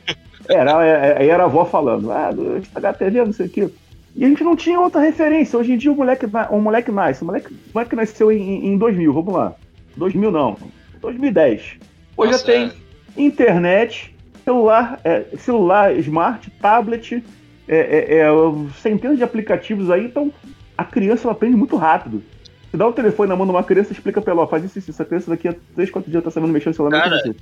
Era, 0.48 0.86
é- 0.86 1.24
é- 1.24 1.26
era 1.28 1.42
a 1.42 1.46
avó 1.46 1.64
falando, 1.64 2.10
ah, 2.12 2.30
estragar 2.62 2.92
a 2.92 2.96
TV, 2.96 3.24
não 3.24 3.32
sei 3.32 3.46
o 3.46 3.48
que. 3.50 3.68
E 4.16 4.24
a 4.24 4.28
gente 4.28 4.44
não 4.44 4.54
tinha 4.54 4.78
outra 4.78 5.00
referência. 5.00 5.58
Hoje 5.58 5.72
em 5.72 5.76
dia 5.76 5.90
o 5.90 5.96
moleque, 5.96 6.26
o 6.50 6.60
moleque 6.60 6.92
nasce. 6.92 7.22
O 7.22 7.26
moleque, 7.26 7.52
o 7.52 7.74
moleque 7.74 7.96
nasceu 7.96 8.30
em, 8.30 8.66
em 8.66 8.78
2000, 8.78 9.12
vamos 9.12 9.34
lá. 9.34 9.54
2000 9.96 10.30
não, 10.30 10.56
2010. 11.00 11.62
Hoje 12.16 12.32
Nossa, 12.32 12.38
já 12.38 12.52
tem 12.52 12.66
é. 12.66 13.20
internet, 13.20 14.14
celular, 14.44 15.00
é, 15.04 15.24
celular, 15.36 15.96
smart, 15.98 16.50
tablet, 16.60 17.24
é, 17.66 17.76
é, 17.76 18.18
é, 18.18 18.26
centenas 18.80 19.18
de 19.18 19.24
aplicativos 19.24 19.90
aí. 19.90 20.04
Então 20.04 20.32
a 20.76 20.84
criança 20.84 21.24
ela 21.24 21.32
aprende 21.32 21.56
muito 21.56 21.76
rápido. 21.76 22.22
Se 22.70 22.76
dá 22.76 22.86
o 22.86 22.92
telefone 22.92 23.28
na 23.28 23.36
mão 23.36 23.46
de 23.46 23.52
uma 23.52 23.62
criança, 23.62 23.92
explica 23.92 24.20
pra 24.20 24.32
ela, 24.32 24.42
ó, 24.42 24.46
faz 24.46 24.64
isso, 24.64 24.78
isso. 24.78 24.90
Essa 24.90 25.04
criança 25.04 25.30
daqui 25.30 25.48
a 25.48 25.54
3, 25.74 25.90
4 25.90 26.10
dias 26.10 26.24
tá 26.24 26.30
sabendo 26.30 26.52
mexer 26.52 26.70
no 26.70 26.74
celular. 26.74 27.02
Cara. 27.02 27.34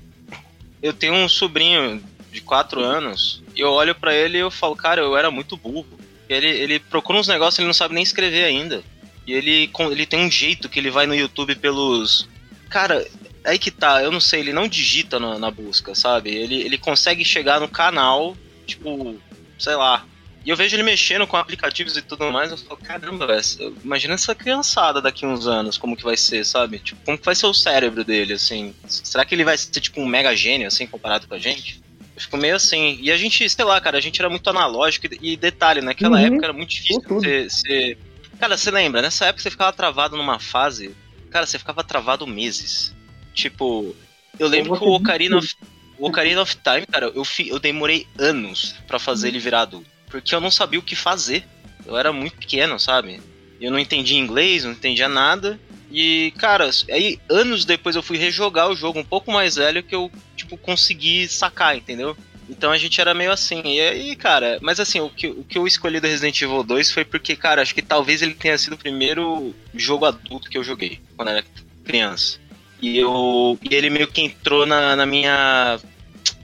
Eu 0.83 0.93
tenho 0.93 1.15
um 1.15 1.29
sobrinho 1.29 2.03
de 2.31 2.41
4 2.41 2.81
anos 2.81 3.43
e 3.55 3.61
eu 3.61 3.71
olho 3.71 3.95
pra 3.95 4.15
ele 4.15 4.39
e 4.39 4.41
eu 4.41 4.51
falo, 4.51 4.75
cara, 4.75 5.01
eu 5.01 5.17
era 5.17 5.31
muito 5.31 5.57
burro. 5.57 5.87
Ele, 6.29 6.49
ele 6.49 6.79
procura 6.79 7.19
uns 7.19 7.29
negócios 7.29 7.59
ele 7.59 7.67
não 7.67 7.75
sabe 7.75 7.95
nem 7.95 8.03
escrever 8.03 8.45
ainda. 8.45 8.83
E 9.27 9.33
ele, 9.33 9.71
ele 9.91 10.07
tem 10.07 10.21
um 10.21 10.31
jeito 10.31 10.69
que 10.69 10.79
ele 10.79 10.91
vai 10.91 11.07
no 11.07 11.15
YouTube 11.15 11.55
pelos. 11.57 12.29
Cara, 12.69 13.07
aí 13.45 13.59
que 13.59 13.71
tá, 13.71 14.03
eu 14.03 14.11
não 14.11 14.21
sei, 14.21 14.41
ele 14.41 14.53
não 14.53 14.69
digita 14.69 15.21
na, 15.21 15.39
na 15.39 15.51
busca, 15.51 15.95
sabe? 15.95 16.31
Ele, 16.31 16.63
ele 16.63 16.79
consegue 16.79 17.25
chegar 17.25 17.61
no 17.61 17.69
canal, 17.69 18.37
tipo, 18.67 19.17
sei 19.59 19.75
lá. 19.77 20.05
E 20.45 20.51
eu 20.51 20.57
vejo 20.57 20.75
ele 20.75 20.83
mexendo 20.83 21.25
com 21.25 21.37
aplicativos 21.37 21.97
e 21.97 22.03
tudo 22.03 22.33
mais, 22.33 22.51
eu 22.51 22.59
falo, 22.59 22.81
caramba, 22.81 23.29
velho, 23.29 23.77
imagina 23.85 24.15
essa 24.15 24.35
criançada 24.35 25.01
daqui 25.01 25.25
uns 25.25 25.47
anos, 25.47 25.79
como 25.79 25.97
que 25.97 26.03
vai 26.03 26.17
ser, 26.17 26.45
sabe? 26.45 26.81
Tipo, 26.81 27.01
como 27.05 27.17
que 27.17 27.25
vai 27.25 27.35
ser 27.35 27.47
o 27.47 27.55
cérebro 27.55 28.03
dele, 28.03 28.33
assim? 28.33 28.75
Será 28.87 29.25
que 29.25 29.35
ele 29.35 29.45
vai 29.45 29.57
ser 29.57 29.81
tipo 29.81 30.01
um 30.01 30.07
mega 30.07 30.35
gênio, 30.35 30.67
assim, 30.67 30.87
comparado 30.87 31.29
com 31.29 31.35
a 31.35 31.39
gente? 31.39 31.81
Eu 32.15 32.21
fico 32.21 32.37
meio 32.37 32.57
assim. 32.57 32.99
E 33.01 33.11
a 33.11 33.17
gente, 33.17 33.49
sei 33.49 33.65
lá, 33.65 33.81
cara, 33.81 33.99
a 33.99 34.01
gente 34.01 34.21
era 34.21 34.29
muito 34.29 34.49
analógico. 34.51 35.07
E, 35.21 35.33
e 35.33 35.37
detalhe, 35.37 35.81
naquela 35.81 36.19
Uhum. 36.19 36.25
época 36.27 36.47
era 36.47 36.53
muito 36.53 36.71
difícil 36.71 37.03
você, 37.07 37.49
você. 37.49 37.99
Cara, 38.39 38.57
você 38.57 38.71
lembra? 38.71 39.01
Nessa 39.03 39.27
época 39.27 39.43
você 39.43 39.51
ficava 39.51 39.73
travado 39.73 40.17
numa 40.17 40.39
fase. 40.39 40.95
Cara, 41.31 41.47
você 41.47 41.59
ficava 41.59 41.83
travado 41.83 42.27
meses. 42.27 42.95
Tipo, 43.35 43.95
eu 44.39 44.47
lembro 44.49 44.75
Eu 44.75 44.79
que 44.79 44.85
o 44.85 44.91
Ocarina 44.93 45.39
of, 45.39 45.55
o 45.99 46.07
Ocarina 46.09 46.43
of 46.43 46.57
Time, 46.57 46.87
cara, 46.87 47.11
eu, 47.15 47.25
fi- 47.25 47.49
eu 47.49 47.59
demorei 47.59 48.07
anos 48.19 48.75
pra 48.87 48.99
fazer 48.99 49.29
ele 49.29 49.39
virar 49.39 49.63
adulto. 49.63 49.89
Porque 50.11 50.35
eu 50.35 50.41
não 50.41 50.51
sabia 50.51 50.79
o 50.79 50.83
que 50.83 50.95
fazer. 50.95 51.45
Eu 51.87 51.97
era 51.97 52.13
muito 52.13 52.37
pequeno, 52.37 52.79
sabe? 52.79 53.21
Eu 53.61 53.71
não 53.71 53.79
entendia 53.79 54.19
inglês, 54.19 54.65
não 54.65 54.73
entendia 54.73 55.09
nada. 55.09 55.59
E, 55.93 56.33
cara, 56.39 56.71
aí 56.91 57.21
anos 57.29 57.67
depois 57.67 57.95
eu 57.95 58.03
fui 58.03 58.17
rejogar 58.17 58.71
o 58.71 58.75
jogo 58.75 58.99
um 58.99 59.05
pouco 59.05 59.31
mais 59.31 59.57
velho 59.57 59.83
que 59.83 59.95
eu, 59.95 60.11
tipo, 60.35 60.57
consegui 60.57 61.29
sacar, 61.29 61.77
entendeu? 61.77 62.17
Então 62.49 62.73
a 62.73 62.79
gente 62.79 62.99
era 62.99 63.13
meio 63.13 63.31
assim. 63.31 63.63
E 63.65 63.81
aí, 63.81 64.17
cara, 64.17 64.59
mas 64.63 64.81
assim, 64.81 65.01
o 65.01 65.11
que, 65.11 65.27
o 65.27 65.45
que 65.45 65.59
eu 65.59 65.67
escolhi 65.67 66.01
do 66.01 66.07
Resident 66.07 66.41
Evil 66.41 66.63
2 66.63 66.91
foi 66.91 67.05
porque, 67.05 67.37
cara, 67.37 67.61
acho 67.61 67.75
que 67.75 67.83
talvez 67.83 68.23
ele 68.23 68.33
tenha 68.33 68.57
sido 68.57 68.73
o 68.73 68.79
primeiro 68.79 69.55
jogo 69.75 70.07
adulto 70.07 70.49
que 70.49 70.57
eu 70.57 70.65
joguei 70.65 70.99
quando 71.15 71.29
era 71.29 71.45
criança. 71.85 72.41
E 72.81 72.99
eu. 72.99 73.59
E 73.63 73.75
ele 73.75 73.91
meio 73.91 74.09
que 74.09 74.23
entrou 74.23 74.65
na, 74.65 74.97
na 74.97 75.05
minha. 75.05 75.79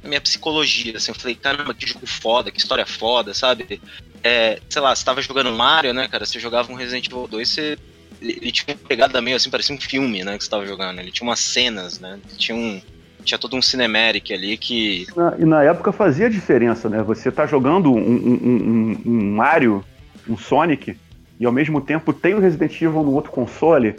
Na 0.02 0.08
minha 0.08 0.20
psicologia, 0.20 0.96
assim, 0.96 1.10
eu 1.10 1.14
falei, 1.14 1.34
caramba, 1.34 1.74
que 1.74 1.86
jogo 1.86 2.06
foda, 2.06 2.52
que 2.52 2.58
história 2.58 2.86
foda, 2.86 3.34
sabe? 3.34 3.80
É, 4.22 4.60
sei 4.68 4.80
lá, 4.80 4.94
você 4.94 5.04
tava 5.04 5.20
jogando 5.20 5.50
Mario, 5.52 5.92
né, 5.92 6.06
cara? 6.06 6.24
Você 6.24 6.38
jogava 6.38 6.70
um 6.70 6.76
Resident 6.76 7.06
Evil 7.06 7.26
2, 7.26 7.48
você 7.48 7.78
ele, 8.20 8.52
tinha 8.52 8.74
uma 8.76 8.88
pegada 8.88 9.20
meio 9.20 9.36
assim, 9.36 9.50
parecia 9.50 9.74
um 9.74 9.80
filme, 9.80 10.24
né, 10.24 10.36
que 10.36 10.44
você 10.44 10.50
tava 10.50 10.66
jogando. 10.66 10.98
Ele 11.00 11.10
tinha 11.10 11.28
umas 11.28 11.40
cenas, 11.40 11.98
né? 12.00 12.18
Tinha 12.36 12.56
um. 12.56 12.80
Tinha 13.24 13.38
todo 13.38 13.56
um 13.56 13.62
cinematic 13.62 14.30
ali 14.30 14.56
que. 14.56 15.06
Na- 15.16 15.34
e 15.38 15.44
na 15.44 15.62
época 15.62 15.92
fazia 15.92 16.30
diferença, 16.30 16.88
né? 16.88 17.02
Você 17.02 17.30
tá 17.30 17.46
jogando 17.46 17.92
um, 17.92 17.98
um- 17.98 18.40
um- 18.42 19.02
um 19.06 19.34
Mario, 19.36 19.84
um 20.28 20.36
Sonic, 20.36 20.96
e 21.38 21.44
ao 21.44 21.52
mesmo 21.52 21.80
tempo 21.80 22.12
tem 22.12 22.34
o 22.34 22.40
Resident 22.40 22.72
Evil 22.80 23.02
no 23.02 23.12
outro 23.12 23.30
console. 23.30 23.96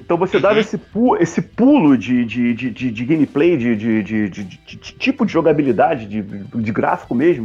Então 0.00 0.16
você 0.16 0.38
dava 0.38 0.54
Uhum. 0.54 0.60
esse, 0.60 0.78
pu- 0.78 1.16
esse 1.16 1.40
pulo 1.42 1.96
de, 1.96 2.24
de, 2.24 2.54
de, 2.54 2.70
de- 2.70 2.90
de 2.90 3.04
gameplay, 3.04 3.56
de, 3.56 3.74
de, 3.76 4.02
de- 4.02 4.28
de- 4.28 4.76
tipo 4.76 5.24
de 5.26 5.32
jogabilidade, 5.32 6.06
de, 6.06 6.22
de 6.22 6.72
gráfico 6.72 7.14
mesmo. 7.14 7.44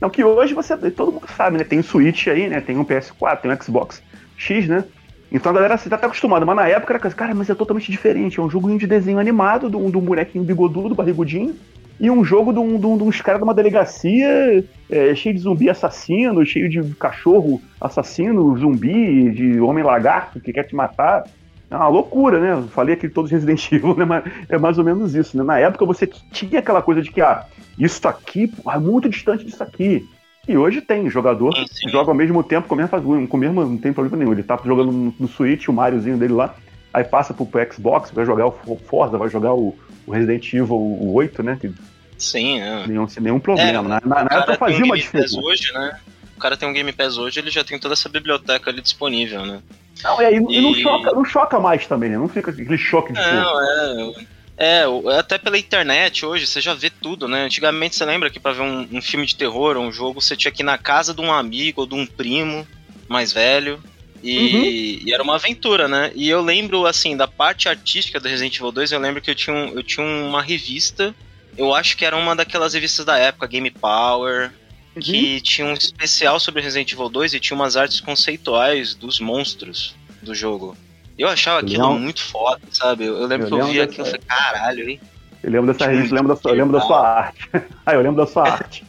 Não, 0.00 0.08
que 0.08 0.22
hoje 0.22 0.54
você. 0.54 0.76
Todo 0.90 1.12
mundo 1.12 1.26
sabe, 1.36 1.58
né? 1.58 1.64
Tem 1.64 1.78
o 1.78 1.82
Switch 1.82 2.28
aí, 2.28 2.48
né? 2.48 2.60
Tem 2.60 2.76
um 2.76 2.84
PS4, 2.84 3.40
tem 3.42 3.50
um 3.50 3.60
Xbox 3.62 4.02
X, 4.36 4.68
né? 4.68 4.84
Então 5.30 5.50
a 5.50 5.54
galera 5.54 5.74
assim, 5.74 5.90
tá 5.90 5.96
até 5.96 6.06
acostumada, 6.06 6.46
mas 6.46 6.56
na 6.56 6.66
época 6.68 6.94
era, 6.94 7.10
cara, 7.10 7.34
mas 7.34 7.50
é 7.50 7.54
totalmente 7.54 7.90
diferente. 7.90 8.40
É 8.40 8.42
um 8.42 8.48
joguinho 8.50 8.78
de 8.78 8.86
desenho 8.86 9.18
animado, 9.18 9.68
de 9.68 9.76
um, 9.76 9.90
de 9.90 9.96
um 9.98 10.00
bonequinho 10.00 10.42
bigodudo, 10.44 10.94
barrigudinho, 10.94 11.54
e 12.00 12.10
um 12.10 12.24
jogo 12.24 12.52
de, 12.52 12.58
um, 12.60 12.78
de, 12.78 12.86
um- 12.86 12.96
de 12.96 13.02
uns 13.02 13.20
caras 13.20 13.40
de 13.40 13.44
uma 13.44 13.52
delegacia 13.52 14.64
é, 14.88 15.14
cheio 15.14 15.34
de 15.34 15.40
zumbi 15.40 15.68
assassino, 15.68 16.44
cheio 16.46 16.68
de 16.68 16.82
cachorro 16.94 17.60
assassino, 17.80 18.56
zumbi, 18.56 19.30
de 19.32 19.60
homem 19.60 19.84
lagarto 19.84 20.40
que 20.40 20.52
quer 20.52 20.64
te 20.64 20.74
matar. 20.74 21.24
É 21.70 21.76
uma 21.76 21.88
loucura, 21.88 22.40
né? 22.40 22.52
Eu 22.52 22.62
falei 22.68 22.94
aqui 22.94 23.08
todos 23.10 23.30
Resident 23.30 23.66
Evil, 23.70 23.94
né? 23.94 24.04
Mas 24.06 24.24
é 24.48 24.56
mais 24.56 24.78
ou 24.78 24.84
menos 24.84 25.14
isso, 25.14 25.36
né? 25.36 25.42
Na 25.42 25.58
época 25.58 25.84
você 25.84 26.06
tinha 26.06 26.60
aquela 26.60 26.80
coisa 26.80 27.02
de 27.02 27.10
que, 27.10 27.20
ah, 27.20 27.44
isso 27.78 28.06
aqui 28.08 28.46
pô, 28.46 28.70
é 28.72 28.78
muito 28.78 29.08
distante 29.08 29.44
disso 29.44 29.62
aqui. 29.62 30.08
E 30.48 30.56
hoje 30.56 30.80
tem 30.80 31.10
jogador 31.10 31.54
Sim, 31.54 31.66
que 31.86 31.92
joga 31.92 32.10
ao 32.10 32.14
mesmo 32.16 32.42
tempo 32.42 32.66
com 32.66 32.74
a 32.74 32.78
mesma, 32.78 33.00
com 33.28 33.36
mesmo 33.36 33.64
não 33.66 33.76
tem 33.76 33.92
problema 33.92 34.16
nenhum. 34.16 34.32
Ele 34.32 34.42
tá 34.42 34.58
jogando 34.64 34.90
no, 34.90 35.14
no 35.20 35.28
Switch, 35.28 35.68
o 35.68 35.72
Mariozinho 35.74 36.16
dele 36.16 36.32
lá, 36.32 36.54
aí 36.92 37.04
passa 37.04 37.34
pro, 37.34 37.44
pro 37.44 37.72
Xbox, 37.72 38.10
vai 38.10 38.24
jogar 38.24 38.46
o 38.46 38.76
Forza, 38.86 39.18
vai 39.18 39.28
jogar 39.28 39.52
o, 39.52 39.76
o 40.06 40.10
Resident 40.10 40.46
Evil 40.54 40.74
o 40.74 41.12
8, 41.12 41.42
né? 41.42 41.58
Que 41.60 41.70
Sim, 42.16 42.60
né? 42.60 42.84
nenhum, 42.88 43.06
sem 43.06 43.22
nenhum 43.22 43.38
problema. 43.38 43.70
É, 43.70 43.82
na 43.82 44.00
na, 44.04 44.24
na 44.24 44.36
O 44.36 44.38
época 44.38 44.54
fazia 44.56 44.84
um 44.84 44.86
uma 44.86 44.96
diferença. 44.96 45.38
hoje, 45.38 45.72
né? 45.72 45.98
O 46.34 46.40
cara 46.40 46.56
tem 46.56 46.68
um 46.68 46.72
Game 46.72 46.92
Pass 46.92 47.18
hoje, 47.18 47.40
ele 47.40 47.50
já 47.50 47.62
tem 47.62 47.78
toda 47.78 47.92
essa 47.94 48.08
biblioteca 48.08 48.70
ali 48.70 48.80
disponível, 48.80 49.44
né? 49.44 49.60
Não, 50.02 50.22
e 50.22 50.24
aí, 50.24 50.36
e 50.36 50.60
não, 50.62 50.74
choca, 50.74 51.12
não 51.12 51.24
choca 51.24 51.60
mais 51.60 51.86
também, 51.86 52.10
né? 52.10 52.16
Não 52.16 52.28
fica 52.28 52.50
aquele 52.50 52.78
choque 52.78 53.12
de 53.12 53.20
fogo. 53.20 53.36
Não, 53.36 53.62
é. 53.62 54.26
É, 54.58 54.82
até 55.16 55.38
pela 55.38 55.56
internet 55.56 56.26
hoje 56.26 56.44
você 56.44 56.60
já 56.60 56.74
vê 56.74 56.90
tudo, 56.90 57.28
né? 57.28 57.44
Antigamente 57.44 57.94
você 57.94 58.04
lembra 58.04 58.28
que 58.28 58.40
pra 58.40 58.52
ver 58.52 58.62
um, 58.62 58.88
um 58.90 59.00
filme 59.00 59.24
de 59.24 59.36
terror 59.36 59.76
ou 59.76 59.84
um 59.84 59.92
jogo 59.92 60.20
você 60.20 60.36
tinha 60.36 60.50
que 60.50 60.62
ir 60.62 60.64
na 60.64 60.76
casa 60.76 61.14
de 61.14 61.20
um 61.20 61.32
amigo 61.32 61.82
ou 61.82 61.86
de 61.86 61.94
um 61.94 62.04
primo 62.04 62.66
mais 63.08 63.32
velho. 63.32 63.80
E, 64.20 64.56
uhum. 64.56 64.64
e, 64.64 65.12
era 65.12 65.22
uma 65.22 65.36
aventura, 65.36 65.86
né? 65.86 66.10
E 66.12 66.28
eu 66.28 66.42
lembro, 66.42 66.86
assim, 66.86 67.16
da 67.16 67.28
parte 67.28 67.68
artística 67.68 68.18
do 68.18 68.28
Resident 68.28 68.56
Evil 68.56 68.72
2, 68.72 68.90
eu 68.90 68.98
lembro 68.98 69.22
que 69.22 69.30
eu 69.30 69.34
tinha, 69.34 69.54
um, 69.54 69.68
eu 69.68 69.82
tinha 69.84 70.04
uma 70.04 70.42
revista, 70.42 71.14
eu 71.56 71.72
acho 71.72 71.96
que 71.96 72.04
era 72.04 72.16
uma 72.16 72.34
daquelas 72.34 72.74
revistas 72.74 73.04
da 73.04 73.16
época, 73.16 73.46
Game 73.46 73.70
Power, 73.70 74.50
uhum. 74.96 75.00
que 75.00 75.40
tinha 75.40 75.68
um 75.68 75.74
especial 75.74 76.40
sobre 76.40 76.62
Resident 76.62 76.90
Evil 76.92 77.08
2 77.08 77.34
e 77.34 77.40
tinha 77.40 77.54
umas 77.54 77.76
artes 77.76 78.00
conceituais 78.00 78.92
dos 78.92 79.20
monstros 79.20 79.94
do 80.20 80.34
jogo. 80.34 80.76
Eu 81.18 81.28
achava 81.28 81.60
aquilo 81.60 81.82
Não. 81.82 81.98
muito 81.98 82.22
foda, 82.22 82.60
sabe? 82.70 83.04
Eu, 83.04 83.16
eu 83.16 83.26
lembro 83.26 83.48
eu 83.48 83.50
que 83.50 83.62
eu 83.62 83.66
via 83.66 83.84
aquilo 83.84 84.06
e 84.06 84.10
falei, 84.10 84.22
caralho, 84.26 84.88
hein? 84.88 85.00
Eu 85.42 85.50
lembro 85.50 85.72
dessa 85.72 85.90
revista, 85.90 86.14
lembro 86.14 86.34
da 86.34 86.40
sua, 86.40 86.52
lembro 86.52 86.72
da 86.72 86.80
sua 86.80 87.08
arte. 87.08 87.50
ah, 87.84 87.94
eu 87.94 88.00
lembro 88.00 88.16
da 88.16 88.26
sua 88.26 88.42
arte. 88.48 88.84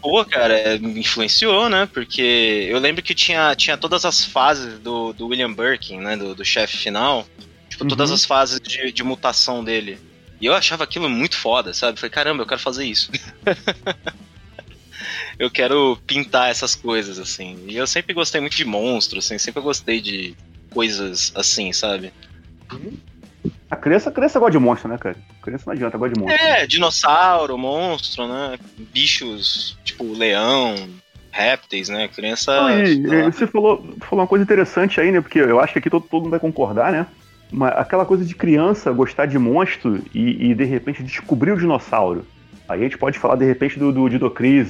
Pô, 0.00 0.24
cara, 0.24 0.78
me 0.78 1.00
influenciou, 1.00 1.68
né? 1.68 1.88
Porque 1.92 2.66
eu 2.70 2.78
lembro 2.78 3.02
que 3.02 3.14
tinha, 3.14 3.54
tinha 3.54 3.76
todas 3.76 4.04
as 4.04 4.24
fases 4.24 4.78
do, 4.78 5.12
do 5.12 5.26
William 5.26 5.52
Birkin, 5.52 5.98
né? 5.98 6.16
Do, 6.16 6.34
do 6.34 6.44
chefe 6.44 6.76
final. 6.76 7.26
Tipo, 7.68 7.84
uhum. 7.84 7.88
todas 7.88 8.10
as 8.10 8.24
fases 8.24 8.60
de, 8.60 8.92
de 8.92 9.02
mutação 9.02 9.62
dele. 9.62 9.98
E 10.40 10.46
eu 10.46 10.54
achava 10.54 10.84
aquilo 10.84 11.08
muito 11.08 11.36
foda, 11.36 11.74
sabe? 11.74 11.98
Falei, 11.98 12.10
caramba, 12.10 12.42
eu 12.42 12.46
quero 12.46 12.60
fazer 12.60 12.84
isso. 12.84 13.10
eu 15.38 15.50
quero 15.50 15.98
pintar 16.06 16.50
essas 16.50 16.74
coisas, 16.74 17.18
assim. 17.18 17.58
E 17.66 17.76
eu 17.76 17.86
sempre 17.86 18.14
gostei 18.14 18.40
muito 18.40 18.56
de 18.56 18.64
monstros, 18.64 19.26
assim, 19.26 19.38
sempre 19.38 19.62
gostei 19.62 20.00
de 20.00 20.36
coisas 20.76 21.32
assim, 21.34 21.72
sabe? 21.72 22.12
A 23.70 23.76
criança, 23.76 24.10
a 24.10 24.12
criança 24.12 24.38
gosta 24.38 24.52
de 24.52 24.58
monstro, 24.58 24.90
né, 24.90 24.98
cara? 24.98 25.16
A 25.40 25.42
criança 25.42 25.64
não 25.66 25.72
adianta, 25.72 25.96
gosta 25.96 26.14
de 26.14 26.20
monstro. 26.20 26.46
É, 26.46 26.66
dinossauro, 26.66 27.56
monstro, 27.56 28.28
né? 28.28 28.58
Bichos, 28.92 29.78
tipo 29.82 30.12
leão, 30.12 30.74
répteis, 31.30 31.88
né? 31.88 32.08
Criança. 32.08 32.60
Não, 32.60 32.78
e, 32.78 33.22
você 33.24 33.46
falou, 33.46 33.78
falou 34.00 34.22
uma 34.22 34.26
coisa 34.26 34.42
interessante 34.44 35.00
aí, 35.00 35.10
né? 35.10 35.22
Porque 35.22 35.38
eu 35.38 35.58
acho 35.58 35.72
que 35.72 35.78
aqui 35.78 35.88
todo, 35.88 36.02
todo 36.02 36.24
mundo 36.24 36.30
vai 36.30 36.40
concordar, 36.40 36.92
né? 36.92 37.06
Mas 37.50 37.72
aquela 37.78 38.04
coisa 38.04 38.22
de 38.22 38.34
criança 38.34 38.92
gostar 38.92 39.24
de 39.24 39.38
monstro 39.38 40.04
e, 40.12 40.50
e 40.50 40.54
de 40.54 40.64
repente 40.64 41.02
descobrir 41.02 41.52
o 41.52 41.58
dinossauro. 41.58 42.26
Aí 42.68 42.80
a 42.80 42.82
gente 42.82 42.98
pode 42.98 43.18
falar 43.18 43.36
de 43.36 43.46
repente 43.46 43.78
do, 43.78 43.90
do 43.92 44.26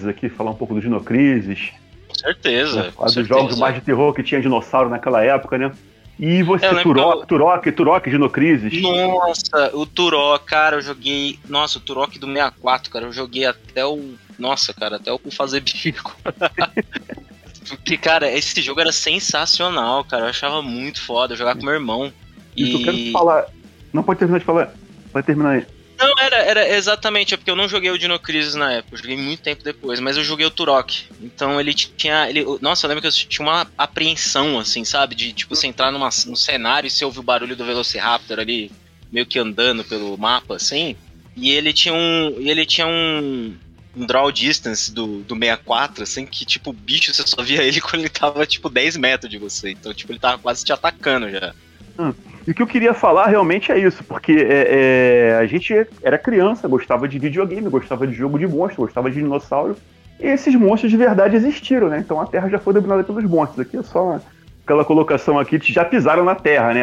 aqui, 0.09 0.29
falar 0.29 0.53
um 0.53 0.55
pouco 0.55 0.75
do 0.75 0.81
Dinocrisis. 0.81 1.73
Com 2.07 2.15
certeza. 2.15 2.83
Né? 2.85 2.93
Com 2.95 3.05
dos 3.05 3.15
certeza. 3.15 3.41
jogos 3.41 3.59
mais 3.59 3.75
de 3.75 3.81
terror 3.81 4.13
que 4.15 4.23
tinha 4.23 4.41
dinossauro 4.41 4.89
naquela 4.89 5.25
época, 5.25 5.59
né? 5.59 5.73
E 6.19 6.43
você, 6.43 6.67
Turok, 6.83 7.21
eu... 7.21 7.27
Turok, 7.27 7.73
Turok, 7.73 8.11
Dinocrisis. 8.11 8.81
Nossa, 8.81 9.77
o 9.77 9.85
Turok, 9.85 10.47
cara, 10.47 10.77
eu 10.77 10.81
joguei. 10.81 11.39
Nossa, 11.47 11.79
o 11.79 11.81
Turok 11.81 12.19
do 12.19 12.27
64, 12.27 12.91
cara, 12.91 13.05
eu 13.05 13.13
joguei 13.13 13.45
até 13.45 13.85
o. 13.85 14.15
Nossa, 14.39 14.73
cara, 14.73 14.97
até 14.97 15.13
o 15.13 15.19
fazer 15.31 15.61
bico. 15.61 16.17
Porque, 17.69 17.99
cara, 17.99 18.31
esse 18.31 18.63
jogo 18.63 18.81
era 18.81 18.93
sensacional, 18.93 20.05
cara. 20.05 20.25
Eu 20.25 20.31
achava 20.31 20.63
muito 20.63 21.03
foda 21.03 21.35
eu 21.35 21.39
jogar 21.39 21.57
com 21.57 21.65
meu 21.65 21.75
irmão. 21.75 22.13
Isso, 22.57 22.79
e... 22.79 22.81
eu 22.81 22.85
quero 22.85 23.13
falar. 23.13 23.47
Não 23.93 24.03
pode 24.03 24.19
terminar 24.19 24.39
de 24.39 24.45
falar. 24.45 24.73
Vai 25.13 25.23
terminar 25.23 25.51
aí. 25.51 25.67
Não, 25.99 26.13
era, 26.19 26.37
era 26.37 26.77
exatamente, 26.77 27.33
é 27.33 27.37
porque 27.37 27.51
eu 27.51 27.57
não 27.57 27.69
joguei 27.69 27.91
o 27.91 27.99
Dino 27.99 28.19
Crisis 28.19 28.55
na 28.55 28.73
época, 28.73 28.95
eu 28.95 28.99
joguei 28.99 29.17
muito 29.17 29.43
tempo 29.43 29.65
depois, 29.65 29.99
mas 29.99 30.17
eu 30.17 30.25
joguei 30.25 30.45
o 30.45 30.51
Turok. 30.51 31.07
Então 31.23 31.59
ele 31.59 31.73
tinha. 31.73 32.29
Ele, 32.29 32.45
nossa, 32.61 32.85
eu 32.85 32.89
lembro 32.89 33.01
que 33.01 33.09
eu 33.09 33.13
tinha 33.13 33.47
uma 33.47 33.67
apreensão, 33.79 34.59
assim, 34.59 34.85
sabe? 34.85 35.15
De 35.15 35.33
tipo, 35.33 35.55
você 35.55 35.67
entrar 35.67 35.91
numa, 35.91 36.11
num 36.27 36.37
cenário 36.37 36.87
e 36.87 36.91
você 36.91 37.05
ouvir 37.05 37.21
o 37.21 37.23
barulho 37.23 37.57
do 37.57 37.65
Velociraptor 37.65 38.39
ali, 38.39 38.71
meio 39.11 39.27
que 39.27 39.39
andando 39.39 39.85
pelo 39.85 40.17
mapa, 40.19 40.57
assim. 40.57 40.97
E 41.35 41.51
ele 41.51 41.73
tinha 41.73 41.95
um. 41.95 42.37
Ele 42.39 42.67
tinha 42.67 42.87
um. 42.87 43.57
Um 43.99 44.05
draw 44.05 44.31
distance 44.31 44.93
do, 44.93 45.23
do 45.23 45.35
64, 45.35 46.03
assim, 46.03 46.27
que 46.27 46.45
tipo, 46.45 46.69
o 46.69 46.73
bicho 46.75 47.15
você 47.15 47.27
só 47.27 47.43
via 47.43 47.63
ele 47.63 47.81
quando 47.81 48.01
ele 48.01 48.11
tava, 48.11 48.45
tipo, 48.45 48.69
10 48.69 48.99
metros 48.99 49.31
de 49.31 49.39
você. 49.39 49.71
Então, 49.71 49.95
tipo, 49.95 50.13
ele 50.13 50.19
tava 50.19 50.37
quase 50.37 50.63
te 50.63 50.71
atacando 50.71 51.31
já. 51.31 51.55
Hum. 51.99 52.13
E 52.47 52.51
o 52.53 52.55
que 52.55 52.63
eu 52.63 52.67
queria 52.67 52.95
falar 52.95 53.27
realmente 53.27 53.73
é 53.73 53.79
isso, 53.79 54.05
porque 54.05 54.33
é, 54.33 55.33
é, 55.33 55.39
a 55.39 55.47
gente 55.47 55.75
era 56.03 56.17
criança, 56.17 56.69
gostava 56.69 57.09
de 57.09 57.19
videogame, 57.19 57.69
gostava 57.69 58.07
de 58.07 58.15
jogo 58.15 58.39
de 58.39 58.47
monstro, 58.47 58.83
gostava 58.83 59.11
de 59.11 59.17
dinossauro. 59.17 59.77
E 60.21 60.27
esses 60.27 60.55
monstros 60.55 60.91
de 60.91 60.97
verdade 60.97 61.35
existiram, 61.37 61.89
né? 61.89 61.99
Então 61.99 62.21
a 62.21 62.27
Terra 62.27 62.49
já 62.49 62.59
foi 62.59 62.73
dominada 62.73 63.03
pelos 63.03 63.25
monstros. 63.25 63.61
Aqui 63.61 63.77
é 63.77 63.83
só 63.83 64.21
aquela 64.65 64.85
colocação 64.85 65.39
aqui, 65.39 65.61
já 65.63 65.85
pisaram 65.85 66.25
na 66.25 66.35
Terra, 66.35 66.73
né? 66.73 66.83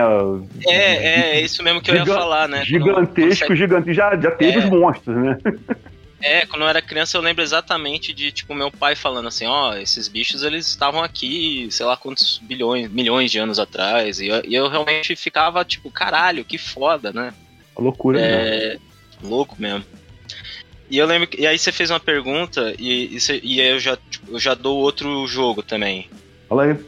É, 0.67 1.37
é, 1.37 1.41
isso 1.41 1.63
mesmo 1.63 1.81
que 1.81 1.91
eu 1.91 1.95
ia 1.95 2.05
falar, 2.05 2.47
né? 2.47 2.63
Gigantesco, 2.65 3.55
gigante, 3.55 3.93
já, 3.93 4.15
já 4.17 4.31
teve 4.31 4.57
é. 4.57 4.59
os 4.59 4.65
monstros, 4.69 5.15
né? 5.15 5.37
É, 6.23 6.45
quando 6.45 6.61
eu 6.61 6.69
era 6.69 6.81
criança 6.81 7.17
eu 7.17 7.21
lembro 7.21 7.43
exatamente 7.43 8.13
de, 8.13 8.31
tipo, 8.31 8.55
meu 8.55 8.71
pai 8.71 8.95
falando 8.95 9.27
assim, 9.27 9.45
ó, 9.45 9.71
oh, 9.71 9.75
esses 9.75 10.07
bichos 10.07 10.41
eles 10.41 10.65
estavam 10.65 11.03
aqui, 11.03 11.67
sei 11.69 11.85
lá 11.85 11.97
quantos 11.97 12.39
bilhões, 12.41 12.89
milhões 12.89 13.29
de 13.29 13.39
anos 13.39 13.59
atrás, 13.59 14.21
e 14.21 14.27
eu, 14.27 14.41
e 14.45 14.55
eu 14.55 14.69
realmente 14.69 15.17
ficava, 15.17 15.65
tipo, 15.65 15.91
caralho, 15.91 16.45
que 16.45 16.57
foda, 16.57 17.11
né? 17.11 17.33
A 17.75 17.81
loucura, 17.81 18.21
é, 18.21 18.75
né? 18.75 18.79
Louco 19.21 19.57
mesmo. 19.59 19.83
E 20.89 20.97
eu 20.97 21.05
lembro, 21.05 21.27
e 21.37 21.45
aí 21.45 21.59
você 21.59 21.73
fez 21.73 21.89
uma 21.89 21.99
pergunta, 21.99 22.73
e, 22.79 23.15
e, 23.15 23.19
você, 23.19 23.41
e 23.43 23.59
eu, 23.59 23.77
já, 23.77 23.97
tipo, 23.97 24.31
eu 24.31 24.39
já 24.39 24.53
dou 24.53 24.77
outro 24.79 25.27
jogo 25.27 25.61
também. 25.61 26.09
Fala 26.47 26.63
aí. 26.63 26.79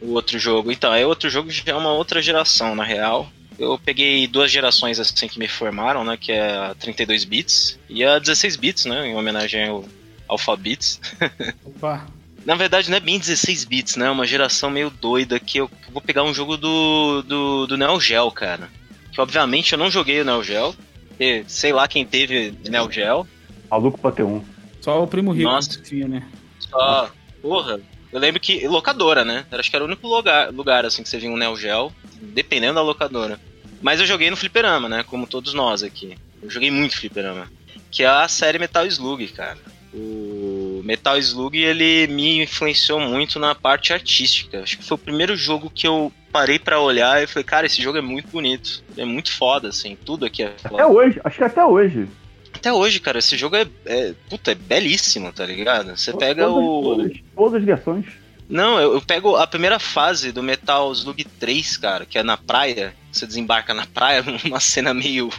O 0.00 0.12
outro 0.12 0.38
jogo. 0.38 0.72
Então, 0.72 0.94
é 0.94 1.04
outro 1.04 1.28
jogo 1.28 1.50
já 1.50 1.62
é 1.66 1.74
uma 1.74 1.92
outra 1.92 2.22
geração, 2.22 2.74
na 2.74 2.84
real 2.84 3.30
eu 3.58 3.78
peguei 3.78 4.26
duas 4.26 4.50
gerações 4.50 5.00
assim 5.00 5.26
que 5.26 5.38
me 5.38 5.48
formaram, 5.48 6.04
né? 6.04 6.16
Que 6.16 6.32
é 6.32 6.56
a 6.56 6.74
32 6.74 7.24
bits 7.24 7.78
e 7.88 8.04
a 8.04 8.18
16 8.18 8.56
bits, 8.56 8.84
né? 8.84 9.08
Em 9.08 9.16
homenagem 9.16 9.68
ao 9.68 9.84
Alpha 10.28 10.56
Bits. 10.56 11.00
Opa. 11.64 12.06
Na 12.46 12.54
verdade, 12.54 12.88
não 12.88 12.96
é 12.96 13.00
bem 13.00 13.18
16 13.18 13.64
bits, 13.64 13.96
né? 13.96 14.06
É 14.06 14.10
uma 14.10 14.26
geração 14.26 14.70
meio 14.70 14.90
doida 14.90 15.40
que 15.40 15.58
eu 15.58 15.70
vou 15.92 16.00
pegar 16.00 16.22
um 16.22 16.32
jogo 16.32 16.56
do, 16.56 17.22
do, 17.22 17.66
do 17.66 17.76
Neo 17.76 18.00
Geo, 18.00 18.30
cara. 18.30 18.70
Que 19.12 19.20
obviamente 19.20 19.72
eu 19.72 19.78
não 19.78 19.90
joguei 19.90 20.20
o 20.20 20.24
Neo 20.24 20.42
Geo. 20.42 20.74
E, 21.18 21.44
sei 21.48 21.72
lá 21.72 21.88
quem 21.88 22.06
teve 22.06 22.54
Neo 22.68 22.90
Geo. 22.90 23.26
Maluco 23.68 23.98
pra 23.98 24.12
ter 24.12 24.22
um. 24.22 24.42
Só 24.80 25.02
o 25.02 25.06
primo 25.06 25.32
rico 25.32 25.50
Nossa. 25.50 25.82
tinha, 25.82 26.06
né? 26.06 26.26
Só. 26.60 27.10
Porra. 27.42 27.80
Eu 28.12 28.20
lembro 28.20 28.40
que. 28.40 28.66
Locadora, 28.68 29.24
né? 29.24 29.44
Acho 29.50 29.68
que 29.68 29.76
era 29.76 29.84
o 29.84 29.88
único 29.88 30.06
lugar, 30.06 30.52
lugar 30.52 30.86
assim 30.86 31.02
que 31.02 31.08
você 31.08 31.18
via 31.18 31.30
um 31.30 31.36
Neo 31.36 31.56
Geo. 31.56 31.92
Dependendo 32.20 32.74
da 32.74 32.82
locadora. 32.82 33.38
Mas 33.80 34.00
eu 34.00 34.06
joguei 34.06 34.30
no 34.30 34.36
fliperama, 34.36 34.88
né? 34.88 35.04
Como 35.04 35.26
todos 35.26 35.54
nós 35.54 35.82
aqui. 35.82 36.16
Eu 36.42 36.50
joguei 36.50 36.70
muito 36.70 36.96
fliperama. 36.98 37.50
Que 37.90 38.02
é 38.02 38.06
a 38.06 38.28
série 38.28 38.58
Metal 38.58 38.86
Slug, 38.86 39.26
cara. 39.28 39.58
O 39.94 40.82
Metal 40.84 41.16
Slug, 41.18 41.56
ele 41.56 42.06
me 42.08 42.42
influenciou 42.42 43.00
muito 43.00 43.38
na 43.38 43.54
parte 43.54 43.92
artística. 43.92 44.62
Acho 44.62 44.78
que 44.78 44.84
foi 44.84 44.96
o 44.96 45.00
primeiro 45.00 45.36
jogo 45.36 45.70
que 45.70 45.86
eu 45.86 46.12
parei 46.30 46.58
para 46.58 46.80
olhar 46.80 47.22
e 47.22 47.26
falei, 47.26 47.44
cara, 47.44 47.66
esse 47.66 47.80
jogo 47.80 47.98
é 47.98 48.02
muito 48.02 48.28
bonito. 48.28 48.82
É 48.96 49.04
muito 49.04 49.32
foda, 49.32 49.68
assim. 49.68 49.96
Tudo 50.04 50.26
aqui 50.26 50.42
é 50.42 50.52
foda. 50.58 50.74
Até 50.74 50.86
hoje, 50.86 51.20
acho 51.24 51.38
que 51.38 51.44
até 51.44 51.64
hoje. 51.64 52.08
Até 52.52 52.72
hoje, 52.72 53.00
cara, 53.00 53.18
esse 53.18 53.36
jogo 53.36 53.56
é, 53.56 53.66
é 53.86 54.14
puta, 54.28 54.50
é 54.50 54.54
belíssimo, 54.54 55.32
tá 55.32 55.46
ligado? 55.46 55.96
Você 55.96 56.12
pega 56.12 56.44
todas, 56.44 56.64
o. 56.64 56.82
Todas, 56.82 57.12
todas 57.34 57.54
as 57.54 57.64
versões. 57.64 58.06
Não, 58.48 58.80
eu, 58.80 58.94
eu, 58.94 59.02
pego 59.02 59.36
a 59.36 59.46
primeira 59.46 59.78
fase 59.78 60.32
do 60.32 60.42
Metal 60.42 60.90
Slug 60.92 61.22
3, 61.22 61.76
cara, 61.76 62.06
que 62.06 62.18
é 62.18 62.22
na 62.22 62.36
praia. 62.36 62.94
Você 63.12 63.26
desembarca 63.26 63.74
na 63.74 63.86
praia, 63.86 64.24
numa 64.44 64.60
cena 64.60 64.94
meio 64.94 65.30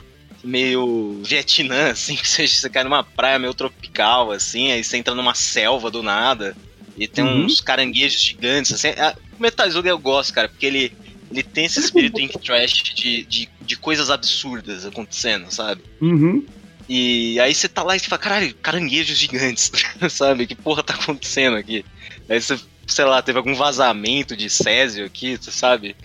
meio 0.41 1.21
Vietnã, 1.23 1.91
assim, 1.91 2.15
que 2.15 2.27
você, 2.27 2.47
você 2.47 2.69
cai 2.69 2.83
numa 2.83 3.03
praia 3.03 3.37
meio 3.37 3.53
tropical, 3.53 4.31
assim, 4.31 4.71
aí 4.71 4.81
você 4.81 4.95
entra 4.95 5.13
numa 5.13 5.35
selva 5.35 5.91
do 5.91 6.01
nada, 6.01 6.55
e 6.97 7.07
tem 7.07 7.23
uhum. 7.23 7.45
uns 7.45 7.59
caranguejos 7.59 8.21
gigantes, 8.21 8.71
assim. 8.71 8.89
A, 8.89 9.15
o 9.37 9.41
Metal 9.41 9.67
Slug 9.67 9.87
eu 9.87 9.99
gosto, 9.99 10.33
cara, 10.33 10.47
porque 10.47 10.65
ele, 10.65 10.93
ele 11.31 11.43
tem 11.43 11.65
esse 11.65 11.79
espírito 11.79 12.19
Ink 12.19 12.37
Trash 12.39 12.71
de, 12.71 13.23
de, 13.23 13.49
de 13.61 13.75
coisas 13.77 14.09
absurdas 14.09 14.85
acontecendo, 14.85 15.51
sabe? 15.51 15.81
Uhum. 16.01 16.45
E 16.87 17.39
aí 17.39 17.53
você 17.53 17.67
tá 17.67 17.83
lá 17.83 17.95
e 17.95 17.99
você 17.99 18.07
fala, 18.07 18.21
caralho, 18.21 18.55
caranguejos 18.55 19.17
gigantes, 19.17 19.71
sabe? 20.09 20.47
Que 20.47 20.55
porra 20.55 20.83
tá 20.83 20.93
acontecendo 20.93 21.55
aqui? 21.57 21.85
Aí 22.27 22.41
você 22.41 22.59
sei 22.91 23.05
lá, 23.05 23.21
teve 23.21 23.37
algum 23.37 23.55
vazamento 23.55 24.35
de 24.35 24.49
Césio 24.49 25.05
aqui, 25.05 25.37
tu 25.37 25.51
sabe? 25.51 25.95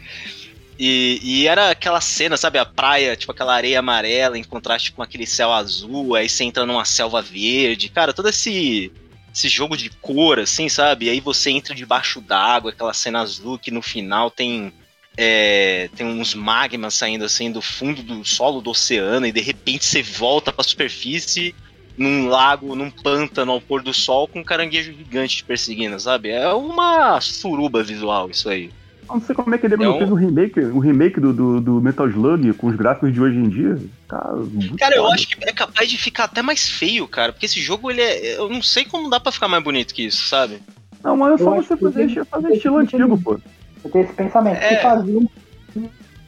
E, 0.79 1.21
e, 1.23 1.47
era 1.47 1.71
aquela 1.71 2.01
cena, 2.01 2.37
sabe? 2.37 2.59
A 2.59 2.65
praia, 2.65 3.17
tipo 3.17 3.31
aquela 3.31 3.55
areia 3.55 3.79
amarela 3.79 4.37
em 4.37 4.43
contraste 4.43 4.93
com 4.93 5.03
aquele 5.03 5.27
céu 5.27 5.53
azul, 5.53 6.15
aí 6.15 6.29
você 6.29 6.45
entra 6.45 6.67
numa 6.67 6.85
selva 6.85 7.23
verde. 7.23 7.89
Cara, 7.89 8.13
todo 8.13 8.29
esse, 8.29 8.91
esse 9.33 9.49
jogo 9.49 9.77
de 9.77 9.89
cor, 9.89 10.41
assim, 10.41 10.69
sabe? 10.69 11.07
E 11.07 11.11
aí 11.11 11.21
você 11.21 11.51
entra 11.51 11.75
debaixo 11.75 12.21
d'água, 12.21 12.71
aquela 12.71 12.93
cena 12.93 13.21
azul 13.21 13.59
que 13.59 13.71
no 13.71 13.83
final 13.83 14.31
tem. 14.31 14.73
É, 15.17 15.89
tem 15.95 16.05
uns 16.05 16.35
magmas 16.35 16.95
saindo 16.95 17.25
assim 17.25 17.49
do 17.53 17.63
fundo 17.63 18.03
do 18.03 18.25
solo 18.25 18.61
do 18.61 18.71
oceano 18.71 19.25
e 19.25 19.31
de 19.31 19.41
repente 19.41 19.85
você 19.85 20.03
volta 20.03 20.53
pra 20.53 20.65
superfície 20.65 21.55
num 21.97 22.29
lago, 22.29 22.75
num 22.75 22.91
pântano 22.91 23.53
ao 23.53 23.61
pôr 23.61 23.83
do 23.83 23.95
sol 23.95 24.27
com 24.27 24.41
um 24.41 24.45
caranguejo 24.45 24.93
gigante 24.93 25.37
te 25.37 25.45
perseguindo, 25.45 25.99
sabe? 25.99 26.31
É 26.31 26.49
uma 26.53 27.21
suruba 27.21 27.83
visual 27.83 28.29
isso 28.31 28.49
aí. 28.49 28.71
Eu 29.09 29.17
não 29.17 29.21
sei 29.21 29.35
como 29.35 29.55
é 29.55 29.59
que 29.59 29.67
ele 29.67 29.75
é 29.75 29.89
um... 29.89 29.99
fez 29.99 30.11
um 30.11 30.15
remake, 30.15 30.61
um 30.61 30.79
remake 30.79 31.21
do, 31.21 31.33
do, 31.33 31.61
do, 31.61 31.81
Metal 31.81 32.09
Slug 32.09 32.55
com 32.55 32.69
os 32.69 32.77
gráficos 32.77 33.13
de 33.13 33.21
hoje 33.21 33.37
em 33.37 33.49
dia. 33.49 33.79
Cara, 34.09 34.35
cara 34.79 34.97
eu 34.97 35.07
acho 35.09 35.29
que 35.29 35.37
é 35.47 35.53
capaz 35.53 35.89
de 35.89 35.99
ficar 35.99 36.25
até 36.25 36.41
mais 36.41 36.69
feio, 36.69 37.07
cara. 37.07 37.33
Porque 37.33 37.47
esse 37.47 37.61
jogo, 37.61 37.91
ele 37.91 38.01
é. 38.01 38.39
Eu 38.39 38.49
não 38.49 38.63
sei 38.63 38.85
como 38.85 39.11
dá 39.11 39.21
pra 39.21 39.31
ficar 39.31 39.47
mais 39.47 39.63
bonito 39.63 39.95
que 39.95 40.07
isso, 40.07 40.27
sabe? 40.27 40.59
Não, 41.03 41.17
mas 41.17 41.39
é 41.39 41.45
só 41.45 41.55
você 41.55 41.77
fazer, 41.77 42.25
fazer 42.25 42.53
estilo 42.55 42.79
antigo, 42.79 43.21
pô. 43.21 43.39
Eu 43.85 43.91
tenho 43.91 44.05
esse 44.07 44.15
pensamento. 44.15 44.57
É. 44.57 44.77
Se 44.77 44.83
fazer 44.83 45.17
um 45.19 45.29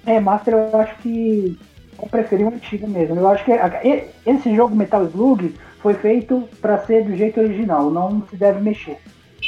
remaster, 0.04 0.54
eu 0.54 0.80
acho 0.80 0.96
que 0.98 1.58
eu 1.98 2.08
preferi 2.08 2.44
o 2.44 2.48
antigo 2.48 2.86
mesmo. 2.88 3.16
Eu 3.16 3.28
acho 3.28 3.44
que 3.44 3.52
esse 4.24 4.54
jogo 4.54 4.74
Metal 4.74 5.04
Slug 5.06 5.54
foi 5.80 5.94
feito 5.94 6.48
pra 6.60 6.84
ser 6.84 7.04
do 7.04 7.16
jeito 7.16 7.40
original, 7.40 7.90
não 7.90 8.26
se 8.28 8.36
deve 8.36 8.60
mexer. 8.60 8.98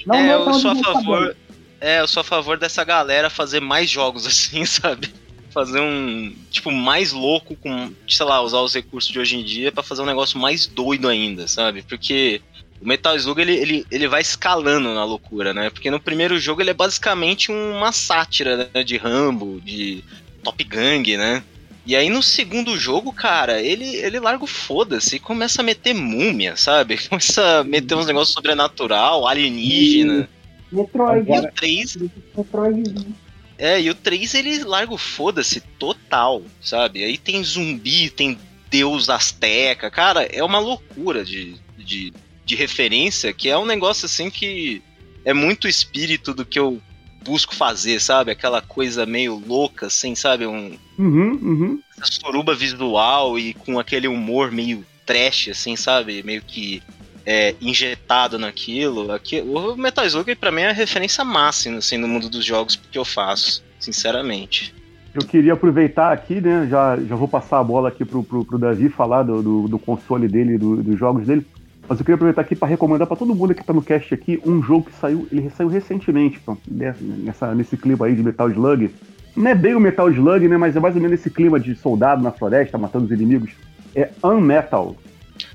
Não 0.07 0.15
é, 0.15 0.35
eu 0.35 0.55
sou 0.55 0.70
a 0.70 0.77
favor. 0.77 1.37
É, 1.81 2.01
eu 2.01 2.09
sou 2.09 2.20
a 2.20 2.25
favor 2.25 2.59
dessa 2.59 2.85
galera 2.85 3.31
fazer 3.31 3.61
mais 3.61 3.89
jogos 3.89 4.25
assim, 4.27 4.65
sabe? 4.65 5.12
Fazer 5.51 5.81
um. 5.81 6.35
Tipo, 6.51 6.70
mais 6.70 7.12
louco 7.12 7.57
com. 7.57 7.91
Sei 8.09 8.25
lá, 8.25 8.41
usar 8.41 8.59
os 8.59 8.75
recursos 8.75 9.11
de 9.11 9.19
hoje 9.19 9.37
em 9.37 9.45
dia 9.45 9.73
pra 9.73 9.83
fazer 9.83 10.03
um 10.03 10.07
negócio 10.07 10.39
mais 10.39 10.66
doido 10.66 11.09
ainda, 11.09 11.49
sabe? 11.49 11.83
Porque 11.83 12.41
o 12.81 12.87
Metal 12.87 13.16
Slug 13.16 13.41
ele, 13.41 13.57
ele, 13.57 13.87
ele 13.91 14.07
vai 14.07 14.20
escalando 14.20 14.95
na 14.95 15.05
loucura, 15.05 15.53
né? 15.53 15.70
Porque 15.70 15.91
no 15.91 15.99
primeiro 15.99 16.39
jogo 16.39 16.61
ele 16.61 16.70
é 16.70 16.75
basicamente 16.75 17.51
uma 17.51 17.93
sátira 17.93 18.70
né? 18.73 18.85
de 18.85 18.97
Rambo, 18.97 19.61
de 19.61 20.05
Top 20.43 20.62
Gang, 20.62 21.16
né? 21.16 21.43
E 21.89 21.97
aí 21.97 22.10
no 22.10 22.23
segundo 22.23 22.78
jogo, 22.78 23.10
cara, 23.15 23.62
ele, 23.62 23.97
ele 23.97 24.20
larga 24.20 24.44
o 24.44 24.47
foda-se 24.47 25.16
e 25.16 25.19
começa 25.19 25.62
a 25.62 25.65
meter 25.65 25.94
múmia, 25.94 26.55
sabe? 26.55 26.98
Começa 27.09 27.60
a 27.60 27.65
meter 27.65 27.94
uns 27.94 28.06
negócios 28.06 28.35
sobrenatural, 28.35 29.27
alienígena. 29.27 30.28
Metroid, 30.70 31.27
E 31.32 31.39
o 31.39 31.51
3, 31.51 31.97
Metroidzinho. 32.36 33.16
é, 33.56 33.81
e 33.81 33.89
o 33.89 33.94
3 33.94 34.35
ele 34.35 34.65
larga 34.65 34.93
o 34.93 34.98
foda-se 34.98 35.62
total, 35.78 36.43
sabe? 36.60 37.02
Aí 37.02 37.16
tem 37.16 37.43
zumbi, 37.43 38.10
tem 38.10 38.39
deus 38.69 39.09
asteca, 39.09 39.90
cara, 39.90 40.24
é 40.24 40.44
uma 40.44 40.59
loucura 40.59 41.24
de, 41.24 41.55
de, 41.78 42.12
de 42.44 42.55
referência 42.55 43.32
que 43.32 43.48
é 43.48 43.56
um 43.56 43.65
negócio 43.65 44.05
assim 44.05 44.28
que 44.28 44.82
é 45.24 45.32
muito 45.32 45.66
espírito 45.66 46.35
do 46.35 46.44
que 46.44 46.59
eu 46.59 46.82
busco 47.24 47.55
fazer, 47.55 48.01
sabe? 48.01 48.31
Aquela 48.31 48.61
coisa 48.61 49.07
meio 49.07 49.43
louca, 49.47 49.86
assim, 49.86 50.15
sabe? 50.15 50.47
Um, 50.47 50.77
Uhum, 50.99 51.31
uhum. 51.40 51.81
essa 51.97 52.11
suruba 52.11 52.57
visual 52.57 53.39
e 53.39 53.55
com 53.55 53.78
aquele 53.78 54.09
humor 54.09 54.51
meio 54.51 54.85
trash, 55.07 55.49
assim, 55.49 55.77
sabe? 55.77 56.24
Meio 56.24 56.43
que 56.43 56.82
é, 57.24 57.55
injetado 57.61 58.39
naquilo. 58.39 59.12
Aqui, 59.12 59.40
o 59.40 59.77
Metal 59.77 60.05
Slug 60.07 60.35
pra 60.35 60.51
mim 60.51 60.62
é 60.62 60.70
a 60.70 60.73
referência 60.73 61.24
máxima, 61.24 61.78
assim, 61.78 61.97
no 61.97 62.09
mundo 62.09 62.28
dos 62.28 62.45
jogos 62.45 62.74
que 62.74 62.99
eu 62.99 63.05
faço, 63.05 63.62
sinceramente. 63.78 64.74
Eu 65.15 65.27
queria 65.27 65.53
aproveitar 65.53 66.12
aqui, 66.12 66.40
né? 66.40 66.66
Já, 66.70 66.97
já 66.97 67.15
vou 67.15 67.28
passar 67.28 67.61
a 67.61 67.65
bola 67.65 67.89
aqui 67.89 68.05
pro, 68.05 68.23
pro, 68.23 68.45
pro 68.45 68.59
Davi 68.59 68.89
falar 68.89 69.23
do, 69.23 69.43
do, 69.43 69.69
do 69.69 69.78
console 69.78 70.27
dele, 70.27 70.59
do, 70.59 70.82
dos 70.82 70.99
jogos 70.99 71.27
dele. 71.27 71.47
Mas 71.89 71.98
eu 71.98 72.05
queria 72.05 72.16
aproveitar 72.16 72.43
aqui 72.43 72.55
para 72.55 72.69
recomendar 72.69 73.06
para 73.06 73.16
todo 73.16 73.35
mundo 73.35 73.55
que 73.55 73.65
tá 73.65 73.73
no 73.73 73.81
cast 73.81 74.12
aqui 74.12 74.40
um 74.44 74.62
jogo 74.62 74.86
que 74.86 74.94
saiu, 74.97 75.27
ele 75.32 75.48
saiu 75.51 75.69
recentemente, 75.69 76.39
pô, 76.40 76.56
nessa, 76.70 77.55
nesse 77.55 77.77
clima 77.78 78.05
aí 78.06 78.15
de 78.15 78.23
Metal 78.23 78.51
Slug. 78.51 78.90
Não 79.35 79.51
é 79.51 79.55
bem 79.55 79.74
o 79.74 79.81
Metal 79.81 80.10
Slug, 80.10 80.47
né? 80.48 80.56
Mas 80.59 80.77
é 80.77 80.81
mais 80.81 80.94
ou 80.94 81.01
menos 81.01 81.19
esse 81.19 81.31
clima 81.31 81.59
de 81.59 81.74
soldado 81.77 82.23
na 82.23 82.31
floresta, 82.31 82.77
matando 82.77 83.06
os 83.06 83.10
inimigos. 83.10 83.52
É 83.94 84.10
Unmetal. 84.23 84.97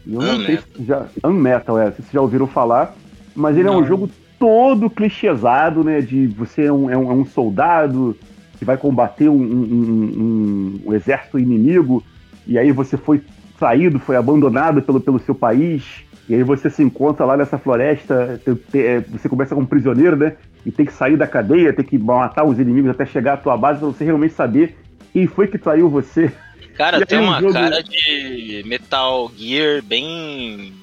Eu 0.07 0.21
não 0.21 0.45
sei 0.45 0.57
se 0.57 0.63
já. 0.85 1.05
Unmetal, 1.23 1.77
é, 1.77 1.91
se 1.91 1.97
vocês 1.97 2.11
já 2.13 2.21
ouviram 2.21 2.47
falar. 2.47 2.95
Mas 3.35 3.57
ele 3.57 3.67
é 3.67 3.71
um 3.71 3.81
Não. 3.81 3.85
jogo 3.85 4.09
todo 4.39 4.89
clichêsado, 4.89 5.83
né? 5.83 6.01
De 6.01 6.27
você 6.27 6.63
é 6.63 6.73
um, 6.73 6.89
é 6.89 6.97
um, 6.97 7.11
é 7.11 7.13
um 7.13 7.25
soldado 7.25 8.15
que 8.57 8.65
vai 8.65 8.77
combater 8.77 9.29
um, 9.29 9.35
um- 9.35 10.79
um- 10.85 10.89
um 10.89 10.93
exército 10.93 11.37
inimigo, 11.37 12.03
e 12.47 12.57
aí 12.57 12.71
você 12.71 12.95
foi 12.97 13.21
traído, 13.59 13.99
foi 13.99 14.15
abandonado 14.15 14.81
pelo, 14.81 14.99
pelo 14.99 15.19
seu 15.19 15.35
país, 15.35 16.03
e 16.29 16.35
aí 16.35 16.43
você 16.43 16.69
se 16.69 16.81
encontra 16.83 17.25
lá 17.25 17.35
nessa 17.37 17.57
floresta, 17.57 18.39
é, 18.73 18.99
você 19.01 19.27
começa 19.27 19.53
como 19.55 19.67
prisioneiro, 19.67 20.15
né? 20.15 20.33
E 20.65 20.71
tem 20.71 20.85
que 20.85 20.93
sair 20.93 21.17
da 21.17 21.27
cadeia, 21.27 21.73
tem 21.73 21.83
que 21.83 21.97
matar 21.97 22.45
os 22.45 22.57
inimigos 22.59 22.89
até 22.91 23.05
chegar 23.05 23.33
à 23.33 23.37
tua 23.37 23.57
base 23.57 23.79
pra 23.79 23.87
você 23.89 24.05
realmente 24.05 24.33
saber 24.33 24.75
quem 25.11 25.27
foi 25.27 25.47
que 25.47 25.57
traiu 25.57 25.89
você. 25.89 26.31
Cara, 26.77 26.99
E 27.03 27.05
tem 27.05 27.19
um 27.19 27.23
uma 27.23 27.39
jogo- 27.41 27.53
cara 27.53 27.83
de 27.83 28.63
Metal 28.65 29.29
Gear 29.37 29.83
bem. 29.83 30.73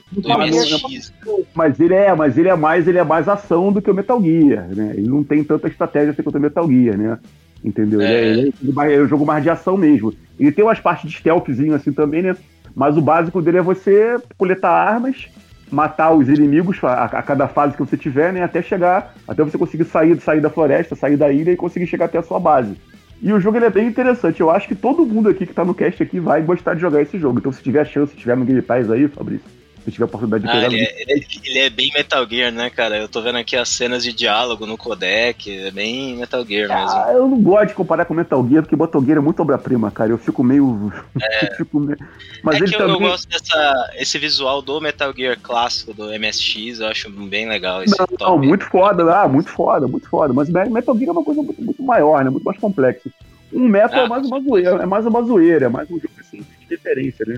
Mas 1.54 1.80
ele 1.80 1.94
é, 1.94 2.14
mas 2.14 2.36
ele 2.38 2.48
é 2.48 2.56
mais, 2.56 2.86
ele 2.88 2.98
é 2.98 3.04
mais 3.04 3.28
ação 3.28 3.72
do 3.72 3.80
que 3.82 3.90
o 3.90 3.94
Metal 3.94 4.22
Gear, 4.22 4.68
né? 4.68 4.94
Ele 4.96 5.08
não 5.08 5.22
tem 5.24 5.42
tanta 5.44 5.68
estratégia 5.68 6.10
assim 6.12 6.22
quanto 6.22 6.36
o 6.36 6.40
Metal 6.40 6.68
Gear, 6.70 6.96
né? 6.96 7.18
Entendeu? 7.64 8.00
Ele, 8.00 8.12
é, 8.12 8.20
É. 8.20 8.32
ele 8.32 8.54
é 8.68 8.72
mais- 8.72 8.92
é 8.92 9.00
um 9.02 9.08
jogo 9.08 9.26
mais 9.26 9.42
de 9.42 9.50
ação 9.50 9.76
mesmo. 9.76 10.12
Ele 10.38 10.52
tem 10.52 10.64
umas 10.64 10.80
partes 10.80 11.10
de 11.10 11.16
stealthzinho 11.18 11.74
assim 11.74 11.92
também, 11.92 12.22
né? 12.22 12.36
Mas 12.74 12.96
o 12.96 13.02
básico 13.02 13.42
dele 13.42 13.58
é 13.58 13.62
você 13.62 14.16
coletar 14.38 14.70
armas, 14.70 15.28
matar 15.70 16.12
os 16.12 16.28
inimigos 16.28 16.78
a, 16.82 17.04
a 17.04 17.22
cada 17.22 17.46
fase 17.48 17.76
que 17.76 17.82
você 17.82 17.96
tiver, 17.96 18.32
né? 18.32 18.42
Até 18.42 18.62
chegar, 18.62 19.14
até 19.26 19.42
você 19.42 19.58
conseguir 19.58 19.84
sair, 19.84 20.20
sair 20.20 20.40
da 20.40 20.50
floresta, 20.50 20.94
sair 20.94 21.16
da 21.16 21.30
ilha 21.30 21.52
e 21.52 21.56
conseguir 21.56 21.86
chegar 21.86 22.06
até 22.06 22.18
a 22.18 22.22
sua 22.22 22.40
base. 22.40 22.76
E 23.22 23.32
o 23.32 23.40
jogo 23.40 23.58
ele 23.58 23.66
é 23.66 23.70
bem 23.70 23.86
interessante. 23.86 24.40
Eu 24.40 24.50
acho 24.50 24.66
que 24.66 24.74
todo 24.74 25.04
mundo 25.04 25.28
aqui 25.28 25.46
que 25.46 25.52
tá 25.52 25.64
no 25.64 25.74
cast 25.74 26.02
aqui 26.02 26.18
vai 26.18 26.40
gostar 26.42 26.74
de 26.74 26.80
jogar 26.80 27.02
esse 27.02 27.18
jogo. 27.18 27.38
Então, 27.38 27.52
se 27.52 27.62
tiver 27.62 27.86
chance, 27.86 28.12
se 28.12 28.18
tiver 28.18 28.36
no 28.36 28.46
Game 28.46 28.62
Pass 28.62 28.90
aí, 28.90 29.06
Fabrício, 29.08 29.46
tiver 29.90 30.04
a 30.04 30.06
oportunidade 30.06 30.42
de 30.44 30.48
Ah, 30.48 30.52
pegar 30.52 30.66
ele, 30.66 30.84
é, 30.84 31.02
ele, 31.02 31.12
é, 31.12 31.48
ele 31.48 31.58
é 31.60 31.70
bem 31.70 31.90
Metal 31.94 32.26
Gear, 32.28 32.52
né, 32.52 32.68
cara? 32.70 32.96
Eu 32.98 33.08
tô 33.08 33.22
vendo 33.22 33.38
aqui 33.38 33.56
as 33.56 33.68
cenas 33.68 34.02
de 34.02 34.12
diálogo 34.12 34.66
no 34.66 34.76
codec, 34.76 35.50
é 35.50 35.70
bem 35.70 36.16
Metal 36.16 36.44
Gear 36.44 36.68
mesmo. 36.68 36.98
Ah, 36.98 37.12
eu 37.12 37.28
não 37.28 37.40
gosto 37.40 37.68
de 37.68 37.74
comparar 37.74 38.04
com 38.04 38.14
Metal 38.14 38.46
Gear, 38.48 38.62
porque 38.62 38.76
Metal 38.76 39.04
Gear 39.04 39.18
é 39.18 39.20
muito 39.20 39.40
obra-prima, 39.40 39.90
cara. 39.90 40.10
Eu 40.10 40.18
fico 40.18 40.42
meio. 40.44 40.92
eu 41.42 41.56
fico 41.56 41.80
meio- 41.80 41.98
Mas 42.42 42.56
é 42.56 42.58
ele 42.58 42.68
que 42.68 42.74
eu, 42.74 42.78
também. 42.78 42.94
eu 42.94 43.00
gosto 43.00 43.28
dessa 43.28 43.90
esse 43.96 44.18
visual 44.18 44.60
do 44.60 44.80
Metal 44.80 45.12
Gear 45.16 45.38
clássico 45.40 45.94
do 45.94 46.12
MSX, 46.12 46.80
eu 46.80 46.86
acho 46.88 47.10
bem 47.10 47.48
legal 47.48 47.82
esse 47.82 47.94
Não, 47.98 48.06
não, 48.18 48.38
muito 48.38 48.64
foda, 48.66 49.02
ah, 49.14 49.28
muito 49.28 49.50
foda, 49.50 49.86
muito 49.86 50.08
foda. 50.08 50.32
Mas 50.34 50.48
Metal 50.50 50.96
Gear 50.96 51.08
é 51.08 51.12
uma 51.12 51.24
coisa 51.24 51.42
muito, 51.42 51.62
muito 51.62 51.82
maior, 51.82 52.24
né? 52.24 52.30
Muito 52.30 52.44
mais 52.44 52.58
complexa. 52.58 53.08
Um 53.52 53.66
Metal 53.68 54.02
Ah, 54.02 54.04
é 54.04 54.08
mais 54.08 54.26
uma 54.26 54.40
zoeira, 54.40 54.82
é 54.82 54.86
mais 54.86 55.06
uma 55.06 55.22
zoeira, 55.22 55.66
é 55.66 55.68
mais 55.68 55.90
um 55.90 55.94
jogo 55.98 56.14
assim, 56.20 56.38
de 56.38 56.46
referência, 56.68 57.24
né? 57.26 57.36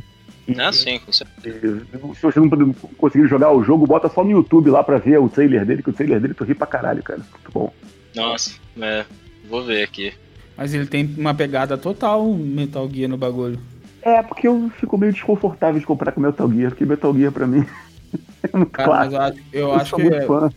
Ah, 0.59 0.73
sim, 0.73 0.99
com 0.99 1.13
certeza. 1.13 1.87
Se 2.15 2.23
você 2.23 2.41
não 2.41 2.51
conseguir 2.99 3.29
jogar 3.29 3.53
o 3.53 3.63
jogo, 3.63 3.87
bota 3.87 4.09
só 4.09 4.25
no 4.25 4.31
YouTube 4.31 4.71
lá 4.71 4.83
pra 4.83 4.99
ver 4.99 5.19
o 5.19 5.29
trailer 5.29 5.65
dele, 5.65 5.83
que 5.83 5.91
o 5.91 5.93
trailer 5.93 6.21
dele 6.21 6.35
tu 6.35 6.45
ri 6.45 6.55
pra 6.55 6.67
caralho, 6.67 7.03
cara. 7.03 7.21
Muito 7.21 7.53
bom. 7.53 7.73
Nossa, 8.15 8.53
é, 8.81 9.05
vou 9.49 9.65
ver 9.65 9.83
aqui. 9.83 10.13
Mas 10.57 10.75
ele 10.75 10.87
tem 10.87 11.15
uma 11.17 11.35
pegada 11.35 11.79
total 11.79 12.27
Metal 12.35 12.89
Gear 12.91 13.09
no 13.09 13.17
bagulho. 13.17 13.59
É, 14.03 14.21
porque 14.23 14.49
eu 14.49 14.71
fico 14.81 14.99
meio 14.99 15.13
desconfortável 15.13 15.79
de 15.79 15.87
comparar 15.87 16.13
com 16.13 16.21
Metal 16.21 16.51
Gear, 16.51 16.71
porque 16.71 16.85
Metal 16.85 17.15
Gear 17.15 17.33
pra 17.33 17.47
mim 17.47 17.65
Cara, 18.73 19.07
eu 19.07 19.21
acho, 19.21 19.39
eu 19.53 19.61
Eu 19.69 19.75
acho 19.75 19.97
que. 19.97 20.03
é- 20.03 20.27
fã. 20.27 20.51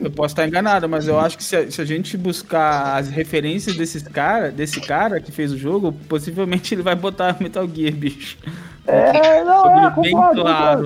Eu 0.00 0.10
posso 0.10 0.32
estar 0.32 0.46
enganado, 0.46 0.88
mas 0.88 1.06
eu 1.08 1.18
acho 1.18 1.36
que 1.36 1.44
se 1.44 1.56
a, 1.56 1.70
se 1.70 1.80
a 1.80 1.84
gente 1.84 2.16
buscar 2.16 2.96
as 2.96 3.08
referências 3.08 3.76
desses 3.76 4.02
cara, 4.02 4.50
desse 4.50 4.80
cara 4.80 5.20
que 5.20 5.32
fez 5.32 5.52
o 5.52 5.58
jogo, 5.58 5.92
possivelmente 6.08 6.74
ele 6.74 6.82
vai 6.82 6.94
botar 6.94 7.36
Metal 7.40 7.68
Gear, 7.68 7.92
bicho. 7.92 8.38
É, 8.86 9.42
não, 9.44 9.86
é, 9.86 9.90
Bem 10.00 10.12
concordo, 10.12 10.40
claro. 10.42 10.82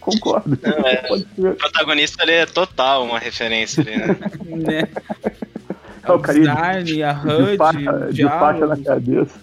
concordo. 0.00 0.56
Concordo. 0.56 0.58
Não, 0.62 0.86
é. 0.86 1.24
O 1.50 1.54
protagonista 1.56 2.22
ele 2.22 2.32
é 2.32 2.46
total 2.46 3.04
uma 3.04 3.18
referência 3.18 3.82
ali, 3.82 3.96
né? 3.96 4.16
né? 4.56 4.88
É 6.02 6.12
o 6.12 6.18
carinha 6.18 6.54
design, 6.54 7.02
a 7.02 7.12
de, 7.14 7.28
HUD, 7.42 7.56
faixa, 7.56 8.06
o 8.08 8.12
de 8.12 8.22
faixa 8.24 8.66
na 8.66 8.76
cabeça. 8.76 9.40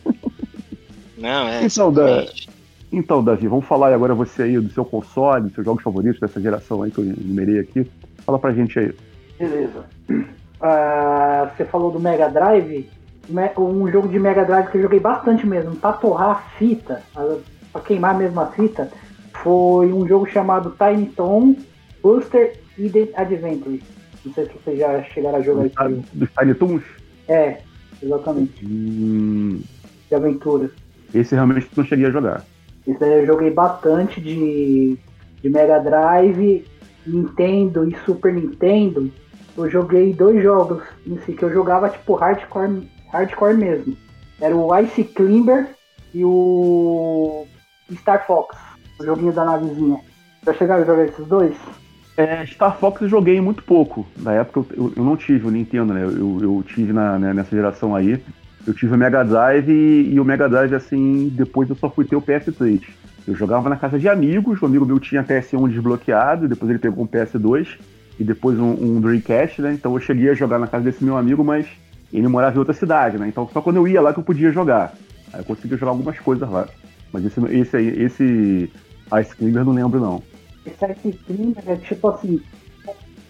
Não, 1.18 1.48
é. 1.48 1.64
Então, 1.66 1.92
da- 1.92 2.04
exatamente. 2.22 2.50
Então, 2.92 3.24
Davi, 3.24 3.48
vamos 3.48 3.66
falar 3.66 3.94
agora 3.94 4.14
você 4.14 4.44
aí 4.44 4.60
do 4.60 4.70
seu 4.72 4.84
console, 4.84 5.44
dos 5.46 5.54
seus 5.54 5.66
jogos 5.66 5.84
favoritos 5.84 6.20
dessa 6.20 6.42
geração 6.42 6.84
aí 6.84 6.92
que 6.92 7.00
eu 7.00 7.06
enumerei 7.06 7.60
aqui. 7.60 7.90
Fala 8.26 8.38
pra 8.38 8.52
gente 8.52 8.78
aí. 8.80 8.94
Beleza. 9.40 9.86
Ah, 10.64 11.50
você 11.58 11.66
falou 11.66 11.90
do 11.92 12.00
Mega 12.00 12.30
Drive. 12.30 12.88
Um 13.58 13.92
jogo 13.92 14.08
de 14.10 14.20
Mega 14.20 14.46
Drive 14.46 14.68
que 14.70 14.78
eu 14.78 14.84
joguei 14.84 15.00
bastante 15.00 15.44
mesmo, 15.44 15.76
pra 15.76 15.92
torrar 15.94 16.30
a 16.30 16.36
fita, 16.60 17.02
pra 17.74 17.82
queimar 17.82 18.16
mesmo 18.16 18.40
a 18.40 18.46
fita, 18.46 18.92
foi 19.42 19.92
um 19.92 20.08
jogo 20.08 20.28
chamado 20.30 20.76
Tiny 20.78 21.08
Tom 21.16 21.56
Buster 22.04 22.60
Eden 22.78 23.10
Adventure. 23.16 23.82
Não 24.24 24.34
sei 24.36 24.46
se 24.46 24.52
vocês 24.54 24.78
já 24.78 25.02
chegaram 25.06 25.40
a 25.40 25.42
jogar 25.42 25.66
esse 25.66 25.74
jogo. 25.76 26.04
dos 26.14 26.30
Tiny 26.40 26.54
Toons? 26.54 26.84
É, 27.28 27.58
exatamente, 28.04 28.64
Hum, 28.64 29.62
de 30.10 30.16
aventura. 30.16 30.70
esse 31.12 31.34
realmente 31.34 31.68
não 31.76 31.84
cheguei 31.84 32.06
a 32.06 32.12
jogar. 32.12 32.46
Isso 32.88 33.04
aí 33.04 33.20
eu 33.22 33.26
joguei 33.26 33.52
bastante 33.52 34.20
de, 34.20 34.98
de 35.42 35.50
Mega 35.50 35.80
Drive, 35.80 36.66
Nintendo 37.06 37.88
e 37.88 37.96
Super 38.06 38.34
Nintendo. 38.34 39.12
Eu 39.58 39.70
joguei 39.70 40.14
dois 40.14 40.42
jogos 40.42 40.82
em 41.06 41.18
si 41.20 41.34
que 41.34 41.44
eu 41.44 41.52
jogava 41.54 41.90
tipo 41.90 42.16
hardcore, 42.16 42.88
hardcore 43.12 43.56
mesmo. 43.58 43.96
Era 44.40 44.56
o 44.56 44.76
Ice 44.80 45.04
Climber 45.04 45.68
e 46.14 46.24
o 46.26 47.46
Star 47.98 48.26
Fox, 48.26 48.58
o 49.00 49.06
joguinho 49.06 49.34
da 49.34 49.46
navezinha. 49.46 50.00
Já 50.46 50.54
chegaram 50.54 50.82
a 50.84 50.86
jogar 50.86 51.06
esses 51.06 51.26
dois? 51.28 51.56
É, 52.18 52.46
Star 52.46 52.78
Fox 52.78 53.02
eu 53.02 53.08
joguei 53.10 53.40
muito 53.40 53.64
pouco. 53.64 54.06
Na 54.18 54.34
época 54.34 54.60
eu, 54.76 54.86
eu- 54.86 54.94
eu 54.98 55.04
não 55.04 55.16
tive 55.16 55.48
o 55.48 55.52
Nintendo, 55.52 55.94
né? 55.94 56.04
Eu, 56.04 56.40
eu 56.42 56.64
tive 56.66 56.92
na, 56.92 57.18
né, 57.20 57.34
nessa 57.34 57.56
geração 57.56 57.96
aí. 57.96 58.22
Eu 58.66 58.74
tive 58.74 58.94
o 58.94 58.98
Mega 58.98 59.24
Drive 59.24 59.70
e, 59.70 60.14
e 60.14 60.20
o 60.20 60.26
Mega 60.26 60.48
Drive, 60.48 60.76
assim, 60.76 61.30
depois 61.34 61.70
eu 61.70 61.76
só 61.76 61.90
fui 61.90 62.06
ter 62.06 62.16
o 62.16 62.22
PS3. 62.22 62.82
Eu 63.28 63.36
jogava 63.36 63.70
na 63.70 63.76
casa 63.76 64.00
de 64.00 64.08
amigos, 64.08 64.62
um 64.62 64.66
amigo 64.66 64.86
meu 64.86 65.00
tinha 65.00 65.24
PS1 65.24 65.70
desbloqueado, 65.70 66.48
depois 66.48 66.70
ele 66.70 66.80
pegou 66.80 67.04
um 67.04 67.08
PS2 67.08 67.68
e 68.20 68.24
depois 68.24 68.60
um, 68.60 68.72
um 68.72 69.02
Dreamcast, 69.02 69.62
né? 69.62 69.74
Então 69.74 69.94
eu 69.94 70.00
cheguei 70.00 70.30
a 70.30 70.34
jogar 70.34 70.60
na 70.60 70.68
casa 70.68 70.84
desse 70.84 71.04
meu 71.04 71.18
amigo, 71.18 71.44
mas 71.44 71.68
Ele 72.12 72.28
morava 72.28 72.56
em 72.56 72.60
outra 72.60 72.74
cidade, 72.74 73.18
né? 73.18 73.28
Então 73.28 73.48
só 73.52 73.62
quando 73.62 73.78
eu 73.78 73.88
ia 73.88 74.02
lá 74.02 74.14
que 74.14 74.20
eu 74.20 74.24
podia 74.24 74.52
jogar. 74.52 74.94
Aí 75.32 75.40
eu 75.40 75.46
conseguia 75.46 75.78
jogar 75.78 75.92
algumas 75.92 76.20
coisas 76.20 76.50
lá. 76.50 76.68
Mas 77.12 77.26
esse, 77.26 77.40
esse 77.46 77.78
aí, 77.78 77.88
esse 78.04 78.72
Ice 79.22 79.36
Climber 79.36 79.62
eu 79.62 79.66
não 79.66 79.74
lembro 79.74 80.00
não. 80.00 80.22
Esse 80.66 80.92
Ice 80.92 81.18
Climber 81.26 81.64
é 81.68 81.76
tipo 81.78 82.10
assim, 82.10 82.42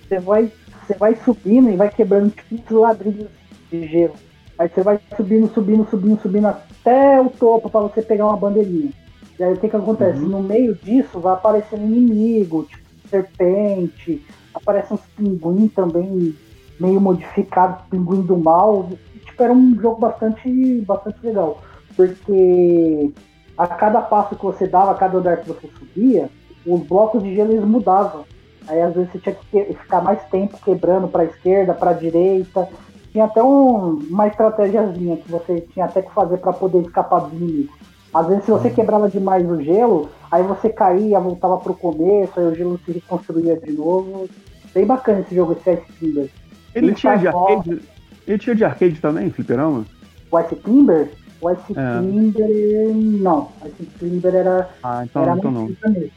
você 0.07 0.19
vai, 0.19 0.51
você 0.81 0.93
vai 0.95 1.15
subindo 1.15 1.69
e 1.69 1.75
vai 1.75 1.89
quebrando 1.89 2.31
tipo 2.31 2.55
uns 2.55 2.81
ladrilhos 2.81 3.29
de 3.71 3.87
gelo. 3.87 4.15
Aí 4.61 4.69
você 4.69 4.83
vai 4.83 4.99
subindo, 5.17 5.51
subindo, 5.51 5.89
subindo, 5.89 6.21
subindo 6.21 6.45
até 6.45 7.19
o 7.19 7.31
topo 7.31 7.67
para 7.67 7.81
você 7.81 7.99
pegar 7.99 8.27
uma 8.27 8.37
bandeirinha. 8.37 8.91
E 9.39 9.43
aí 9.43 9.53
o 9.53 9.57
que 9.57 9.67
que 9.67 9.75
acontece? 9.75 10.19
Uhum. 10.19 10.29
No 10.29 10.43
meio 10.43 10.75
disso 10.75 11.19
vai 11.19 11.33
aparecendo 11.33 11.81
inimigo, 11.81 12.67
tipo 12.69 13.09
serpente, 13.09 14.23
aparecem 14.53 14.95
uns 14.95 15.01
pinguim 15.17 15.67
também 15.67 16.35
meio 16.79 17.01
modificados, 17.01 17.81
pinguim 17.89 18.21
do 18.21 18.37
mal. 18.37 18.87
Tipo, 19.25 19.43
era 19.43 19.51
um 19.51 19.75
jogo 19.81 19.99
bastante, 19.99 20.81
bastante 20.81 21.17
legal. 21.25 21.59
Porque 21.95 23.11
a 23.57 23.65
cada 23.65 23.99
passo 23.99 24.35
que 24.35 24.45
você 24.45 24.67
dava, 24.67 24.91
a 24.91 24.95
cada 24.95 25.17
andar 25.17 25.37
que 25.37 25.47
você 25.47 25.67
subia, 25.79 26.29
os 26.67 26.81
blocos 26.81 27.23
de 27.23 27.33
gelo 27.33 27.51
eles 27.51 27.65
mudavam. 27.65 28.25
Aí 28.67 28.79
às 28.79 28.93
vezes 28.93 29.11
você 29.11 29.17
tinha 29.17 29.33
que 29.33 29.73
ficar 29.73 30.01
mais 30.01 30.23
tempo 30.25 30.55
quebrando 30.63 31.07
para 31.07 31.25
esquerda, 31.25 31.73
para 31.73 31.93
direita. 31.93 32.69
Tinha 33.11 33.25
até 33.25 33.43
um, 33.43 33.99
uma 34.09 34.27
estratégiazinha 34.27 35.17
que 35.17 35.29
você 35.29 35.61
tinha 35.73 35.85
até 35.85 36.01
que 36.01 36.13
fazer 36.13 36.37
para 36.37 36.53
poder 36.53 36.81
escapar 36.81 37.21
dos 37.21 37.33
inimigos. 37.33 37.75
Às 38.13 38.27
vezes 38.27 38.45
se 38.45 38.51
você 38.51 38.67
uhum. 38.69 38.73
quebrava 38.73 39.09
demais 39.09 39.49
o 39.49 39.61
gelo, 39.61 40.09
aí 40.29 40.43
você 40.43 40.69
caía, 40.69 41.19
voltava 41.19 41.57
pro 41.57 41.73
começo, 41.73 42.39
aí 42.39 42.45
o 42.45 42.55
gelo 42.55 42.79
se 42.85 42.91
reconstruía 42.91 43.57
de 43.57 43.71
novo. 43.71 44.29
Bem 44.73 44.85
bacana 44.85 45.21
esse 45.21 45.35
jogo, 45.35 45.53
esse 45.53 45.73
Ice 45.73 45.93
Timber. 45.99 46.29
Ele, 46.73 46.93
tinha 46.93 47.17
de 47.17 47.27
arcade. 47.27 47.81
Ele 48.27 48.37
tinha 48.37 48.55
de 48.55 48.63
arcade 48.63 49.01
também, 49.01 49.29
fliperama? 49.29 49.85
O 50.29 50.39
Ice 50.39 50.55
Timber? 50.55 51.11
O 51.41 51.51
Ice 51.51 51.73
é. 51.75 51.99
Timber. 51.99 52.95
Não, 53.21 53.49
o 53.61 53.67
Ice 53.67 53.85
Timber 53.99 54.35
era. 54.35 54.69
Ah, 54.83 55.03
então, 55.03 55.23
era 55.23 55.37
então 55.37 55.51
não. 55.51 55.65
Mesmo. 55.65 56.11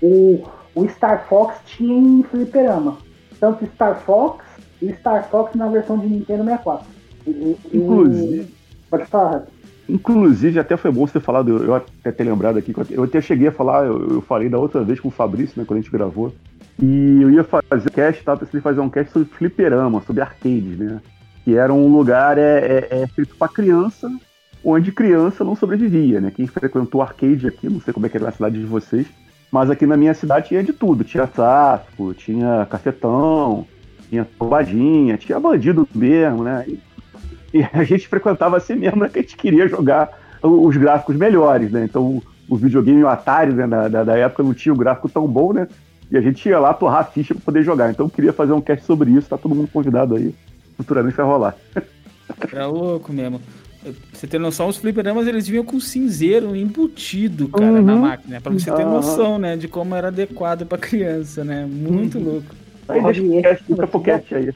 O, 0.00 0.44
o 0.74 0.88
Star 0.88 1.26
Fox 1.28 1.56
tinha 1.66 1.96
em 1.96 2.22
fliperama. 2.24 2.98
Tanto 3.38 3.66
Star 3.66 4.00
Fox 4.00 4.44
e 4.82 4.92
Star 4.94 5.28
Fox 5.30 5.54
na 5.54 5.68
versão 5.68 5.96
de 5.98 6.06
Nintendo 6.06 6.44
64. 6.44 6.86
E, 7.26 7.56
Inclusive. 7.72 8.48
Pode 8.90 9.06
falar, 9.06 9.44
Inclusive, 9.88 10.58
até 10.58 10.76
foi 10.76 10.90
bom 10.90 11.06
você 11.06 11.14
ter 11.14 11.24
falado, 11.24 11.64
eu 11.64 11.74
até 11.74 12.12
ter 12.12 12.24
lembrado 12.24 12.56
aqui, 12.56 12.74
eu 12.90 13.02
até 13.02 13.20
cheguei 13.20 13.48
a 13.48 13.52
falar, 13.52 13.84
eu, 13.84 14.14
eu 14.14 14.20
falei 14.22 14.48
da 14.48 14.58
outra 14.58 14.82
vez 14.82 15.00
com 15.00 15.08
o 15.08 15.10
Fabrício, 15.10 15.54
né, 15.58 15.64
quando 15.66 15.78
a 15.78 15.82
gente 15.82 15.90
gravou, 15.90 16.32
e 16.80 17.20
eu 17.20 17.30
ia 17.30 17.44
fazer 17.44 17.88
um 17.88 17.92
cast, 17.92 18.24
tava 18.24 18.40
pensando 18.40 18.58
em 18.58 18.62
fazer 18.62 18.80
um 18.80 18.88
cast 18.88 19.12
sobre 19.12 19.28
fliperama, 19.28 20.00
sobre 20.02 20.22
arcades, 20.22 20.78
né? 20.78 21.00
Que 21.44 21.56
era 21.56 21.72
um 21.72 21.88
lugar 21.88 22.38
é, 22.38 22.88
é, 22.90 23.02
é 23.02 23.06
feito 23.08 23.36
para 23.36 23.52
criança, 23.52 24.10
onde 24.64 24.92
criança 24.92 25.44
não 25.44 25.54
sobrevivia, 25.54 26.20
né? 26.20 26.32
Quem 26.34 26.46
frequentou 26.46 27.02
arcade 27.02 27.46
aqui, 27.46 27.68
não 27.68 27.80
sei 27.80 27.92
como 27.92 28.06
é 28.06 28.08
que 28.08 28.16
era 28.16 28.26
na 28.26 28.32
cidade 28.32 28.58
de 28.58 28.64
vocês, 28.64 29.06
mas 29.50 29.68
aqui 29.68 29.84
na 29.84 29.96
minha 29.96 30.14
cidade 30.14 30.48
tinha 30.48 30.62
de 30.62 30.72
tudo. 30.72 31.04
Tinha 31.04 31.26
sáfico, 31.26 32.14
tinha 32.14 32.66
cafetão, 32.70 33.66
tinha 34.12 34.28
tombadinha, 34.38 35.16
tinha 35.16 35.40
bandido 35.40 35.88
mesmo, 35.94 36.44
né? 36.44 36.66
E, 36.68 36.78
e, 37.54 37.66
a 37.72 37.82
gente 37.82 38.06
frequentava 38.06 38.58
assim 38.58 38.74
mesmo, 38.74 39.00
né? 39.00 39.08
Que 39.08 39.20
a 39.20 39.22
gente 39.22 39.38
queria 39.38 39.66
jogar 39.66 40.10
os 40.42 40.76
gráficos 40.76 41.16
melhores, 41.16 41.70
né? 41.70 41.84
Então 41.84 42.22
o 42.46 42.56
videogame, 42.56 43.02
o 43.02 43.08
Atari, 43.08 43.54
né, 43.54 43.66
da, 43.66 44.04
da 44.04 44.18
época 44.18 44.42
não 44.42 44.52
tinha 44.52 44.74
o 44.74 44.76
gráfico 44.76 45.08
tão 45.08 45.26
bom, 45.26 45.54
né? 45.54 45.66
E 46.10 46.16
a 46.18 46.20
gente 46.20 46.46
ia 46.46 46.58
lá 46.58 46.74
torrar 46.74 47.00
a 47.00 47.04
ficha 47.04 47.34
para 47.34 47.42
poder 47.42 47.62
jogar. 47.62 47.90
Então 47.90 48.04
eu 48.04 48.10
queria 48.10 48.34
fazer 48.34 48.52
um 48.52 48.60
cast 48.60 48.84
sobre 48.84 49.10
isso, 49.12 49.30
tá 49.30 49.38
todo 49.38 49.54
mundo 49.54 49.70
convidado 49.72 50.14
aí. 50.14 50.34
Futuramente 50.76 51.16
vai 51.16 51.26
rolar. 51.26 51.56
É 52.50 52.64
louco 52.64 53.12
mesmo. 53.12 53.42
Você 54.12 54.26
tem 54.26 54.40
noção, 54.40 54.68
os 54.68 54.78
fliperamas 54.78 55.26
eles 55.26 55.46
vinham 55.46 55.64
com 55.64 55.78
cinzeiro 55.78 56.56
embutido, 56.56 57.48
cara, 57.48 57.72
uhum. 57.72 57.82
na 57.82 57.96
máquina. 57.96 58.40
Pra 58.40 58.52
você 58.52 58.70
ter 58.72 58.86
noção, 58.86 59.38
né, 59.38 59.54
de 59.54 59.68
como 59.68 59.94
era 59.94 60.08
adequado 60.08 60.64
pra 60.64 60.78
criança, 60.78 61.44
né? 61.44 61.66
Muito 61.66 62.16
uhum. 62.16 62.24
louco. 62.24 62.61
Deixa 62.86 63.62
o 63.62 63.64
fica 63.64 63.86
pro 63.86 64.00
cast 64.00 64.34
aí. 64.34 64.52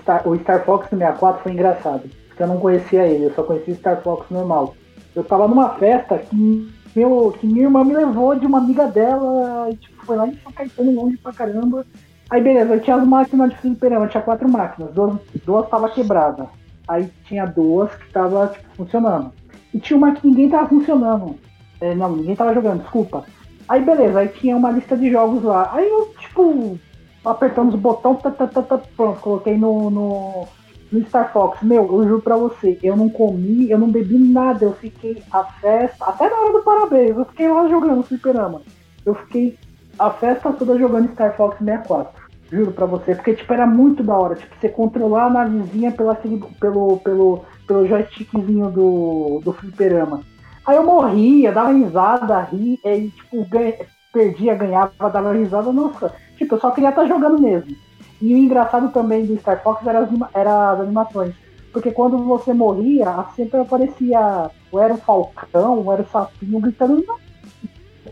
Star, 0.00 0.26
o 0.26 0.38
Star 0.38 0.64
Fox 0.64 0.88
64 0.88 1.42
foi 1.42 1.52
engraçado. 1.52 2.02
Porque 2.28 2.42
eu 2.42 2.46
não 2.46 2.58
conhecia 2.58 3.06
ele, 3.06 3.26
eu 3.26 3.34
só 3.34 3.42
conhecia 3.42 3.74
o 3.74 3.76
Star 3.76 4.02
Fox 4.02 4.26
normal. 4.30 4.74
Eu 5.14 5.22
tava 5.22 5.46
numa 5.46 5.70
festa 5.70 6.18
que, 6.18 6.72
meu, 6.96 7.34
que 7.38 7.46
minha 7.46 7.64
irmã 7.64 7.84
me 7.84 7.94
levou 7.94 8.34
de 8.34 8.46
uma 8.46 8.58
amiga 8.58 8.86
dela, 8.86 9.68
e, 9.70 9.76
tipo, 9.76 10.04
foi 10.04 10.16
lá 10.16 10.26
em 10.26 10.36
São 10.38 10.52
Caetano, 10.52 10.92
longe 10.92 11.16
pra 11.18 11.32
caramba. 11.32 11.86
Aí 12.30 12.42
beleza, 12.42 12.74
eu 12.74 12.80
tinha 12.80 12.96
as 12.96 13.06
máquinas 13.06 13.50
de 13.50 13.56
fliperama, 13.58 14.08
tinha 14.08 14.22
quatro 14.22 14.48
máquinas, 14.48 14.92
duas, 14.92 15.16
duas 15.44 15.68
tava 15.68 15.90
quebrada. 15.90 16.48
Aí 16.88 17.08
tinha 17.24 17.46
duas 17.46 17.94
que 17.94 18.10
tava 18.12 18.48
tipo, 18.48 18.64
funcionando. 18.76 19.32
E 19.72 19.78
tinha 19.78 19.96
uma 19.96 20.12
que 20.12 20.26
ninguém 20.26 20.48
tava 20.48 20.68
funcionando. 20.68 21.36
É, 21.80 21.94
não, 21.94 22.16
ninguém 22.16 22.34
tava 22.34 22.54
jogando, 22.54 22.80
desculpa. 22.80 23.24
Aí 23.68 23.82
beleza, 23.82 24.18
aí 24.18 24.28
tinha 24.28 24.56
uma 24.56 24.70
lista 24.70 24.96
de 24.96 25.10
jogos 25.10 25.42
lá. 25.42 25.70
Aí 25.72 25.88
eu, 25.88 26.12
tipo, 26.18 26.78
apertando 27.24 27.74
os 27.74 27.80
botões, 27.80 28.20
tá, 28.20 28.30
tá, 28.30 28.46
tá, 28.46 28.80
pronto, 28.96 29.20
coloquei 29.20 29.56
no, 29.56 29.90
no, 29.90 30.48
no 30.92 31.06
Star 31.06 31.32
Fox. 31.32 31.62
Meu, 31.62 31.84
eu 31.84 32.08
juro 32.08 32.22
pra 32.22 32.36
você, 32.36 32.78
eu 32.82 32.96
não 32.96 33.08
comi, 33.08 33.70
eu 33.70 33.78
não 33.78 33.90
bebi 33.90 34.18
nada, 34.18 34.64
eu 34.64 34.72
fiquei 34.74 35.22
a 35.30 35.44
festa, 35.44 36.04
até 36.04 36.28
na 36.28 36.36
hora 36.36 36.52
do 36.52 36.62
parabéns, 36.62 37.16
eu 37.16 37.24
fiquei 37.24 37.48
lá 37.48 37.68
jogando 37.68 38.02
fliperama. 38.02 38.62
Eu 39.04 39.14
fiquei 39.14 39.58
a 39.98 40.10
festa 40.10 40.52
toda 40.52 40.78
jogando 40.78 41.12
Star 41.12 41.36
Fox 41.36 41.58
64. 41.58 42.24
Juro 42.50 42.72
pra 42.72 42.86
você, 42.86 43.14
porque 43.14 43.34
tipo, 43.34 43.52
era 43.52 43.66
muito 43.66 44.02
da 44.02 44.16
hora, 44.16 44.34
tipo, 44.34 44.54
você 44.60 44.68
controlar 44.68 45.26
a 45.26 45.30
navezinha 45.30 45.90
pelo, 45.90 46.14
pelo, 46.60 46.98
pelo, 46.98 47.44
pelo 47.66 47.86
joystickzinho 47.86 48.70
do, 48.70 49.40
do 49.42 49.52
fliperama. 49.52 50.20
Aí 50.66 50.76
eu 50.76 50.84
morria, 50.84 51.52
dava 51.52 51.72
risada, 51.72 52.40
ria, 52.40 52.78
e 52.84 53.10
tipo, 53.10 53.44
ganha, 53.48 53.74
perdia, 54.12 54.54
ganhava, 54.54 55.10
dava 55.10 55.32
risada, 55.32 55.72
nossa. 55.72 56.14
Tipo, 56.36 56.54
eu 56.54 56.60
só 56.60 56.70
queria 56.70 56.90
estar 56.90 57.02
tá 57.02 57.08
jogando 57.08 57.40
mesmo. 57.40 57.74
E 58.20 58.34
o 58.34 58.38
engraçado 58.38 58.90
também 58.90 59.26
do 59.26 59.38
Star 59.38 59.62
Fox 59.62 59.86
era 59.86 60.00
as, 60.00 60.08
era 60.34 60.72
as 60.72 60.80
animações. 60.80 61.34
Porque 61.72 61.90
quando 61.90 62.18
você 62.18 62.52
morria, 62.52 63.26
sempre 63.34 63.60
aparecia, 63.60 64.50
ou 64.70 64.80
era 64.80 64.94
o 64.94 64.98
Falcão, 64.98 65.78
ou 65.78 65.92
era 65.92 66.02
o 66.02 66.08
Sapinho 66.08 66.60
gritando, 66.60 67.04
não. 67.06 67.16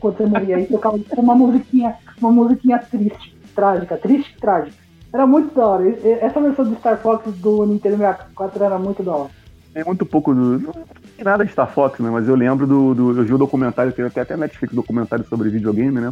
Quando 0.00 0.16
você 0.16 0.26
morria 0.26 0.56
aí, 0.56 0.66
tocava 0.66 0.98
uma 1.16 1.34
musiquinha, 1.34 1.94
uma 2.20 2.32
musiquinha 2.32 2.78
triste 2.78 3.36
trágica, 3.54 3.96
triste 3.96 4.36
trágica. 4.40 4.76
Era 5.12 5.26
muito 5.26 5.54
da 5.54 5.66
hora. 5.66 5.88
Essa 6.20 6.40
versão 6.40 6.64
do 6.64 6.76
Star 6.76 6.98
Fox 6.98 7.30
do 7.38 7.66
Nintendo 7.66 7.98
64 7.98 8.64
era 8.64 8.78
muito 8.78 9.02
da 9.02 9.12
hora. 9.12 9.30
É 9.74 9.84
muito 9.84 10.04
pouco 10.04 10.34
do. 10.34 10.58
Não 10.58 10.72
tem 11.16 11.24
nada 11.24 11.44
de 11.44 11.52
Star 11.52 11.70
Fox, 11.70 11.98
né? 12.00 12.10
Mas 12.10 12.28
eu 12.28 12.34
lembro 12.34 12.66
do. 12.66 12.94
do 12.94 13.18
eu 13.18 13.24
vi 13.24 13.34
o 13.34 13.38
documentário, 13.38 13.92
tem 13.92 14.04
até, 14.04 14.22
até 14.22 14.36
Netflix 14.36 14.74
documentário 14.74 15.24
sobre 15.26 15.50
videogame, 15.50 16.00
né? 16.00 16.10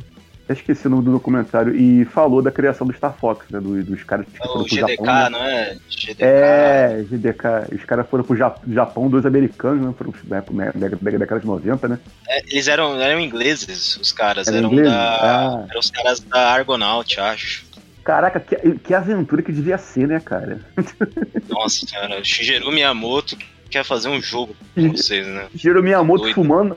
Até 0.51 0.59
esqueci 0.59 0.89
o 0.89 0.91
nome 0.91 1.05
do 1.05 1.13
documentário. 1.13 1.77
E 1.77 2.05
falou 2.07 2.43
da 2.43 2.51
criação 2.51 2.85
do 2.85 2.93
Star 2.93 3.17
Fox, 3.17 3.47
né? 3.51 3.61
Do, 3.61 3.85
dos 3.85 4.03
caras 4.03 4.27
que 4.27 4.37
foram 4.37 4.63
o 4.63 4.65
pro 4.65 4.65
GDK, 4.65 4.97
Japão. 4.97 5.07
Né? 5.07 5.31
Não 5.31 5.45
é? 5.45 5.79
GDK. 5.89 6.25
É, 6.25 7.05
GDK. 7.09 7.75
Os 7.77 7.85
caras 7.85 8.09
foram 8.09 8.25
pro 8.25 8.37
Japão, 8.37 9.09
dois 9.09 9.25
americanos, 9.25 9.87
né? 9.87 9.95
Foram 9.97 10.13
na 10.29 10.89
década 11.19 11.41
de 11.41 11.47
90, 11.47 11.89
né? 11.89 11.99
É, 12.29 12.43
eles 12.51 12.67
eram, 12.67 13.01
eram 13.01 13.21
ingleses, 13.21 13.97
os 13.97 14.11
caras. 14.11 14.49
Era 14.49 14.57
eram, 14.57 14.73
ingleses? 14.73 14.93
da, 14.93 15.09
ah. 15.13 15.67
eram 15.71 15.81
os 15.81 15.91
caras 15.91 16.19
da 16.19 16.51
Argonaut, 16.51 17.21
acho. 17.21 17.65
Caraca, 18.03 18.41
que, 18.41 18.57
que 18.79 18.93
aventura 18.93 19.43
que 19.43 19.53
devia 19.53 19.79
ser, 19.79 20.09
né, 20.09 20.19
cara? 20.19 20.59
Nossa, 21.49 21.87
cara, 21.87 22.25
Shigeru 22.25 22.73
Miyamoto 22.73 23.37
quer 23.71 23.85
fazer 23.85 24.09
um 24.09 24.21
jogo 24.21 24.57
com 24.75 24.91
vocês, 24.91 25.29
né? 25.29 25.47
Shigeru 25.53 25.81
Miyamoto 25.81 26.23
Doido. 26.23 26.35
fumando, 26.35 26.77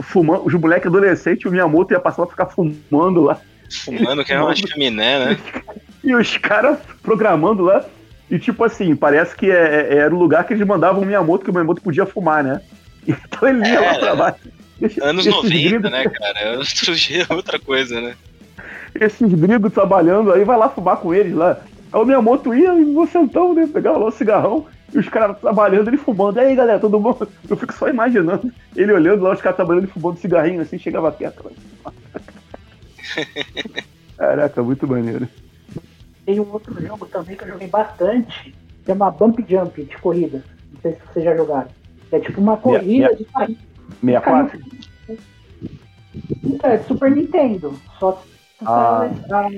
fumando, 0.00 0.46
os 0.46 0.54
moleques 0.54 0.86
adolescentes, 0.86 1.44
o 1.44 1.50
Miyamoto 1.50 1.92
ia 1.92 2.00
passar 2.00 2.22
pra 2.26 2.30
ficar 2.30 2.46
fumando 2.46 3.22
lá. 3.22 3.40
Fumando, 3.84 4.24
que 4.24 4.32
é 4.32 4.40
uma 4.40 4.54
chaminé, 4.54 5.26
né? 5.26 5.38
e 6.04 6.14
os 6.14 6.36
caras 6.36 6.78
programando 7.02 7.62
lá. 7.62 7.84
E 8.30 8.38
tipo 8.38 8.64
assim, 8.64 8.96
parece 8.96 9.36
que 9.36 9.50
é, 9.50 9.88
é, 9.90 9.96
era 9.98 10.14
o 10.14 10.18
lugar 10.18 10.44
que 10.44 10.54
eles 10.54 10.66
mandavam 10.66 11.02
o 11.02 11.06
Miyamoto, 11.06 11.44
que 11.44 11.50
o 11.50 11.52
Miyamoto 11.52 11.82
podia 11.82 12.06
fumar, 12.06 12.42
né? 12.42 12.60
Então 13.06 13.48
ele 13.48 13.66
ia 13.66 13.74
é, 13.74 13.80
lá 13.80 13.98
pra 13.98 14.14
baixo. 14.14 14.38
Anos 15.02 15.26
90, 15.26 15.48
gringos... 15.48 15.90
né, 15.90 16.04
cara? 16.04 16.38
É 16.38 16.56
outro 16.56 16.94
dia, 16.96 17.26
outra 17.30 17.58
coisa, 17.58 18.00
né? 18.00 18.14
Esses 18.94 19.32
gringos 19.32 19.72
trabalhando 19.72 20.32
aí, 20.32 20.44
vai 20.44 20.56
lá 20.56 20.68
fumar 20.68 20.98
com 20.98 21.12
eles 21.12 21.34
lá. 21.34 21.58
Aí 21.92 22.00
o 22.00 22.04
Miyamoto 22.04 22.54
ia 22.54 22.74
e 22.74 22.84
você 22.92 23.18
então, 23.18 23.54
né? 23.54 23.68
Pegava 23.72 23.98
lá 23.98 24.06
o 24.06 24.12
cigarrão 24.12 24.66
e 24.92 24.98
os 24.98 25.08
caras 25.08 25.38
trabalhando, 25.38 25.88
ele 25.88 25.96
fumando. 25.96 26.38
E 26.38 26.40
aí, 26.40 26.54
galera, 26.54 26.78
todo 26.78 27.00
mundo. 27.00 27.26
Eu 27.48 27.56
fico 27.56 27.72
só 27.72 27.88
imaginando 27.88 28.52
ele 28.76 28.92
olhando 28.92 29.22
lá, 29.22 29.32
os 29.32 29.40
caras 29.40 29.56
trabalhando 29.56 29.84
e 29.84 29.88
fumando 29.88 30.18
cigarrinho 30.18 30.60
assim, 30.60 30.78
chegava 30.78 31.10
perto. 31.10 31.50
Caraca, 34.16 34.62
muito 34.62 34.86
maneiro. 34.86 35.28
Tem 36.24 36.38
um 36.38 36.52
outro 36.52 36.80
jogo 36.80 37.06
também 37.06 37.36
que 37.36 37.42
eu 37.42 37.48
joguei 37.48 37.66
bastante, 37.66 38.54
que 38.84 38.90
é 38.90 38.94
uma 38.94 39.10
Bump 39.10 39.38
Jump 39.48 39.82
de 39.82 39.98
corrida. 39.98 40.44
Não 40.72 40.80
sei 40.80 40.92
se 40.92 41.00
vocês 41.12 41.24
já 41.24 41.36
jogaram. 41.36 41.68
É 42.12 42.20
tipo 42.20 42.40
uma 42.40 42.56
corrida 42.56 43.14
de 43.16 43.24
carrinho. 43.24 43.58
64? 44.00 44.60
Então, 46.44 46.70
é 46.70 46.76
de 46.76 46.86
Super 46.86 47.10
Nintendo. 47.10 47.74
Só 47.98 48.22
ah. 48.64 49.10
a, 49.30 49.48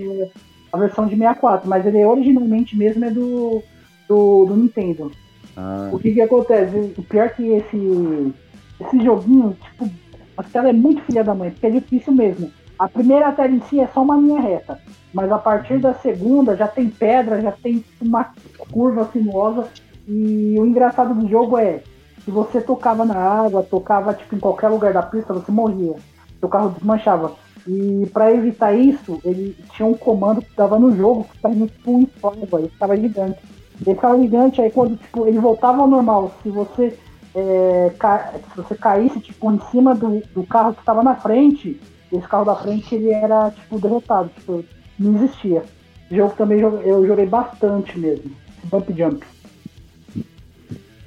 a, 0.72 0.78
versão 0.78 1.06
de 1.06 1.16
64, 1.16 1.68
mas 1.68 1.84
ele 1.84 2.04
originalmente 2.04 2.76
mesmo 2.76 3.04
é 3.04 3.10
do, 3.10 3.62
do, 4.08 4.46
do 4.46 4.56
Nintendo. 4.56 5.10
Ah. 5.56 5.90
O 5.92 5.98
que 5.98 6.12
que 6.12 6.20
acontece? 6.20 6.94
O 6.96 7.02
pior 7.02 7.30
que 7.30 7.42
esse, 7.48 8.34
esse 8.80 9.04
joguinho, 9.04 9.56
tipo, 9.62 9.90
a 10.36 10.42
tela 10.42 10.68
é 10.68 10.72
muito 10.72 11.02
filha 11.02 11.22
da 11.22 11.34
mãe, 11.34 11.50
porque 11.50 11.66
é 11.66 11.70
difícil 11.70 12.12
mesmo. 12.12 12.50
A 12.78 12.88
primeira 12.88 13.30
tela 13.32 13.50
em 13.50 13.60
si 13.62 13.78
é 13.78 13.86
só 13.86 14.02
uma 14.02 14.16
linha 14.16 14.40
reta, 14.40 14.80
mas 15.12 15.30
a 15.30 15.38
partir 15.38 15.78
da 15.78 15.94
segunda 15.94 16.56
já 16.56 16.66
tem 16.66 16.88
pedra, 16.88 17.40
já 17.40 17.52
tem 17.52 17.84
uma 18.00 18.32
curva 18.70 19.08
sinuosa. 19.12 19.68
E 20.06 20.56
o 20.58 20.66
engraçado 20.66 21.14
do 21.14 21.28
jogo 21.28 21.56
é 21.56 21.82
se 22.24 22.30
você 22.30 22.60
tocava 22.60 23.04
na 23.04 23.16
água, 23.16 23.62
tocava 23.62 24.14
tipo 24.14 24.34
em 24.34 24.40
qualquer 24.40 24.68
lugar 24.68 24.92
da 24.92 25.02
pista, 25.02 25.32
você 25.32 25.52
morria. 25.52 25.94
Seu 26.40 26.48
carro 26.48 26.70
desmanchava. 26.70 27.36
E 27.66 28.08
para 28.12 28.32
evitar 28.32 28.72
isso, 28.72 29.20
ele 29.24 29.56
tinha 29.74 29.86
um 29.86 29.94
comando 29.94 30.42
que 30.42 30.56
dava 30.56 30.78
no 30.78 30.94
jogo 30.94 31.24
que 31.24 31.36
estava 31.36 31.54
tipo 31.54 31.90
um 31.90 32.06
água, 32.22 32.60
ele 32.60 32.68
ficava 32.68 32.96
gigante. 32.96 33.38
Ele 33.80 33.94
ficava 33.94 34.18
gigante, 34.18 34.60
aí 34.60 34.70
quando 34.70 34.96
tipo, 34.96 35.26
ele 35.26 35.38
voltava 35.38 35.82
ao 35.82 35.88
normal, 35.88 36.32
se 36.42 36.50
você 36.50 36.96
é, 37.34 37.92
ca... 37.98 38.32
se 38.32 38.56
você 38.56 38.74
caísse 38.74 39.20
tipo, 39.20 39.50
em 39.50 39.60
cima 39.70 39.94
do, 39.94 40.22
do 40.34 40.44
carro 40.44 40.72
que 40.74 40.80
estava 40.80 41.02
na 41.02 41.16
frente, 41.16 41.80
esse 42.12 42.28
carro 42.28 42.44
da 42.44 42.54
frente 42.54 42.94
ele 42.94 43.10
era 43.10 43.50
tipo 43.50 43.80
derrotado, 43.80 44.30
tipo, 44.36 44.64
não 44.98 45.16
existia. 45.16 45.64
O 46.10 46.14
jogo 46.14 46.34
também 46.36 46.60
eu 46.60 47.06
joguei 47.06 47.26
bastante 47.26 47.98
mesmo, 47.98 48.30
Bump 48.64 48.88
Jump. 48.96 49.24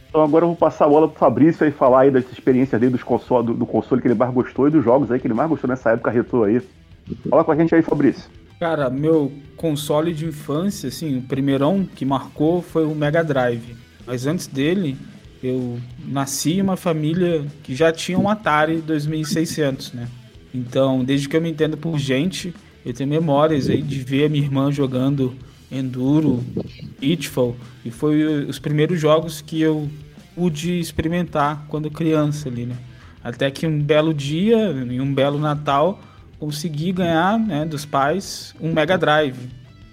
Então 0.09 0.23
agora 0.23 0.43
eu 0.43 0.49
vou 0.49 0.57
passar 0.57 0.85
a 0.85 0.89
bola 0.89 1.07
pro 1.07 1.19
Fabrício 1.19 1.65
aí 1.65 1.71
falar 1.71 2.01
aí 2.01 2.11
das 2.11 2.29
experiências 2.31 2.79
dele 2.79 2.93
dos 2.93 3.03
console, 3.03 3.45
do, 3.45 3.53
do, 3.53 3.65
console 3.65 4.01
que 4.01 4.07
ele 4.07 4.15
mais 4.15 4.33
gostou 4.33 4.67
e 4.67 4.71
dos 4.71 4.83
jogos 4.83 5.11
aí 5.11 5.19
que 5.19 5.27
ele 5.27 5.33
mais 5.33 5.49
gostou 5.49 5.69
nessa 5.69 5.91
época 5.91 6.11
retrô 6.11 6.43
aí. 6.43 6.61
Fala 7.29 7.43
com 7.43 7.51
a 7.51 7.55
gente 7.55 7.73
aí, 7.73 7.81
Fabrício. 7.81 8.29
Cara, 8.59 8.89
meu 8.89 9.31
console 9.55 10.13
de 10.13 10.25
infância, 10.25 10.89
assim, 10.89 11.17
o 11.17 11.21
primeirão 11.21 11.85
que 11.85 12.03
marcou 12.03 12.61
foi 12.61 12.85
o 12.85 12.95
Mega 12.95 13.23
Drive. 13.23 13.75
Mas 14.05 14.25
antes 14.25 14.47
dele, 14.47 14.97
eu 15.43 15.79
nasci 16.07 16.53
em 16.53 16.61
uma 16.61 16.75
família 16.75 17.45
que 17.61 17.75
já 17.75 17.91
tinha 17.91 18.17
um 18.17 18.27
Atari 18.27 18.77
2600, 18.77 19.93
né? 19.93 20.07
Então, 20.53 21.03
desde 21.03 21.29
que 21.29 21.37
eu 21.37 21.41
me 21.41 21.51
entendo 21.51 21.77
por 21.77 21.99
gente, 21.99 22.51
eu 22.83 22.93
tenho 22.93 23.09
memórias 23.09 23.69
aí 23.69 23.81
de 23.81 23.99
ver 23.99 24.25
a 24.25 24.29
minha 24.29 24.43
irmã 24.43 24.71
jogando 24.71 25.35
Enduro, 25.71 26.43
Pitfall, 26.99 27.55
e 27.85 27.91
foi 27.91 28.23
os 28.45 28.57
primeiros 28.57 28.99
jogos 28.99 29.39
que 29.41 29.61
eu 29.61 29.87
pude 30.33 30.79
experimentar 30.79 31.65
quando 31.67 31.91
criança 31.91 32.49
ali, 32.49 32.65
né? 32.65 32.77
Até 33.23 33.51
que 33.51 33.67
um 33.67 33.79
belo 33.79 34.13
dia, 34.13 34.71
em 34.71 35.01
um 35.01 35.13
belo 35.13 35.37
Natal, 35.37 36.01
consegui 36.39 36.91
ganhar 36.91 37.39
né, 37.39 37.65
dos 37.65 37.85
pais 37.85 38.53
um 38.59 38.71
Mega 38.71 38.97
Drive. 38.97 39.37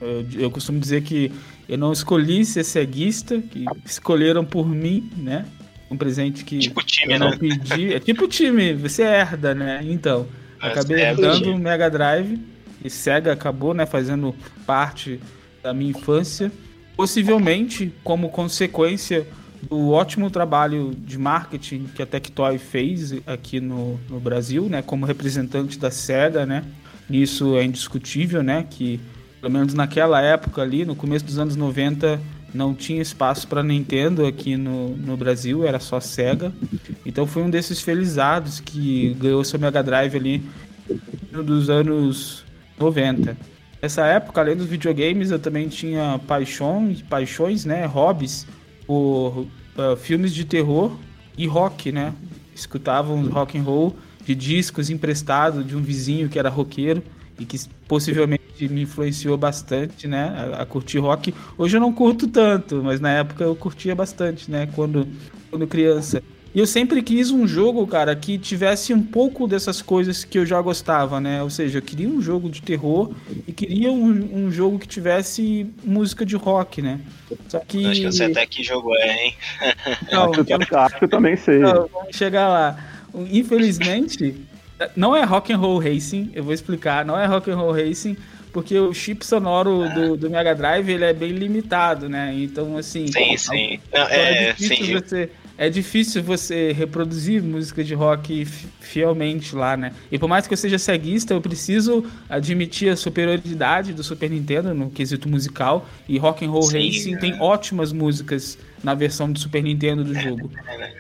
Eu, 0.01 0.27
eu, 0.35 0.51
costumo 0.51 0.79
dizer 0.79 1.03
que 1.03 1.33
eu 1.69 1.79
não 1.79 1.93
escolhi 1.93 2.45
ser 2.45 2.65
ceguista, 2.65 3.41
que 3.41 3.65
escolheram 3.85 4.45
por 4.45 4.69
mim, 4.69 5.11
né? 5.17 5.47
Um 5.91 5.97
presente 5.97 6.45
que 6.45 6.59
tipo 6.59 6.83
time, 6.83 7.15
eu 7.15 7.19
não 7.19 7.31
né? 7.31 7.37
pedi. 7.39 7.95
É 7.95 8.01
tipo 8.01 8.29
time, 8.29 8.75
você 8.75 9.03
herda, 9.03 9.55
né? 9.55 9.81
Então, 9.85 10.27
Mas 10.61 10.73
acabei 10.73 11.01
é 11.01 11.11
herdando 11.11 11.53
um 11.53 11.59
Mega 11.59 11.89
Drive 11.89 12.39
e 12.85 12.91
Sega 12.91 13.33
acabou, 13.33 13.73
né, 13.73 13.87
fazendo 13.87 14.35
parte 14.67 15.21
da 15.63 15.73
minha 15.73 15.91
infância. 15.91 16.53
Possivelmente 16.97 17.93
como 18.05 18.29
consequência 18.29 19.27
do 19.69 19.91
ótimo 19.91 20.31
trabalho 20.31 20.95
de 20.97 21.19
marketing 21.19 21.85
que 21.95 22.03
a 22.03 22.07
Tectoy 22.07 22.59
fez 22.59 23.15
aqui 23.27 23.61
no, 23.61 23.99
no 24.09 24.21
Brasil, 24.21 24.69
né, 24.69 24.83
como 24.83 25.07
representante 25.07 25.79
da 25.79 25.91
SEGA, 25.91 26.47
né, 26.47 26.65
isso 27.09 27.57
é 27.57 27.65
indiscutível, 27.65 28.43
né, 28.43 28.67
que 28.69 29.01
pelo 29.41 29.53
menos 29.53 29.75
naquela 29.75 30.23
época 30.23 30.63
ali, 30.63 30.85
no 30.85 30.97
começo 30.97 31.25
dos 31.25 31.39
anos 31.39 31.55
90, 31.55 32.19
não 32.55 32.73
tinha 32.73 33.03
espaço 33.03 33.47
para 33.47 33.63
Nintendo 33.63 34.25
aqui 34.25 34.57
no, 34.57 34.97
no 34.97 35.17
Brasil, 35.17 35.67
era 35.67 35.79
só 35.79 36.01
Sega. 36.01 36.51
Então 37.05 37.27
foi 37.27 37.43
um 37.43 37.51
desses 37.51 37.81
felizados 37.81 38.61
que 38.61 39.13
ganhou 39.21 39.45
seu 39.45 39.59
Mega 39.59 39.83
Drive 39.83 40.17
ali 40.17 40.43
dos 41.31 41.69
anos 41.69 42.45
90. 42.79 43.37
Nessa 43.83 44.07
época, 44.07 44.41
além 44.41 44.57
dos 44.57 44.67
videogames, 44.67 45.31
eu 45.31 45.39
também 45.39 45.69
tinha 45.69 46.19
paixões, 46.27 47.03
paixões, 47.03 47.67
né, 47.67 47.85
hobbies 47.85 48.47
por 48.87 49.47
uh, 49.77 49.97
filmes 49.97 50.35
de 50.35 50.45
terror 50.45 50.97
e 51.37 51.47
rock, 51.47 51.91
né? 51.93 52.15
Escutavam 52.55 53.29
rock 53.29 53.59
and 53.59 53.63
roll 53.63 53.97
de 54.25 54.35
discos 54.35 54.91
emprestados 54.91 55.67
de 55.67 55.77
um 55.77 55.83
vizinho 55.83 56.29
que 56.29 56.39
era 56.39 56.49
roqueiro 56.49 57.03
e 57.39 57.45
que 57.45 57.59
possivelmente 57.89 58.69
me 58.69 58.83
influenciou 58.83 59.37
bastante, 59.37 60.07
né, 60.07 60.53
a, 60.55 60.63
a, 60.63 60.67
curtir 60.67 60.99
rock. 60.99 61.35
Hoje 61.59 61.77
eu 61.77 61.81
não 61.81 61.93
curto 61.93 62.29
tanto, 62.29 62.83
mas 62.83 63.01
na 63.01 63.11
época 63.11 63.45
eu 63.45 63.57
curtia 63.57 63.95
bastante, 63.95 64.51
né, 64.51 64.69
quando, 64.75 65.07
quando 65.51 65.67
criança. 65.67 66.23
E 66.55 66.61
eu 66.61 66.67
sempre 66.67 67.03
quis 67.03 67.33
um 67.33 67.49
jogo, 67.49 67.85
cara, 67.85 68.15
que 68.15 68.39
tivesse 68.39 68.95
um 68.95 69.03
pouco 69.03 69.49
dessas 69.49 69.83
coisas 69.83 70.23
que 70.23 70.39
eu 70.39 70.47
já 70.47 70.61
gostava, 70.63 71.21
né? 71.21 71.43
Ou 71.43 71.51
seja, 71.51 71.79
eu 71.79 71.83
queria 71.83 72.09
um 72.09 72.23
jogo 72.23 72.49
de 72.49 72.63
terror 72.63 73.13
e 73.49 73.53
queria 73.53 73.91
um, 73.91 74.47
um 74.47 74.53
jogo 74.53 74.79
que 74.79 74.87
tivesse 74.87 75.67
música 75.83 76.25
de 76.25 76.37
rock, 76.37 76.81
né? 76.81 77.01
Só 77.49 77.59
que. 77.59 77.85
Acho 77.85 78.01
que 78.01 78.07
eu 78.07 78.13
sei 78.13 78.27
até 78.27 78.47
que 78.47 78.63
jogo 78.63 78.95
é, 78.95 79.25
hein? 79.25 79.35
Não, 80.13 80.31
acho, 80.33 80.45
que, 80.45 80.53
acho 80.53 80.99
que 80.99 81.05
eu 81.05 81.09
também 81.09 81.37
sei. 81.37 81.59
Não, 81.59 81.89
vamos 81.89 82.17
chegar 82.17 82.47
lá. 82.47 82.79
Infelizmente, 83.33 84.37
não 84.95 85.15
é 85.15 85.25
Rock 85.25 85.53
and 85.53 85.59
Roll 85.59 85.79
Racing, 85.79 86.31
eu 86.35 86.45
vou 86.45 86.53
explicar, 86.53 87.05
não 87.05 87.19
é 87.19 87.27
Rock 87.27 87.51
and 87.51 87.57
Roll 87.57 87.73
Racing, 87.73 88.17
porque 88.53 88.79
o 88.79 88.95
chip 88.95 89.27
sonoro 89.27 89.89
do, 89.93 90.17
do 90.17 90.31
Mega 90.31 90.55
Drive 90.55 90.89
ele 90.89 91.05
é 91.05 91.13
bem 91.13 91.33
limitado, 91.33 92.09
né? 92.09 92.33
Então, 92.37 92.77
assim. 92.77 93.09
Sim, 93.09 93.37
sim. 93.37 93.81
Não, 93.93 94.03
é, 94.03 94.51
é 94.51 94.53
difícil 94.53 94.87
sim. 94.87 94.93
você 94.95 95.31
é 95.57 95.71
difícil 95.71 96.23
você 96.23 96.73
reproduzir 96.73 97.43
música 97.43 97.85
de 97.85 97.95
rock 97.95 98.45
fielmente 98.45 99.55
lá, 99.55 99.77
né? 99.77 99.93
E 100.11 100.19
por 100.19 100.29
mais 100.29 100.47
que 100.47 100.53
eu 100.53 100.59
seja 100.59 100.79
ceguista, 100.79 101.33
eu 101.33 101.41
preciso 101.41 102.05
admitir 102.29 102.89
a 102.91 102.97
superioridade 102.97 103.93
do 103.93 104.03
Super 104.03 104.31
Nintendo 104.31 104.75
no 104.75 104.91
quesito 104.91 105.29
musical. 105.29 105.89
E 106.09 106.19
Rock 106.19 106.45
and 106.45 106.51
Roll 106.51 106.63
Sim, 106.63 106.87
Racing 106.87 107.17
tem 107.19 107.41
ótimas 107.41 107.93
músicas 107.93 108.59
na 108.83 108.95
versão 108.95 109.31
do 109.31 109.39
Super 109.39 109.63
Nintendo 109.63 110.03
do 110.03 110.15
jogo. 110.15 110.51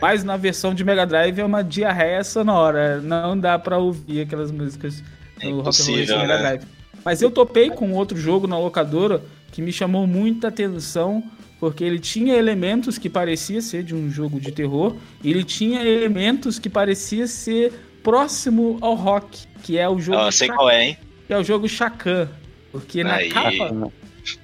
Mas 0.00 0.22
na 0.22 0.36
versão 0.36 0.72
de 0.72 0.84
Mega 0.84 1.04
Drive 1.04 1.38
é 1.38 1.44
uma 1.44 1.62
diarreia 1.62 2.22
sonora. 2.22 3.00
Não 3.00 3.38
dá 3.38 3.58
para 3.58 3.78
ouvir 3.78 4.20
aquelas 4.20 4.52
músicas 4.52 5.02
no 5.42 5.60
é 5.60 5.62
Rock 5.62 5.82
and 5.82 5.84
Roll 5.86 5.96
Racing 5.98 6.12
Mega 6.12 6.26
né? 6.26 6.38
Drive. 6.38 6.62
Mas 7.04 7.20
eu 7.20 7.30
topei 7.30 7.70
com 7.70 7.92
outro 7.92 8.16
jogo 8.16 8.46
na 8.46 8.58
locadora 8.58 9.20
que 9.50 9.60
me 9.60 9.72
chamou 9.72 10.06
muita 10.06 10.48
atenção 10.48 11.22
porque 11.60 11.84
ele 11.84 11.98
tinha 11.98 12.34
elementos 12.34 12.98
que 12.98 13.08
parecia 13.08 13.60
ser 13.60 13.82
de 13.82 13.94
um 13.94 14.10
jogo 14.10 14.40
de 14.40 14.52
terror, 14.52 14.96
e 15.22 15.30
ele 15.30 15.44
tinha 15.44 15.82
elementos 15.82 16.58
que 16.58 16.68
parecia 16.68 17.26
ser 17.26 17.72
próximo 18.02 18.78
ao 18.80 18.94
rock, 18.94 19.46
que 19.62 19.78
é 19.78 19.88
o 19.88 19.98
jogo. 19.98 20.18
Ah, 20.18 20.30
sei 20.30 20.48
qual 20.48 20.70
é, 20.70 20.88
hein? 20.88 20.98
Que 21.26 21.32
é 21.32 21.38
o 21.38 21.42
jogo 21.42 21.68
Shakan. 21.68 22.28
Porque 22.70 23.02
na 23.02 23.26
capa, 23.28 23.92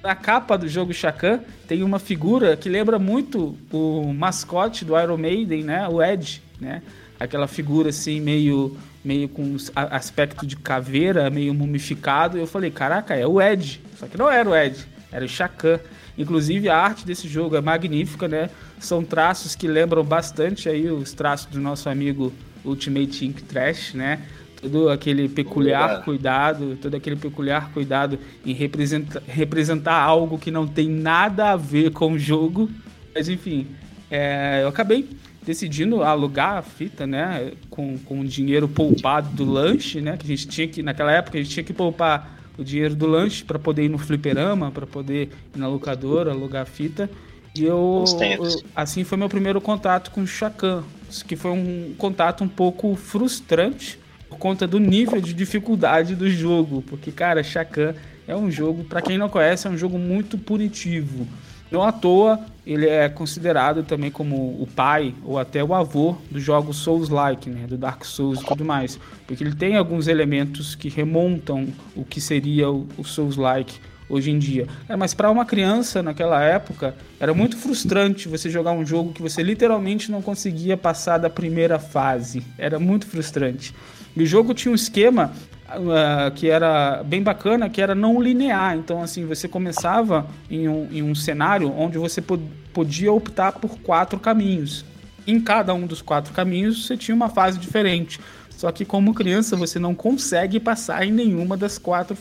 na 0.01 0.15
capa 0.15 0.57
do 0.57 0.67
jogo 0.67 0.93
Shakan 0.93 1.41
tem 1.67 1.83
uma 1.83 1.99
figura 1.99 2.55
que 2.55 2.69
lembra 2.69 2.97
muito 2.97 3.57
o 3.71 4.13
mascote 4.13 4.85
do 4.85 4.99
Iron 4.99 5.17
Maiden, 5.17 5.63
né? 5.63 5.87
O 5.87 6.01
Ed, 6.01 6.41
né? 6.59 6.81
Aquela 7.19 7.47
figura 7.47 7.89
assim 7.89 8.19
meio 8.19 8.75
meio 9.03 9.27
com 9.27 9.55
aspecto 9.75 10.45
de 10.45 10.55
caveira, 10.55 11.29
meio 11.29 11.53
mumificado. 11.53 12.37
Eu 12.37 12.47
falei, 12.47 12.71
caraca, 12.71 13.15
é 13.15 13.27
o 13.27 13.41
Ed. 13.41 13.81
Só 13.97 14.07
que 14.07 14.17
não 14.17 14.29
era 14.29 14.49
o 14.49 14.55
Ed, 14.55 14.77
era 15.11 15.25
o 15.25 15.27
Shakan. 15.27 15.79
Inclusive 16.17 16.69
a 16.69 16.77
arte 16.77 17.05
desse 17.05 17.27
jogo 17.27 17.55
é 17.55 17.61
magnífica, 17.61 18.27
né? 18.27 18.49
São 18.79 19.03
traços 19.03 19.55
que 19.55 19.67
lembram 19.67 20.03
bastante 20.03 20.67
aí 20.67 20.89
os 20.89 21.13
traços 21.13 21.47
do 21.47 21.59
nosso 21.59 21.89
amigo 21.89 22.33
Ultimate 22.63 23.25
Ink 23.25 23.43
Trash, 23.43 23.93
né? 23.93 24.21
Todo 24.61 24.89
aquele 24.89 25.27
peculiar 25.27 26.03
cuidado, 26.03 26.77
todo 26.79 26.93
aquele 26.93 27.15
peculiar 27.15 27.71
cuidado 27.71 28.19
em 28.45 28.53
representar, 28.53 29.21
representar 29.27 29.95
algo 29.95 30.37
que 30.37 30.51
não 30.51 30.67
tem 30.67 30.87
nada 30.87 31.51
a 31.51 31.55
ver 31.55 31.91
com 31.91 32.13
o 32.13 32.19
jogo. 32.19 32.69
Mas 33.15 33.27
enfim, 33.27 33.67
é, 34.09 34.59
eu 34.61 34.67
acabei 34.67 35.09
decidindo 35.43 36.03
alugar 36.03 36.57
a 36.57 36.61
fita, 36.61 37.07
né? 37.07 37.53
Com, 37.69 37.97
com 37.97 38.19
o 38.19 38.25
dinheiro 38.25 38.67
poupado 38.67 39.29
do 39.29 39.45
lanche, 39.45 39.99
né? 40.01 40.15
Que 40.17 40.25
a 40.25 40.27
gente 40.27 40.47
tinha 40.47 40.67
que, 40.67 40.83
naquela 40.83 41.11
época, 41.11 41.37
a 41.37 41.41
gente 41.41 41.51
tinha 41.51 41.63
que 41.63 41.73
poupar 41.73 42.40
o 42.57 42.63
dinheiro 42.63 42.95
do 42.95 43.07
lanche 43.07 43.43
para 43.43 43.59
poder 43.59 43.85
ir 43.85 43.89
no 43.89 43.97
fliperama, 43.97 44.71
para 44.71 44.85
poder 44.85 45.29
ir 45.55 45.59
na 45.59 45.67
locadora, 45.67 46.31
alugar 46.31 46.65
fita. 46.65 47.09
E 47.55 47.63
eu, 47.63 48.05
eu, 48.39 48.61
assim 48.75 49.03
foi 49.03 49.17
meu 49.17 49.27
primeiro 49.27 49.59
contato 49.59 50.11
com 50.11 50.21
o 50.21 50.27
Chacan, 50.27 50.83
que 51.27 51.35
foi 51.35 51.51
um 51.51 51.93
contato 51.97 52.43
um 52.43 52.47
pouco 52.47 52.95
frustrante 52.95 53.99
por 54.29 54.37
conta 54.37 54.65
do 54.65 54.79
nível 54.79 55.19
de 55.19 55.33
dificuldade 55.33 56.15
do 56.15 56.29
jogo, 56.29 56.81
porque 56.83 57.11
cara, 57.11 57.43
Chacan 57.43 57.93
é 58.25 58.35
um 58.35 58.49
jogo, 58.49 58.85
para 58.85 59.01
quem 59.01 59.17
não 59.17 59.27
conhece, 59.27 59.67
é 59.67 59.69
um 59.69 59.77
jogo 59.77 59.99
muito 59.99 60.37
punitivo. 60.37 61.27
Não 61.71 61.81
à 61.83 61.91
toa, 61.91 62.37
ele 62.67 62.87
é 62.87 63.07
considerado 63.07 63.81
também 63.83 64.11
como 64.11 64.35
o 64.35 64.67
pai 64.75 65.15
ou 65.23 65.39
até 65.39 65.63
o 65.63 65.73
avô 65.73 66.17
dos 66.29 66.43
jogos 66.43 66.77
Souls-like, 66.77 67.49
né, 67.49 67.65
do 67.65 67.77
Dark 67.77 68.03
Souls 68.03 68.41
e 68.41 68.45
tudo 68.45 68.65
mais, 68.65 68.99
porque 69.25 69.43
ele 69.43 69.55
tem 69.55 69.77
alguns 69.77 70.07
elementos 70.07 70.75
que 70.75 70.89
remontam 70.89 71.67
o 71.95 72.03
que 72.03 72.19
seria 72.19 72.69
o, 72.69 72.87
o 72.97 73.05
Souls-like 73.05 73.79
hoje 74.09 74.29
em 74.29 74.37
dia. 74.37 74.67
É, 74.89 74.95
mas 74.95 75.13
para 75.13 75.31
uma 75.31 75.45
criança 75.45 76.03
naquela 76.03 76.43
época 76.43 76.93
era 77.19 77.33
muito 77.33 77.55
frustrante 77.55 78.27
você 78.27 78.49
jogar 78.49 78.73
um 78.73 78.85
jogo 78.85 79.13
que 79.13 79.21
você 79.21 79.41
literalmente 79.41 80.11
não 80.11 80.21
conseguia 80.21 80.75
passar 80.75 81.17
da 81.17 81.29
primeira 81.29 81.79
fase. 81.79 82.43
Era 82.57 82.77
muito 82.77 83.07
frustrante. 83.07 83.73
E 84.15 84.21
o 84.21 84.25
jogo 84.25 84.53
tinha 84.53 84.71
um 84.71 84.75
esquema 84.75 85.31
uh, 85.77 86.31
que 86.33 86.49
era 86.49 87.03
bem 87.03 87.21
bacana, 87.21 87.69
que 87.69 87.81
era 87.81 87.95
não 87.95 88.21
linear. 88.21 88.77
Então, 88.77 89.01
assim, 89.01 89.25
você 89.25 89.47
começava 89.47 90.27
em 90.49 90.67
um, 90.67 90.87
em 90.91 91.01
um 91.03 91.15
cenário 91.15 91.71
onde 91.71 91.97
você 91.97 92.21
pod 92.21 92.43
podia 92.73 93.11
optar 93.11 93.51
por 93.53 93.77
quatro 93.79 94.17
caminhos. 94.17 94.85
Em 95.27 95.41
cada 95.41 95.73
um 95.73 95.85
dos 95.85 96.01
quatro 96.01 96.33
caminhos, 96.33 96.85
você 96.85 96.95
tinha 96.95 97.13
uma 97.13 97.27
fase 97.27 97.59
diferente. 97.59 98.17
Só 98.49 98.71
que 98.71 98.85
como 98.85 99.13
criança 99.13 99.57
você 99.57 99.77
não 99.77 99.93
consegue 99.93 100.59
passar 100.59 101.05
em 101.05 101.11
nenhuma 101.11 101.57
das 101.57 101.77
quatro, 101.77 102.15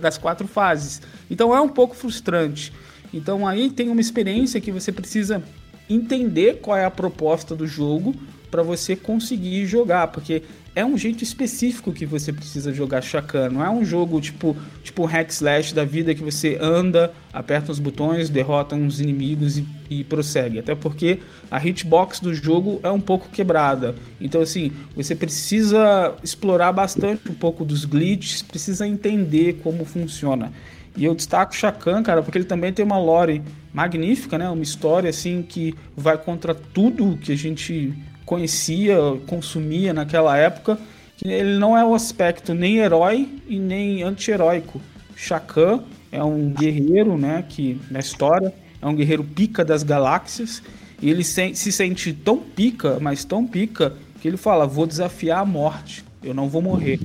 das 0.00 0.18
quatro 0.18 0.48
fases. 0.48 1.00
Então 1.30 1.54
é 1.54 1.60
um 1.60 1.68
pouco 1.68 1.94
frustrante. 1.94 2.72
Então 3.12 3.46
aí 3.46 3.70
tem 3.70 3.88
uma 3.88 4.00
experiência 4.00 4.60
que 4.60 4.72
você 4.72 4.90
precisa 4.90 5.42
entender 5.88 6.60
qual 6.60 6.76
é 6.76 6.84
a 6.84 6.90
proposta 6.90 7.54
do 7.54 7.66
jogo 7.66 8.14
para 8.50 8.62
você 8.62 8.96
conseguir 8.96 9.66
jogar, 9.66 10.08
porque 10.08 10.42
é 10.76 10.84
um 10.84 10.98
jeito 10.98 11.22
específico 11.22 11.92
que 11.92 12.04
você 12.04 12.32
precisa 12.32 12.72
jogar 12.72 13.00
Shakan. 13.02 13.50
Não 13.50 13.64
é 13.64 13.70
um 13.70 13.84
jogo 13.84 14.20
tipo 14.20 14.56
tipo 14.82 15.04
hack 15.04 15.30
slash 15.30 15.74
da 15.74 15.84
vida 15.84 16.14
que 16.14 16.22
você 16.22 16.58
anda, 16.60 17.12
aperta 17.32 17.70
os 17.70 17.78
botões, 17.78 18.28
derrota 18.28 18.74
uns 18.74 19.00
inimigos 19.00 19.58
e, 19.58 19.66
e, 19.88 20.04
prossegue. 20.04 20.58
Até 20.58 20.74
porque 20.74 21.20
a 21.50 21.64
hitbox 21.64 22.18
do 22.20 22.34
jogo 22.34 22.80
é 22.82 22.90
um 22.90 23.00
pouco 23.00 23.28
quebrada. 23.28 23.94
Então 24.20 24.40
assim, 24.40 24.72
você 24.96 25.14
precisa 25.14 26.14
explorar 26.22 26.72
bastante 26.72 27.30
um 27.30 27.34
pouco 27.34 27.64
dos 27.64 27.84
glitches, 27.84 28.42
precisa 28.42 28.86
entender 28.86 29.60
como 29.62 29.84
funciona. 29.84 30.52
E 30.96 31.04
eu 31.04 31.14
destaco 31.14 31.54
Shakan, 31.54 32.02
cara, 32.02 32.22
porque 32.22 32.38
ele 32.38 32.44
também 32.44 32.72
tem 32.72 32.84
uma 32.84 32.98
lore 32.98 33.42
magnífica, 33.72 34.38
né? 34.38 34.48
Uma 34.48 34.62
história 34.62 35.10
assim 35.10 35.42
que 35.42 35.74
vai 35.96 36.16
contra 36.16 36.54
tudo 36.54 37.18
que 37.20 37.32
a 37.32 37.36
gente 37.36 37.92
conhecia, 38.24 38.96
consumia 39.26 39.92
naquela 39.92 40.36
época, 40.36 40.78
ele 41.22 41.58
não 41.58 41.76
é 41.76 41.84
o 41.84 41.94
aspecto 41.94 42.54
nem 42.54 42.78
herói 42.78 43.28
e 43.48 43.58
nem 43.58 44.02
anti-heróico. 44.02 44.80
Shakan 45.16 45.84
é 46.10 46.22
um 46.22 46.50
guerreiro, 46.50 47.16
né, 47.16 47.44
que 47.48 47.80
na 47.90 47.98
história 47.98 48.52
é 48.80 48.86
um 48.86 48.94
guerreiro 48.94 49.24
pica 49.24 49.64
das 49.64 49.82
galáxias, 49.82 50.62
e 51.00 51.10
ele 51.10 51.24
se, 51.24 51.54
se 51.54 51.72
sente 51.72 52.12
tão 52.12 52.38
pica, 52.38 52.98
mas 53.00 53.24
tão 53.24 53.46
pica, 53.46 53.94
que 54.20 54.28
ele 54.28 54.36
fala: 54.36 54.66
"Vou 54.66 54.86
desafiar 54.86 55.40
a 55.40 55.44
morte, 55.44 56.04
eu 56.22 56.34
não 56.34 56.48
vou 56.48 56.62
morrer". 56.62 57.00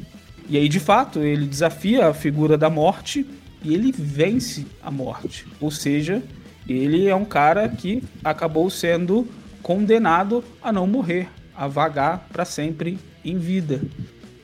E 0.49 0.57
aí, 0.57 0.67
de 0.67 0.79
fato, 0.79 1.19
ele 1.19 1.45
desafia 1.45 2.07
a 2.07 2.13
figura 2.13 2.57
da 2.57 2.69
morte 2.69 3.25
e 3.63 3.73
ele 3.73 3.91
vence 3.91 4.65
a 4.81 4.89
morte. 4.89 5.45
Ou 5.59 5.69
seja, 5.69 6.23
ele 6.67 7.07
é 7.07 7.15
um 7.15 7.25
cara 7.25 7.69
que 7.69 8.03
acabou 8.23 8.69
sendo 8.69 9.27
condenado 9.69 10.43
a 10.63 10.73
não 10.73 10.87
morrer, 10.87 11.29
a 11.55 11.67
vagar 11.67 12.27
para 12.33 12.43
sempre 12.43 12.97
em 13.23 13.37
vida. 13.37 13.79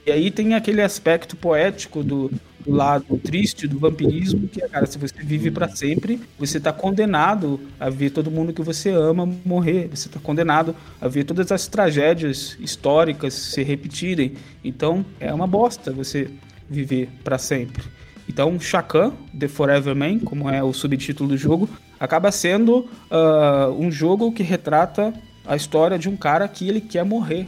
E 0.05 0.11
aí 0.11 0.29
tem 0.29 0.53
aquele 0.53 0.83
aspecto 0.83 1.35
poético 1.35 2.03
do, 2.03 2.29
do, 2.63 2.71
lado 2.71 3.17
triste 3.17 3.67
do 3.67 3.79
vampirismo, 3.79 4.47
que 4.47 4.63
é, 4.63 4.67
cara, 4.67 4.85
se 4.85 4.99
você 4.99 5.15
vive 5.23 5.49
para 5.49 5.67
sempre, 5.67 6.21
você 6.37 6.59
está 6.59 6.71
condenado 6.71 7.59
a 7.79 7.89
ver 7.89 8.11
todo 8.11 8.29
mundo 8.29 8.53
que 8.53 8.61
você 8.61 8.91
ama 8.91 9.27
morrer. 9.43 9.87
Você 9.87 10.09
está 10.09 10.19
condenado 10.19 10.75
a 11.01 11.07
ver 11.07 11.23
todas 11.23 11.51
as 11.51 11.67
tragédias 11.67 12.55
históricas 12.59 13.33
se 13.33 13.63
repetirem. 13.63 14.33
Então 14.63 15.03
é 15.19 15.33
uma 15.33 15.47
bosta 15.47 15.91
você 15.91 16.29
viver 16.69 17.09
para 17.23 17.39
sempre. 17.39 17.81
Então, 18.27 18.59
Shakan, 18.59 19.13
The 19.37 19.47
Forever 19.47 19.95
Man, 19.95 20.19
como 20.19 20.49
é 20.49 20.63
o 20.63 20.73
subtítulo 20.73 21.29
do 21.29 21.37
jogo, 21.37 21.69
acaba 21.99 22.31
sendo 22.31 22.79
uh, 22.79 23.71
um 23.77 23.91
jogo 23.91 24.31
que 24.31 24.43
retrata 24.43 25.13
a 25.45 25.55
história 25.55 25.97
de 25.97 26.09
um 26.09 26.17
cara 26.17 26.47
que 26.47 26.67
ele 26.67 26.81
quer 26.81 27.05
morrer. 27.05 27.47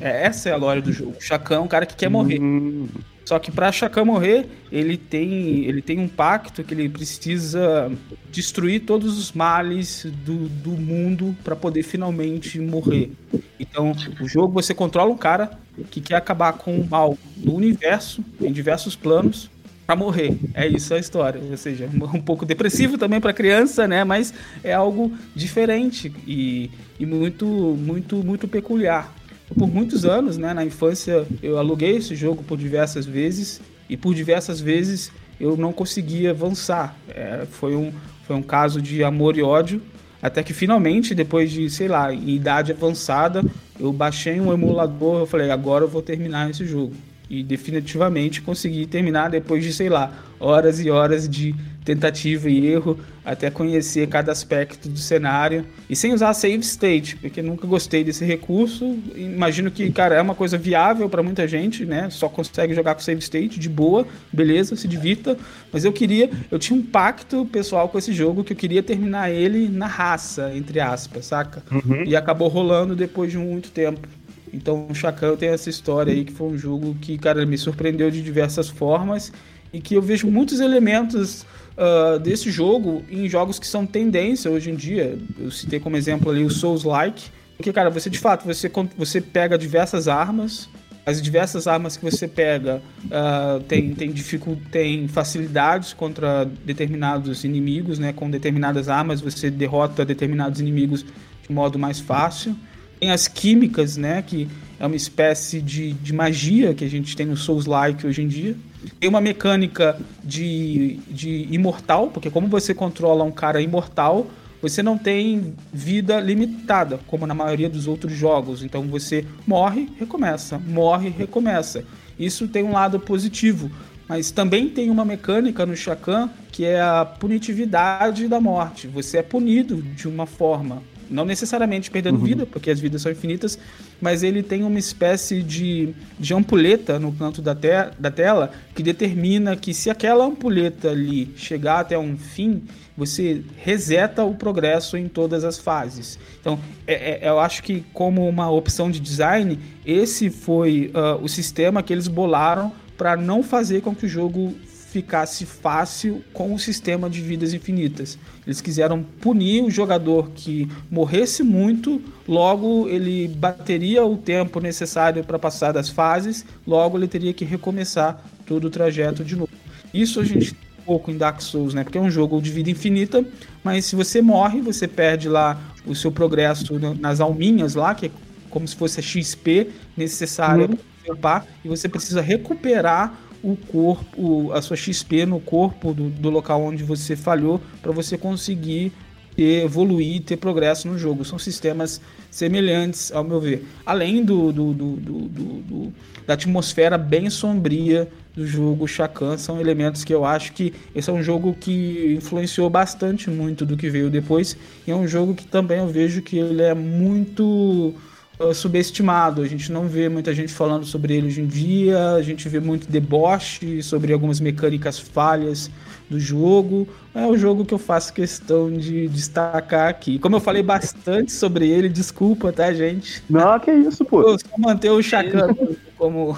É, 0.00 0.26
essa 0.26 0.48
é 0.48 0.52
a 0.52 0.58
glória 0.58 0.82
do 0.82 0.92
jogo. 0.92 1.16
Shakan 1.20 1.56
é 1.56 1.60
um 1.60 1.68
cara 1.68 1.86
que 1.86 1.94
quer 1.94 2.08
morrer. 2.08 2.40
Hum. 2.40 2.88
Só 3.24 3.38
que 3.38 3.52
para 3.52 3.70
Shakan 3.70 4.06
morrer, 4.06 4.48
ele 4.72 4.96
tem, 4.96 5.64
ele 5.64 5.80
tem 5.80 6.00
um 6.00 6.08
pacto 6.08 6.64
que 6.64 6.74
ele 6.74 6.88
precisa 6.88 7.88
destruir 8.28 8.80
todos 8.80 9.16
os 9.16 9.30
males 9.30 10.04
do, 10.24 10.48
do 10.48 10.70
mundo 10.70 11.36
para 11.44 11.54
poder 11.54 11.84
finalmente 11.84 12.58
morrer. 12.58 13.12
Então, 13.60 13.94
o 14.20 14.26
jogo 14.26 14.54
você 14.54 14.74
controla 14.74 15.12
um 15.12 15.16
cara 15.16 15.52
que 15.92 16.00
quer 16.00 16.16
acabar 16.16 16.54
com 16.54 16.76
o 16.80 16.88
mal 16.88 17.16
no 17.36 17.54
universo, 17.54 18.24
em 18.40 18.50
diversos 18.50 18.96
planos, 18.96 19.48
para 19.90 19.96
morrer. 19.96 20.38
É 20.54 20.68
isso 20.68 20.94
a 20.94 20.98
história. 21.00 21.40
Ou 21.50 21.56
seja, 21.56 21.90
um 22.14 22.20
pouco 22.20 22.46
depressivo 22.46 22.96
também 22.96 23.20
para 23.20 23.32
criança, 23.32 23.88
né? 23.88 24.04
Mas 24.04 24.32
é 24.62 24.72
algo 24.72 25.12
diferente 25.34 26.12
e, 26.24 26.70
e 26.98 27.04
muito, 27.04 27.44
muito, 27.44 28.16
muito 28.18 28.46
peculiar. 28.46 29.12
Por 29.52 29.66
muitos 29.66 30.04
anos, 30.04 30.36
né? 30.38 30.54
Na 30.54 30.64
infância, 30.64 31.26
eu 31.42 31.58
aluguei 31.58 31.96
esse 31.96 32.14
jogo 32.14 32.44
por 32.44 32.56
diversas 32.56 33.04
vezes 33.04 33.60
e 33.88 33.96
por 33.96 34.14
diversas 34.14 34.60
vezes 34.60 35.10
eu 35.40 35.56
não 35.56 35.72
conseguia 35.72 36.30
avançar. 36.30 36.94
É, 37.08 37.44
foi, 37.50 37.74
um, 37.74 37.92
foi 38.28 38.36
um 38.36 38.42
caso 38.42 38.80
de 38.80 39.02
amor 39.02 39.36
e 39.36 39.42
ódio. 39.42 39.82
Até 40.22 40.44
que 40.44 40.52
finalmente, 40.52 41.16
depois 41.16 41.50
de, 41.50 41.68
sei 41.68 41.88
lá, 41.88 42.14
em 42.14 42.36
idade 42.36 42.70
avançada, 42.70 43.42
eu 43.80 43.92
baixei 43.92 44.40
um 44.40 44.52
emulador, 44.52 45.20
eu 45.20 45.26
falei, 45.26 45.50
agora 45.50 45.82
eu 45.82 45.88
vou 45.88 46.02
terminar 46.02 46.48
esse 46.48 46.64
jogo 46.64 46.94
e 47.30 47.44
definitivamente 47.44 48.42
consegui 48.42 48.84
terminar 48.86 49.30
depois 49.30 49.62
de, 49.62 49.72
sei 49.72 49.88
lá, 49.88 50.12
horas 50.40 50.80
e 50.80 50.90
horas 50.90 51.28
de 51.28 51.54
tentativa 51.84 52.50
e 52.50 52.66
erro 52.66 52.98
até 53.24 53.50
conhecer 53.50 54.08
cada 54.08 54.32
aspecto 54.32 54.88
do 54.88 54.98
cenário 54.98 55.64
e 55.88 55.94
sem 55.94 56.12
usar 56.12 56.32
save 56.34 56.60
state, 56.60 57.16
porque 57.16 57.40
nunca 57.42 57.66
gostei 57.66 58.02
desse 58.02 58.24
recurso. 58.24 58.98
Imagino 59.14 59.70
que, 59.70 59.90
cara, 59.92 60.14
é 60.14 60.20
uma 60.20 60.34
coisa 60.34 60.58
viável 60.58 61.08
para 61.08 61.22
muita 61.22 61.46
gente, 61.46 61.84
né? 61.84 62.08
Só 62.10 62.28
consegue 62.28 62.74
jogar 62.74 62.94
com 62.94 63.00
save 63.00 63.20
state 63.20 63.60
de 63.60 63.68
boa, 63.68 64.06
beleza, 64.32 64.74
se 64.74 64.88
divirta, 64.88 65.36
mas 65.72 65.84
eu 65.84 65.92
queria, 65.92 66.30
eu 66.50 66.58
tinha 66.58 66.78
um 66.78 66.82
pacto 66.82 67.46
pessoal 67.46 67.88
com 67.88 67.98
esse 67.98 68.12
jogo 68.12 68.42
que 68.42 68.52
eu 68.52 68.56
queria 68.56 68.82
terminar 68.82 69.30
ele 69.30 69.68
na 69.68 69.86
raça, 69.86 70.50
entre 70.54 70.80
aspas, 70.80 71.26
saca? 71.26 71.62
Uhum. 71.70 72.04
E 72.04 72.16
acabou 72.16 72.48
rolando 72.48 72.96
depois 72.96 73.30
de 73.30 73.38
muito 73.38 73.70
tempo. 73.70 74.08
Então 74.52 74.88
o 74.90 74.94
Chacal 74.94 75.36
tem 75.36 75.50
essa 75.50 75.70
história 75.70 76.12
aí 76.12 76.24
que 76.24 76.32
foi 76.32 76.48
um 76.48 76.58
jogo 76.58 76.96
que, 77.00 77.16
cara, 77.18 77.44
me 77.46 77.56
surpreendeu 77.56 78.10
de 78.10 78.22
diversas 78.22 78.68
formas 78.68 79.32
e 79.72 79.80
que 79.80 79.94
eu 79.94 80.02
vejo 80.02 80.28
muitos 80.28 80.60
elementos 80.60 81.46
uh, 81.76 82.18
desse 82.18 82.50
jogo 82.50 83.04
em 83.08 83.28
jogos 83.28 83.58
que 83.58 83.66
são 83.66 83.86
tendência 83.86 84.50
hoje 84.50 84.70
em 84.70 84.74
dia. 84.74 85.18
Eu 85.38 85.50
citei 85.50 85.78
como 85.78 85.96
exemplo 85.96 86.30
ali 86.30 86.44
o 86.44 86.50
Souls-like, 86.50 87.30
porque, 87.56 87.72
cara, 87.72 87.90
você 87.90 88.10
de 88.10 88.18
fato, 88.18 88.44
você, 88.44 88.70
você 88.96 89.20
pega 89.20 89.56
diversas 89.56 90.08
armas, 90.08 90.68
as 91.06 91.20
diversas 91.20 91.66
armas 91.66 91.96
que 91.96 92.04
você 92.04 92.28
pega 92.28 92.82
uh, 93.06 93.60
tem, 93.64 93.94
tem, 93.94 94.10
dificult... 94.10 94.60
tem 94.70 95.08
facilidades 95.08 95.92
contra 95.92 96.44
determinados 96.44 97.44
inimigos, 97.44 97.98
né? 97.98 98.12
Com 98.12 98.30
determinadas 98.30 98.88
armas 98.88 99.20
você 99.20 99.50
derrota 99.50 100.04
determinados 100.04 100.60
inimigos 100.60 101.04
de 101.46 101.52
modo 101.52 101.78
mais 101.78 102.00
fácil. 102.00 102.54
Tem 103.00 103.10
as 103.10 103.26
químicas, 103.26 103.96
né? 103.96 104.22
Que 104.22 104.46
é 104.78 104.86
uma 104.86 104.96
espécie 104.96 105.60
de, 105.60 105.94
de 105.94 106.12
magia 106.12 106.74
que 106.74 106.84
a 106.84 106.88
gente 106.88 107.16
tem 107.16 107.26
no 107.26 107.36
Souls-like 107.36 108.06
hoje 108.06 108.22
em 108.22 108.28
dia. 108.28 108.54
Tem 108.98 109.08
uma 109.08 109.20
mecânica 109.20 109.98
de, 110.22 111.00
de 111.08 111.48
imortal, 111.50 112.08
porque 112.08 112.30
como 112.30 112.46
você 112.46 112.72
controla 112.72 113.24
um 113.24 113.32
cara 113.32 113.60
imortal, 113.60 114.26
você 114.62 114.82
não 114.82 114.96
tem 114.96 115.54
vida 115.72 116.20
limitada, 116.20 117.00
como 117.06 117.26
na 117.26 117.34
maioria 117.34 117.68
dos 117.68 117.86
outros 117.86 118.12
jogos. 118.12 118.62
Então 118.62 118.82
você 118.84 119.24
morre, 119.46 119.88
recomeça, 119.98 120.58
morre, 120.58 121.08
recomeça. 121.08 121.84
Isso 122.18 122.46
tem 122.48 122.62
um 122.62 122.72
lado 122.72 123.00
positivo, 123.00 123.70
mas 124.06 124.30
também 124.30 124.68
tem 124.68 124.90
uma 124.90 125.04
mecânica 125.04 125.64
no 125.64 125.74
Shakan 125.74 126.30
que 126.52 126.64
é 126.64 126.80
a 126.80 127.04
punitividade 127.04 128.28
da 128.28 128.40
morte. 128.40 128.86
Você 128.88 129.18
é 129.18 129.22
punido 129.22 129.80
de 129.80 130.06
uma 130.06 130.26
forma. 130.26 130.82
Não 131.10 131.24
necessariamente 131.24 131.90
perdendo 131.90 132.18
uhum. 132.18 132.24
vida, 132.24 132.46
porque 132.46 132.70
as 132.70 132.78
vidas 132.78 133.02
são 133.02 133.10
infinitas, 133.10 133.58
mas 134.00 134.22
ele 134.22 134.42
tem 134.42 134.62
uma 134.62 134.78
espécie 134.78 135.42
de, 135.42 135.94
de 136.18 136.32
ampulheta 136.32 136.98
no 136.98 137.12
canto 137.12 137.42
da, 137.42 137.54
te 137.54 137.68
da 137.98 138.10
tela 138.10 138.52
que 138.74 138.82
determina 138.82 139.56
que 139.56 139.74
se 139.74 139.90
aquela 139.90 140.24
ampulheta 140.24 140.90
ali 140.90 141.32
chegar 141.36 141.80
até 141.80 141.98
um 141.98 142.16
fim, 142.16 142.62
você 142.96 143.42
reseta 143.56 144.24
o 144.24 144.34
progresso 144.34 144.96
em 144.96 145.08
todas 145.08 145.44
as 145.44 145.58
fases. 145.58 146.18
Então, 146.40 146.58
é, 146.86 147.26
é, 147.26 147.28
eu 147.28 147.40
acho 147.40 147.62
que 147.62 147.84
como 147.92 148.28
uma 148.28 148.50
opção 148.50 148.90
de 148.90 149.00
design, 149.00 149.58
esse 149.84 150.30
foi 150.30 150.92
uh, 150.94 151.22
o 151.22 151.28
sistema 151.28 151.82
que 151.82 151.92
eles 151.92 152.08
bolaram 152.08 152.72
para 152.96 153.16
não 153.16 153.42
fazer 153.42 153.80
com 153.80 153.94
que 153.94 154.04
o 154.04 154.08
jogo 154.08 154.54
ficasse 154.90 155.46
fácil 155.46 156.22
com 156.32 156.52
o 156.52 156.58
sistema 156.58 157.08
de 157.08 157.20
vidas 157.20 157.54
infinitas. 157.54 158.18
Eles 158.44 158.60
quiseram 158.60 159.02
punir 159.02 159.62
o 159.62 159.70
jogador 159.70 160.30
que 160.34 160.68
morresse 160.90 161.42
muito, 161.42 162.02
logo 162.26 162.88
ele 162.88 163.28
bateria 163.28 164.04
o 164.04 164.16
tempo 164.16 164.60
necessário 164.60 165.22
para 165.22 165.38
passar 165.38 165.72
das 165.72 165.88
fases, 165.88 166.44
logo 166.66 166.98
ele 166.98 167.06
teria 167.06 167.32
que 167.32 167.44
recomeçar 167.44 168.24
todo 168.44 168.66
o 168.66 168.70
trajeto 168.70 169.24
de 169.24 169.36
novo. 169.36 169.50
Isso 169.94 170.20
a 170.20 170.24
gente 170.24 170.56
pouco 170.84 171.10
em 171.10 171.16
Dark 171.16 171.40
Souls, 171.40 171.72
né? 171.72 171.84
Porque 171.84 171.98
é 171.98 172.00
um 172.00 172.10
jogo 172.10 172.42
de 172.42 172.50
vida 172.50 172.68
infinita, 172.68 173.24
mas 173.62 173.84
se 173.84 173.94
você 173.94 174.20
morre, 174.20 174.60
você 174.60 174.88
perde 174.88 175.28
lá 175.28 175.56
o 175.86 175.94
seu 175.94 176.10
progresso 176.10 176.78
nas 176.98 177.20
alminhas 177.20 177.76
lá, 177.76 177.94
que 177.94 178.06
é 178.06 178.10
como 178.48 178.66
se 178.66 178.74
fosse 178.74 178.98
a 178.98 179.02
XP 179.02 179.70
necessária 179.96 180.66
uhum. 180.66 180.76
para 181.04 181.14
upar, 181.14 181.46
e 181.64 181.68
você 181.68 181.88
precisa 181.88 182.20
recuperar 182.20 183.14
o 183.42 183.56
corpo, 183.56 184.52
a 184.52 184.60
sua 184.60 184.76
XP 184.76 185.26
no 185.26 185.40
corpo 185.40 185.94
do, 185.94 186.08
do 186.10 186.30
local 186.30 186.62
onde 186.62 186.84
você 186.84 187.16
falhou 187.16 187.60
para 187.80 187.92
você 187.92 188.18
conseguir 188.18 188.92
ter, 189.34 189.64
evoluir, 189.64 190.22
ter 190.22 190.36
progresso 190.36 190.88
no 190.88 190.98
jogo. 190.98 191.24
São 191.24 191.38
sistemas 191.38 192.00
semelhantes, 192.30 193.10
ao 193.12 193.24
meu 193.24 193.40
ver. 193.40 193.66
Além 193.84 194.24
do, 194.24 194.52
do, 194.52 194.72
do, 194.72 194.96
do 194.96 195.92
da 196.26 196.34
atmosfera 196.34 196.96
bem 196.96 197.28
sombria 197.28 198.08
do 198.34 198.46
jogo 198.46 198.86
Shakan, 198.86 199.36
são 199.36 199.60
elementos 199.60 200.04
que 200.04 200.14
eu 200.14 200.24
acho 200.24 200.52
que 200.52 200.72
esse 200.94 201.10
é 201.10 201.12
um 201.12 201.22
jogo 201.22 201.56
que 201.58 202.14
influenciou 202.16 202.70
bastante 202.70 203.28
muito 203.28 203.66
do 203.66 203.76
que 203.76 203.90
veio 203.90 204.08
depois. 204.08 204.56
E 204.86 204.90
é 204.90 204.94
um 204.94 205.08
jogo 205.08 205.34
que 205.34 205.46
também 205.46 205.78
eu 205.78 205.88
vejo 205.88 206.22
que 206.22 206.38
ele 206.38 206.62
é 206.62 206.74
muito 206.74 207.94
uh, 208.40 208.54
subestimado. 208.54 209.42
A 209.42 209.46
gente 209.46 209.70
não 209.70 209.86
vê 209.86 210.08
muita 210.08 210.34
gente 210.34 210.52
falando 210.52 210.84
sobre 210.84 211.16
ele 211.16 211.26
hoje 211.26 211.42
em 211.42 211.46
dia, 211.46 212.14
a 212.14 212.22
gente 212.22 212.48
vê 212.48 212.58
muito 212.58 212.90
deboche 212.90 213.82
sobre 213.82 214.12
algumas 214.12 214.40
mecânicas 214.40 214.98
falhas 214.98 215.70
do 216.08 216.18
jogo. 216.18 216.88
É 217.14 217.26
o 217.26 217.36
jogo 217.36 217.64
que 217.64 217.74
eu 217.74 217.78
faço 217.78 218.12
questão 218.12 218.72
de 218.72 219.06
destacar 219.08 219.88
aqui. 219.88 220.18
Como 220.18 220.36
eu 220.36 220.40
falei 220.40 220.62
bastante 220.62 221.30
sobre 221.32 221.68
ele, 221.68 221.88
desculpa, 221.88 222.52
tá, 222.52 222.72
gente? 222.72 223.22
Não, 223.28 223.58
que 223.60 223.70
isso, 223.70 224.04
pô. 224.04 224.22
Eu 224.22 224.38
só 224.38 224.58
manter 224.58 224.90
o 224.90 225.02
Chacan 225.02 225.54
como, 225.96 226.36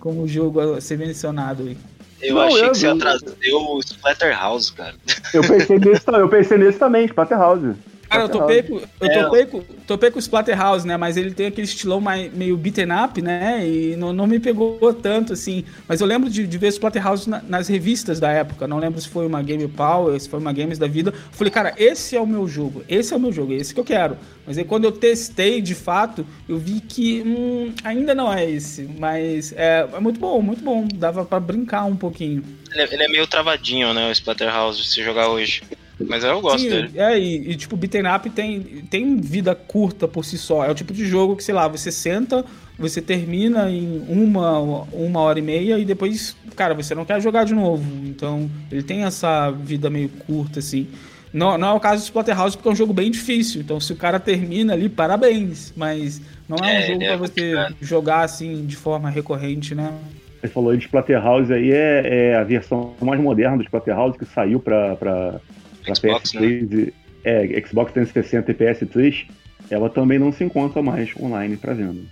como 0.00 0.26
jogo 0.26 0.60
a 0.60 0.80
ser 0.80 0.98
mencionado 0.98 1.64
aí. 1.64 1.76
Eu 2.20 2.36
não, 2.36 2.42
achei 2.42 2.62
eu, 2.62 2.70
que 2.70 2.78
você 2.78 2.86
atrasou 2.86 3.34
o 3.76 3.80
Splatterhouse, 3.80 4.72
cara. 4.72 4.94
Eu 5.34 5.42
pensei 5.42 5.78
nesse, 5.78 6.04
eu 6.08 6.28
pensei 6.28 6.58
nesse 6.58 6.78
também, 6.78 7.04
Splatterhouse. 7.06 7.74
Cara, 8.12 8.24
eu 8.24 8.28
topei, 8.28 8.62
com, 8.62 8.76
eu 8.76 9.06
é. 9.08 9.22
topei, 9.22 9.46
com, 9.46 9.60
topei 9.86 10.10
com 10.10 10.16
o 10.16 10.20
Splatterhouse, 10.20 10.86
né? 10.86 10.96
Mas 10.98 11.16
ele 11.16 11.32
tem 11.32 11.46
aquele 11.46 11.66
estilão 11.66 12.00
mais, 12.00 12.32
meio 12.32 12.56
beaten 12.56 12.88
up, 12.92 13.22
né? 13.22 13.66
E 13.66 13.96
não, 13.96 14.12
não 14.12 14.26
me 14.26 14.38
pegou 14.38 14.92
tanto, 14.92 15.32
assim. 15.32 15.64
Mas 15.88 16.00
eu 16.00 16.06
lembro 16.06 16.28
de, 16.28 16.46
de 16.46 16.58
ver 16.58 16.68
Splatterhouse 16.68 17.28
na, 17.28 17.42
nas 17.42 17.68
revistas 17.68 18.20
da 18.20 18.30
época. 18.30 18.68
Não 18.68 18.78
lembro 18.78 19.00
se 19.00 19.08
foi 19.08 19.26
uma 19.26 19.42
Game 19.42 19.66
Power, 19.66 20.20
se 20.20 20.28
foi 20.28 20.38
uma 20.38 20.52
Games 20.52 20.78
da 20.78 20.86
vida. 20.86 21.10
Eu 21.10 21.32
falei, 21.32 21.50
cara, 21.50 21.74
esse 21.78 22.14
é 22.14 22.20
o 22.20 22.26
meu 22.26 22.46
jogo. 22.46 22.84
Esse 22.88 23.14
é 23.14 23.16
o 23.16 23.20
meu 23.20 23.32
jogo, 23.32 23.54
é 23.54 23.56
esse 23.56 23.72
que 23.72 23.80
eu 23.80 23.84
quero. 23.84 24.18
Mas 24.46 24.58
aí 24.58 24.64
quando 24.64 24.84
eu 24.84 24.92
testei, 24.92 25.62
de 25.62 25.74
fato, 25.74 26.26
eu 26.46 26.58
vi 26.58 26.80
que 26.80 27.22
hum, 27.22 27.72
ainda 27.82 28.14
não 28.14 28.32
é 28.32 28.48
esse. 28.48 28.82
Mas 28.98 29.52
é, 29.56 29.88
é 29.90 30.00
muito 30.00 30.20
bom, 30.20 30.42
muito 30.42 30.62
bom. 30.62 30.86
Dava 30.94 31.24
para 31.24 31.40
brincar 31.40 31.84
um 31.84 31.96
pouquinho. 31.96 32.44
Ele 32.72 32.82
é, 32.82 32.94
ele 32.94 33.02
é 33.04 33.08
meio 33.08 33.26
travadinho, 33.26 33.94
né? 33.94 34.08
O 34.08 34.12
Splatterhouse, 34.12 34.84
se 34.84 35.02
jogar 35.02 35.28
hoje. 35.28 35.62
Mas 36.08 36.24
eu 36.24 36.40
gosto 36.40 36.60
Sim, 36.60 36.68
dele. 36.68 36.90
É, 36.94 37.18
e, 37.18 37.50
e 37.50 37.56
tipo, 37.56 37.76
beat'em 37.76 38.02
up 38.06 38.28
tem, 38.30 38.60
tem 38.90 39.16
vida 39.16 39.54
curta 39.54 40.06
por 40.06 40.24
si 40.24 40.38
só. 40.38 40.64
É 40.64 40.70
o 40.70 40.74
tipo 40.74 40.92
de 40.92 41.06
jogo 41.06 41.36
que, 41.36 41.44
sei 41.44 41.54
lá, 41.54 41.68
você 41.68 41.90
senta, 41.90 42.44
você 42.78 43.00
termina 43.00 43.70
em 43.70 44.04
uma, 44.08 44.58
uma 44.92 45.20
hora 45.20 45.38
e 45.38 45.42
meia 45.42 45.78
e 45.78 45.84
depois, 45.84 46.36
cara, 46.56 46.74
você 46.74 46.94
não 46.94 47.04
quer 47.04 47.20
jogar 47.20 47.44
de 47.44 47.54
novo. 47.54 47.84
Então, 48.06 48.50
ele 48.70 48.82
tem 48.82 49.04
essa 49.04 49.50
vida 49.50 49.90
meio 49.90 50.08
curta, 50.08 50.58
assim. 50.58 50.88
Não, 51.32 51.56
não 51.56 51.68
é 51.68 51.72
o 51.72 51.80
caso 51.80 52.02
do 52.02 52.04
Splatterhouse, 52.04 52.56
porque 52.56 52.68
é 52.68 52.72
um 52.72 52.76
jogo 52.76 52.92
bem 52.92 53.10
difícil. 53.10 53.62
Então, 53.62 53.80
se 53.80 53.92
o 53.92 53.96
cara 53.96 54.20
termina 54.20 54.74
ali, 54.74 54.88
parabéns. 54.88 55.72
Mas 55.74 56.20
não 56.48 56.58
é, 56.58 56.62
um 56.62 56.66
é, 56.66 56.82
jogo 56.82 57.02
é 57.02 57.06
pra 57.06 57.16
você 57.16 57.74
jogar 57.80 58.20
assim 58.22 58.66
de 58.66 58.76
forma 58.76 59.08
recorrente, 59.08 59.74
né? 59.74 59.92
Você 60.40 60.48
falou 60.48 60.76
de 60.76 60.84
Splatterhouse 60.84 61.52
aí, 61.52 61.70
é, 61.70 62.32
é 62.32 62.36
a 62.36 62.42
versão 62.42 62.94
mais 63.00 63.20
moderna 63.20 63.56
do 63.56 63.62
Splatterhouse 63.62 64.18
que 64.18 64.26
saiu 64.26 64.58
pra, 64.58 64.96
pra 64.96 65.40
para 65.84 65.94
PS3, 65.94 66.86
né? 66.86 66.92
é, 67.24 67.62
Xbox 67.66 67.92
360 67.92 68.50
e 68.50 68.54
PS3, 68.54 69.26
ela 69.70 69.88
também 69.88 70.18
não 70.18 70.32
se 70.32 70.44
encontra 70.44 70.82
mais 70.82 71.10
online 71.20 71.56
para 71.56 71.74
venda. 71.74 72.02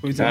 Pois 0.00 0.20
é, 0.20 0.26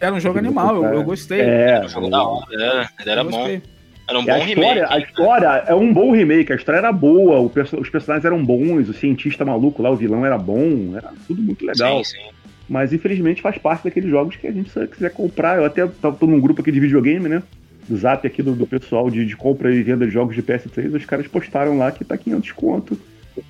era 0.00 0.14
um 0.14 0.18
jogo 0.18 0.38
animal, 0.38 0.84
eu, 0.84 0.94
eu, 0.94 1.04
gostei. 1.04 1.40
É, 1.40 1.70
era 1.70 1.86
um 1.86 1.88
jogo 1.88 2.10
da 2.10 2.22
hora, 2.22 2.46
era, 2.52 2.88
era 3.06 3.24
bom. 3.24 3.60
Era 4.08 4.18
um 4.18 4.22
é, 4.22 4.24
bom 4.24 4.32
a 4.32 4.38
história, 4.38 4.44
remake. 4.44 4.92
A 4.92 4.98
história 4.98 5.46
é 5.68 5.74
um 5.74 5.92
bom 5.92 6.12
remake, 6.12 6.52
a 6.52 6.56
história 6.56 6.78
era 6.78 6.92
boa, 6.92 7.40
os 7.40 7.88
personagens 7.88 8.24
eram 8.24 8.44
bons, 8.44 8.88
o 8.88 8.92
cientista 8.92 9.44
maluco 9.44 9.82
lá, 9.82 9.90
o 9.90 9.96
vilão 9.96 10.26
era 10.26 10.36
bom, 10.36 10.96
era 10.96 11.12
tudo 11.28 11.40
muito 11.40 11.64
legal. 11.64 12.04
Sim, 12.04 12.16
sim. 12.16 12.28
Mas 12.68 12.92
infelizmente 12.92 13.40
faz 13.40 13.56
parte 13.58 13.84
daqueles 13.84 14.10
jogos 14.10 14.34
que 14.34 14.46
a 14.46 14.52
gente 14.52 14.70
se 14.70 14.86
quiser 14.88 15.12
comprar. 15.12 15.58
Eu 15.58 15.64
até 15.64 15.86
tô 15.86 16.26
num 16.26 16.40
grupo 16.40 16.60
aqui 16.60 16.72
de 16.72 16.80
videogame, 16.80 17.28
né? 17.28 17.42
Do 17.88 17.96
zap 17.96 18.26
aqui 18.26 18.42
do, 18.42 18.54
do 18.54 18.66
pessoal 18.66 19.10
de, 19.10 19.24
de, 19.24 19.36
compra 19.36 19.74
e 19.74 19.82
venda 19.82 20.06
de 20.06 20.12
jogos 20.12 20.34
de 20.34 20.42
PS3, 20.42 20.94
os 20.94 21.04
caras 21.04 21.26
postaram 21.26 21.78
lá 21.78 21.90
que 21.90 22.04
tá 22.04 22.16
500 22.16 22.52
conto 22.52 22.98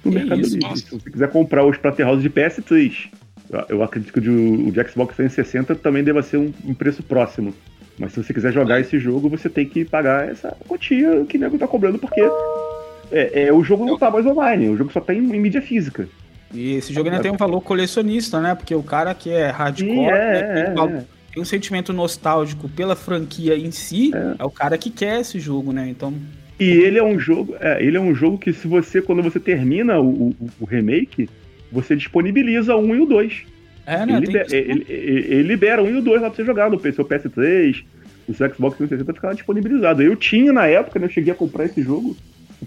no 0.04 0.12
que 0.12 0.18
Mercado 0.18 0.40
isso, 0.40 0.54
Livre. 0.54 0.68
Nossa. 0.68 0.82
Se 0.82 0.90
você 0.90 1.10
quiser 1.10 1.30
comprar 1.30 1.64
os 1.64 1.76
Splatterhouse 1.76 2.22
de 2.22 2.30
PS3, 2.30 3.09
eu, 3.50 3.64
eu 3.68 3.82
acredito 3.82 4.12
que 4.12 4.18
o 4.18 4.22
de, 4.22 4.30
o 4.30 4.72
de 4.72 4.90
Xbox 4.90 5.16
360 5.16 5.74
também 5.76 6.02
deva 6.02 6.22
ser 6.22 6.38
um, 6.38 6.52
um, 6.64 6.74
preço 6.74 7.02
próximo. 7.02 7.54
Mas 7.98 8.12
se 8.12 8.22
você 8.22 8.32
quiser 8.32 8.52
jogar 8.52 8.80
esse 8.80 8.98
jogo, 8.98 9.28
você 9.28 9.48
tem 9.48 9.66
que 9.66 9.84
pagar 9.84 10.28
essa 10.28 10.56
quantia 10.66 11.24
que 11.28 11.36
o 11.36 11.40
nego 11.40 11.59
tá 11.59 11.68
cobrando, 11.68 11.98
porque 11.98 12.20
é, 13.10 13.44
é, 13.44 13.52
o 13.52 13.62
jogo 13.62 13.84
não 13.84 13.98
tá 13.98 14.10
mais 14.10 14.24
online, 14.24 14.70
o 14.70 14.76
jogo 14.76 14.90
só 14.90 15.00
tá 15.00 15.12
em, 15.12 15.18
em 15.18 15.40
mídia 15.40 15.60
física. 15.60 16.09
E 16.54 16.74
esse 16.74 16.92
jogo 16.92 17.09
ainda 17.09 17.22
tem 17.22 17.30
um 17.30 17.36
valor 17.36 17.60
colecionista, 17.60 18.40
né? 18.40 18.54
Porque 18.54 18.74
o 18.74 18.82
cara 18.82 19.14
que 19.14 19.30
é 19.30 19.48
hardcore, 19.48 19.90
Sim, 19.90 20.06
é, 20.06 20.42
né, 20.42 20.64
tem, 20.64 20.96
é, 20.96 21.04
tem 21.32 21.42
um 21.42 21.46
sentimento 21.46 21.92
nostálgico 21.92 22.68
pela 22.68 22.94
franquia 22.94 23.56
em 23.56 23.70
si, 23.70 24.10
é, 24.14 24.36
é 24.38 24.44
o 24.44 24.50
cara 24.50 24.76
que 24.76 24.90
quer 24.90 25.20
esse 25.20 25.40
jogo, 25.40 25.72
né? 25.72 25.88
Então. 25.88 26.14
E 26.60 26.64
ele 26.64 26.98
é 26.98 27.02
um 27.02 27.18
jogo, 27.18 27.56
é, 27.59 27.82
ele 27.82 27.96
é 27.96 28.00
um 28.00 28.14
jogo 28.14 28.38
que 28.38 28.52
se 28.52 28.68
você, 28.68 29.00
quando 29.00 29.22
você 29.22 29.40
termina 29.40 29.98
o, 29.98 30.28
o, 30.28 30.36
o 30.60 30.64
remake, 30.64 31.28
você 31.70 31.96
disponibiliza 31.96 32.76
1 32.76 32.94
e 32.94 33.00
o 33.00 33.06
2. 33.06 33.42
É, 33.86 34.06
né? 34.06 34.16
Ele, 34.16 34.26
libera, 34.26 34.46
ele, 34.52 34.86
ele, 34.88 35.34
ele, 35.34 35.42
libera 35.42 35.82
1 35.82 35.90
e 35.90 35.96
o 35.96 36.02
2 36.02 36.22
lá 36.22 36.28
pra 36.28 36.36
você 36.36 36.44
jogar 36.44 36.70
no 36.70 36.78
seu 36.78 37.04
PS3, 37.04 37.82
no 38.28 38.34
seu 38.34 38.54
Xbox 38.54 38.76
360 38.76 39.14
ficar 39.14 39.32
disponibilizado. 39.32 40.02
Eu 40.02 40.14
tinha 40.14 40.52
na 40.52 40.66
época, 40.66 40.98
né? 40.98 41.06
Eu 41.06 41.10
cheguei 41.10 41.32
a 41.32 41.36
comprar 41.36 41.64
esse 41.64 41.82
jogo 41.82 42.14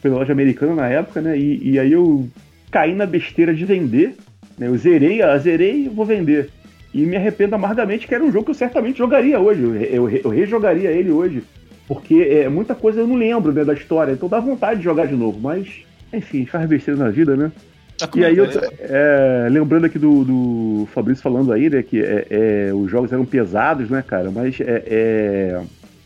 pela 0.01 0.15
loja 0.15 0.33
americana 0.33 0.75
na 0.75 0.87
época, 0.89 1.21
né? 1.21 1.37
E, 1.37 1.71
e 1.71 1.79
aí 1.79 1.91
eu 1.91 2.27
caí 2.71 2.95
na 2.95 3.05
besteira 3.05 3.53
de 3.53 3.63
vender. 3.63 4.15
Né, 4.57 4.67
eu 4.67 4.77
zerei, 4.77 5.21
eu 5.21 5.39
zerei 5.39 5.85
e 5.85 5.89
vou 5.89 6.05
vender. 6.05 6.49
E 6.95 7.05
me 7.05 7.17
arrependo 7.17 7.55
amargamente 7.55 8.07
que 8.07 8.15
era 8.15 8.23
um 8.23 8.31
jogo 8.31 8.45
que 8.45 8.51
eu 8.51 8.55
certamente 8.55 8.99
jogaria 8.99 9.37
hoje. 9.37 9.61
Eu, 9.61 10.07
eu, 10.07 10.21
eu 10.23 10.29
rejogaria 10.29 10.89
ele 10.89 11.11
hoje. 11.11 11.43
Porque 11.89 12.21
é, 12.21 12.47
muita 12.47 12.73
coisa 12.73 13.01
eu 13.01 13.07
não 13.07 13.17
lembro 13.17 13.51
né, 13.51 13.65
da 13.65 13.73
história. 13.73 14.13
Então 14.13 14.29
dá 14.29 14.39
vontade 14.39 14.77
de 14.77 14.85
jogar 14.85 15.05
de 15.05 15.13
novo. 15.13 15.37
Mas, 15.37 15.83
enfim, 16.13 16.45
faz 16.45 16.65
besteira 16.69 16.97
na 16.97 17.09
vida, 17.09 17.35
né? 17.35 17.51
Tá 17.97 18.09
e 18.15 18.23
aí, 18.23 18.37
eu, 18.37 18.45
é, 18.79 19.49
lembrando 19.51 19.83
aqui 19.83 19.99
do, 19.99 20.23
do 20.23 20.87
Fabrício 20.93 21.21
falando 21.21 21.51
aí, 21.51 21.69
né, 21.69 21.83
que 21.83 22.01
é, 22.01 22.27
é, 22.29 22.73
os 22.73 22.89
jogos 22.89 23.11
eram 23.11 23.25
pesados, 23.25 23.89
né, 23.89 24.01
cara? 24.01 24.31
Mas 24.31 24.61
é, 24.61 24.83
é, 24.85 25.61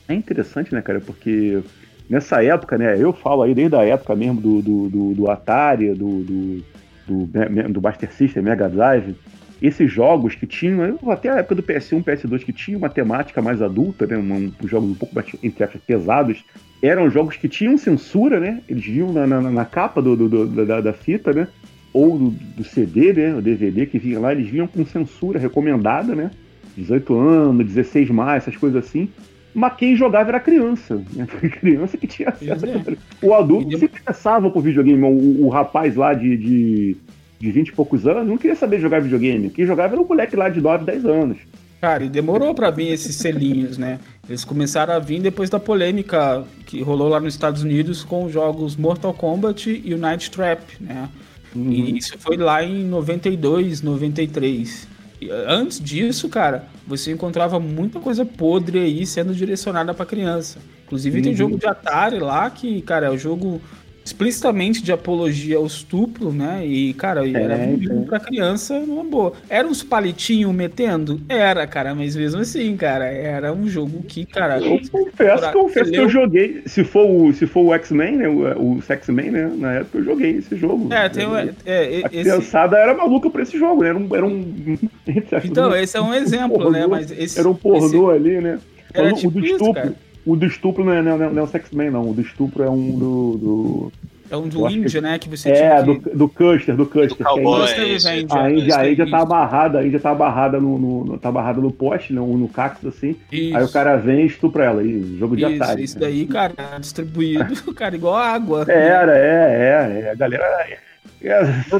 é, 0.08 0.14
interessante, 0.16 0.74
né, 0.74 0.82
cara? 0.82 1.00
Porque 1.00 1.62
nessa 2.10 2.44
época, 2.44 2.80
né, 2.80 2.96
eu 3.00 3.14
falo 3.14 3.44
aí 3.44 3.54
desde 3.54 3.76
a 3.76 3.84
época 3.84 4.16
mesmo 4.16 4.42
do, 4.42 4.60
do, 4.60 4.90
do, 4.90 5.14
do 5.14 5.30
Atari, 5.30 5.94
do, 5.94 6.24
do, 6.24 6.64
do, 7.08 7.30
do 7.70 7.82
Master 7.82 8.12
System, 8.12 8.42
Mega 8.42 8.68
Drive, 8.68 9.16
esses 9.62 9.92
jogos 9.92 10.36
que 10.36 10.48
tinham, 10.48 10.98
até 11.10 11.30
a 11.30 11.36
época 11.38 11.56
do 11.56 11.64
PS1, 11.64 12.04
PS2, 12.04 12.44
que 12.44 12.54
tinha 12.54 12.78
uma 12.78 12.90
temática 12.90 13.42
mais 13.42 13.62
adulta, 13.62 14.08
né, 14.08 14.18
um, 14.18 14.52
um 14.64 14.68
jogos 14.68 14.90
um 14.90 14.96
pouco 14.96 15.14
mais, 15.14 15.28
entre 15.44 15.64
aspas, 15.64 15.82
pesados, 15.86 16.44
eram 16.82 17.10
jogos 17.10 17.36
que 17.36 17.50
tinham 17.50 17.78
censura, 17.78 18.40
né? 18.40 18.62
Eles 18.70 18.86
vinham 18.86 19.12
na, 19.12 19.28
na, 19.28 19.42
na 19.42 19.66
capa 19.66 20.02
do, 20.02 20.16
do, 20.16 20.30
do 20.30 20.66
da, 20.66 20.80
da, 20.80 20.94
fita, 20.94 21.34
né? 21.34 21.48
Ou 21.92 22.18
do, 22.18 22.30
do, 22.30 22.64
CD, 22.64 23.12
né? 23.12 23.36
O 23.36 23.42
DVD 23.42 23.86
que 23.86 24.00
vinha 24.00 24.20
lá, 24.20 24.32
eles 24.32 24.48
vinham 24.48 24.68
com 24.68 24.86
censura 24.86 25.38
recomendada, 25.38 26.16
né? 26.16 26.32
18 26.78 27.18
anos, 27.18 27.66
16 27.66 28.10
mais, 28.10 28.44
essas 28.44 28.56
coisas 28.56 28.86
assim. 28.86 29.10
Mas 29.54 29.76
quem 29.76 29.96
jogava 29.96 30.30
era 30.30 30.40
criança, 30.40 31.04
né? 31.14 31.28
criança 31.60 31.98
que 31.98 32.08
tinha 32.08 32.30
acesso. 32.30 32.66
É. 32.66 32.96
O 33.22 33.34
adulto 33.34 33.78
se 33.78 33.86
interessava 33.86 34.50
por 34.50 34.62
videogame. 34.62 35.04
O, 35.04 35.48
o 35.48 35.50
rapaz 35.50 35.98
lá 35.98 36.14
de, 36.14 36.38
de 36.38 36.98
de 37.40 37.52
20 37.52 37.70
e 37.70 37.72
poucos 37.72 38.06
anos, 38.06 38.28
não 38.28 38.38
queria 38.38 38.56
saber 38.56 38.80
jogar 38.80 39.02
videogame. 39.02 39.50
Quem 39.50 39.66
jogava 39.66 39.94
era 39.94 40.02
um 40.02 40.08
moleque 40.08 40.36
lá 40.36 40.50
de 40.50 40.60
9, 40.60 40.86
10 40.86 41.06
anos. 41.06 41.38
Cara, 41.80 42.04
e 42.04 42.10
demorou 42.10 42.54
para 42.54 42.70
vir 42.70 42.90
esses 42.90 43.16
selinhos, 43.16 43.78
né? 43.78 44.00
Eles 44.28 44.44
começaram 44.44 44.94
a 44.94 45.00
vir 45.00 45.22
depois 45.22 45.50
da 45.50 45.60
polêmica 45.60 46.44
que 46.66 46.82
rolou 46.82 47.08
lá 47.08 47.22
nos 47.22 47.34
Estados 47.34 47.64
Unidos 47.64 48.04
com 48.04 48.26
os 48.26 48.34
jogos 48.34 48.76
Mortal 48.76 49.14
Kombat 49.14 49.82
e 49.84 49.94
o 49.94 49.98
Night 49.98 50.30
Trap, 50.30 50.62
né? 50.82 51.08
Uhum. 51.56 51.72
E 51.72 51.98
isso 51.98 52.18
foi 52.20 52.36
lá 52.36 52.62
em 52.62 52.84
92, 52.84 53.82
93. 53.82 54.88
E 55.22 55.30
antes 55.32 55.80
disso, 55.80 56.28
cara, 56.28 56.66
você 56.86 57.12
encontrava 57.12 57.60
muita 57.60 58.00
coisa 58.00 58.26
podre 58.26 58.80
aí 58.80 59.06
sendo 59.06 59.34
direcionada 59.34 59.94
para 59.94 60.06
criança. 60.06 60.60
Inclusive 60.86 61.18
uhum. 61.18 61.24
tem 61.24 61.36
jogo 61.36 61.58
de 61.58 61.66
Atari 61.66 62.20
lá 62.20 62.50
que, 62.50 62.82
cara, 62.82 63.08
é 63.08 63.10
o 63.10 63.18
jogo 63.18 63.62
explicitamente 64.10 64.82
de 64.82 64.92
apologia 64.92 65.58
ao 65.58 65.66
estupro, 65.66 66.32
né? 66.32 66.66
E, 66.66 66.94
cara, 66.94 67.26
é, 67.28 67.32
era 67.32 67.56
um 67.56 67.82
jogo 67.82 68.06
pra 68.06 68.20
criança 68.20 68.80
numa 68.80 69.04
boa. 69.04 69.34
Era 69.50 69.68
uns 69.68 69.84
palitinhos 69.84 70.54
metendo? 70.54 71.22
Era, 71.30 71.66
cara, 71.68 71.94
mas 71.94 72.16
mesmo 72.16 72.42
assim, 72.42 72.76
cara, 72.76 73.06
era 73.06 73.54
um 73.54 73.68
jogo 73.68 74.04
que, 74.04 74.26
cara. 74.26 74.60
Eu 74.60 74.80
confesso, 74.92 75.52
confesso 75.52 75.92
que 75.92 75.98
eu 75.98 76.10
joguei. 76.10 76.62
Se 76.66 76.84
for 76.84 77.06
o, 77.06 77.34
se 77.34 77.46
for 77.46 77.62
o 77.62 77.74
X-Men, 77.74 78.18
né? 78.18 78.28
O, 78.28 78.78
o 78.78 78.82
X-Men, 78.82 79.32
né? 79.32 79.52
Na 79.56 79.74
época 79.74 80.00
eu 80.00 80.04
joguei 80.04 80.38
esse 80.38 80.56
jogo. 80.56 80.92
É, 80.92 81.08
tem 81.08 81.26
é, 81.66 82.00
é, 82.00 82.06
A 82.06 82.10
criançada 82.10 82.78
era 82.78 82.94
maluca 82.94 83.30
pra 83.30 83.44
esse 83.44 83.58
jogo, 83.58 83.84
né? 83.84 83.90
Era 83.90 83.98
um. 83.98 84.16
Era 84.16 84.26
um 84.26 84.78
então, 85.46 85.76
esse 85.76 85.98
é 85.98 86.02
um 86.02 86.14
exemplo, 86.16 86.68
um 86.68 86.72
né? 86.72 86.88
Mas 86.88 87.12
esse, 87.12 87.40
era 87.40 87.48
um 87.48 87.56
pornô 87.56 88.12
esse... 88.12 88.28
ali, 88.28 88.42
né? 88.42 88.60
Era 88.94 89.14
o, 89.14 89.14
tipo 89.14 89.38
o 89.38 89.42
do 89.42 89.46
estupro. 89.46 89.86
Isso, 89.86 90.09
o 90.32 90.36
do 90.36 90.46
estupro 90.46 90.86
não 90.86 90.94
é, 90.94 91.02
não, 91.02 91.16
é, 91.16 91.30
não 91.30 91.40
é 91.40 91.42
o 91.42 91.48
Sex-Man, 91.48 91.92
não. 91.92 92.10
O 92.10 92.14
do 92.14 92.22
estupro 92.22 92.64
é 92.64 92.70
um 92.70 92.92
do. 92.92 93.38
do... 93.38 93.92
É 94.30 94.38
um 94.38 94.48
do 94.48 94.70
índio, 94.70 95.02
né? 95.02 95.18
Que 95.18 95.28
você 95.28 95.50
É, 95.50 95.82
do, 95.82 96.00
que... 96.00 96.10
do 96.12 96.30
Custer, 96.30 96.76
do 96.76 96.86
Custer. 96.86 97.18
Do 97.18 97.24
cowboy, 97.24 97.68
é 97.72 97.88
isso, 97.96 98.08
a 98.08 98.16
Índia, 98.16 98.40
a 98.40 98.52
Índia, 98.52 98.78
a 98.78 98.92
Índia 98.92 99.10
tá 99.10 99.22
amarrada, 99.22 99.80
a 99.80 99.86
Índia 99.86 100.00
tá 100.00 100.12
amarrada 100.12 100.60
no, 100.60 100.78
no, 100.78 101.18
tá 101.18 101.30
amarrada 101.30 101.60
no 101.60 101.72
poste, 101.72 102.14
no, 102.14 102.38
no 102.38 102.48
cactus, 102.48 102.96
assim. 102.96 103.16
Isso. 103.32 103.58
Aí 103.58 103.64
o 103.64 103.72
cara 103.72 103.96
vem 103.96 104.22
e 104.22 104.28
estupra 104.28 104.66
ela. 104.66 104.82
Aí, 104.82 105.18
jogo 105.18 105.36
de 105.36 105.46
isso, 105.46 105.80
Isso 105.80 105.96
né? 105.96 106.06
daí, 106.06 106.28
cara, 106.28 106.54
distribuído, 106.80 107.56
cara, 107.74 107.96
igual 107.96 108.14
água. 108.14 108.66
Era, 108.68 109.18
é, 109.18 109.98
é, 109.98 110.02
é. 110.02 110.12
A 110.12 110.16
galera. 110.16 110.78
É, 111.22 111.42
não, 111.72 111.80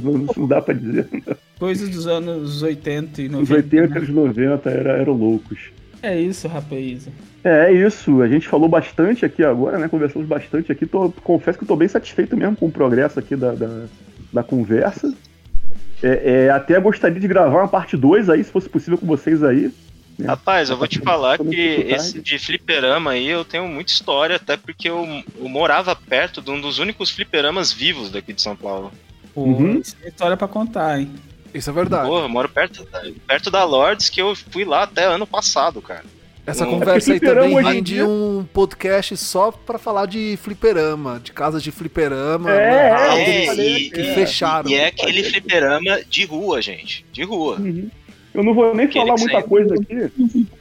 não, 0.00 0.26
não, 0.36 0.46
dá 0.48 0.60
pra 0.60 0.74
dizer. 0.74 1.06
Coisas 1.60 1.88
dos 1.88 2.08
anos 2.08 2.60
80 2.60 3.22
e 3.22 3.28
90. 3.28 3.42
Os 3.44 3.50
80 3.50 3.98
e 4.00 4.10
90 4.10 4.68
eram 4.68 4.90
era 4.90 5.12
loucos. 5.12 5.70
É 6.02 6.20
isso, 6.20 6.48
rapaz. 6.48 7.08
É, 7.44 7.66
é 7.66 7.72
isso. 7.72 8.22
A 8.22 8.28
gente 8.28 8.48
falou 8.48 8.68
bastante 8.68 9.24
aqui 9.24 9.42
agora, 9.44 9.78
né? 9.78 9.88
Conversamos 9.88 10.28
bastante 10.28 10.70
aqui. 10.70 10.86
Tô, 10.86 11.10
confesso 11.22 11.58
que 11.58 11.64
estou 11.64 11.76
bem 11.76 11.88
satisfeito 11.88 12.36
mesmo 12.36 12.56
com 12.56 12.66
o 12.66 12.72
progresso 12.72 13.18
aqui 13.18 13.36
da, 13.36 13.52
da, 13.52 13.86
da 14.32 14.42
conversa. 14.42 15.12
É, 16.02 16.46
é, 16.46 16.50
até 16.50 16.78
gostaria 16.80 17.20
de 17.20 17.28
gravar 17.28 17.60
uma 17.60 17.68
parte 17.68 17.96
2 17.96 18.28
aí, 18.28 18.42
se 18.42 18.50
fosse 18.50 18.68
possível 18.68 18.98
com 18.98 19.06
vocês 19.06 19.42
aí. 19.42 19.72
Né? 20.18 20.26
Rapaz, 20.26 20.68
eu 20.68 20.76
vou 20.76 20.88
te 20.88 20.98
falar 20.98 21.38
que 21.38 21.86
esse 21.88 22.20
de 22.20 22.38
fliperama 22.38 23.12
aí 23.12 23.28
eu 23.28 23.44
tenho 23.44 23.68
muita 23.68 23.92
história, 23.92 24.36
até 24.36 24.56
porque 24.56 24.88
eu, 24.88 25.06
eu 25.38 25.48
morava 25.48 25.94
perto 25.94 26.42
de 26.42 26.50
um 26.50 26.60
dos 26.60 26.78
únicos 26.78 27.10
fliperamas 27.10 27.72
vivos 27.72 28.10
daqui 28.10 28.32
de 28.32 28.42
São 28.42 28.56
Paulo. 28.56 28.92
Pô, 29.32 29.42
uhum. 29.42 29.80
é 30.02 30.08
história 30.08 30.36
pra 30.36 30.48
contar, 30.48 31.00
hein? 31.00 31.10
Isso 31.54 31.70
é 31.70 31.72
verdade. 31.72 32.08
Pô, 32.08 32.20
eu 32.20 32.28
moro 32.28 32.48
perto, 32.48 32.86
perto 33.26 33.50
da 33.50 33.64
Lords, 33.64 34.08
que 34.08 34.20
eu 34.20 34.34
fui 34.34 34.64
lá 34.64 34.82
até 34.82 35.04
ano 35.04 35.26
passado, 35.26 35.80
cara. 35.80 36.04
Essa 36.44 36.66
conversa 36.66 37.12
aí 37.12 37.20
também 37.20 37.62
rende 37.62 37.94
dia... 37.94 38.06
um 38.06 38.44
podcast 38.52 39.16
só 39.16 39.52
pra 39.52 39.78
falar 39.78 40.06
de 40.06 40.36
fliperama, 40.42 41.20
de 41.22 41.32
casas 41.32 41.62
de 41.62 41.70
fliperama, 41.70 42.50
é, 42.50 42.56
né, 42.56 43.46
é, 43.46 43.54
e, 43.54 43.90
que 43.90 44.00
é, 44.00 44.14
fecharam. 44.14 44.68
E 44.68 44.74
é 44.74 44.88
aquele 44.88 45.22
fliperama 45.22 46.00
de 46.08 46.24
rua, 46.24 46.60
gente. 46.60 47.06
De 47.12 47.22
rua. 47.22 47.58
Uhum. 47.60 47.88
Eu 48.34 48.42
não 48.42 48.54
vou 48.54 48.74
nem 48.74 48.86
aquele 48.86 49.04
falar 49.04 49.20
muita 49.20 49.42
coisa 49.42 49.74
aqui. 49.74 50.12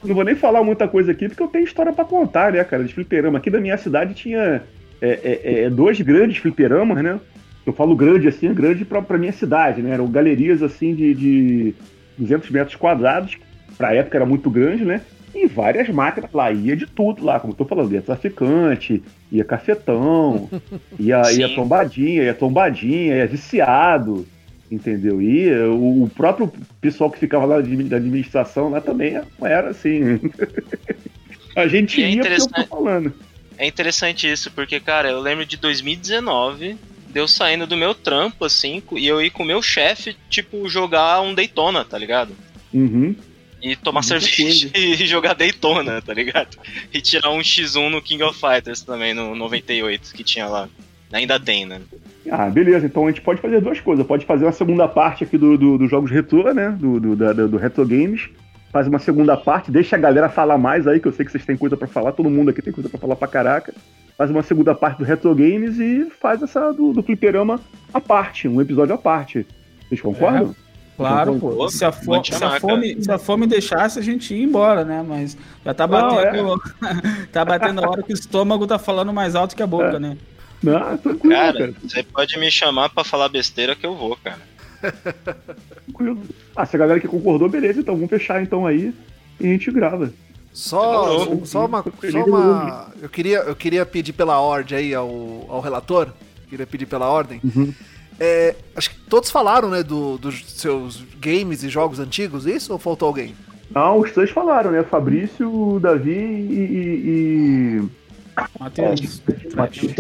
Não 0.04 0.14
vou 0.14 0.24
nem 0.24 0.36
falar 0.36 0.64
muita 0.64 0.88
coisa 0.88 1.12
aqui, 1.12 1.28
porque 1.28 1.42
eu 1.42 1.48
tenho 1.48 1.64
história 1.64 1.92
pra 1.92 2.06
contar, 2.06 2.52
né, 2.52 2.64
cara, 2.64 2.84
de 2.84 2.94
fliperama. 2.94 3.40
Aqui 3.40 3.50
da 3.50 3.60
minha 3.60 3.78
cidade 3.78 4.14
tinha 4.14 4.62
é, 5.02 5.20
é, 5.24 5.64
é 5.64 5.70
dois 5.70 6.00
grandes 6.00 6.38
fliperamas, 6.38 7.04
né? 7.04 7.20
Eu 7.66 7.74
falo 7.74 7.96
grande 7.96 8.28
assim, 8.28 8.54
grande 8.54 8.86
pra, 8.86 9.02
pra 9.02 9.18
minha 9.18 9.32
cidade, 9.32 9.82
né? 9.82 9.92
Eram 9.92 10.08
galerias 10.08 10.62
assim 10.62 10.94
de, 10.94 11.14
de 11.14 11.76
200 12.18 12.50
metros 12.52 12.76
quadrados, 12.76 13.38
pra 13.78 13.96
época 13.96 14.18
era 14.18 14.26
muito 14.26 14.50
grande, 14.50 14.84
né? 14.86 15.02
E 15.34 15.48
várias 15.48 15.88
máquinas 15.90 16.32
lá, 16.34 16.52
ia 16.52 16.76
de 16.76 16.86
tudo 16.86 17.24
lá, 17.24 17.40
como 17.40 17.54
eu 17.54 17.58
tô 17.58 17.66
falando, 17.66 17.94
ia 17.94 18.02
traficante, 18.02 19.02
ia 19.32 19.44
cafetão, 19.44 20.50
ia, 21.00 21.22
ia 21.32 21.56
tombadinha, 21.56 22.24
ia 22.24 22.34
tombadinha, 22.34 23.16
ia 23.16 23.28
viciado, 23.28 24.28
entendeu? 24.70 25.22
E 25.22 25.52
o, 25.68 26.04
o 26.04 26.10
próprio 26.10 26.52
pessoal 26.80 27.10
que 27.10 27.20
ficava 27.20 27.46
lá 27.46 27.62
da 27.62 27.98
administração 27.98 28.70
lá 28.70 28.82
também 28.82 29.22
era 29.42 29.70
assim. 29.70 30.20
A 31.56 31.68
gente 31.68 32.02
é 32.02 32.12
ia 32.12 32.22
porque 32.22 32.42
eu 32.42 32.48
tô 32.48 32.64
falando. 32.68 33.14
É 33.58 33.68
interessante 33.68 34.30
isso, 34.30 34.50
porque, 34.52 34.80
cara, 34.80 35.10
eu 35.10 35.20
lembro 35.20 35.46
de 35.46 35.58
2019, 35.58 36.78
deu 37.10 37.28
saindo 37.28 37.68
do 37.68 37.78
meu 37.78 37.94
trampo, 37.94 38.46
assim, 38.46 38.82
e 38.94 39.06
eu 39.06 39.22
ir 39.22 39.30
com 39.30 39.44
o 39.44 39.46
meu 39.46 39.62
chefe, 39.62 40.16
tipo, 40.30 40.68
jogar 40.68 41.22
um 41.22 41.34
Daytona, 41.34 41.84
tá 41.84 41.98
ligado? 41.98 42.36
Uhum. 42.74 43.16
E 43.62 43.76
tomar 43.76 44.04
cerveja 44.04 44.44
coisa. 44.44 44.72
e 44.78 45.06
jogar 45.06 45.34
Daytona, 45.34 46.02
tá 46.02 46.14
ligado? 46.14 46.58
E 46.94 47.02
tirar 47.02 47.30
um 47.32 47.40
X1 47.40 47.90
no 47.90 48.02
King 48.02 48.24
of 48.24 48.40
Fighters 48.40 48.82
também, 48.82 49.14
no 49.14 49.36
98, 49.36 50.14
que 50.14 50.24
tinha 50.24 50.48
lá. 50.48 50.68
Ainda 51.14 51.40
tem, 51.40 51.66
né? 51.66 51.82
Ah, 52.30 52.50
beleza. 52.50 52.86
Então 52.86 53.06
a 53.06 53.10
gente 53.10 53.22
pode 53.22 53.42
fazer 53.42 53.62
duas 53.62 53.80
coisas. 53.80 54.06
Pode 54.06 54.26
fazer 54.26 54.46
uma 54.46 54.52
segunda 54.52 54.88
parte 54.88 55.24
aqui 55.24 55.38
dos 55.38 55.60
do, 55.60 55.78
do 55.78 55.88
jogos 55.88 56.10
retrô, 56.10 56.54
né? 56.54 56.70
Do, 56.80 57.00
do, 57.00 57.16
da, 57.16 57.34
do 57.34 57.58
Retro 57.58 57.86
Games. 57.86 58.30
Faz 58.72 58.88
uma 58.88 59.00
segunda 59.00 59.36
parte, 59.36 59.70
deixa 59.70 59.98
a 59.98 60.00
galera 60.00 60.30
falar 60.30 60.58
mais 60.58 60.88
aí, 60.88 61.02
que 61.02 61.06
eu 61.06 61.12
sei 61.12 61.26
que 61.26 61.32
vocês 61.32 61.46
têm 61.46 61.58
coisa 61.58 61.76
para 61.76 61.90
falar. 61.90 62.14
Todo 62.14 62.30
mundo 62.30 62.52
aqui 62.52 62.62
tem 62.62 62.72
coisa 62.72 62.90
para 62.90 63.00
falar 63.00 63.18
pra 63.18 63.28
caraca 63.28 63.74
faz 64.22 64.30
uma 64.30 64.44
segunda 64.44 64.76
parte 64.76 65.00
do 65.00 65.04
Retro 65.04 65.34
Games 65.34 65.80
e 65.80 66.08
faz 66.20 66.44
essa 66.44 66.72
do, 66.72 66.94
do 66.94 67.02
fliperama 67.02 67.60
à 67.92 68.00
parte, 68.00 68.48
um 68.48 68.62
episódio 68.62 68.94
à 68.94 68.98
parte. 68.98 69.48
Vocês 69.90 70.00
concordam? 70.00 70.56
É. 70.56 70.71
Claro, 71.02 71.40
pô. 71.40 71.70
Se 71.70 71.84
a, 71.84 71.92
fome, 71.92 72.26
se, 72.26 72.44
a 72.44 72.60
fome, 72.60 73.04
se 73.04 73.12
a 73.12 73.18
fome 73.18 73.48
deixasse, 73.48 74.00
a 74.00 74.02
gente 74.02 74.34
ia 74.34 74.44
embora, 74.44 74.86
né? 74.86 75.04
Mas 75.08 75.38
já 75.66 75.74
tá 75.74 75.88
batendo. 75.88 76.44
Não, 76.44 76.56
é. 76.88 77.28
tá 77.32 77.44
batendo 77.44 77.84
a 77.84 77.90
hora 77.90 78.04
que 78.04 78.14
o 78.14 78.16
estômago 78.16 78.68
tá 78.68 78.78
falando 78.78 79.12
mais 79.12 79.36
alto 79.36 79.56
que 79.56 79.64
a 79.64 79.68
boca, 79.68 79.98
é. 79.98 80.00
né? 80.00 80.18
Não, 80.62 80.98
tranquilo, 80.98 81.34
cara, 81.34 81.58
cara, 81.58 81.74
você 81.82 82.04
pode 82.04 82.38
me 82.40 82.52
chamar 82.52 82.90
pra 82.90 83.04
falar 83.04 83.30
besteira 83.30 83.76
que 83.76 83.86
eu 83.86 83.96
vou, 83.96 84.16
cara. 84.24 84.42
tranquilo. 85.86 86.22
Ah, 86.56 86.66
se 86.66 86.76
a 86.76 86.80
galera 86.80 87.00
que 87.00 87.08
concordou, 87.08 87.50
beleza, 87.50 87.80
então 87.80 87.96
vamos 87.96 88.10
fechar 88.10 88.42
então 88.42 88.68
aí 88.68 88.94
e 89.40 89.48
a 89.48 89.50
gente 89.50 89.72
grava. 89.72 90.14
Só, 90.54 91.46
só 91.46 91.66
uma. 91.66 91.84
Só 92.12 92.26
uma 92.26 92.94
eu, 93.02 93.10
queria, 93.10 93.40
eu 93.40 93.56
queria 93.56 93.86
pedir 93.86 94.14
pela 94.14 94.40
ordem 94.40 94.78
aí 94.78 94.94
ao, 94.94 95.46
ao 95.50 95.62
relator. 95.62 96.10
Queria 96.50 96.68
pedir 96.68 96.86
pela 96.86 97.08
ordem. 97.10 97.40
Uhum. 97.44 97.74
É, 98.24 98.56
acho 98.76 98.92
que 98.92 99.00
todos 99.10 99.32
falaram, 99.32 99.68
né, 99.68 99.82
do, 99.82 100.16
dos 100.16 100.46
seus 100.52 101.04
games 101.20 101.64
e 101.64 101.70
jogos 101.70 102.00
antigos, 102.00 102.46
isso? 102.46 102.72
Ou 102.72 102.78
faltou 102.78 103.08
alguém? 103.08 103.34
Não, 103.74 103.98
os 103.98 104.12
três 104.12 104.30
falaram, 104.30 104.70
né? 104.70 104.84
Fabrício, 104.84 105.80
Davi 105.80 106.12
e. 106.12 107.82
e... 107.82 107.90
Matheus. 108.60 109.24
Matheus. 109.56 109.94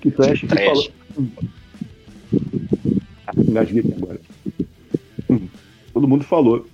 Que 0.00 0.08
Trash 0.08 0.40
que 0.42 0.46
falou. 0.46 0.88
Ah, 3.26 3.32
engasguei 3.36 3.80
aqui 3.80 3.94
agora. 4.00 4.20
Todo 5.92 6.06
mundo 6.06 6.22
falou. 6.22 6.64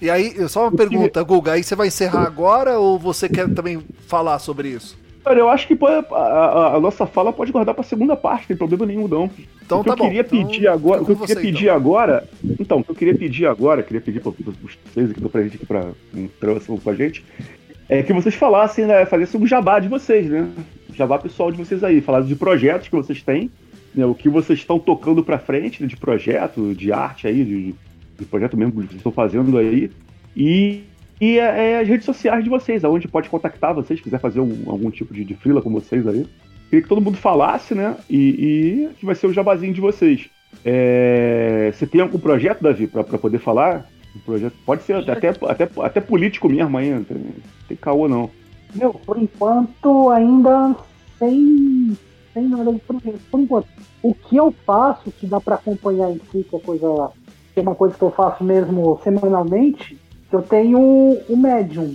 E 0.00 0.08
aí, 0.08 0.48
só 0.48 0.62
uma 0.62 0.72
pergunta, 0.72 1.22
Guga, 1.22 1.52
aí 1.52 1.62
você 1.62 1.76
vai 1.76 1.88
encerrar 1.88 2.22
agora 2.22 2.78
ou 2.78 2.98
você 2.98 3.28
quer 3.28 3.52
também 3.52 3.82
falar 4.06 4.38
sobre 4.38 4.70
isso? 4.70 4.96
Olha, 5.24 5.38
eu 5.38 5.50
acho 5.50 5.66
que 5.66 5.76
pode, 5.76 6.06
a, 6.12 6.16
a, 6.16 6.76
a, 6.76 6.80
nossa 6.80 7.06
fala 7.06 7.32
pode 7.32 7.52
guardar 7.52 7.74
para 7.74 7.82
a 7.82 7.86
segunda 7.86 8.16
parte, 8.16 8.42
não 8.42 8.48
tem 8.48 8.56
problema 8.56 8.86
nenhum, 8.86 9.06
não. 9.06 9.30
Então 9.62 9.80
o 9.80 9.84
que 9.84 9.90
tá 9.90 9.94
eu 9.94 10.08
queria 10.08 10.22
bom. 10.22 10.28
pedir 10.28 10.60
então, 10.62 10.72
agora, 10.72 11.02
o 11.02 11.04
que 11.04 11.12
eu 11.12 11.16
queria 11.16 11.34
você, 11.34 11.40
pedir 11.40 11.64
então. 11.64 11.76
agora, 11.76 12.28
então, 12.58 12.78
o 12.78 12.84
que 12.84 12.90
eu 12.90 12.94
queria 12.94 13.14
pedir 13.14 13.46
agora, 13.46 13.82
queria 13.82 14.00
pedir 14.00 14.20
para 14.20 14.32
vocês 14.32 15.10
aqui 15.10 15.20
do 15.20 15.28
presente 15.28 15.56
aqui 15.56 15.66
para 15.66 15.92
um 16.14 16.78
com 16.78 16.90
a 16.90 16.94
gente, 16.94 17.24
é 17.88 18.02
que 18.02 18.12
vocês 18.12 18.34
falassem, 18.34 18.86
né, 18.86 19.04
fazessem 19.04 19.40
um 19.40 19.46
jabá 19.46 19.78
de 19.78 19.88
vocês, 19.88 20.26
né? 20.26 20.48
Jabá 20.94 21.18
pessoal 21.18 21.50
de 21.52 21.58
vocês 21.58 21.84
aí, 21.84 22.00
falassem 22.00 22.28
de 22.28 22.36
projetos 22.36 22.88
que 22.88 22.96
vocês 22.96 23.22
têm, 23.22 23.50
né, 23.94 24.06
o 24.06 24.14
que 24.14 24.28
vocês 24.28 24.58
estão 24.58 24.78
tocando 24.78 25.22
para 25.22 25.38
frente, 25.38 25.82
né, 25.82 25.88
de 25.88 25.96
projeto, 25.96 26.74
de 26.74 26.92
arte 26.92 27.26
aí, 27.26 27.44
de, 27.44 27.74
de 28.18 28.24
projeto 28.24 28.56
mesmo 28.56 28.72
que 28.72 28.78
vocês 28.78 28.96
estão 28.96 29.12
fazendo 29.12 29.58
aí. 29.58 29.90
E, 30.36 30.84
e 31.20 31.38
é, 31.38 31.72
é, 31.72 31.80
as 31.80 31.88
redes 31.88 32.06
sociais 32.06 32.42
de 32.42 32.48
vocês, 32.48 32.84
aonde 32.84 33.06
pode 33.06 33.28
contactar 33.28 33.74
vocês, 33.74 33.98
se 33.98 34.02
quiser 34.02 34.18
fazer 34.18 34.40
um, 34.40 34.64
algum 34.66 34.90
tipo 34.90 35.12
de, 35.12 35.24
de 35.24 35.34
frila 35.34 35.60
com 35.60 35.70
vocês 35.70 36.06
aí. 36.06 36.26
Queria 36.70 36.82
que 36.82 36.88
todo 36.88 37.00
mundo 37.00 37.18
falasse, 37.18 37.74
né? 37.74 37.96
E, 38.08 38.16
e 38.18 38.94
que 38.94 39.04
vai 39.04 39.14
ser 39.14 39.26
o 39.26 39.32
jabazinho 39.32 39.74
de 39.74 39.80
vocês. 39.80 40.30
É, 40.64 41.70
você 41.72 41.86
tem 41.86 42.00
algum 42.00 42.18
projeto, 42.18 42.62
Davi, 42.62 42.86
para 42.86 43.04
poder 43.04 43.38
falar? 43.38 43.86
Um 44.16 44.20
projeto, 44.20 44.54
pode 44.64 44.82
ser 44.82 44.96
até, 45.08 45.28
até, 45.28 45.68
até 45.82 46.00
político 46.00 46.48
mesmo 46.48 46.80
não 46.80 47.04
tem, 47.04 47.16
tem 47.68 47.76
caô 47.76 48.08
não. 48.08 48.30
Meu, 48.74 48.92
por 48.94 49.18
enquanto 49.18 50.10
ainda 50.10 50.74
sem, 51.18 51.96
sem 52.32 52.48
nada 52.48 52.72
de 52.72 52.80
projeto. 52.80 53.20
Por 53.30 53.40
enquanto, 53.40 53.68
o 54.02 54.14
que 54.14 54.36
eu 54.36 54.52
faço, 54.64 55.12
que 55.12 55.26
dá 55.26 55.40
para 55.40 55.56
acompanhar 55.56 56.10
em 56.10 56.20
si, 56.30 56.44
que 56.48 56.56
é 56.56 56.60
coisa 56.60 57.10
que 57.52 57.58
é 57.58 57.62
uma 57.62 57.74
coisa 57.74 57.96
que 57.96 58.02
eu 58.02 58.10
faço 58.12 58.44
mesmo 58.44 59.00
semanalmente, 59.02 59.98
eu 60.32 60.42
tenho 60.42 60.78
o 61.28 61.36
Medium. 61.36 61.94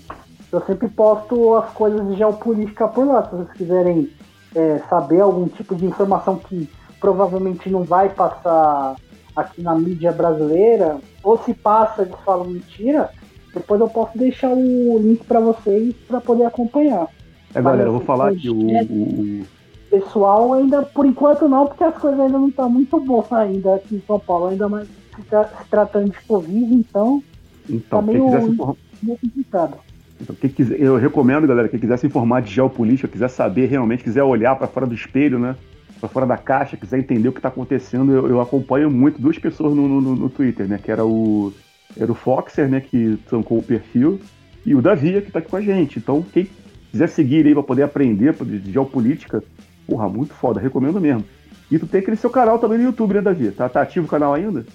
Eu 0.52 0.62
sempre 0.62 0.88
posto 0.88 1.56
as 1.56 1.72
coisas 1.72 2.08
de 2.08 2.16
geopolítica 2.16 2.88
por 2.88 3.06
lá. 3.06 3.24
Se 3.24 3.36
vocês 3.36 3.52
quiserem 3.58 4.10
é, 4.56 4.80
saber 4.90 5.22
algum 5.22 5.48
tipo 5.48 5.76
de 5.76 5.86
informação 5.86 6.38
que 6.38 6.70
provavelmente 7.00 7.70
não 7.70 7.84
vai 7.84 8.10
passar 8.10 8.96
aqui 9.36 9.62
na 9.62 9.76
mídia 9.76 10.12
brasileira, 10.12 10.98
ou 11.22 11.38
se 11.38 11.54
passa 11.54 12.04
eles 12.04 12.16
falam 12.26 12.46
mentira, 12.46 13.10
depois 13.54 13.80
eu 13.82 13.90
posso 13.90 14.18
deixar 14.18 14.52
o 14.52 14.98
link 14.98 15.24
para 15.26 15.40
vocês 15.40 15.94
para 16.08 16.22
poder 16.22 16.46
acompanhar. 16.46 17.08
É, 17.54 17.62
galera, 17.62 17.90
eu 17.90 17.94
vou 17.94 18.02
falar 18.02 18.30
aqui 18.30 18.50
o, 18.50 18.56
o, 18.56 19.46
pessoal 19.90 20.54
ainda, 20.54 20.82
por 20.84 21.06
enquanto 21.06 21.48
não, 21.48 21.68
porque 21.68 21.84
as 21.84 21.98
coisas 21.98 22.20
ainda 22.20 22.38
não 22.38 22.50
estão 22.50 22.70
muito 22.70 23.00
boas 23.00 23.32
ainda 23.32 23.76
aqui 23.76 23.96
em 23.96 24.04
São 24.06 24.20
Paulo, 24.20 24.48
ainda 24.48 24.68
mais 24.68 24.88
se 24.88 25.70
tratando 25.70 26.12
de 26.12 26.22
Covid, 26.22 26.74
então, 26.74 27.24
Então, 27.70 28.02
tá 28.02 28.12
quem 28.12 28.14
meio, 28.14 28.26
quiser 28.26 28.42
se 28.42 28.50
informar. 28.50 28.76
meio 29.02 29.18
complicado. 29.18 29.78
Então, 30.22 30.36
quem 30.36 30.50
quiser, 30.50 30.80
eu 30.80 30.96
recomendo, 30.98 31.48
galera, 31.48 31.68
quem 31.68 31.80
quiser 31.80 31.98
se 31.98 32.08
informar 32.08 32.42
de 32.42 32.52
geopolítica, 32.52 33.08
quiser 33.08 33.30
saber 33.30 33.68
realmente, 33.68 34.04
quiser 34.04 34.24
olhar 34.24 34.56
para 34.56 34.68
fora 34.68 34.86
do 34.86 34.96
espelho, 34.96 35.38
né? 35.38 35.56
Para 36.00 36.10
fora 36.10 36.26
da 36.26 36.38
caixa, 36.38 36.78
quiser 36.78 37.00
entender 37.00 37.28
o 37.28 37.32
que 37.32 37.40
está 37.40 37.50
acontecendo, 37.50 38.14
eu, 38.14 38.28
eu 38.28 38.42
acompanho 38.42 38.90
muito 38.90 39.22
duas 39.22 39.38
pessoas 39.38 39.76
no, 39.76 39.88
no, 39.88 40.16
no 40.16 40.30
Twitter, 40.30 40.68
né? 40.68 40.80
Que 40.82 40.92
era 40.92 41.06
o, 41.06 41.54
era 41.98 42.12
o 42.12 42.16
Foxer, 42.16 42.70
né? 42.70 42.80
Que 42.80 43.18
tancou 43.30 43.58
o 43.58 43.64
perfil, 43.64 44.20
e 44.66 44.74
o 44.74 44.82
Davi, 44.82 45.22
que 45.22 45.28
está 45.28 45.40
aqui 45.40 45.50
com 45.50 45.58
a 45.58 45.62
gente. 45.62 46.00
Então, 46.00 46.26
quem 46.34 46.48
quiser 46.92 47.08
seguir 47.08 47.46
aí 47.46 47.54
para 47.54 47.64
poder 47.64 47.84
aprender 47.84 48.34
de 48.34 48.72
geopolítica, 48.72 49.44
porra, 49.86 50.10
muito 50.10 50.34
foda, 50.34 50.60
recomendo 50.60 51.00
mesmo. 51.00 51.24
E 51.70 51.78
tu 51.78 51.86
tem 51.88 52.00
aquele 52.00 52.18
seu 52.18 52.30
canal 52.30 52.58
também 52.58 52.78
no 52.78 52.86
YouTube, 52.86 53.16
né, 53.16 53.22
Davi? 53.22 53.52
Tá, 53.52 53.70
tá 53.70 53.82
ativo 53.82 54.06
o 54.06 54.10
canal 54.10 54.34
ainda? 54.34 54.66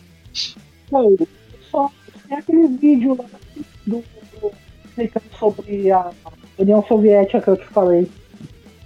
Bom, 0.90 1.16
só 1.70 1.90
tem 2.30 2.38
aquele 2.38 2.68
vídeo 2.68 3.16
lá 3.18 3.24
do, 3.86 4.04
do 4.40 4.52
explicando 4.84 5.26
sobre 5.36 5.90
a 5.90 6.10
União 6.56 6.82
Soviética 6.84 7.40
que 7.40 7.50
eu 7.50 7.56
te 7.56 7.66
falei. 7.66 8.08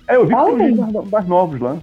É, 0.08 0.16
eu 0.16 0.22
vi 0.22 0.28
que 0.28 0.34
Fala 0.34 0.56
tem 0.56 0.74
vídeos 0.74 1.10
mais 1.10 1.28
novos 1.28 1.60
lá. 1.60 1.76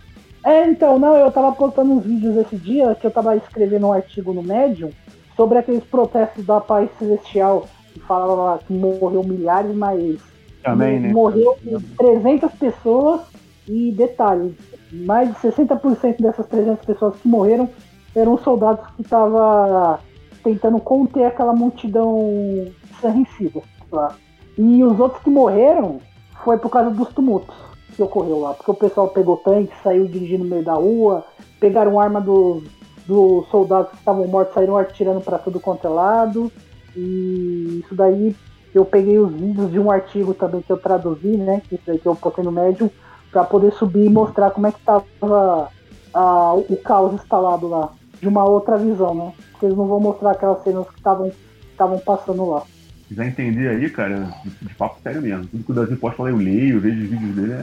É, 0.44 0.68
então, 0.68 0.98
não, 0.98 1.16
eu 1.16 1.32
tava 1.32 1.52
postando 1.52 1.94
uns 1.94 2.04
vídeos 2.04 2.36
esse 2.38 2.56
dia 2.56 2.96
que 2.96 3.06
eu 3.06 3.12
tava 3.12 3.36
escrevendo 3.36 3.88
um 3.88 3.94
artigo 3.94 4.34
no 4.34 4.42
Medium 4.42 4.90
sobre 5.36 5.60
aqueles 5.60 5.84
protestos 5.84 6.44
da 6.46 6.60
paz 6.60 6.90
celestial 6.98 7.68
que 7.94 8.00
falava 8.00 8.34
lá 8.34 8.60
que 8.60 8.74
morreu 8.74 9.24
milhares, 9.24 9.76
mas 9.76 10.20
Também, 10.64 11.00
né? 11.00 11.14
morreu 11.14 11.58
300 11.98 12.52
pessoas 12.54 13.22
e 13.68 13.92
detalhe, 13.92 14.56
mais 14.92 15.30
de 15.30 15.36
60% 15.36 16.22
dessas 16.22 16.48
300 16.48 16.86
pessoas 16.86 17.16
que 17.18 17.28
morreram 17.28 17.70
eram 18.16 18.38
soldados 18.40 18.86
que 18.96 19.04
estavam 19.04 20.00
tentando 20.44 20.80
conter 20.80 21.26
aquela 21.26 21.54
multidão 21.54 22.68
ensandecida 22.92 23.62
lá. 23.92 24.16
E 24.58 24.84
os 24.84 25.00
outros 25.00 25.24
que 25.24 25.30
morreram 25.30 26.00
foi 26.44 26.58
por 26.58 26.70
causa 26.70 26.90
dos 26.90 27.10
tumultos 27.10 27.56
que 27.96 28.02
ocorreu 28.02 28.40
lá, 28.40 28.54
porque 28.54 28.72
o 28.72 28.76
pessoal 28.76 29.10
pegou 29.10 29.38
tanque, 29.38 29.74
saiu 29.84 30.08
dirigindo 30.08 30.44
no 30.44 30.50
meio 30.50 30.64
da 30.64 30.74
rua, 30.74 31.26
pegaram 31.60 32.00
arma 32.00 32.22
dos, 32.22 32.64
dos 33.06 33.48
soldados 33.50 33.92
que 33.92 33.98
estavam 33.98 34.28
mortos, 34.28 34.54
saíram 34.54 34.78
atirando 34.78 35.22
para 35.22 35.38
tudo 35.38 35.60
quanto 35.60 35.86
é 35.86 35.90
lado. 35.90 36.52
E 36.96 37.82
isso 37.84 37.94
daí 37.96 38.36
eu 38.74 38.86
peguei 38.86 39.20
os 39.20 39.32
vídeos 39.34 39.72
de 39.72 39.80
um 39.80 39.92
artigo 39.92 40.34
também 40.34 40.62
que 40.62 40.72
eu 40.72 40.78
traduzi, 40.78 41.36
né? 41.38 41.62
Que 41.68 41.76
isso 41.76 41.84
daí 41.86 42.00
que 42.00 42.06
eu 42.06 42.16
postei 42.16 42.44
no 42.44 42.52
Medium, 42.52 42.90
para 43.32 43.44
poder 43.44 43.74
subir 43.74 44.06
e 44.06 44.10
mostrar 44.10 44.52
como 44.52 44.68
é 44.68 44.72
que 44.72 44.80
tava 44.82 45.70
a- 46.14 46.54
o 46.54 46.78
caos 46.78 47.14
instalado 47.14 47.68
lá, 47.68 47.90
de 48.22 48.28
uma 48.28 48.46
outra 48.46 48.78
visão, 48.78 49.16
né? 49.16 49.34
Porque 49.52 49.66
eles 49.66 49.78
não 49.78 49.88
vão 49.88 50.00
mostrar 50.00 50.32
aquelas 50.32 50.64
cenas 50.64 50.88
que 50.88 50.98
estavam 50.98 51.32
estavam 51.72 52.00
passando 52.00 52.48
lá. 52.48 52.64
quiser 53.08 53.28
entender 53.28 53.68
aí, 53.70 53.90
cara, 53.90 54.32
de, 54.44 54.68
de 54.68 54.74
papo 54.76 55.02
sério 55.02 55.22
mesmo. 55.22 55.46
Tudo 55.48 55.64
que 55.64 55.72
o 55.72 55.76
Davi 55.76 55.96
posta 55.96 56.24
lá 56.24 56.30
eu 56.30 56.38
leio, 56.38 56.76
eu 56.76 56.82
vejo 56.82 57.04
os 57.04 57.10
vídeos 57.10 57.36
dele, 57.36 57.54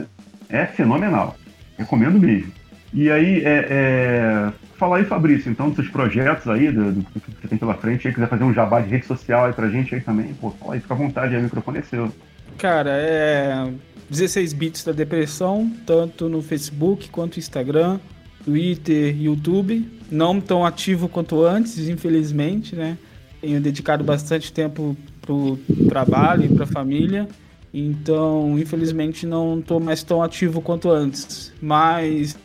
é, 0.49 0.61
é 0.61 0.65
fenomenal. 0.65 1.35
Recomendo 1.77 2.19
mesmo. 2.19 2.51
E 2.91 3.09
aí, 3.09 3.43
é, 3.45 3.67
é, 3.69 4.51
falar 4.75 4.97
aí, 4.97 5.05
Fabrício, 5.05 5.51
então, 5.51 5.67
dos 5.67 5.75
seus 5.75 5.89
projetos 5.89 6.47
aí, 6.47 6.71
do, 6.71 6.91
do 6.91 7.03
que 7.03 7.19
você 7.19 7.47
tem 7.47 7.57
pela 7.57 7.75
frente, 7.75 8.07
aí, 8.07 8.13
quiser 8.13 8.27
fazer 8.27 8.43
um 8.43 8.53
jabá 8.53 8.81
de 8.81 8.89
rede 8.89 9.05
social 9.05 9.45
aí 9.45 9.53
pra 9.53 9.69
gente 9.69 9.93
aí 9.93 10.01
também, 10.01 10.33
pô, 10.33 10.49
fala 10.49 10.73
aí, 10.73 10.79
fica 10.79 10.93
à 10.93 10.97
vontade 10.97 11.35
aí, 11.35 11.39
o 11.39 11.43
microfone 11.43 11.77
é 11.77 11.81
seu. 11.83 12.11
Cara, 12.57 12.89
é 12.91 13.71
16 14.09 14.53
bits 14.53 14.83
da 14.83 14.91
depressão, 14.91 15.71
tanto 15.85 16.27
no 16.27 16.41
Facebook 16.41 17.09
quanto 17.09 17.37
Instagram, 17.37 17.99
Twitter, 18.43 19.15
YouTube. 19.21 19.98
Não 20.11 20.41
tão 20.41 20.65
ativo 20.65 21.07
quanto 21.07 21.43
antes, 21.43 21.87
infelizmente, 21.87 22.75
né? 22.75 22.97
Tenho 23.41 23.61
dedicado 23.61 24.03
bastante 24.03 24.51
tempo 24.51 24.97
pro 25.21 25.57
trabalho 25.87 26.45
e 26.45 26.49
pra 26.49 26.65
família. 26.65 27.27
Então, 27.73 28.57
infelizmente, 28.57 29.25
não 29.25 29.61
tô 29.61 29.79
mais 29.79 30.03
tão 30.03 30.23
ativo 30.23 30.61
quanto 30.61 30.89
antes. 30.89 31.53
Mas 31.61 32.37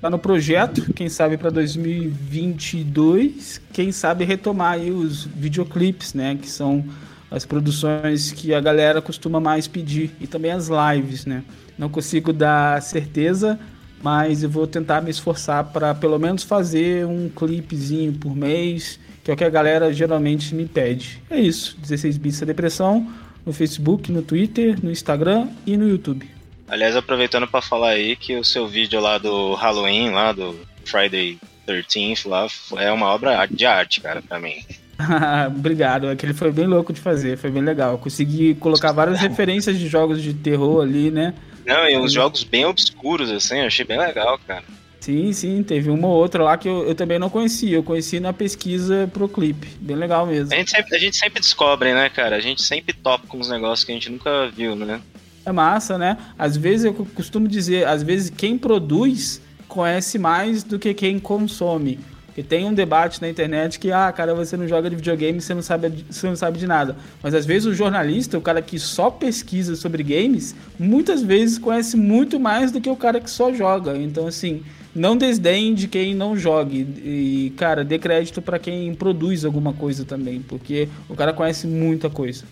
tá 0.00 0.10
no 0.10 0.18
projeto, 0.18 0.92
quem 0.92 1.08
sabe 1.08 1.36
para 1.36 1.50
2022, 1.50 3.60
quem 3.72 3.92
sabe 3.92 4.24
retomar 4.24 4.72
aí 4.72 4.90
os 4.90 5.24
videoclipes, 5.24 6.14
né, 6.14 6.36
que 6.40 6.50
são 6.50 6.84
as 7.30 7.44
produções 7.44 8.32
que 8.32 8.54
a 8.54 8.60
galera 8.60 9.02
costuma 9.02 9.40
mais 9.40 9.66
pedir 9.66 10.12
e 10.20 10.26
também 10.26 10.52
as 10.52 10.68
lives, 10.68 11.26
né? 11.26 11.42
Não 11.78 11.88
consigo 11.88 12.32
dar 12.32 12.80
certeza, 12.82 13.58
mas 14.02 14.42
eu 14.42 14.50
vou 14.50 14.66
tentar 14.66 15.00
me 15.00 15.10
esforçar 15.10 15.64
para 15.64 15.94
pelo 15.94 16.18
menos 16.18 16.42
fazer 16.42 17.06
um 17.06 17.28
clipezinho 17.28 18.12
por 18.12 18.34
mês, 18.36 18.98
que 19.24 19.30
é 19.30 19.34
o 19.34 19.36
que 19.36 19.44
a 19.44 19.50
galera 19.50 19.92
geralmente 19.92 20.54
me 20.54 20.66
pede. 20.66 21.22
É 21.30 21.38
isso, 21.38 21.76
16 21.80 22.18
bits 22.18 22.40
da 22.40 22.46
depressão 22.46 23.10
no 23.44 23.52
Facebook, 23.52 24.10
no 24.10 24.22
Twitter, 24.22 24.76
no 24.82 24.90
Instagram 24.90 25.48
e 25.64 25.76
no 25.76 25.88
YouTube. 25.88 26.28
Aliás, 26.68 26.96
aproveitando 26.96 27.46
pra 27.46 27.62
falar 27.62 27.90
aí 27.90 28.16
que 28.16 28.36
o 28.36 28.44
seu 28.44 28.66
vídeo 28.66 29.00
lá 29.00 29.18
do 29.18 29.54
Halloween, 29.54 30.10
lá 30.10 30.32
do 30.32 30.58
Friday 30.84 31.38
13th, 31.66 32.28
lá, 32.28 32.46
é 32.76 32.90
uma 32.90 33.06
obra 33.06 33.46
de 33.46 33.64
arte, 33.64 34.00
cara, 34.00 34.20
pra 34.20 34.40
mim. 34.40 34.56
Obrigado, 35.54 36.08
aquele 36.08 36.34
foi 36.34 36.50
bem 36.50 36.66
louco 36.66 36.92
de 36.92 37.00
fazer, 37.00 37.36
foi 37.36 37.50
bem 37.50 37.62
legal. 37.62 37.98
Consegui 37.98 38.54
colocar 38.54 38.92
várias 38.92 39.20
referências 39.20 39.78
de 39.78 39.86
jogos 39.86 40.20
de 40.20 40.34
terror 40.34 40.82
ali, 40.82 41.10
né? 41.10 41.34
Não, 41.66 41.88
e 41.88 41.96
uns 41.98 42.12
jogos 42.12 42.44
bem 42.44 42.64
obscuros, 42.64 43.30
assim, 43.30 43.58
eu 43.58 43.66
achei 43.66 43.84
bem 43.84 43.98
legal, 43.98 44.38
cara. 44.46 44.62
Sim, 45.00 45.32
sim, 45.32 45.62
teve 45.62 45.90
uma 45.90 46.08
ou 46.08 46.14
outra 46.14 46.42
lá 46.42 46.56
que 46.56 46.68
eu, 46.68 46.86
eu 46.86 46.94
também 46.94 47.18
não 47.18 47.30
conhecia. 47.30 47.76
Eu 47.76 47.82
conheci 47.82 48.18
na 48.18 48.32
pesquisa 48.32 49.08
pro 49.12 49.28
clipe. 49.28 49.68
Bem 49.80 49.96
legal 49.96 50.26
mesmo. 50.26 50.52
A 50.52 50.56
gente, 50.56 50.70
sempre, 50.70 50.96
a 50.96 50.98
gente 50.98 51.16
sempre 51.16 51.40
descobre, 51.40 51.94
né, 51.94 52.08
cara? 52.08 52.36
A 52.36 52.40
gente 52.40 52.62
sempre 52.62 52.92
topa 52.92 53.26
com 53.26 53.38
uns 53.38 53.48
negócios 53.48 53.84
que 53.84 53.92
a 53.92 53.94
gente 53.94 54.10
nunca 54.10 54.48
viu, 54.48 54.74
né? 54.74 55.00
É 55.44 55.52
massa, 55.52 55.96
né? 55.96 56.16
Às 56.36 56.56
vezes 56.56 56.86
eu 56.86 56.92
costumo 56.92 57.46
dizer, 57.46 57.86
às 57.86 58.02
vezes 58.02 58.30
quem 58.30 58.58
produz 58.58 59.40
conhece 59.68 60.18
mais 60.18 60.64
do 60.64 60.78
que 60.78 60.92
quem 60.92 61.20
consome. 61.20 62.00
Porque 62.36 62.46
tem 62.46 62.66
um 62.66 62.74
debate 62.74 63.22
na 63.22 63.30
internet 63.30 63.78
que, 63.78 63.90
ah, 63.90 64.12
cara, 64.12 64.34
você 64.34 64.58
não 64.58 64.68
joga 64.68 64.90
de 64.90 64.96
videogame, 64.96 65.40
você 65.40 65.54
não 65.54 65.62
sabe, 65.62 66.04
você 66.10 66.26
não 66.26 66.36
sabe 66.36 66.58
de 66.58 66.66
nada. 66.66 66.94
Mas 67.22 67.32
às 67.32 67.46
vezes 67.46 67.64
o 67.64 67.72
jornalista, 67.72 68.36
o 68.36 68.42
cara 68.42 68.60
que 68.60 68.78
só 68.78 69.10
pesquisa 69.10 69.74
sobre 69.74 70.02
games, 70.02 70.54
muitas 70.78 71.22
vezes 71.22 71.56
conhece 71.56 71.96
muito 71.96 72.38
mais 72.38 72.70
do 72.70 72.78
que 72.78 72.90
o 72.90 72.96
cara 72.96 73.22
que 73.22 73.30
só 73.30 73.54
joga. 73.54 73.96
Então, 73.96 74.26
assim, 74.26 74.62
não 74.94 75.16
desdenhe 75.16 75.74
de 75.74 75.88
quem 75.88 76.14
não 76.14 76.36
jogue. 76.36 76.86
E, 77.02 77.54
cara, 77.56 77.82
dê 77.82 77.98
crédito 77.98 78.42
para 78.42 78.58
quem 78.58 78.94
produz 78.94 79.42
alguma 79.42 79.72
coisa 79.72 80.04
também, 80.04 80.42
porque 80.42 80.90
o 81.08 81.16
cara 81.16 81.32
conhece 81.32 81.66
muita 81.66 82.10
coisa. 82.10 82.44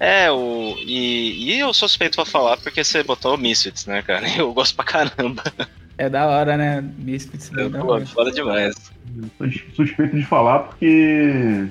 É, 0.00 0.30
o, 0.30 0.76
e, 0.78 1.44
e 1.44 1.60
eu 1.60 1.74
sou 1.74 1.90
suspeito 1.90 2.16
pra 2.16 2.24
falar 2.24 2.56
porque 2.56 2.82
você 2.82 3.02
botou 3.02 3.34
o 3.34 3.38
Misfits, 3.38 3.84
né, 3.84 4.00
cara? 4.00 4.26
Eu 4.34 4.50
gosto 4.54 4.74
pra 4.74 4.84
caramba. 4.86 5.42
É 5.96 6.08
da 6.08 6.26
hora, 6.26 6.56
né? 6.56 6.84
Misfits 6.98 7.50
é 7.56 7.68
da 7.68 7.78
Pô, 7.80 7.92
hora. 7.92 8.06
foda 8.06 8.30
demais. 8.32 8.74
Sou 9.38 9.48
suspeito 9.86 10.16
de 10.16 10.24
falar 10.24 10.60
porque 10.60 11.66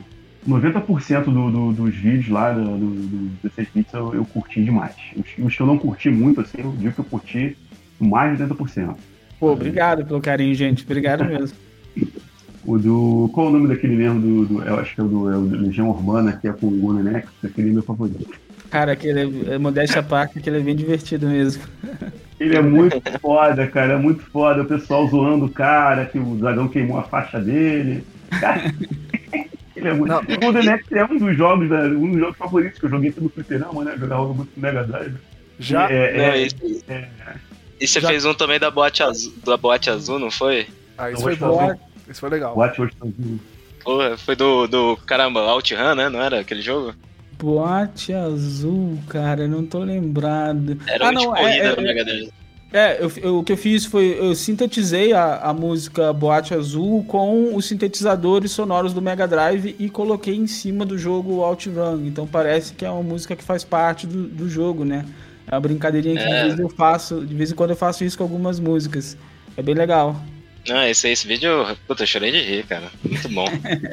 90% 0.47 1.23
do, 1.25 1.51
do, 1.51 1.73
dos 1.73 1.95
vídeos 1.95 2.29
lá 2.29 2.51
do, 2.53 2.63
do, 2.63 2.89
do 2.89 3.29
16 3.43 3.67
bits 3.75 3.93
eu, 3.93 4.13
eu 4.15 4.25
curti 4.25 4.63
demais. 4.63 4.95
Os, 5.15 5.45
os 5.45 5.55
que 5.55 5.61
eu 5.61 5.67
não 5.67 5.77
curti 5.77 6.09
muito, 6.09 6.41
assim, 6.41 6.59
eu 6.59 6.71
digo 6.77 6.93
que 6.93 6.99
eu 6.99 7.05
curti 7.05 7.57
mais 7.99 8.37
de 8.37 8.43
80%. 8.45 8.95
Pô, 9.39 9.51
obrigado 9.51 10.05
pelo 10.05 10.21
carinho, 10.21 10.55
gente. 10.55 10.83
Obrigado 10.83 11.25
mesmo. 11.25 11.57
O 12.65 12.77
do. 12.79 13.29
Qual 13.33 13.47
é 13.47 13.49
o 13.49 13.51
nome 13.51 13.67
daquele 13.67 13.93
mesmo 13.97 14.21
do. 14.21 14.45
do- 14.45 14.63
eu 14.63 14.79
acho 14.79 14.95
que 14.95 15.01
é 15.01 15.03
o 15.03 15.07
do, 15.09 15.29
é 15.29 15.37
o 15.37 15.41
do 15.41 15.57
Legião 15.57 15.89
Urbana, 15.89 16.31
que 16.31 16.47
é 16.47 16.53
com 16.53 16.67
o 16.67 16.71
Guna 16.71 17.03
Nex, 17.03 17.27
aquele 17.43 17.71
é 17.71 17.73
meu 17.73 17.83
favorito. 17.83 18.39
Cara, 18.73 18.93
aquele 18.93 19.53
é 19.53 19.57
modéstia 19.59 19.99
à 19.99 20.03
parte, 20.03 20.39
aquele 20.39 20.57
é 20.57 20.59
bem 20.59 20.75
divertido 20.75 21.27
mesmo. 21.27 21.61
Ele 22.39 22.57
é 22.57 22.61
muito 22.61 22.99
foda, 23.19 23.67
cara, 23.67 23.93
é 23.93 23.97
muito 23.97 24.23
foda. 24.23 24.63
O 24.63 24.65
pessoal 24.65 25.07
zoando 25.07 25.45
o 25.45 25.49
cara, 25.49 26.07
que 26.07 26.17
o 26.17 26.35
dragão 26.37 26.67
queimou 26.67 26.97
a 26.97 27.03
faixa 27.03 27.39
dele. 27.39 28.03
Cara, 28.39 28.73
ele 29.77 29.87
é 29.87 29.93
muito. 29.93 30.09
Não. 30.11 30.21
O 30.21 30.39
Golden 30.39 30.69
Axe 30.69 30.97
é 30.97 31.05
um 31.05 31.19
dos 31.19 31.37
jogos, 31.37 31.69
né, 31.69 31.83
um 31.83 32.13
dos 32.13 32.19
jogos 32.19 32.35
favoritos 32.35 32.79
que 32.79 32.85
eu 32.87 32.89
joguei 32.89 33.13
no 33.15 33.29
Fliperama, 33.29 33.83
né? 33.83 33.95
Jogava 33.95 34.33
muito 34.33 34.49
no 34.55 34.61
Mega 34.63 34.83
Drive. 34.85 35.13
Já, 35.59 35.87
É, 35.91 36.17
Não, 36.17 36.23
é, 36.23 36.41
e, 36.41 36.83
é, 36.89 37.09
e 37.79 37.87
você 37.87 38.01
Já- 38.01 38.07
fez 38.09 38.25
um 38.25 38.33
também 38.33 38.59
da 38.59 38.71
boate 38.71 39.03
azul, 39.03 39.33
da 39.45 39.55
boate 39.55 39.91
azul, 39.91 40.17
não 40.17 40.31
foi? 40.31 40.65
ah, 40.97 41.11
isso 41.11 41.19
Eu 41.19 41.23
foi 41.23 41.35
bom. 41.35 41.79
Isso 42.09 42.19
foi 42.21 42.29
legal. 42.31 42.57
Watch 42.57 42.77
Dogs. 42.77 43.39
Porra, 43.83 44.17
foi 44.17 44.35
do, 44.35 44.65
do 44.65 44.97
caramba, 45.05 45.41
OutRun, 45.41 45.93
né? 45.93 46.09
Não 46.09 46.19
era 46.19 46.39
aquele 46.39 46.63
jogo? 46.63 46.95
Boate 47.43 48.13
azul, 48.13 48.97
cara, 49.09 49.41
eu 49.43 49.49
não 49.49 49.65
tô 49.65 49.79
lembrado. 49.79 50.77
Era 50.87 51.09
ah, 51.09 51.11
não, 51.11 51.35
é, 51.35 51.57
é, 51.57 51.81
Mega 51.81 52.05
Drive. 52.05 52.29
é 52.71 53.03
eu, 53.03 53.11
eu- 53.17 53.39
o 53.39 53.43
que 53.43 53.51
eu 53.51 53.57
fiz 53.57 53.85
foi, 53.85 54.17
eu 54.17 54.33
sintetizei 54.33 55.11
a, 55.11 55.37
a 55.39 55.53
música 55.53 56.13
Boate 56.13 56.53
Azul 56.53 57.03
com 57.03 57.53
os 57.53 57.65
sintetizadores 57.65 58.51
sonoros 58.51 58.93
do 58.93 59.01
Mega 59.01 59.27
Drive 59.27 59.75
e 59.77 59.89
coloquei 59.89 60.35
em 60.37 60.47
cima 60.47 60.85
do 60.85 60.97
jogo 60.97 61.41
OutRun. 61.41 62.05
Então 62.07 62.25
parece 62.25 62.73
que 62.73 62.85
é 62.85 62.89
uma 62.89 63.03
música 63.03 63.35
que 63.35 63.43
faz 63.43 63.65
parte 63.65 64.07
do, 64.07 64.23
do 64.27 64.47
jogo, 64.49 64.85
né? 64.85 65.05
É 65.45 65.53
uma 65.53 65.59
brincadeirinha 65.59 66.15
que 66.15 66.23
é. 66.23 66.27
de 66.43 66.47
vez 66.47 66.59
eu 66.59 66.69
faço, 66.69 67.25
de 67.25 67.35
vez 67.35 67.51
em 67.51 67.55
quando 67.55 67.71
eu 67.71 67.75
faço 67.75 68.05
isso 68.05 68.17
com 68.17 68.23
algumas 68.23 68.57
músicas. 68.57 69.17
É 69.57 69.61
bem 69.61 69.75
legal. 69.75 70.15
Não, 70.68 70.81
esse, 70.88 71.10
esse 71.10 71.27
vídeo, 71.27 71.49
puta, 71.85 72.03
eu 72.03 72.07
chorei 72.07 72.31
de 72.31 72.40
rir, 72.40 72.65
cara. 72.65 72.90
Muito 73.03 73.27
bom. 73.30 73.45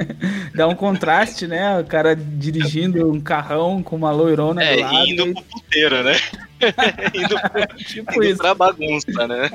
Dá 0.54 0.68
um 0.68 0.74
contraste, 0.74 1.46
né? 1.46 1.80
O 1.80 1.84
cara 1.84 2.14
dirigindo 2.14 3.10
um 3.10 3.20
carrão 3.20 3.82
com 3.82 3.96
uma 3.96 4.12
loirona 4.12 4.62
é, 4.62 4.76
do 4.76 4.82
lado. 4.82 5.06
indo 5.06 5.26
e... 5.26 5.34
pro 5.34 5.42
puteiro, 5.44 6.02
né? 6.04 6.12
indo, 7.14 7.76
tipo 7.84 8.12
indo 8.14 8.24
isso. 8.24 8.38
pra 8.38 8.54
bagunça, 8.54 9.26
né? 9.26 9.50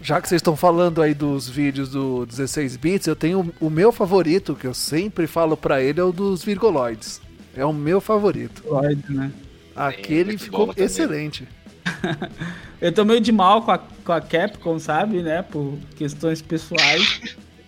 Já 0.00 0.20
que 0.20 0.28
vocês 0.28 0.38
estão 0.38 0.56
falando 0.56 1.02
aí 1.02 1.12
dos 1.12 1.48
vídeos 1.48 1.90
do 1.90 2.24
16 2.26 2.76
bits, 2.76 3.08
eu 3.08 3.16
tenho 3.16 3.52
o 3.60 3.68
meu 3.68 3.90
favorito, 3.90 4.54
que 4.54 4.66
eu 4.66 4.74
sempre 4.74 5.26
falo 5.26 5.56
para 5.56 5.82
ele, 5.82 5.98
é 5.98 6.04
o 6.04 6.12
dos 6.12 6.44
virgoloides. 6.44 7.20
É 7.56 7.64
o 7.64 7.72
meu 7.72 8.00
favorito. 8.00 8.62
Virgoloid, 8.62 9.02
né? 9.08 9.32
Aquele 9.74 10.32
Sim, 10.32 10.38
ficou 10.38 10.72
excelente. 10.76 11.48
eu 12.80 12.92
tô 12.92 13.04
meio 13.04 13.20
de 13.20 13.32
mal 13.32 13.62
com 13.62 13.70
a, 13.70 13.78
com 13.78 14.12
a 14.12 14.20
Capcom, 14.20 14.78
sabe, 14.78 15.22
né? 15.22 15.42
Por 15.42 15.78
questões 15.96 16.42
pessoais. 16.42 17.20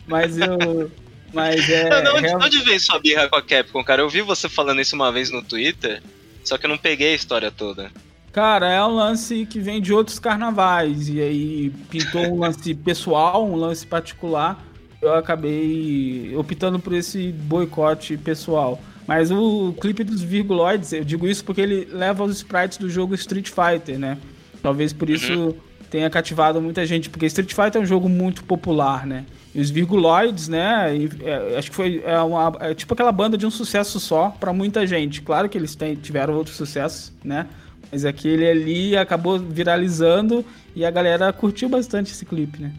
mas 0.06 0.38
eu. 0.38 0.90
Mas 1.32 1.68
é. 1.68 1.88
Não, 1.90 2.14
não, 2.14 2.20
real... 2.20 2.40
onde 2.42 2.58
vem 2.62 2.78
sua 2.78 2.98
birra 2.98 3.28
com 3.28 3.36
a 3.36 3.42
Capcom, 3.42 3.84
cara? 3.84 4.02
Eu 4.02 4.08
vi 4.08 4.22
você 4.22 4.48
falando 4.48 4.80
isso 4.80 4.94
uma 4.94 5.12
vez 5.12 5.30
no 5.30 5.42
Twitter, 5.42 6.02
só 6.42 6.56
que 6.56 6.66
eu 6.66 6.70
não 6.70 6.78
peguei 6.78 7.12
a 7.12 7.16
história 7.16 7.50
toda. 7.50 7.90
Cara, 8.32 8.68
é 8.70 8.84
um 8.84 8.94
lance 8.94 9.46
que 9.46 9.58
vem 9.58 9.80
de 9.80 9.92
outros 9.92 10.18
carnavais. 10.18 11.08
E 11.08 11.20
aí 11.20 11.70
pintou 11.90 12.22
um 12.22 12.38
lance 12.38 12.74
pessoal, 12.74 13.46
um 13.46 13.56
lance 13.56 13.86
particular. 13.86 14.64
Eu 15.00 15.14
acabei 15.14 16.34
optando 16.36 16.78
por 16.78 16.92
esse 16.92 17.32
boicote 17.32 18.16
pessoal. 18.16 18.80
Mas 19.08 19.30
o 19.30 19.72
clipe 19.80 20.04
dos 20.04 20.20
virguloides, 20.20 20.92
eu 20.92 21.02
digo 21.02 21.26
isso 21.26 21.42
porque 21.42 21.62
ele 21.62 21.88
leva 21.90 22.22
os 22.22 22.36
sprites 22.36 22.76
do 22.76 22.90
jogo 22.90 23.14
Street 23.14 23.48
Fighter, 23.48 23.98
né? 23.98 24.18
Talvez 24.62 24.92
por 24.92 25.08
isso 25.08 25.32
uhum. 25.32 25.54
tenha 25.90 26.10
cativado 26.10 26.60
muita 26.60 26.84
gente, 26.84 27.08
porque 27.08 27.24
Street 27.24 27.54
Fighter 27.54 27.80
é 27.80 27.84
um 27.84 27.86
jogo 27.86 28.06
muito 28.06 28.44
popular, 28.44 29.06
né? 29.06 29.24
E 29.54 29.62
os 29.62 29.70
virguloides, 29.70 30.48
né? 30.48 30.94
É, 31.24 31.56
acho 31.56 31.70
que 31.70 31.76
foi 31.76 32.02
é 32.04 32.20
uma, 32.20 32.54
é 32.60 32.74
tipo 32.74 32.92
aquela 32.92 33.10
banda 33.10 33.38
de 33.38 33.46
um 33.46 33.50
sucesso 33.50 33.98
só 33.98 34.28
para 34.28 34.52
muita 34.52 34.86
gente. 34.86 35.22
Claro 35.22 35.48
que 35.48 35.56
eles 35.56 35.74
tiveram 36.02 36.34
outros 36.34 36.56
sucessos, 36.56 37.10
né? 37.24 37.46
Mas 37.90 38.04
aquele 38.04 38.46
ali 38.46 38.94
acabou 38.94 39.38
viralizando 39.38 40.44
e 40.76 40.84
a 40.84 40.90
galera 40.90 41.32
curtiu 41.32 41.70
bastante 41.70 42.12
esse 42.12 42.26
clipe, 42.26 42.60
né? 42.60 42.74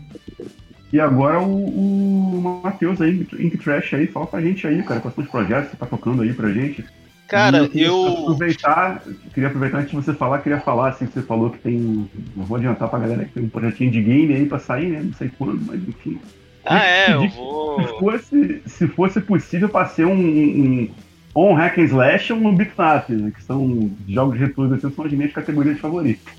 E 0.91 0.99
agora 0.99 1.40
o, 1.40 1.66
o 1.66 2.61
Matheus 2.64 2.99
aí, 2.99 3.28
Ink 3.40 3.57
Trash 3.57 3.94
aí, 3.94 4.07
fala 4.07 4.26
pra 4.26 4.41
gente 4.41 4.66
aí, 4.66 4.82
cara, 4.82 4.99
quais 4.99 5.14
são 5.14 5.24
os 5.24 5.30
projetos 5.30 5.66
que 5.66 5.72
você 5.72 5.78
tá 5.78 5.86
tocando 5.86 6.24
aí 6.24 6.34
pra 6.34 6.52
gente. 6.52 6.84
Cara, 7.28 7.60
eu. 7.60 7.70
eu... 7.76 8.18
Aproveitar, 8.24 9.03
queria 9.34 9.49
aproveitar 9.49 9.78
antes 9.78 9.91
de 9.91 9.95
você 9.95 10.14
falar, 10.14 10.40
queria 10.40 10.60
falar 10.60 10.90
assim, 10.90 11.06
que 11.06 11.14
você 11.14 11.22
falou 11.22 11.52
que 11.52 11.60
tem. 11.60 12.10
Não 12.36 12.44
vou 12.44 12.57
adiantar 12.57 12.90
pra 12.90 12.98
galera 12.98 13.24
que 13.24 13.34
tem 13.34 13.44
um 13.44 13.49
projetinho 13.49 13.91
de 13.91 14.02
game 14.02 14.34
aí 14.34 14.45
pra 14.48 14.57
sair, 14.57 14.88
né? 14.88 15.02
Não 15.03 15.14
sei 15.14 15.30
quando, 15.38 15.61
mas 15.64 15.80
enfim. 15.88 16.20
Ah, 16.66 16.84
é, 16.84 17.14
eu 17.14 17.30
vou. 17.30 17.80
Se 17.82 17.99
fosse, 17.99 18.61
se 18.66 18.88
fosse 18.88 19.22
possível 19.22 19.70
pra 19.70 19.86
ser 19.86 20.06
um, 20.06 20.11
um, 20.14 20.90
um 21.36 21.53
hack 21.53 21.78
and 21.78 21.84
slash 21.84 22.34
ou 22.34 22.40
um 22.40 22.56
beat 22.56 22.72
né? 23.10 23.32
Que 23.36 23.44
são 23.44 23.91
jogos 24.07 24.40
de 24.40 24.45
retorno, 24.45 24.74
assim, 24.74 24.91
são 24.91 25.06
as 25.06 25.11
minhas 25.11 25.32
categorias 25.32 25.80
favoritas. 25.80 26.34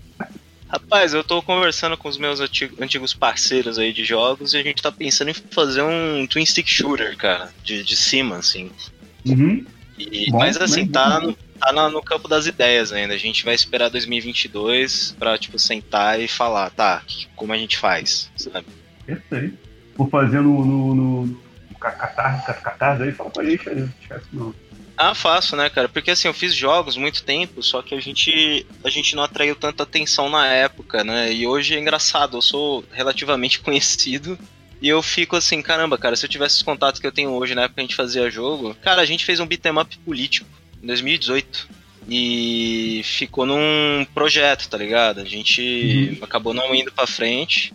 Rapaz, 0.90 1.14
eu 1.14 1.22
tô 1.22 1.40
conversando 1.40 1.96
com 1.96 2.08
os 2.08 2.18
meus 2.18 2.40
antigos 2.40 3.14
parceiros 3.14 3.78
aí 3.78 3.92
de 3.92 4.02
jogos 4.04 4.54
e 4.54 4.56
a 4.56 4.62
gente 4.64 4.82
tá 4.82 4.90
pensando 4.90 5.30
em 5.30 5.34
fazer 5.34 5.82
um 5.82 6.26
twin 6.26 6.44
stick 6.44 6.66
shooter, 6.66 7.16
cara, 7.16 7.48
de, 7.62 7.84
de 7.84 7.96
cima, 7.96 8.38
assim. 8.38 8.72
Uhum. 9.24 9.64
E, 9.96 10.32
bom, 10.32 10.38
mas 10.38 10.56
assim, 10.56 10.88
tá, 10.88 11.20
no, 11.20 11.32
tá 11.60 11.72
no, 11.72 11.90
no, 11.90 12.02
campo 12.02 12.26
das 12.26 12.46
ideias 12.46 12.92
ainda. 12.92 13.14
A 13.14 13.18
gente 13.18 13.44
vai 13.44 13.54
esperar 13.54 13.88
2022 13.88 15.14
pra, 15.16 15.38
tipo, 15.38 15.60
sentar 15.60 16.18
e 16.18 16.26
falar, 16.26 16.70
tá, 16.70 17.04
como 17.36 17.52
a 17.52 17.56
gente 17.56 17.78
faz, 17.78 18.28
sabe? 18.34 18.66
Perfeito. 19.06 19.58
Vou 19.94 20.08
fazer 20.08 20.40
no, 20.40 20.64
no, 20.64 20.94
no, 20.96 21.26
no 21.26 21.78
Catarse, 21.78 22.62
Catarse 22.62 23.04
aí, 23.04 23.12
fala 23.12 23.30
pra 23.30 23.44
gente 23.44 23.68
aí, 23.68 23.76
não 23.76 23.92
esquece 24.00 24.26
não. 24.32 24.54
Ah, 25.02 25.14
faço, 25.14 25.56
né, 25.56 25.70
cara? 25.70 25.88
Porque 25.88 26.10
assim, 26.10 26.28
eu 26.28 26.34
fiz 26.34 26.54
jogos 26.54 26.94
muito 26.94 27.24
tempo, 27.24 27.62
só 27.62 27.80
que 27.80 27.94
a 27.94 28.00
gente, 28.00 28.66
a 28.84 28.90
gente 28.90 29.16
não 29.16 29.22
atraiu 29.22 29.56
tanta 29.56 29.82
atenção 29.82 30.28
na 30.28 30.46
época, 30.46 31.02
né? 31.02 31.32
E 31.32 31.46
hoje 31.46 31.74
é 31.74 31.80
engraçado, 31.80 32.36
eu 32.36 32.42
sou 32.42 32.84
relativamente 32.92 33.60
conhecido. 33.64 34.38
E 34.82 34.90
eu 34.90 35.00
fico 35.00 35.36
assim, 35.36 35.62
caramba, 35.62 35.96
cara, 35.96 36.14
se 36.16 36.26
eu 36.26 36.28
tivesse 36.28 36.56
os 36.56 36.62
contatos 36.62 37.00
que 37.00 37.06
eu 37.06 37.12
tenho 37.12 37.30
hoje 37.30 37.54
na 37.54 37.62
época 37.62 37.76
que 37.76 37.80
a 37.80 37.84
gente 37.84 37.96
fazia 37.96 38.30
jogo. 38.30 38.76
Cara, 38.82 39.00
a 39.00 39.06
gente 39.06 39.24
fez 39.24 39.40
um 39.40 39.46
beat'em 39.46 39.78
up 39.78 39.96
político 40.00 40.46
em 40.82 40.86
2018. 40.86 41.80
E 42.06 43.00
ficou 43.02 43.46
num 43.46 44.06
projeto, 44.12 44.68
tá 44.68 44.76
ligado? 44.76 45.20
A 45.20 45.24
gente 45.24 46.18
uhum. 46.18 46.24
acabou 46.24 46.52
não 46.52 46.74
indo 46.74 46.92
pra 46.92 47.06
frente. 47.06 47.72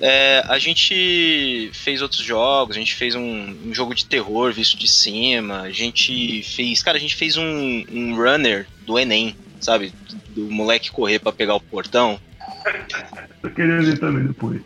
É, 0.00 0.44
a 0.48 0.58
gente 0.58 1.70
fez 1.72 2.00
outros 2.02 2.22
jogos, 2.22 2.76
a 2.76 2.78
gente 2.78 2.94
fez 2.94 3.14
um, 3.14 3.56
um, 3.66 3.74
jogo 3.74 3.94
de 3.94 4.06
terror 4.06 4.52
visto 4.52 4.76
de 4.76 4.88
cima, 4.88 5.62
a 5.62 5.70
gente 5.70 6.42
fez. 6.42 6.82
Cara, 6.82 6.96
a 6.96 7.00
gente 7.00 7.16
fez 7.16 7.36
um, 7.36 7.84
um 7.90 8.14
runner 8.14 8.66
do 8.86 8.98
Enem, 8.98 9.36
sabe? 9.60 9.92
Do 10.28 10.50
moleque 10.50 10.90
correr 10.90 11.18
para 11.18 11.32
pegar 11.32 11.54
o 11.54 11.60
portão. 11.60 12.20
Tô 13.42 13.50
querendo 13.50 13.84
ver 13.84 13.98
também 13.98 14.26
depois. 14.26 14.60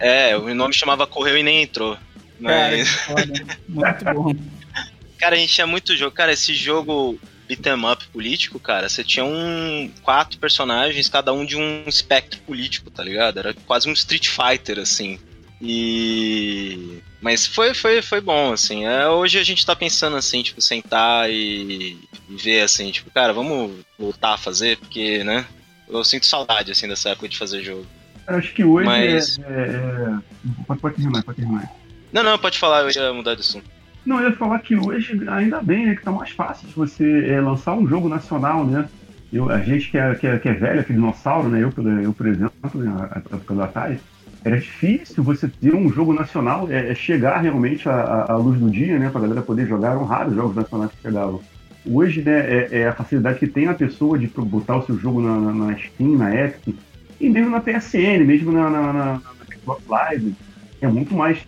É, 0.00 0.36
o 0.36 0.54
nome 0.54 0.74
chamava 0.74 1.06
Correu 1.06 1.38
e 1.38 1.42
nem 1.42 1.62
entrou. 1.62 1.96
Mas... 2.38 2.94
Cara, 3.06 3.26
muito 3.68 4.04
bom. 4.04 4.34
Cara, 5.18 5.34
a 5.34 5.38
gente 5.38 5.52
tinha 5.52 5.66
muito 5.66 5.96
jogo. 5.96 6.12
Cara, 6.12 6.32
esse 6.32 6.54
jogo 6.54 7.18
beat'em 7.48 7.90
up 7.90 8.06
político, 8.08 8.60
cara, 8.60 8.88
você 8.88 9.02
tinha 9.02 9.24
um 9.24 9.90
quatro 10.02 10.38
personagens, 10.38 11.08
cada 11.08 11.32
um 11.32 11.44
de 11.44 11.56
um 11.56 11.84
espectro 11.86 12.38
político, 12.40 12.90
tá 12.90 13.02
ligado? 13.02 13.38
Era 13.38 13.54
quase 13.66 13.88
um 13.88 13.92
Street 13.92 14.28
Fighter, 14.28 14.78
assim. 14.78 15.18
E. 15.60 16.98
Mas 17.20 17.46
foi, 17.46 17.74
foi, 17.74 18.00
foi 18.02 18.20
bom, 18.20 18.52
assim. 18.52 18.84
É, 18.84 19.08
hoje 19.08 19.38
a 19.38 19.42
gente 19.42 19.66
tá 19.66 19.74
pensando 19.74 20.16
assim, 20.16 20.42
tipo, 20.42 20.60
sentar 20.60 21.28
e, 21.30 21.98
e 22.28 22.36
ver 22.36 22.60
assim, 22.60 22.90
tipo, 22.92 23.10
cara, 23.10 23.32
vamos 23.32 23.72
voltar 23.98 24.34
a 24.34 24.38
fazer, 24.38 24.76
porque, 24.76 25.24
né? 25.24 25.44
Eu 25.88 26.04
sinto 26.04 26.26
saudade, 26.26 26.70
assim, 26.70 26.86
dessa 26.86 27.08
época 27.10 27.28
de 27.28 27.38
fazer 27.38 27.62
jogo. 27.64 27.86
Eu 28.28 28.36
acho 28.36 28.52
que 28.52 28.62
hoje 28.62 28.86
Mas... 28.86 29.38
é, 29.38 29.42
é, 29.42 29.50
é... 29.50 30.64
Pode, 30.66 30.80
pode 30.80 30.96
terminar, 30.96 31.22
pode 31.24 31.38
terminar. 31.38 31.72
Não, 32.12 32.22
não, 32.22 32.38
pode 32.38 32.58
falar, 32.58 32.82
eu 32.82 32.90
ia 32.90 33.12
mudar 33.12 33.34
de 33.34 33.40
assunto. 33.40 33.77
Não, 34.08 34.20
eu 34.20 34.30
ia 34.30 34.36
falar 34.36 34.58
que 34.60 34.74
hoje, 34.74 35.22
ainda 35.28 35.60
bem, 35.60 35.84
né, 35.84 35.94
que 35.94 36.02
tá 36.02 36.10
mais 36.10 36.30
fácil 36.30 36.66
de 36.66 36.74
você 36.74 37.26
é, 37.26 37.38
lançar 37.42 37.74
um 37.74 37.86
jogo 37.86 38.08
nacional, 38.08 38.64
né? 38.64 38.88
Eu, 39.30 39.50
a 39.50 39.60
gente 39.60 39.90
que 39.90 39.98
é, 39.98 40.14
que 40.14 40.26
é, 40.26 40.38
que 40.38 40.48
é 40.48 40.54
velho, 40.54 40.82
que 40.82 40.94
dinossauro, 40.94 41.50
né? 41.50 41.62
Eu, 41.62 41.70
eu 42.02 42.14
por 42.14 42.26
exemplo, 42.26 42.54
né, 42.76 42.90
a 43.10 43.18
época 43.18 43.54
do 43.54 43.62
Atari, 43.62 44.00
era 44.42 44.58
difícil 44.58 45.22
você 45.22 45.46
ter 45.46 45.74
um 45.74 45.92
jogo 45.92 46.14
nacional, 46.14 46.70
é, 46.70 46.90
é 46.90 46.94
chegar 46.94 47.42
realmente 47.42 47.86
à, 47.86 48.34
luz 48.36 48.58
do 48.58 48.70
dia, 48.70 48.98
né? 48.98 49.10
Pra 49.10 49.20
galera 49.20 49.42
poder 49.42 49.66
jogar, 49.66 49.90
eram 49.90 50.06
raros 50.06 50.34
jogos 50.34 50.56
nacionais 50.56 50.90
que 50.90 51.02
chegavam. 51.02 51.42
Hoje, 51.84 52.22
né, 52.22 52.38
é, 52.50 52.68
é, 52.78 52.88
a 52.88 52.94
facilidade 52.94 53.38
que 53.38 53.46
tem 53.46 53.68
a 53.68 53.74
pessoa 53.74 54.18
de 54.18 54.26
botar 54.26 54.78
o 54.78 54.86
seu 54.86 54.96
jogo 54.98 55.20
na, 55.20 55.38
na, 55.38 55.52
na 55.52 55.76
Steam, 55.76 56.16
na 56.16 56.34
Epic, 56.34 56.74
e 57.20 57.28
mesmo 57.28 57.50
na 57.50 57.60
PSN, 57.60 58.24
mesmo 58.24 58.52
na, 58.52 58.70
na, 58.70 58.90
na, 58.90 59.04
na 59.12 59.54
Xbox 59.54 59.86
Live 59.86 60.34
é 60.80 60.88
muito 60.88 61.14
mais 61.14 61.38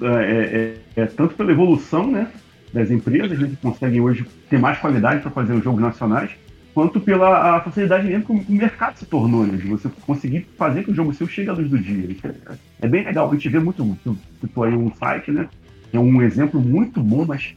é, 0.00 0.76
é, 0.96 1.02
é, 1.02 1.06
tanto 1.06 1.34
pela 1.34 1.52
evolução 1.52 2.10
né, 2.10 2.28
das 2.72 2.90
empresas 2.90 3.38
né, 3.38 3.48
que 3.48 3.56
conseguem 3.56 4.00
hoje 4.00 4.26
ter 4.48 4.58
mais 4.58 4.78
qualidade 4.78 5.20
para 5.20 5.30
fazer 5.30 5.52
os 5.52 5.64
jogos 5.64 5.80
nacionais, 5.80 6.30
quanto 6.74 7.00
pela 7.00 7.60
facilidade 7.60 8.06
mesmo 8.06 8.24
que 8.24 8.52
o 8.52 8.56
mercado 8.56 8.98
se 8.98 9.06
tornou, 9.06 9.46
né, 9.46 9.56
de 9.56 9.66
você 9.68 9.88
conseguir 10.06 10.46
fazer 10.56 10.84
que 10.84 10.90
o 10.90 10.94
jogo 10.94 11.12
seu 11.12 11.26
chegue 11.26 11.50
à 11.50 11.52
luz 11.52 11.68
do 11.68 11.78
dia. 11.78 12.16
É, 12.24 12.54
é 12.82 12.88
bem 12.88 13.04
legal, 13.04 13.28
a 13.28 13.34
gente 13.34 13.48
vê 13.48 13.58
muito, 13.58 13.96
tipo 14.40 14.62
aí 14.62 14.74
um 14.74 14.92
site, 14.94 15.30
né, 15.30 15.48
é 15.92 15.98
um 15.98 16.22
exemplo 16.22 16.60
muito 16.60 17.00
bom, 17.00 17.24
mas 17.24 17.54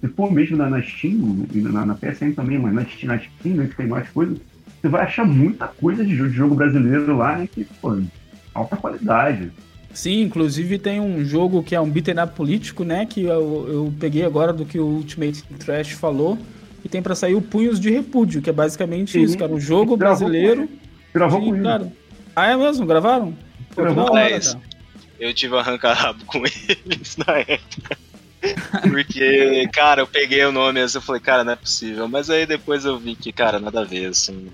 se 0.00 0.08
for 0.08 0.32
mesmo 0.32 0.56
na, 0.56 0.70
na 0.70 0.82
Steam, 0.82 1.46
na, 1.54 1.84
na 1.86 1.94
PSN 1.94 2.32
também, 2.34 2.58
mas 2.58 2.72
na 2.72 2.84
Steam, 2.84 3.14
na 3.14 3.18
Steam 3.18 3.56
né, 3.56 3.66
que 3.66 3.76
tem 3.76 3.86
mais 3.86 4.08
coisas, 4.08 4.38
você 4.80 4.88
vai 4.88 5.02
achar 5.02 5.26
muita 5.26 5.66
coisa 5.66 6.04
de 6.04 6.14
jogo, 6.14 6.30
de 6.30 6.36
jogo 6.36 6.54
brasileiro 6.54 7.16
lá, 7.16 7.36
né, 7.36 7.46
que, 7.46 7.64
pô, 7.64 7.98
alta 8.54 8.76
qualidade. 8.76 9.50
Sim, 9.96 10.20
inclusive 10.20 10.78
tem 10.78 11.00
um 11.00 11.24
jogo 11.24 11.62
que 11.62 11.74
é 11.74 11.80
um 11.80 11.88
beat'em 11.88 12.22
up 12.22 12.34
político, 12.34 12.84
né? 12.84 13.06
Que 13.06 13.22
eu, 13.22 13.66
eu 13.66 13.94
peguei 13.98 14.24
agora 14.24 14.52
do 14.52 14.66
que 14.66 14.78
o 14.78 14.84
Ultimate 14.84 15.42
Trash 15.58 15.92
falou. 15.92 16.38
E 16.84 16.88
tem 16.88 17.00
para 17.00 17.14
sair 17.14 17.34
o 17.34 17.40
Punhos 17.40 17.80
de 17.80 17.88
Repúdio, 17.88 18.42
que 18.42 18.50
é 18.50 18.52
basicamente 18.52 19.12
Sim. 19.12 19.22
isso, 19.22 19.38
cara. 19.38 19.50
Um 19.50 19.58
jogo 19.58 19.96
brasileiro. 19.96 20.68
Gravou 21.14 21.40
com, 21.40 21.62
cara. 21.62 21.90
Ah, 22.36 22.50
é 22.50 22.56
mesmo? 22.58 22.84
Gravaram? 22.84 23.34
Pô, 23.74 23.84
Gravou 23.84 24.12
hora, 24.12 24.30
é 24.30 24.40
Eu 25.18 25.32
tive 25.32 25.56
arrancar-rabo 25.56 26.26
com 26.26 26.42
eles 26.84 27.16
na 27.16 27.38
época. 27.38 27.98
Porque, 28.82 29.66
cara, 29.72 30.02
eu 30.02 30.06
peguei 30.06 30.44
o 30.44 30.52
nome 30.52 30.78
assim, 30.78 30.98
eu 30.98 31.02
falei, 31.02 31.22
cara, 31.22 31.42
não 31.42 31.54
é 31.54 31.56
possível. 31.56 32.06
Mas 32.06 32.28
aí 32.28 32.44
depois 32.44 32.84
eu 32.84 32.98
vi 32.98 33.14
que, 33.14 33.32
cara, 33.32 33.58
nada 33.58 33.80
a 33.80 33.84
ver, 33.84 34.10
assim. 34.10 34.50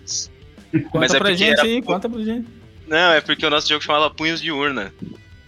Conta 0.70 1.00
mas 1.00 1.12
é 1.12 1.18
pra 1.18 1.34
gente 1.34 1.58
era... 1.58 1.62
aí, 1.64 1.82
conta 1.82 2.08
pra 2.08 2.20
gente. 2.20 2.46
Não, 2.86 3.10
é 3.12 3.20
porque 3.20 3.44
o 3.44 3.50
nosso 3.50 3.68
jogo 3.68 3.82
chamava 3.82 4.08
Punhos 4.08 4.40
de 4.40 4.52
Urna. 4.52 4.92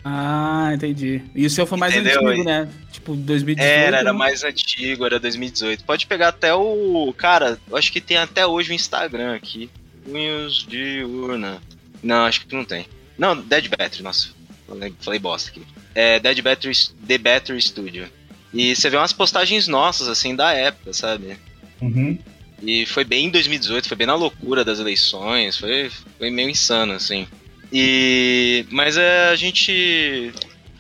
Ah, 0.05 0.70
entendi. 0.74 1.22
E 1.35 1.47
o 1.47 1.51
seu 1.51 1.66
foi 1.66 1.78
mais 1.78 1.94
Entendeu? 1.94 2.26
antigo, 2.26 2.44
né? 2.44 2.68
Tipo, 2.93 3.16
2018. 3.16 3.66
Era, 3.66 3.97
era 3.98 4.12
né? 4.12 4.18
mais 4.18 4.44
antigo, 4.44 5.06
era 5.06 5.18
2018. 5.18 5.82
Pode 5.85 6.06
pegar 6.06 6.28
até 6.28 6.52
o. 6.55 7.12
Cara, 7.16 7.59
eu 7.70 7.76
acho 7.76 7.90
que 7.90 8.02
tem 8.02 8.18
até 8.18 8.47
hoje 8.47 8.70
o 8.70 8.74
Instagram 8.74 9.35
aqui. 9.35 9.70
Punhos 10.05 10.66
de 10.68 11.02
urna. 11.05 11.62
Não, 12.02 12.26
acho 12.26 12.44
que 12.44 12.55
não 12.55 12.66
tem. 12.66 12.86
Não, 13.16 13.35
Dead 13.35 13.66
Battery, 13.68 14.02
nossa. 14.02 14.28
Falei, 14.68 14.94
falei 15.01 15.18
bosta 15.18 15.51
aqui. 15.51 15.62
É 15.94 16.20
Dead 16.20 16.43
Battery, 16.43 16.76
The 17.06 17.16
Battery 17.16 17.62
Studio. 17.62 18.06
E 18.52 18.76
você 18.76 18.90
vê 18.90 18.98
umas 18.98 19.12
postagens 19.12 19.66
nossas, 19.66 20.06
assim, 20.06 20.36
da 20.36 20.52
época, 20.52 20.93
sabe? 20.93 21.39
Uhum. 21.81 22.18
E 22.62 22.85
foi 22.86 23.05
bem 23.05 23.26
em 23.26 23.31
2018, 23.31 23.89
foi 23.89 23.97
bem 23.97 24.06
na 24.06 24.14
loucura 24.14 24.64
das 24.64 24.78
eleições, 24.78 25.56
foi, 25.56 25.90
foi 26.18 26.31
meio 26.31 26.48
insano, 26.48 26.93
assim. 26.93 27.26
E. 27.75 28.65
Mas 28.71 28.97
é, 28.97 29.31
a 29.31 29.37
gente. 29.37 30.33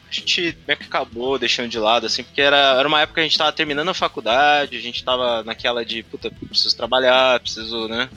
A 0.08 0.14
gente 0.14 0.56
meio 0.64 0.78
que 0.78 0.84
acabou 0.84 1.36
deixando 1.40 1.68
de 1.68 1.78
lado, 1.78 2.06
assim, 2.06 2.22
porque 2.22 2.40
era, 2.40 2.78
era 2.78 2.86
uma 2.86 3.00
época 3.00 3.14
que 3.14 3.20
a 3.20 3.28
gente 3.28 3.36
tava 3.36 3.50
terminando 3.50 3.88
a 3.88 3.94
faculdade, 3.94 4.76
a 4.76 4.80
gente 4.80 5.02
tava 5.02 5.42
naquela 5.42 5.84
de, 5.84 6.04
puta, 6.04 6.30
preciso 6.30 6.76
trabalhar, 6.76 7.40
preciso, 7.40 7.88
né? 7.88 8.08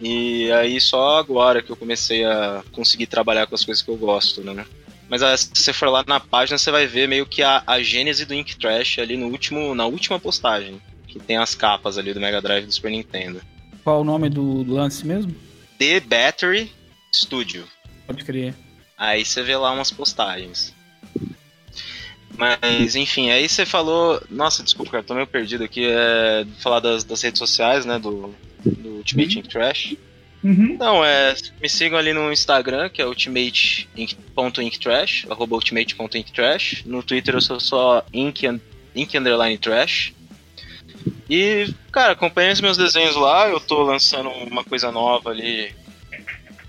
E 0.00 0.50
aí 0.52 0.80
só 0.80 1.18
agora 1.18 1.60
que 1.60 1.68
eu 1.68 1.76
comecei 1.76 2.24
a 2.24 2.62
conseguir 2.72 3.06
trabalhar 3.06 3.46
com 3.46 3.54
as 3.54 3.66
coisas 3.66 3.82
que 3.82 3.90
eu 3.90 3.98
gosto, 3.98 4.40
né? 4.42 4.64
Mas 5.10 5.22
ah, 5.22 5.36
se 5.36 5.50
você 5.54 5.74
for 5.74 5.90
lá 5.90 6.02
na 6.06 6.20
página, 6.20 6.56
você 6.56 6.70
vai 6.70 6.86
ver 6.86 7.06
meio 7.06 7.26
que 7.26 7.42
a, 7.42 7.62
a 7.66 7.82
gênese 7.82 8.24
do 8.24 8.32
Ink 8.32 8.56
Trash 8.56 8.98
ali 8.98 9.14
no 9.14 9.26
último, 9.26 9.74
na 9.74 9.84
última 9.84 10.18
postagem. 10.18 10.80
Que 11.06 11.18
tem 11.18 11.36
as 11.36 11.54
capas 11.54 11.98
ali 11.98 12.14
do 12.14 12.20
Mega 12.20 12.40
Drive 12.40 12.64
do 12.64 12.72
Super 12.72 12.90
Nintendo. 12.90 13.42
Qual 13.84 14.00
o 14.00 14.04
nome 14.04 14.30
do 14.30 14.62
lance 14.70 15.06
mesmo? 15.06 15.34
The 15.78 16.00
Battery 16.00 16.77
Studio. 17.18 17.66
Pode 18.06 18.24
crer. 18.24 18.54
Aí 18.96 19.22
você 19.24 19.42
vê 19.42 19.56
lá 19.56 19.72
umas 19.72 19.90
postagens. 19.90 20.72
Mas, 22.36 22.94
enfim, 22.94 23.30
aí 23.30 23.48
você 23.48 23.66
falou. 23.66 24.22
Nossa, 24.30 24.62
desculpa, 24.62 24.92
cara, 24.92 25.02
tô 25.02 25.14
meio 25.14 25.26
perdido 25.26 25.64
aqui. 25.64 25.88
É, 25.88 26.46
falar 26.60 26.78
das, 26.80 27.04
das 27.04 27.22
redes 27.22 27.38
sociais, 27.38 27.84
né? 27.84 27.98
Do, 27.98 28.34
do 28.64 28.88
Ultimate 28.98 29.38
Ink 29.38 29.48
Trash. 29.48 29.96
Uhum. 30.42 30.76
Não, 30.78 31.04
é. 31.04 31.34
Me 31.60 31.68
sigam 31.68 31.98
ali 31.98 32.12
no 32.12 32.32
Instagram, 32.32 32.88
que 32.88 33.02
é 33.02 33.06
ultimate.inktrash, 33.06 35.26
arroba 35.28 35.56
ultimate.inktrash. 35.56 36.84
No 36.86 37.02
Twitter 37.02 37.34
eu 37.34 37.40
sou 37.40 37.58
só 37.58 38.06
ink, 38.12 38.46
ink 38.94 39.18
underline 39.18 39.58
trash. 39.58 40.12
E, 41.28 41.74
cara, 41.90 42.12
acompanhem 42.12 42.52
os 42.52 42.60
meus 42.60 42.76
desenhos 42.76 43.16
lá. 43.16 43.48
Eu 43.48 43.58
tô 43.58 43.82
lançando 43.82 44.28
uma 44.30 44.62
coisa 44.62 44.92
nova 44.92 45.30
ali, 45.30 45.74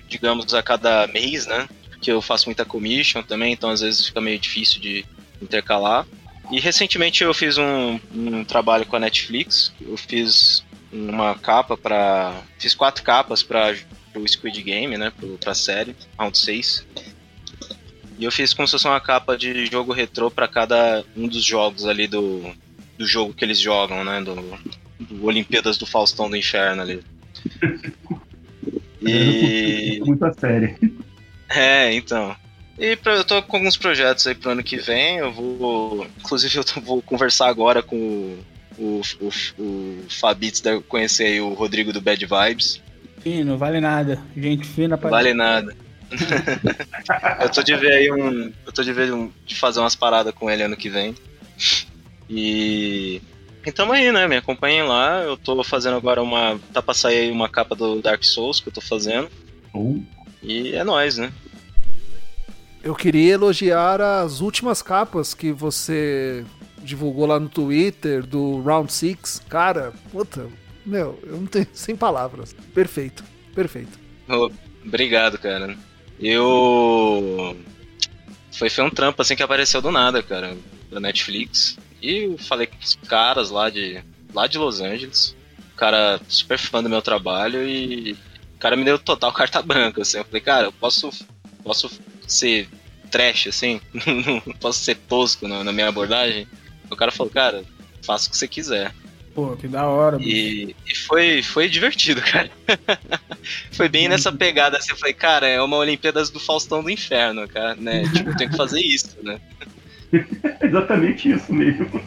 digamos, 0.10 0.54
a 0.54 0.64
cada 0.64 1.08
mês, 1.08 1.46
né? 1.48 1.68
Porque 1.90 2.12
eu 2.12 2.22
faço 2.22 2.48
muita 2.48 2.66
commission 2.66 3.22
também, 3.22 3.54
então 3.54 3.70
às 3.70 3.82
vezes 3.82 4.08
fica 4.08 4.20
meio 4.20 4.40
difícil 4.40 4.82
de 4.82 5.06
intercalar. 5.42 6.06
E 6.52 6.60
recentemente 6.60 7.24
eu 7.24 7.34
fiz 7.34 7.58
um, 7.58 8.00
um 8.14 8.44
trabalho 8.44 8.86
com 8.86 8.96
a 8.96 9.00
Netflix. 9.00 9.72
Eu 9.80 9.96
fiz 9.96 10.64
uma 10.92 11.36
capa 11.36 11.78
para 11.78 12.42
Fiz 12.58 12.74
quatro 12.74 13.04
capas 13.04 13.44
para 13.44 13.76
o 14.16 14.28
Squid 14.28 14.62
Game, 14.64 14.98
né? 14.98 15.12
Pro, 15.16 15.38
pra 15.38 15.54
série, 15.54 15.96
Round 16.18 16.38
6. 16.38 16.86
E 18.18 18.26
eu 18.26 18.32
fiz 18.32 18.54
como 18.54 18.68
se 18.68 18.72
fosse 18.74 18.88
uma 18.88 19.00
capa 19.00 19.38
de 19.38 19.66
jogo 19.68 19.94
retrô 19.94 20.30
para 20.32 20.48
cada 20.48 21.06
um 21.16 21.28
dos 21.28 21.44
jogos 21.44 21.86
ali 21.86 22.08
do, 22.08 22.54
do 22.98 23.06
jogo 23.06 23.34
que 23.34 23.46
eles 23.46 23.60
jogam, 23.60 24.04
né? 24.04 24.22
Do, 24.22 24.36
do 25.00 25.26
Olimpíadas 25.26 25.78
do 25.78 25.86
Faustão 25.86 26.30
do 26.30 26.36
Inferno 26.36 26.82
ali. 26.82 27.04
E. 29.02 30.02
Muito 30.06 30.26
a 30.26 30.34
sério. 30.34 30.76
É, 31.50 31.94
então. 31.94 32.36
E 32.78 32.96
pra, 32.96 33.14
eu 33.16 33.24
tô 33.26 33.42
com 33.44 33.58
alguns 33.58 33.76
projetos 33.76 34.26
aí 34.28 34.36
pro 34.36 34.52
ano 34.52 34.64
que 34.64 34.78
vem. 34.78 35.18
Eu 35.18 35.32
vou. 35.32 36.06
Inclusive, 36.20 36.58
eu 36.58 36.64
tô- 36.64 36.80
vou 36.82 37.02
conversar 37.02 37.48
agora 37.50 37.82
com 37.82 37.96
o, 37.98 38.40
o, 38.78 39.02
o, 39.22 39.62
o 39.62 40.04
Fabitz, 40.10 40.62
deve 40.62 40.82
conhecer 40.84 41.26
aí 41.26 41.42
o 41.42 41.54
Rodrigo 41.54 41.92
do 41.92 42.02
Bad 42.02 42.26
Vibes. 42.26 42.82
Não 43.46 43.58
vale 43.58 43.80
nada. 43.82 44.22
Gente 44.36 44.66
fina 44.66 44.98
pra. 44.98 45.10
Vale 45.10 45.34
nada. 45.34 45.76
eu 47.42 47.50
tô 47.50 47.62
de 47.62 47.76
ver 47.76 47.92
aí 47.94 48.12
um. 48.12 48.52
Eu 48.66 48.72
tô 48.74 48.82
de 48.84 48.94
ver 48.94 49.14
um, 49.14 49.30
de 49.46 49.56
fazer 49.56 49.80
umas 49.80 49.96
paradas 49.96 50.34
com 50.34 50.50
ele 50.50 50.64
ano 50.64 50.78
que 50.78 50.90
vem. 50.90 51.14
E. 52.30 53.22
E 53.70 53.72
tamo 53.72 53.94
aí, 53.94 54.12
né? 54.12 54.28
Me 54.28 54.36
acompanhem 54.38 54.82
lá. 54.84 55.22
Eu 55.22 55.38
tô 55.38 55.64
fazendo 55.64 55.96
agora 55.96 56.22
uma. 56.24 56.60
Tá 56.74 56.82
pra 56.82 56.94
sair 56.94 57.20
aí 57.20 57.32
uma 57.32 57.48
capa 57.48 57.76
do 57.76 58.02
Dark 58.02 58.24
Souls 58.24 58.60
que 58.60 58.70
eu 58.70 58.74
tô 58.74 58.82
fazendo. 58.82 59.30
Ou- 59.74 60.04
E 60.42 60.74
é 60.74 60.84
nóis, 60.84 61.18
né? 61.18 61.32
Eu 62.84 62.96
queria 62.96 63.34
elogiar 63.34 64.02
as 64.02 64.40
últimas 64.42 64.82
capas 64.82 65.34
que 65.34 65.52
você 65.52 66.46
divulgou 66.82 67.26
lá 67.26 67.40
no 67.40 67.50
Twitter 67.50 68.26
do 68.26 68.62
Round 68.62 68.92
6. 68.92 69.42
Cara, 69.50 69.94
puta, 70.12 70.48
meu, 70.86 71.20
eu 71.24 71.38
não 71.38 71.46
tenho 71.46 71.68
sem 71.74 71.96
palavras. 71.96 72.56
Perfeito, 72.74 73.24
perfeito. 73.54 74.00
Ô, 74.28 74.50
Obrigado, 74.84 75.38
cara. 75.38 75.78
Eu. 76.20 77.56
Foi, 78.52 78.70
foi 78.70 78.84
um 78.84 78.90
trampo 78.90 79.22
assim 79.22 79.36
que 79.36 79.44
apareceu 79.44 79.82
do 79.82 79.92
nada, 79.92 80.24
cara, 80.24 80.58
da 80.90 81.00
Netflix. 81.00 81.78
E 82.02 82.26
eu 82.26 82.38
falei 82.38 82.68
com 82.68 82.78
os 82.78 82.96
caras 82.96 83.50
lá 83.50 83.70
de, 83.70 84.04
lá 84.34 84.48
de 84.48 84.58
Los 84.58 84.82
Angeles. 84.82 85.36
O 85.74 85.78
cara 85.78 86.20
super 86.28 86.58
fã 86.58 86.84
do 86.84 86.90
meu 86.90 87.02
trabalho 87.02 87.68
e 87.68 88.14
o 88.56 88.60
cara 88.60 88.76
me 88.76 88.84
deu 88.84 89.00
total 89.00 89.32
carta 89.34 89.62
branca, 89.62 90.02
assim. 90.02 90.18
Eu 90.18 90.26
falei, 90.26 90.42
cara, 90.42 90.68
eu 90.68 90.72
posso, 90.72 91.10
posso 91.64 91.90
ser 92.28 92.68
trash, 93.10 93.48
assim? 93.48 93.82
Não 94.46 94.56
posso 94.56 94.80
ser 94.80 94.96
tosco 94.96 95.48
na, 95.48 95.64
na 95.64 95.72
minha 95.72 95.88
abordagem? 95.88 96.48
O 96.90 96.96
cara 96.96 97.12
falou, 97.12 97.32
cara, 97.32 97.64
faça 98.04 98.28
o 98.28 98.32
que 98.32 98.38
você 98.38 98.48
quiser. 98.48 98.94
Pô, 99.34 99.56
que 99.56 99.68
da 99.68 99.88
hora. 99.88 100.18
E, 100.20 100.76
e 100.86 100.96
foi, 100.96 101.42
foi 101.42 101.70
divertido, 101.70 102.22
cara. 102.30 102.50
foi 103.72 103.88
bem 103.88 104.10
nessa 104.10 104.32
pegada 104.32 104.78
assim. 104.78 104.92
Eu 104.92 104.98
falei, 104.98 105.14
cara, 105.14 105.48
é 105.48 105.62
uma 105.62 105.78
Olimpíadas 105.78 106.30
do 106.30 106.40
Faustão 106.40 106.84
do 106.84 106.90
Inferno, 106.90 107.48
cara, 107.48 107.76
né? 107.76 108.04
Tipo, 108.14 108.36
tem 108.36 108.50
que 108.50 108.58
fazer 108.58 108.82
isso, 108.82 109.16
né? 109.22 109.40
É 110.12 110.26
exatamente 110.66 111.32
isso 111.32 111.54
mesmo. 111.54 112.02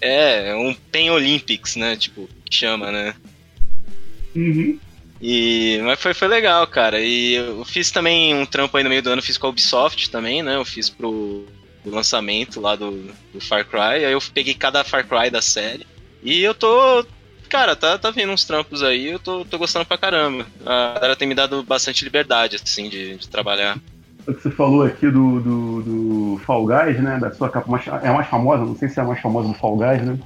É, 0.00 0.48
é 0.48 0.56
um 0.56 0.74
Pen 0.90 1.10
Olympics, 1.10 1.76
né? 1.76 1.96
Tipo, 1.96 2.28
chama, 2.50 2.90
né? 2.90 3.14
Uhum. 4.34 4.78
E, 5.20 5.80
mas 5.84 6.00
foi, 6.00 6.12
foi 6.12 6.26
legal, 6.26 6.66
cara. 6.66 7.00
E 7.00 7.34
eu 7.34 7.64
fiz 7.64 7.92
também 7.92 8.34
um 8.34 8.44
trampo 8.44 8.76
aí 8.76 8.82
no 8.82 8.90
meio 8.90 9.02
do 9.02 9.10
ano, 9.10 9.22
fiz 9.22 9.38
com 9.38 9.46
a 9.46 9.50
Ubisoft 9.50 10.10
também, 10.10 10.42
né? 10.42 10.56
Eu 10.56 10.64
fiz 10.64 10.90
pro, 10.90 11.46
pro 11.82 11.94
lançamento 11.94 12.60
lá 12.60 12.74
do, 12.74 13.08
do 13.32 13.40
Far 13.40 13.64
Cry. 13.64 14.04
Aí 14.04 14.12
eu 14.12 14.18
peguei 14.34 14.54
cada 14.54 14.82
Far 14.82 15.06
Cry 15.06 15.30
da 15.30 15.40
série. 15.40 15.86
E 16.22 16.42
eu 16.42 16.52
tô. 16.52 17.06
Cara, 17.48 17.76
tá, 17.76 17.98
tá 17.98 18.10
vindo 18.10 18.32
uns 18.32 18.44
trampos 18.44 18.82
aí, 18.82 19.08
eu 19.08 19.18
tô, 19.18 19.44
tô 19.44 19.58
gostando 19.58 19.84
pra 19.84 19.98
caramba. 19.98 20.46
A 20.64 20.94
galera 20.94 21.14
tem 21.14 21.28
me 21.28 21.34
dado 21.34 21.62
bastante 21.62 22.02
liberdade, 22.02 22.56
assim, 22.56 22.88
de, 22.88 23.16
de 23.16 23.28
trabalhar. 23.28 23.78
O 24.26 24.32
que 24.32 24.40
você 24.40 24.50
falou 24.50 24.82
aqui 24.82 25.10
do, 25.10 25.40
do, 25.40 25.82
do 25.82 26.01
Fall 26.38 26.66
Guys, 26.66 27.00
né? 27.00 27.18
Da 27.20 27.32
sua 27.32 27.48
capa 27.48 27.70
mais, 27.70 27.86
é 27.86 28.08
a 28.08 28.12
mais 28.12 28.28
famosa, 28.28 28.64
não 28.64 28.76
sei 28.76 28.88
se 28.88 28.98
é 28.98 29.02
a 29.02 29.06
mais 29.06 29.20
famosa 29.20 29.48
do 29.48 29.54
Fall 29.54 29.76
Guys, 29.76 30.02
né? 30.02 30.18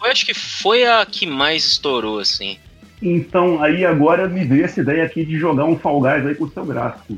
Eu 0.00 0.10
acho 0.10 0.24
que 0.24 0.34
foi 0.34 0.86
a 0.86 1.04
que 1.04 1.26
mais 1.26 1.64
estourou, 1.64 2.18
assim. 2.18 2.56
Então, 3.00 3.62
aí 3.62 3.84
agora 3.84 4.28
me 4.28 4.44
veio 4.44 4.64
essa 4.64 4.80
ideia 4.80 5.04
aqui 5.04 5.24
de 5.24 5.38
jogar 5.38 5.64
um 5.64 5.78
Fall 5.78 6.00
Guys 6.00 6.26
aí 6.26 6.34
com 6.34 6.44
o 6.44 6.50
seu 6.50 6.64
gráfico. 6.64 7.16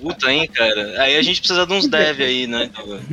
Puta, 0.00 0.32
hein, 0.32 0.48
cara. 0.52 1.02
Aí 1.02 1.16
a 1.16 1.22
gente 1.22 1.40
precisa 1.40 1.66
de 1.66 1.72
uns 1.72 1.86
dev 1.86 2.20
aí, 2.20 2.46
né? 2.46 2.70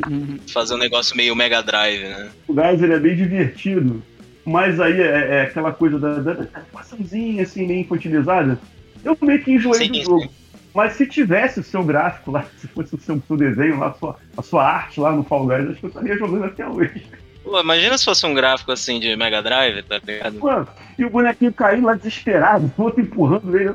Uhum. 0.08 0.40
Fazer 0.48 0.76
um 0.76 0.78
negócio 0.78 1.16
meio 1.16 1.36
Mega 1.36 1.62
Drive, 1.62 2.04
né? 2.04 2.30
O 2.48 2.54
Guys 2.54 2.82
ele 2.82 2.94
é 2.94 3.00
bem 3.00 3.16
divertido, 3.16 4.02
mas 4.46 4.80
aí 4.80 5.02
é, 5.02 5.28
é 5.36 5.42
aquela 5.42 5.74
coisa 5.74 6.00
da, 6.00 6.16
da, 6.16 6.34
da 6.34 6.48
assim, 6.80 7.68
meio 7.68 7.82
infantilizada. 7.82 8.58
Eu 9.04 9.18
meio 9.22 9.42
que 9.44 9.52
enjoei 9.52 9.80
Sim, 9.80 9.88
do 9.90 9.96
sim. 9.96 10.04
jogo. 10.04 10.41
Mas 10.74 10.94
se 10.94 11.06
tivesse 11.06 11.60
o 11.60 11.64
seu 11.64 11.84
gráfico 11.84 12.32
lá, 12.32 12.46
se 12.58 12.68
fosse 12.68 12.96
o 12.96 13.00
seu, 13.00 13.22
seu 13.28 13.38
desenho 13.38 13.80
lá, 13.80 13.88
a 13.88 13.94
sua, 13.94 14.18
a 14.38 14.42
sua 14.42 14.64
arte 14.64 15.00
lá 15.00 15.12
no 15.12 15.24
Fall 15.24 15.46
Guys, 15.46 15.70
acho 15.70 15.80
que 15.80 15.86
eu 15.86 15.90
estaria 15.90 16.18
jogando 16.18 16.46
até 16.46 16.68
hoje. 16.68 17.06
Pô, 17.44 17.60
imagina 17.60 17.98
se 17.98 18.06
fosse 18.06 18.26
um 18.26 18.34
gráfico 18.34 18.72
assim 18.72 19.00
de 19.00 19.16
Mega 19.16 19.42
Drive, 19.42 19.82
tá 19.84 20.00
ligado? 20.06 20.40
Mano, 20.40 20.68
e 20.98 21.04
o 21.04 21.10
bonequinho 21.10 21.52
caindo 21.52 21.88
lá 21.88 21.96
desesperado, 21.96 22.72
o 22.78 22.82
outro 22.84 23.02
empurrando 23.02 23.58
ele. 23.58 23.74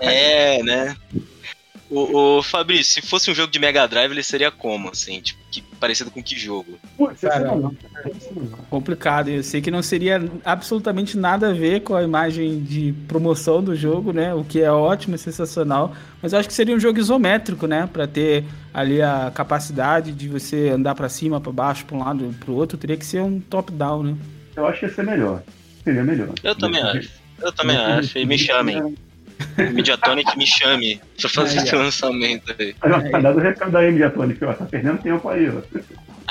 É, 0.00 0.62
né? 0.62 0.96
O, 1.92 2.38
o 2.38 2.42
Fabrício, 2.42 2.94
se 2.94 3.06
fosse 3.06 3.30
um 3.30 3.34
jogo 3.34 3.52
de 3.52 3.58
Mega 3.58 3.86
Drive, 3.86 4.10
ele 4.10 4.22
seria 4.22 4.50
como, 4.50 4.88
assim? 4.88 5.20
Tipo, 5.20 5.38
que, 5.50 5.60
parecido 5.60 6.10
com 6.10 6.22
que 6.22 6.38
jogo? 6.38 6.78
Putz, 6.96 7.22
esse 7.22 7.28
Cara, 7.28 7.54
não. 7.54 7.76
Complicado. 8.70 9.28
Eu 9.28 9.42
sei 9.42 9.60
que 9.60 9.70
não 9.70 9.82
seria 9.82 10.18
absolutamente 10.42 11.18
nada 11.18 11.50
a 11.50 11.52
ver 11.52 11.82
com 11.82 11.94
a 11.94 12.02
imagem 12.02 12.62
de 12.62 12.94
promoção 13.06 13.62
do 13.62 13.76
jogo, 13.76 14.10
né? 14.10 14.32
O 14.32 14.42
que 14.42 14.62
é 14.62 14.72
ótimo, 14.72 15.18
sensacional. 15.18 15.94
Mas 16.22 16.32
eu 16.32 16.38
acho 16.38 16.48
que 16.48 16.54
seria 16.54 16.74
um 16.74 16.80
jogo 16.80 16.98
isométrico, 16.98 17.66
né? 17.66 17.86
Pra 17.92 18.06
ter 18.06 18.46
ali 18.72 19.02
a 19.02 19.30
capacidade 19.34 20.12
de 20.12 20.28
você 20.28 20.70
andar 20.70 20.94
pra 20.94 21.10
cima, 21.10 21.42
pra 21.42 21.52
baixo, 21.52 21.84
pra 21.84 21.94
um 21.94 22.00
lado 22.00 22.34
pro 22.40 22.54
outro. 22.54 22.78
Teria 22.78 22.96
que 22.96 23.04
ser 23.04 23.20
um 23.20 23.38
top-down, 23.38 24.02
né? 24.02 24.16
Eu 24.56 24.66
acho 24.66 24.80
que 24.80 24.86
ia 24.86 24.94
ser 24.94 25.04
melhor. 25.04 25.42
Seria 25.84 26.02
melhor. 26.02 26.30
Eu 26.42 26.54
também 26.54 26.82
acho. 26.82 27.10
Eu 27.38 27.52
também 27.52 27.76
acho. 27.76 28.16
E 28.16 28.24
me 28.24 28.38
chamem. 28.38 28.96
Mediatonic 29.72 30.36
me 30.36 30.46
chame 30.46 31.00
pra 31.20 31.28
fazer 31.28 31.58
Aí, 31.58 31.64
esse 31.64 31.74
ó. 31.76 31.78
lançamento 31.78 32.54
aí. 32.58 32.74
Tá 32.74 33.30
o 33.30 33.38
recado 33.38 33.76
aí, 33.76 33.90
Mediatonic, 33.90 34.44
ó. 34.44 34.52
Tá 34.52 34.64
perdendo 34.64 35.02
tempo 35.02 35.28
aí, 35.28 35.48
ó. 35.48 35.60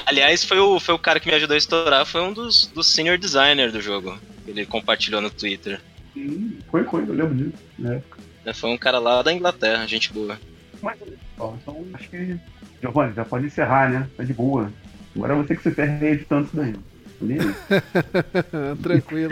Aliás, 0.06 0.44
foi 0.44 0.60
o, 0.60 0.80
foi 0.80 0.96
o 0.96 1.00
cara 1.00 1.20
que 1.20 1.28
me 1.30 1.36
ajudou 1.36 1.56
a 1.56 1.58
estourar, 1.58 2.06
foi 2.06 2.22
um 2.22 2.34
dos, 2.34 2.66
dos 2.68 2.88
senior 2.88 3.18
designer 3.18 3.72
do 3.72 3.82
jogo. 3.82 4.18
Ele 4.48 4.66
compartilhou 4.66 5.22
no 5.22 5.30
Twitter. 5.30 5.80
Hum, 6.16 6.58
Foi, 6.70 6.84
foi, 6.84 7.02
eu 7.04 7.14
lembro 7.14 7.36
disso. 7.36 7.54
Né? 7.80 8.02
Foi 8.54 8.70
um 8.70 8.78
cara 8.78 9.00
lá 9.00 9.22
da 9.22 9.32
Inglaterra, 9.32 9.86
gente 9.88 10.12
boa. 10.12 10.38
Mas, 10.82 10.98
ó, 11.38 11.54
então, 11.62 11.86
acho 11.94 12.10
que. 12.10 12.38
Giovanni, 12.82 13.14
já 13.14 13.24
pode 13.24 13.46
encerrar, 13.46 13.90
né? 13.90 14.08
Tá 14.18 14.24
de 14.24 14.34
boa. 14.34 14.72
Agora 15.16 15.34
é 15.34 15.38
você 15.38 15.56
que 15.56 15.62
se 15.64 15.72
ferra 15.72 16.06
editando 16.08 16.48
isso 16.48 16.56
daí. 16.56 16.74
Beleza? 17.22 17.56
Tranquilo. 18.82 19.32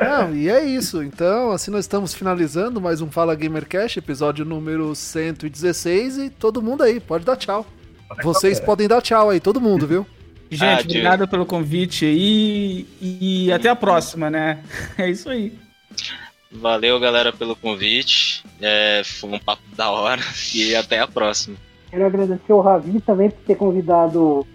Não, 0.00 0.34
e 0.34 0.48
é 0.48 0.64
isso. 0.64 1.02
Então, 1.02 1.52
assim 1.52 1.70
nós 1.70 1.84
estamos 1.84 2.12
finalizando 2.12 2.80
mais 2.80 3.00
um 3.00 3.10
Fala 3.10 3.36
Gamercast, 3.36 3.98
episódio 4.00 4.44
número 4.44 4.92
116. 4.94 6.18
E 6.18 6.30
todo 6.30 6.60
mundo 6.60 6.82
aí, 6.82 6.98
pode 6.98 7.24
dar 7.24 7.36
tchau. 7.36 7.64
Vocês 8.22 8.58
podem 8.58 8.88
dar 8.88 9.00
tchau 9.00 9.30
aí, 9.30 9.38
todo 9.38 9.60
mundo, 9.60 9.86
viu? 9.86 10.04
Gente, 10.50 10.64
Ah, 10.64 10.80
obrigado 10.80 11.28
pelo 11.28 11.46
convite 11.46 12.04
aí 12.04 12.86
e 13.00 13.50
até 13.52 13.70
a 13.70 13.76
próxima, 13.76 14.28
né? 14.28 14.62
É 14.98 15.08
isso 15.08 15.30
aí. 15.30 15.56
Valeu, 16.50 17.00
galera, 17.00 17.32
pelo 17.32 17.56
convite. 17.56 18.44
É, 18.60 19.02
foi 19.04 19.30
um 19.30 19.38
papo 19.38 19.62
da 19.74 19.90
hora 19.90 20.20
e 20.54 20.74
até 20.74 20.98
a 20.98 21.06
próxima. 21.06 21.56
Quero 21.90 22.04
agradecer 22.04 22.52
o 22.52 22.60
Ravi 22.60 23.00
também 23.00 23.30
por 23.30 23.40
ter 23.46 23.54
convidado 23.54 24.46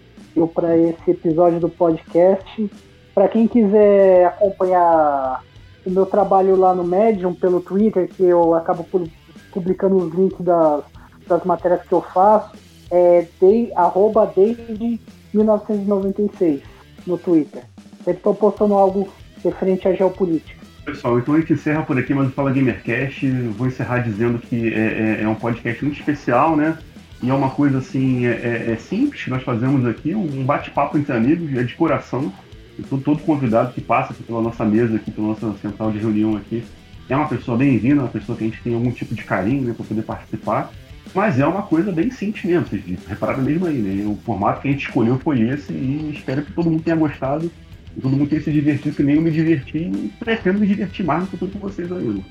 para 0.46 0.78
esse 0.78 1.12
episódio 1.12 1.62
do 1.62 1.70
podcast. 1.70 2.70
Para 3.16 3.30
quem 3.30 3.48
quiser 3.48 4.26
acompanhar 4.28 5.42
o 5.86 5.90
meu 5.90 6.06
trabalho 6.06 6.58
lá 6.58 6.76
no 6.76 6.84
Medium 6.84 7.34
pelo 7.34 7.62
Twitter, 7.62 8.10
que 8.10 8.24
eu 8.24 8.54
acabo 8.54 8.84
pu- 8.84 9.10
publicando 9.54 9.96
os 9.96 10.14
links 10.14 10.42
das, 10.42 10.84
das 11.26 11.44
matérias 11.46 11.82
que 11.84 11.94
eu 11.94 12.02
faço, 12.02 12.52
é 12.92 13.26
de, 13.42 13.72
arroba 13.74 14.32
desde 14.36 15.00
1996 15.34 16.62
no 17.06 17.18
Twitter. 17.18 17.64
Sempre 18.04 18.20
estou 18.20 18.36
postando 18.36 18.74
algo 18.74 19.08
referente 19.44 19.88
à 19.88 19.94
geopolítica. 19.94 20.58
Pessoal, 20.86 21.20
então 21.20 21.34
a 21.34 21.40
gente 21.40 21.54
encerra 21.54 21.84
por 21.84 21.98
aqui 21.98 22.14
mais 22.14 22.30
o 22.30 22.32
Fala 22.32 22.52
Gamercast. 22.52 23.30
Vou 23.58 23.68
encerrar 23.68 24.00
dizendo 24.00 24.40
que 24.40 24.74
é, 24.74 25.20
é- 25.20 25.24
é 25.24 25.28
um 25.28 25.36
podcast 25.36 25.84
muito 25.84 26.00
especial, 26.00 26.56
né? 26.56 26.78
E 27.22 27.30
é 27.30 27.34
uma 27.34 27.50
coisa 27.50 27.80
assim, 27.80 28.26
é, 28.26 28.32
é- 28.32 28.72
é 28.74 28.76
simples 28.78 29.26
nós 29.28 29.44
fazemos 29.44 29.86
aqui, 29.86 30.14
um 30.14 30.44
bate-papo 30.44 30.98
entre 30.98 31.14
amigos, 31.16 31.56
é 31.58 31.64
de 31.64 31.74
coração. 31.74 32.32
E 32.78 32.84
todo, 32.84 33.18
convidado 33.24 33.74
que 33.74 33.82
passa 33.82 34.14
aqui 34.14 34.22
pela 34.22 34.40
nossa 34.42 34.64
mesa, 34.64 34.98
aqui 34.98 35.10
pela 35.10 35.30
nossa 35.30 35.52
central 35.60 35.92
de 35.92 35.98
reunião 35.98 36.38
aqui, 36.38 36.64
é 37.10 37.16
uma 37.16 37.28
pessoa 37.28 37.58
bem-vinda, 37.58 38.02
uma 38.02 38.08
pessoa 38.10 38.38
que 38.38 38.44
a 38.44 38.48
gente 38.48 38.62
tem 38.62 38.76
algum 38.76 38.92
tipo 38.92 39.16
de 39.16 39.24
carinho 39.24 39.64
né, 39.64 39.74
para 39.76 39.84
poder 39.86 40.04
participar. 40.04 40.72
Mas 41.16 41.40
é 41.40 41.48
uma 41.48 41.64
coisa 41.64 41.92
bem 41.92 42.12
simples 42.12 42.44
mesmo, 42.44 42.68
vocês 42.68 42.84
repararam 43.08 43.42
mesmo 43.42 43.66
aí, 43.66 43.78
né? 43.78 44.06
O 44.06 44.16
formato 44.24 44.62
que 44.62 44.68
a 44.68 44.72
gente 44.72 44.86
escolheu 44.86 45.18
foi 45.18 45.42
esse 45.42 45.72
e 45.74 46.12
espero 46.14 46.44
que 46.44 46.52
todo 46.52 46.70
mundo 46.70 46.84
tenha 46.84 46.96
gostado. 46.96 47.50
E 47.96 48.02
todo 48.02 48.16
mundo 48.16 48.30
tenha 48.30 48.42
se 48.44 48.52
divertido, 48.52 48.96
que 48.96 49.02
nem 49.02 49.16
eu 49.16 49.22
me 49.22 49.32
diverti 49.32 49.78
e 49.80 50.12
pretendo 50.20 50.60
me 50.60 50.68
divertir 50.68 51.04
mais 51.04 51.22
no 51.22 51.28
futuro 51.28 51.50
com 51.52 51.60
vocês 51.60 51.92
aí. 51.92 52.24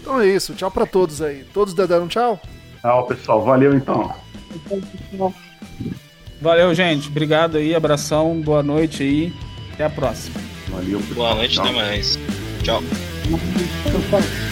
Então 0.00 0.20
é 0.20 0.28
isso, 0.28 0.54
tchau 0.54 0.70
pra 0.70 0.86
todos 0.86 1.20
aí. 1.20 1.44
Todos 1.52 1.74
deram 1.74 2.06
tchau? 2.06 2.40
Tchau, 2.82 3.06
pessoal. 3.06 3.42
Valeu 3.42 3.74
então. 3.74 4.12
Valeu, 6.40 6.74
gente. 6.74 7.08
Obrigado 7.08 7.56
aí, 7.56 7.74
abração, 7.74 8.40
boa 8.40 8.62
noite 8.62 9.02
aí. 9.04 9.32
Até 9.72 9.84
a 9.84 9.90
próxima. 9.90 10.40
Valeu, 10.68 10.98
pessoal. 10.98 11.14
Boa 11.14 11.34
noite, 11.36 11.54
Tchau. 11.54 11.64
até 11.64 11.74
mais. 11.74 12.18
Tchau. 12.62 12.82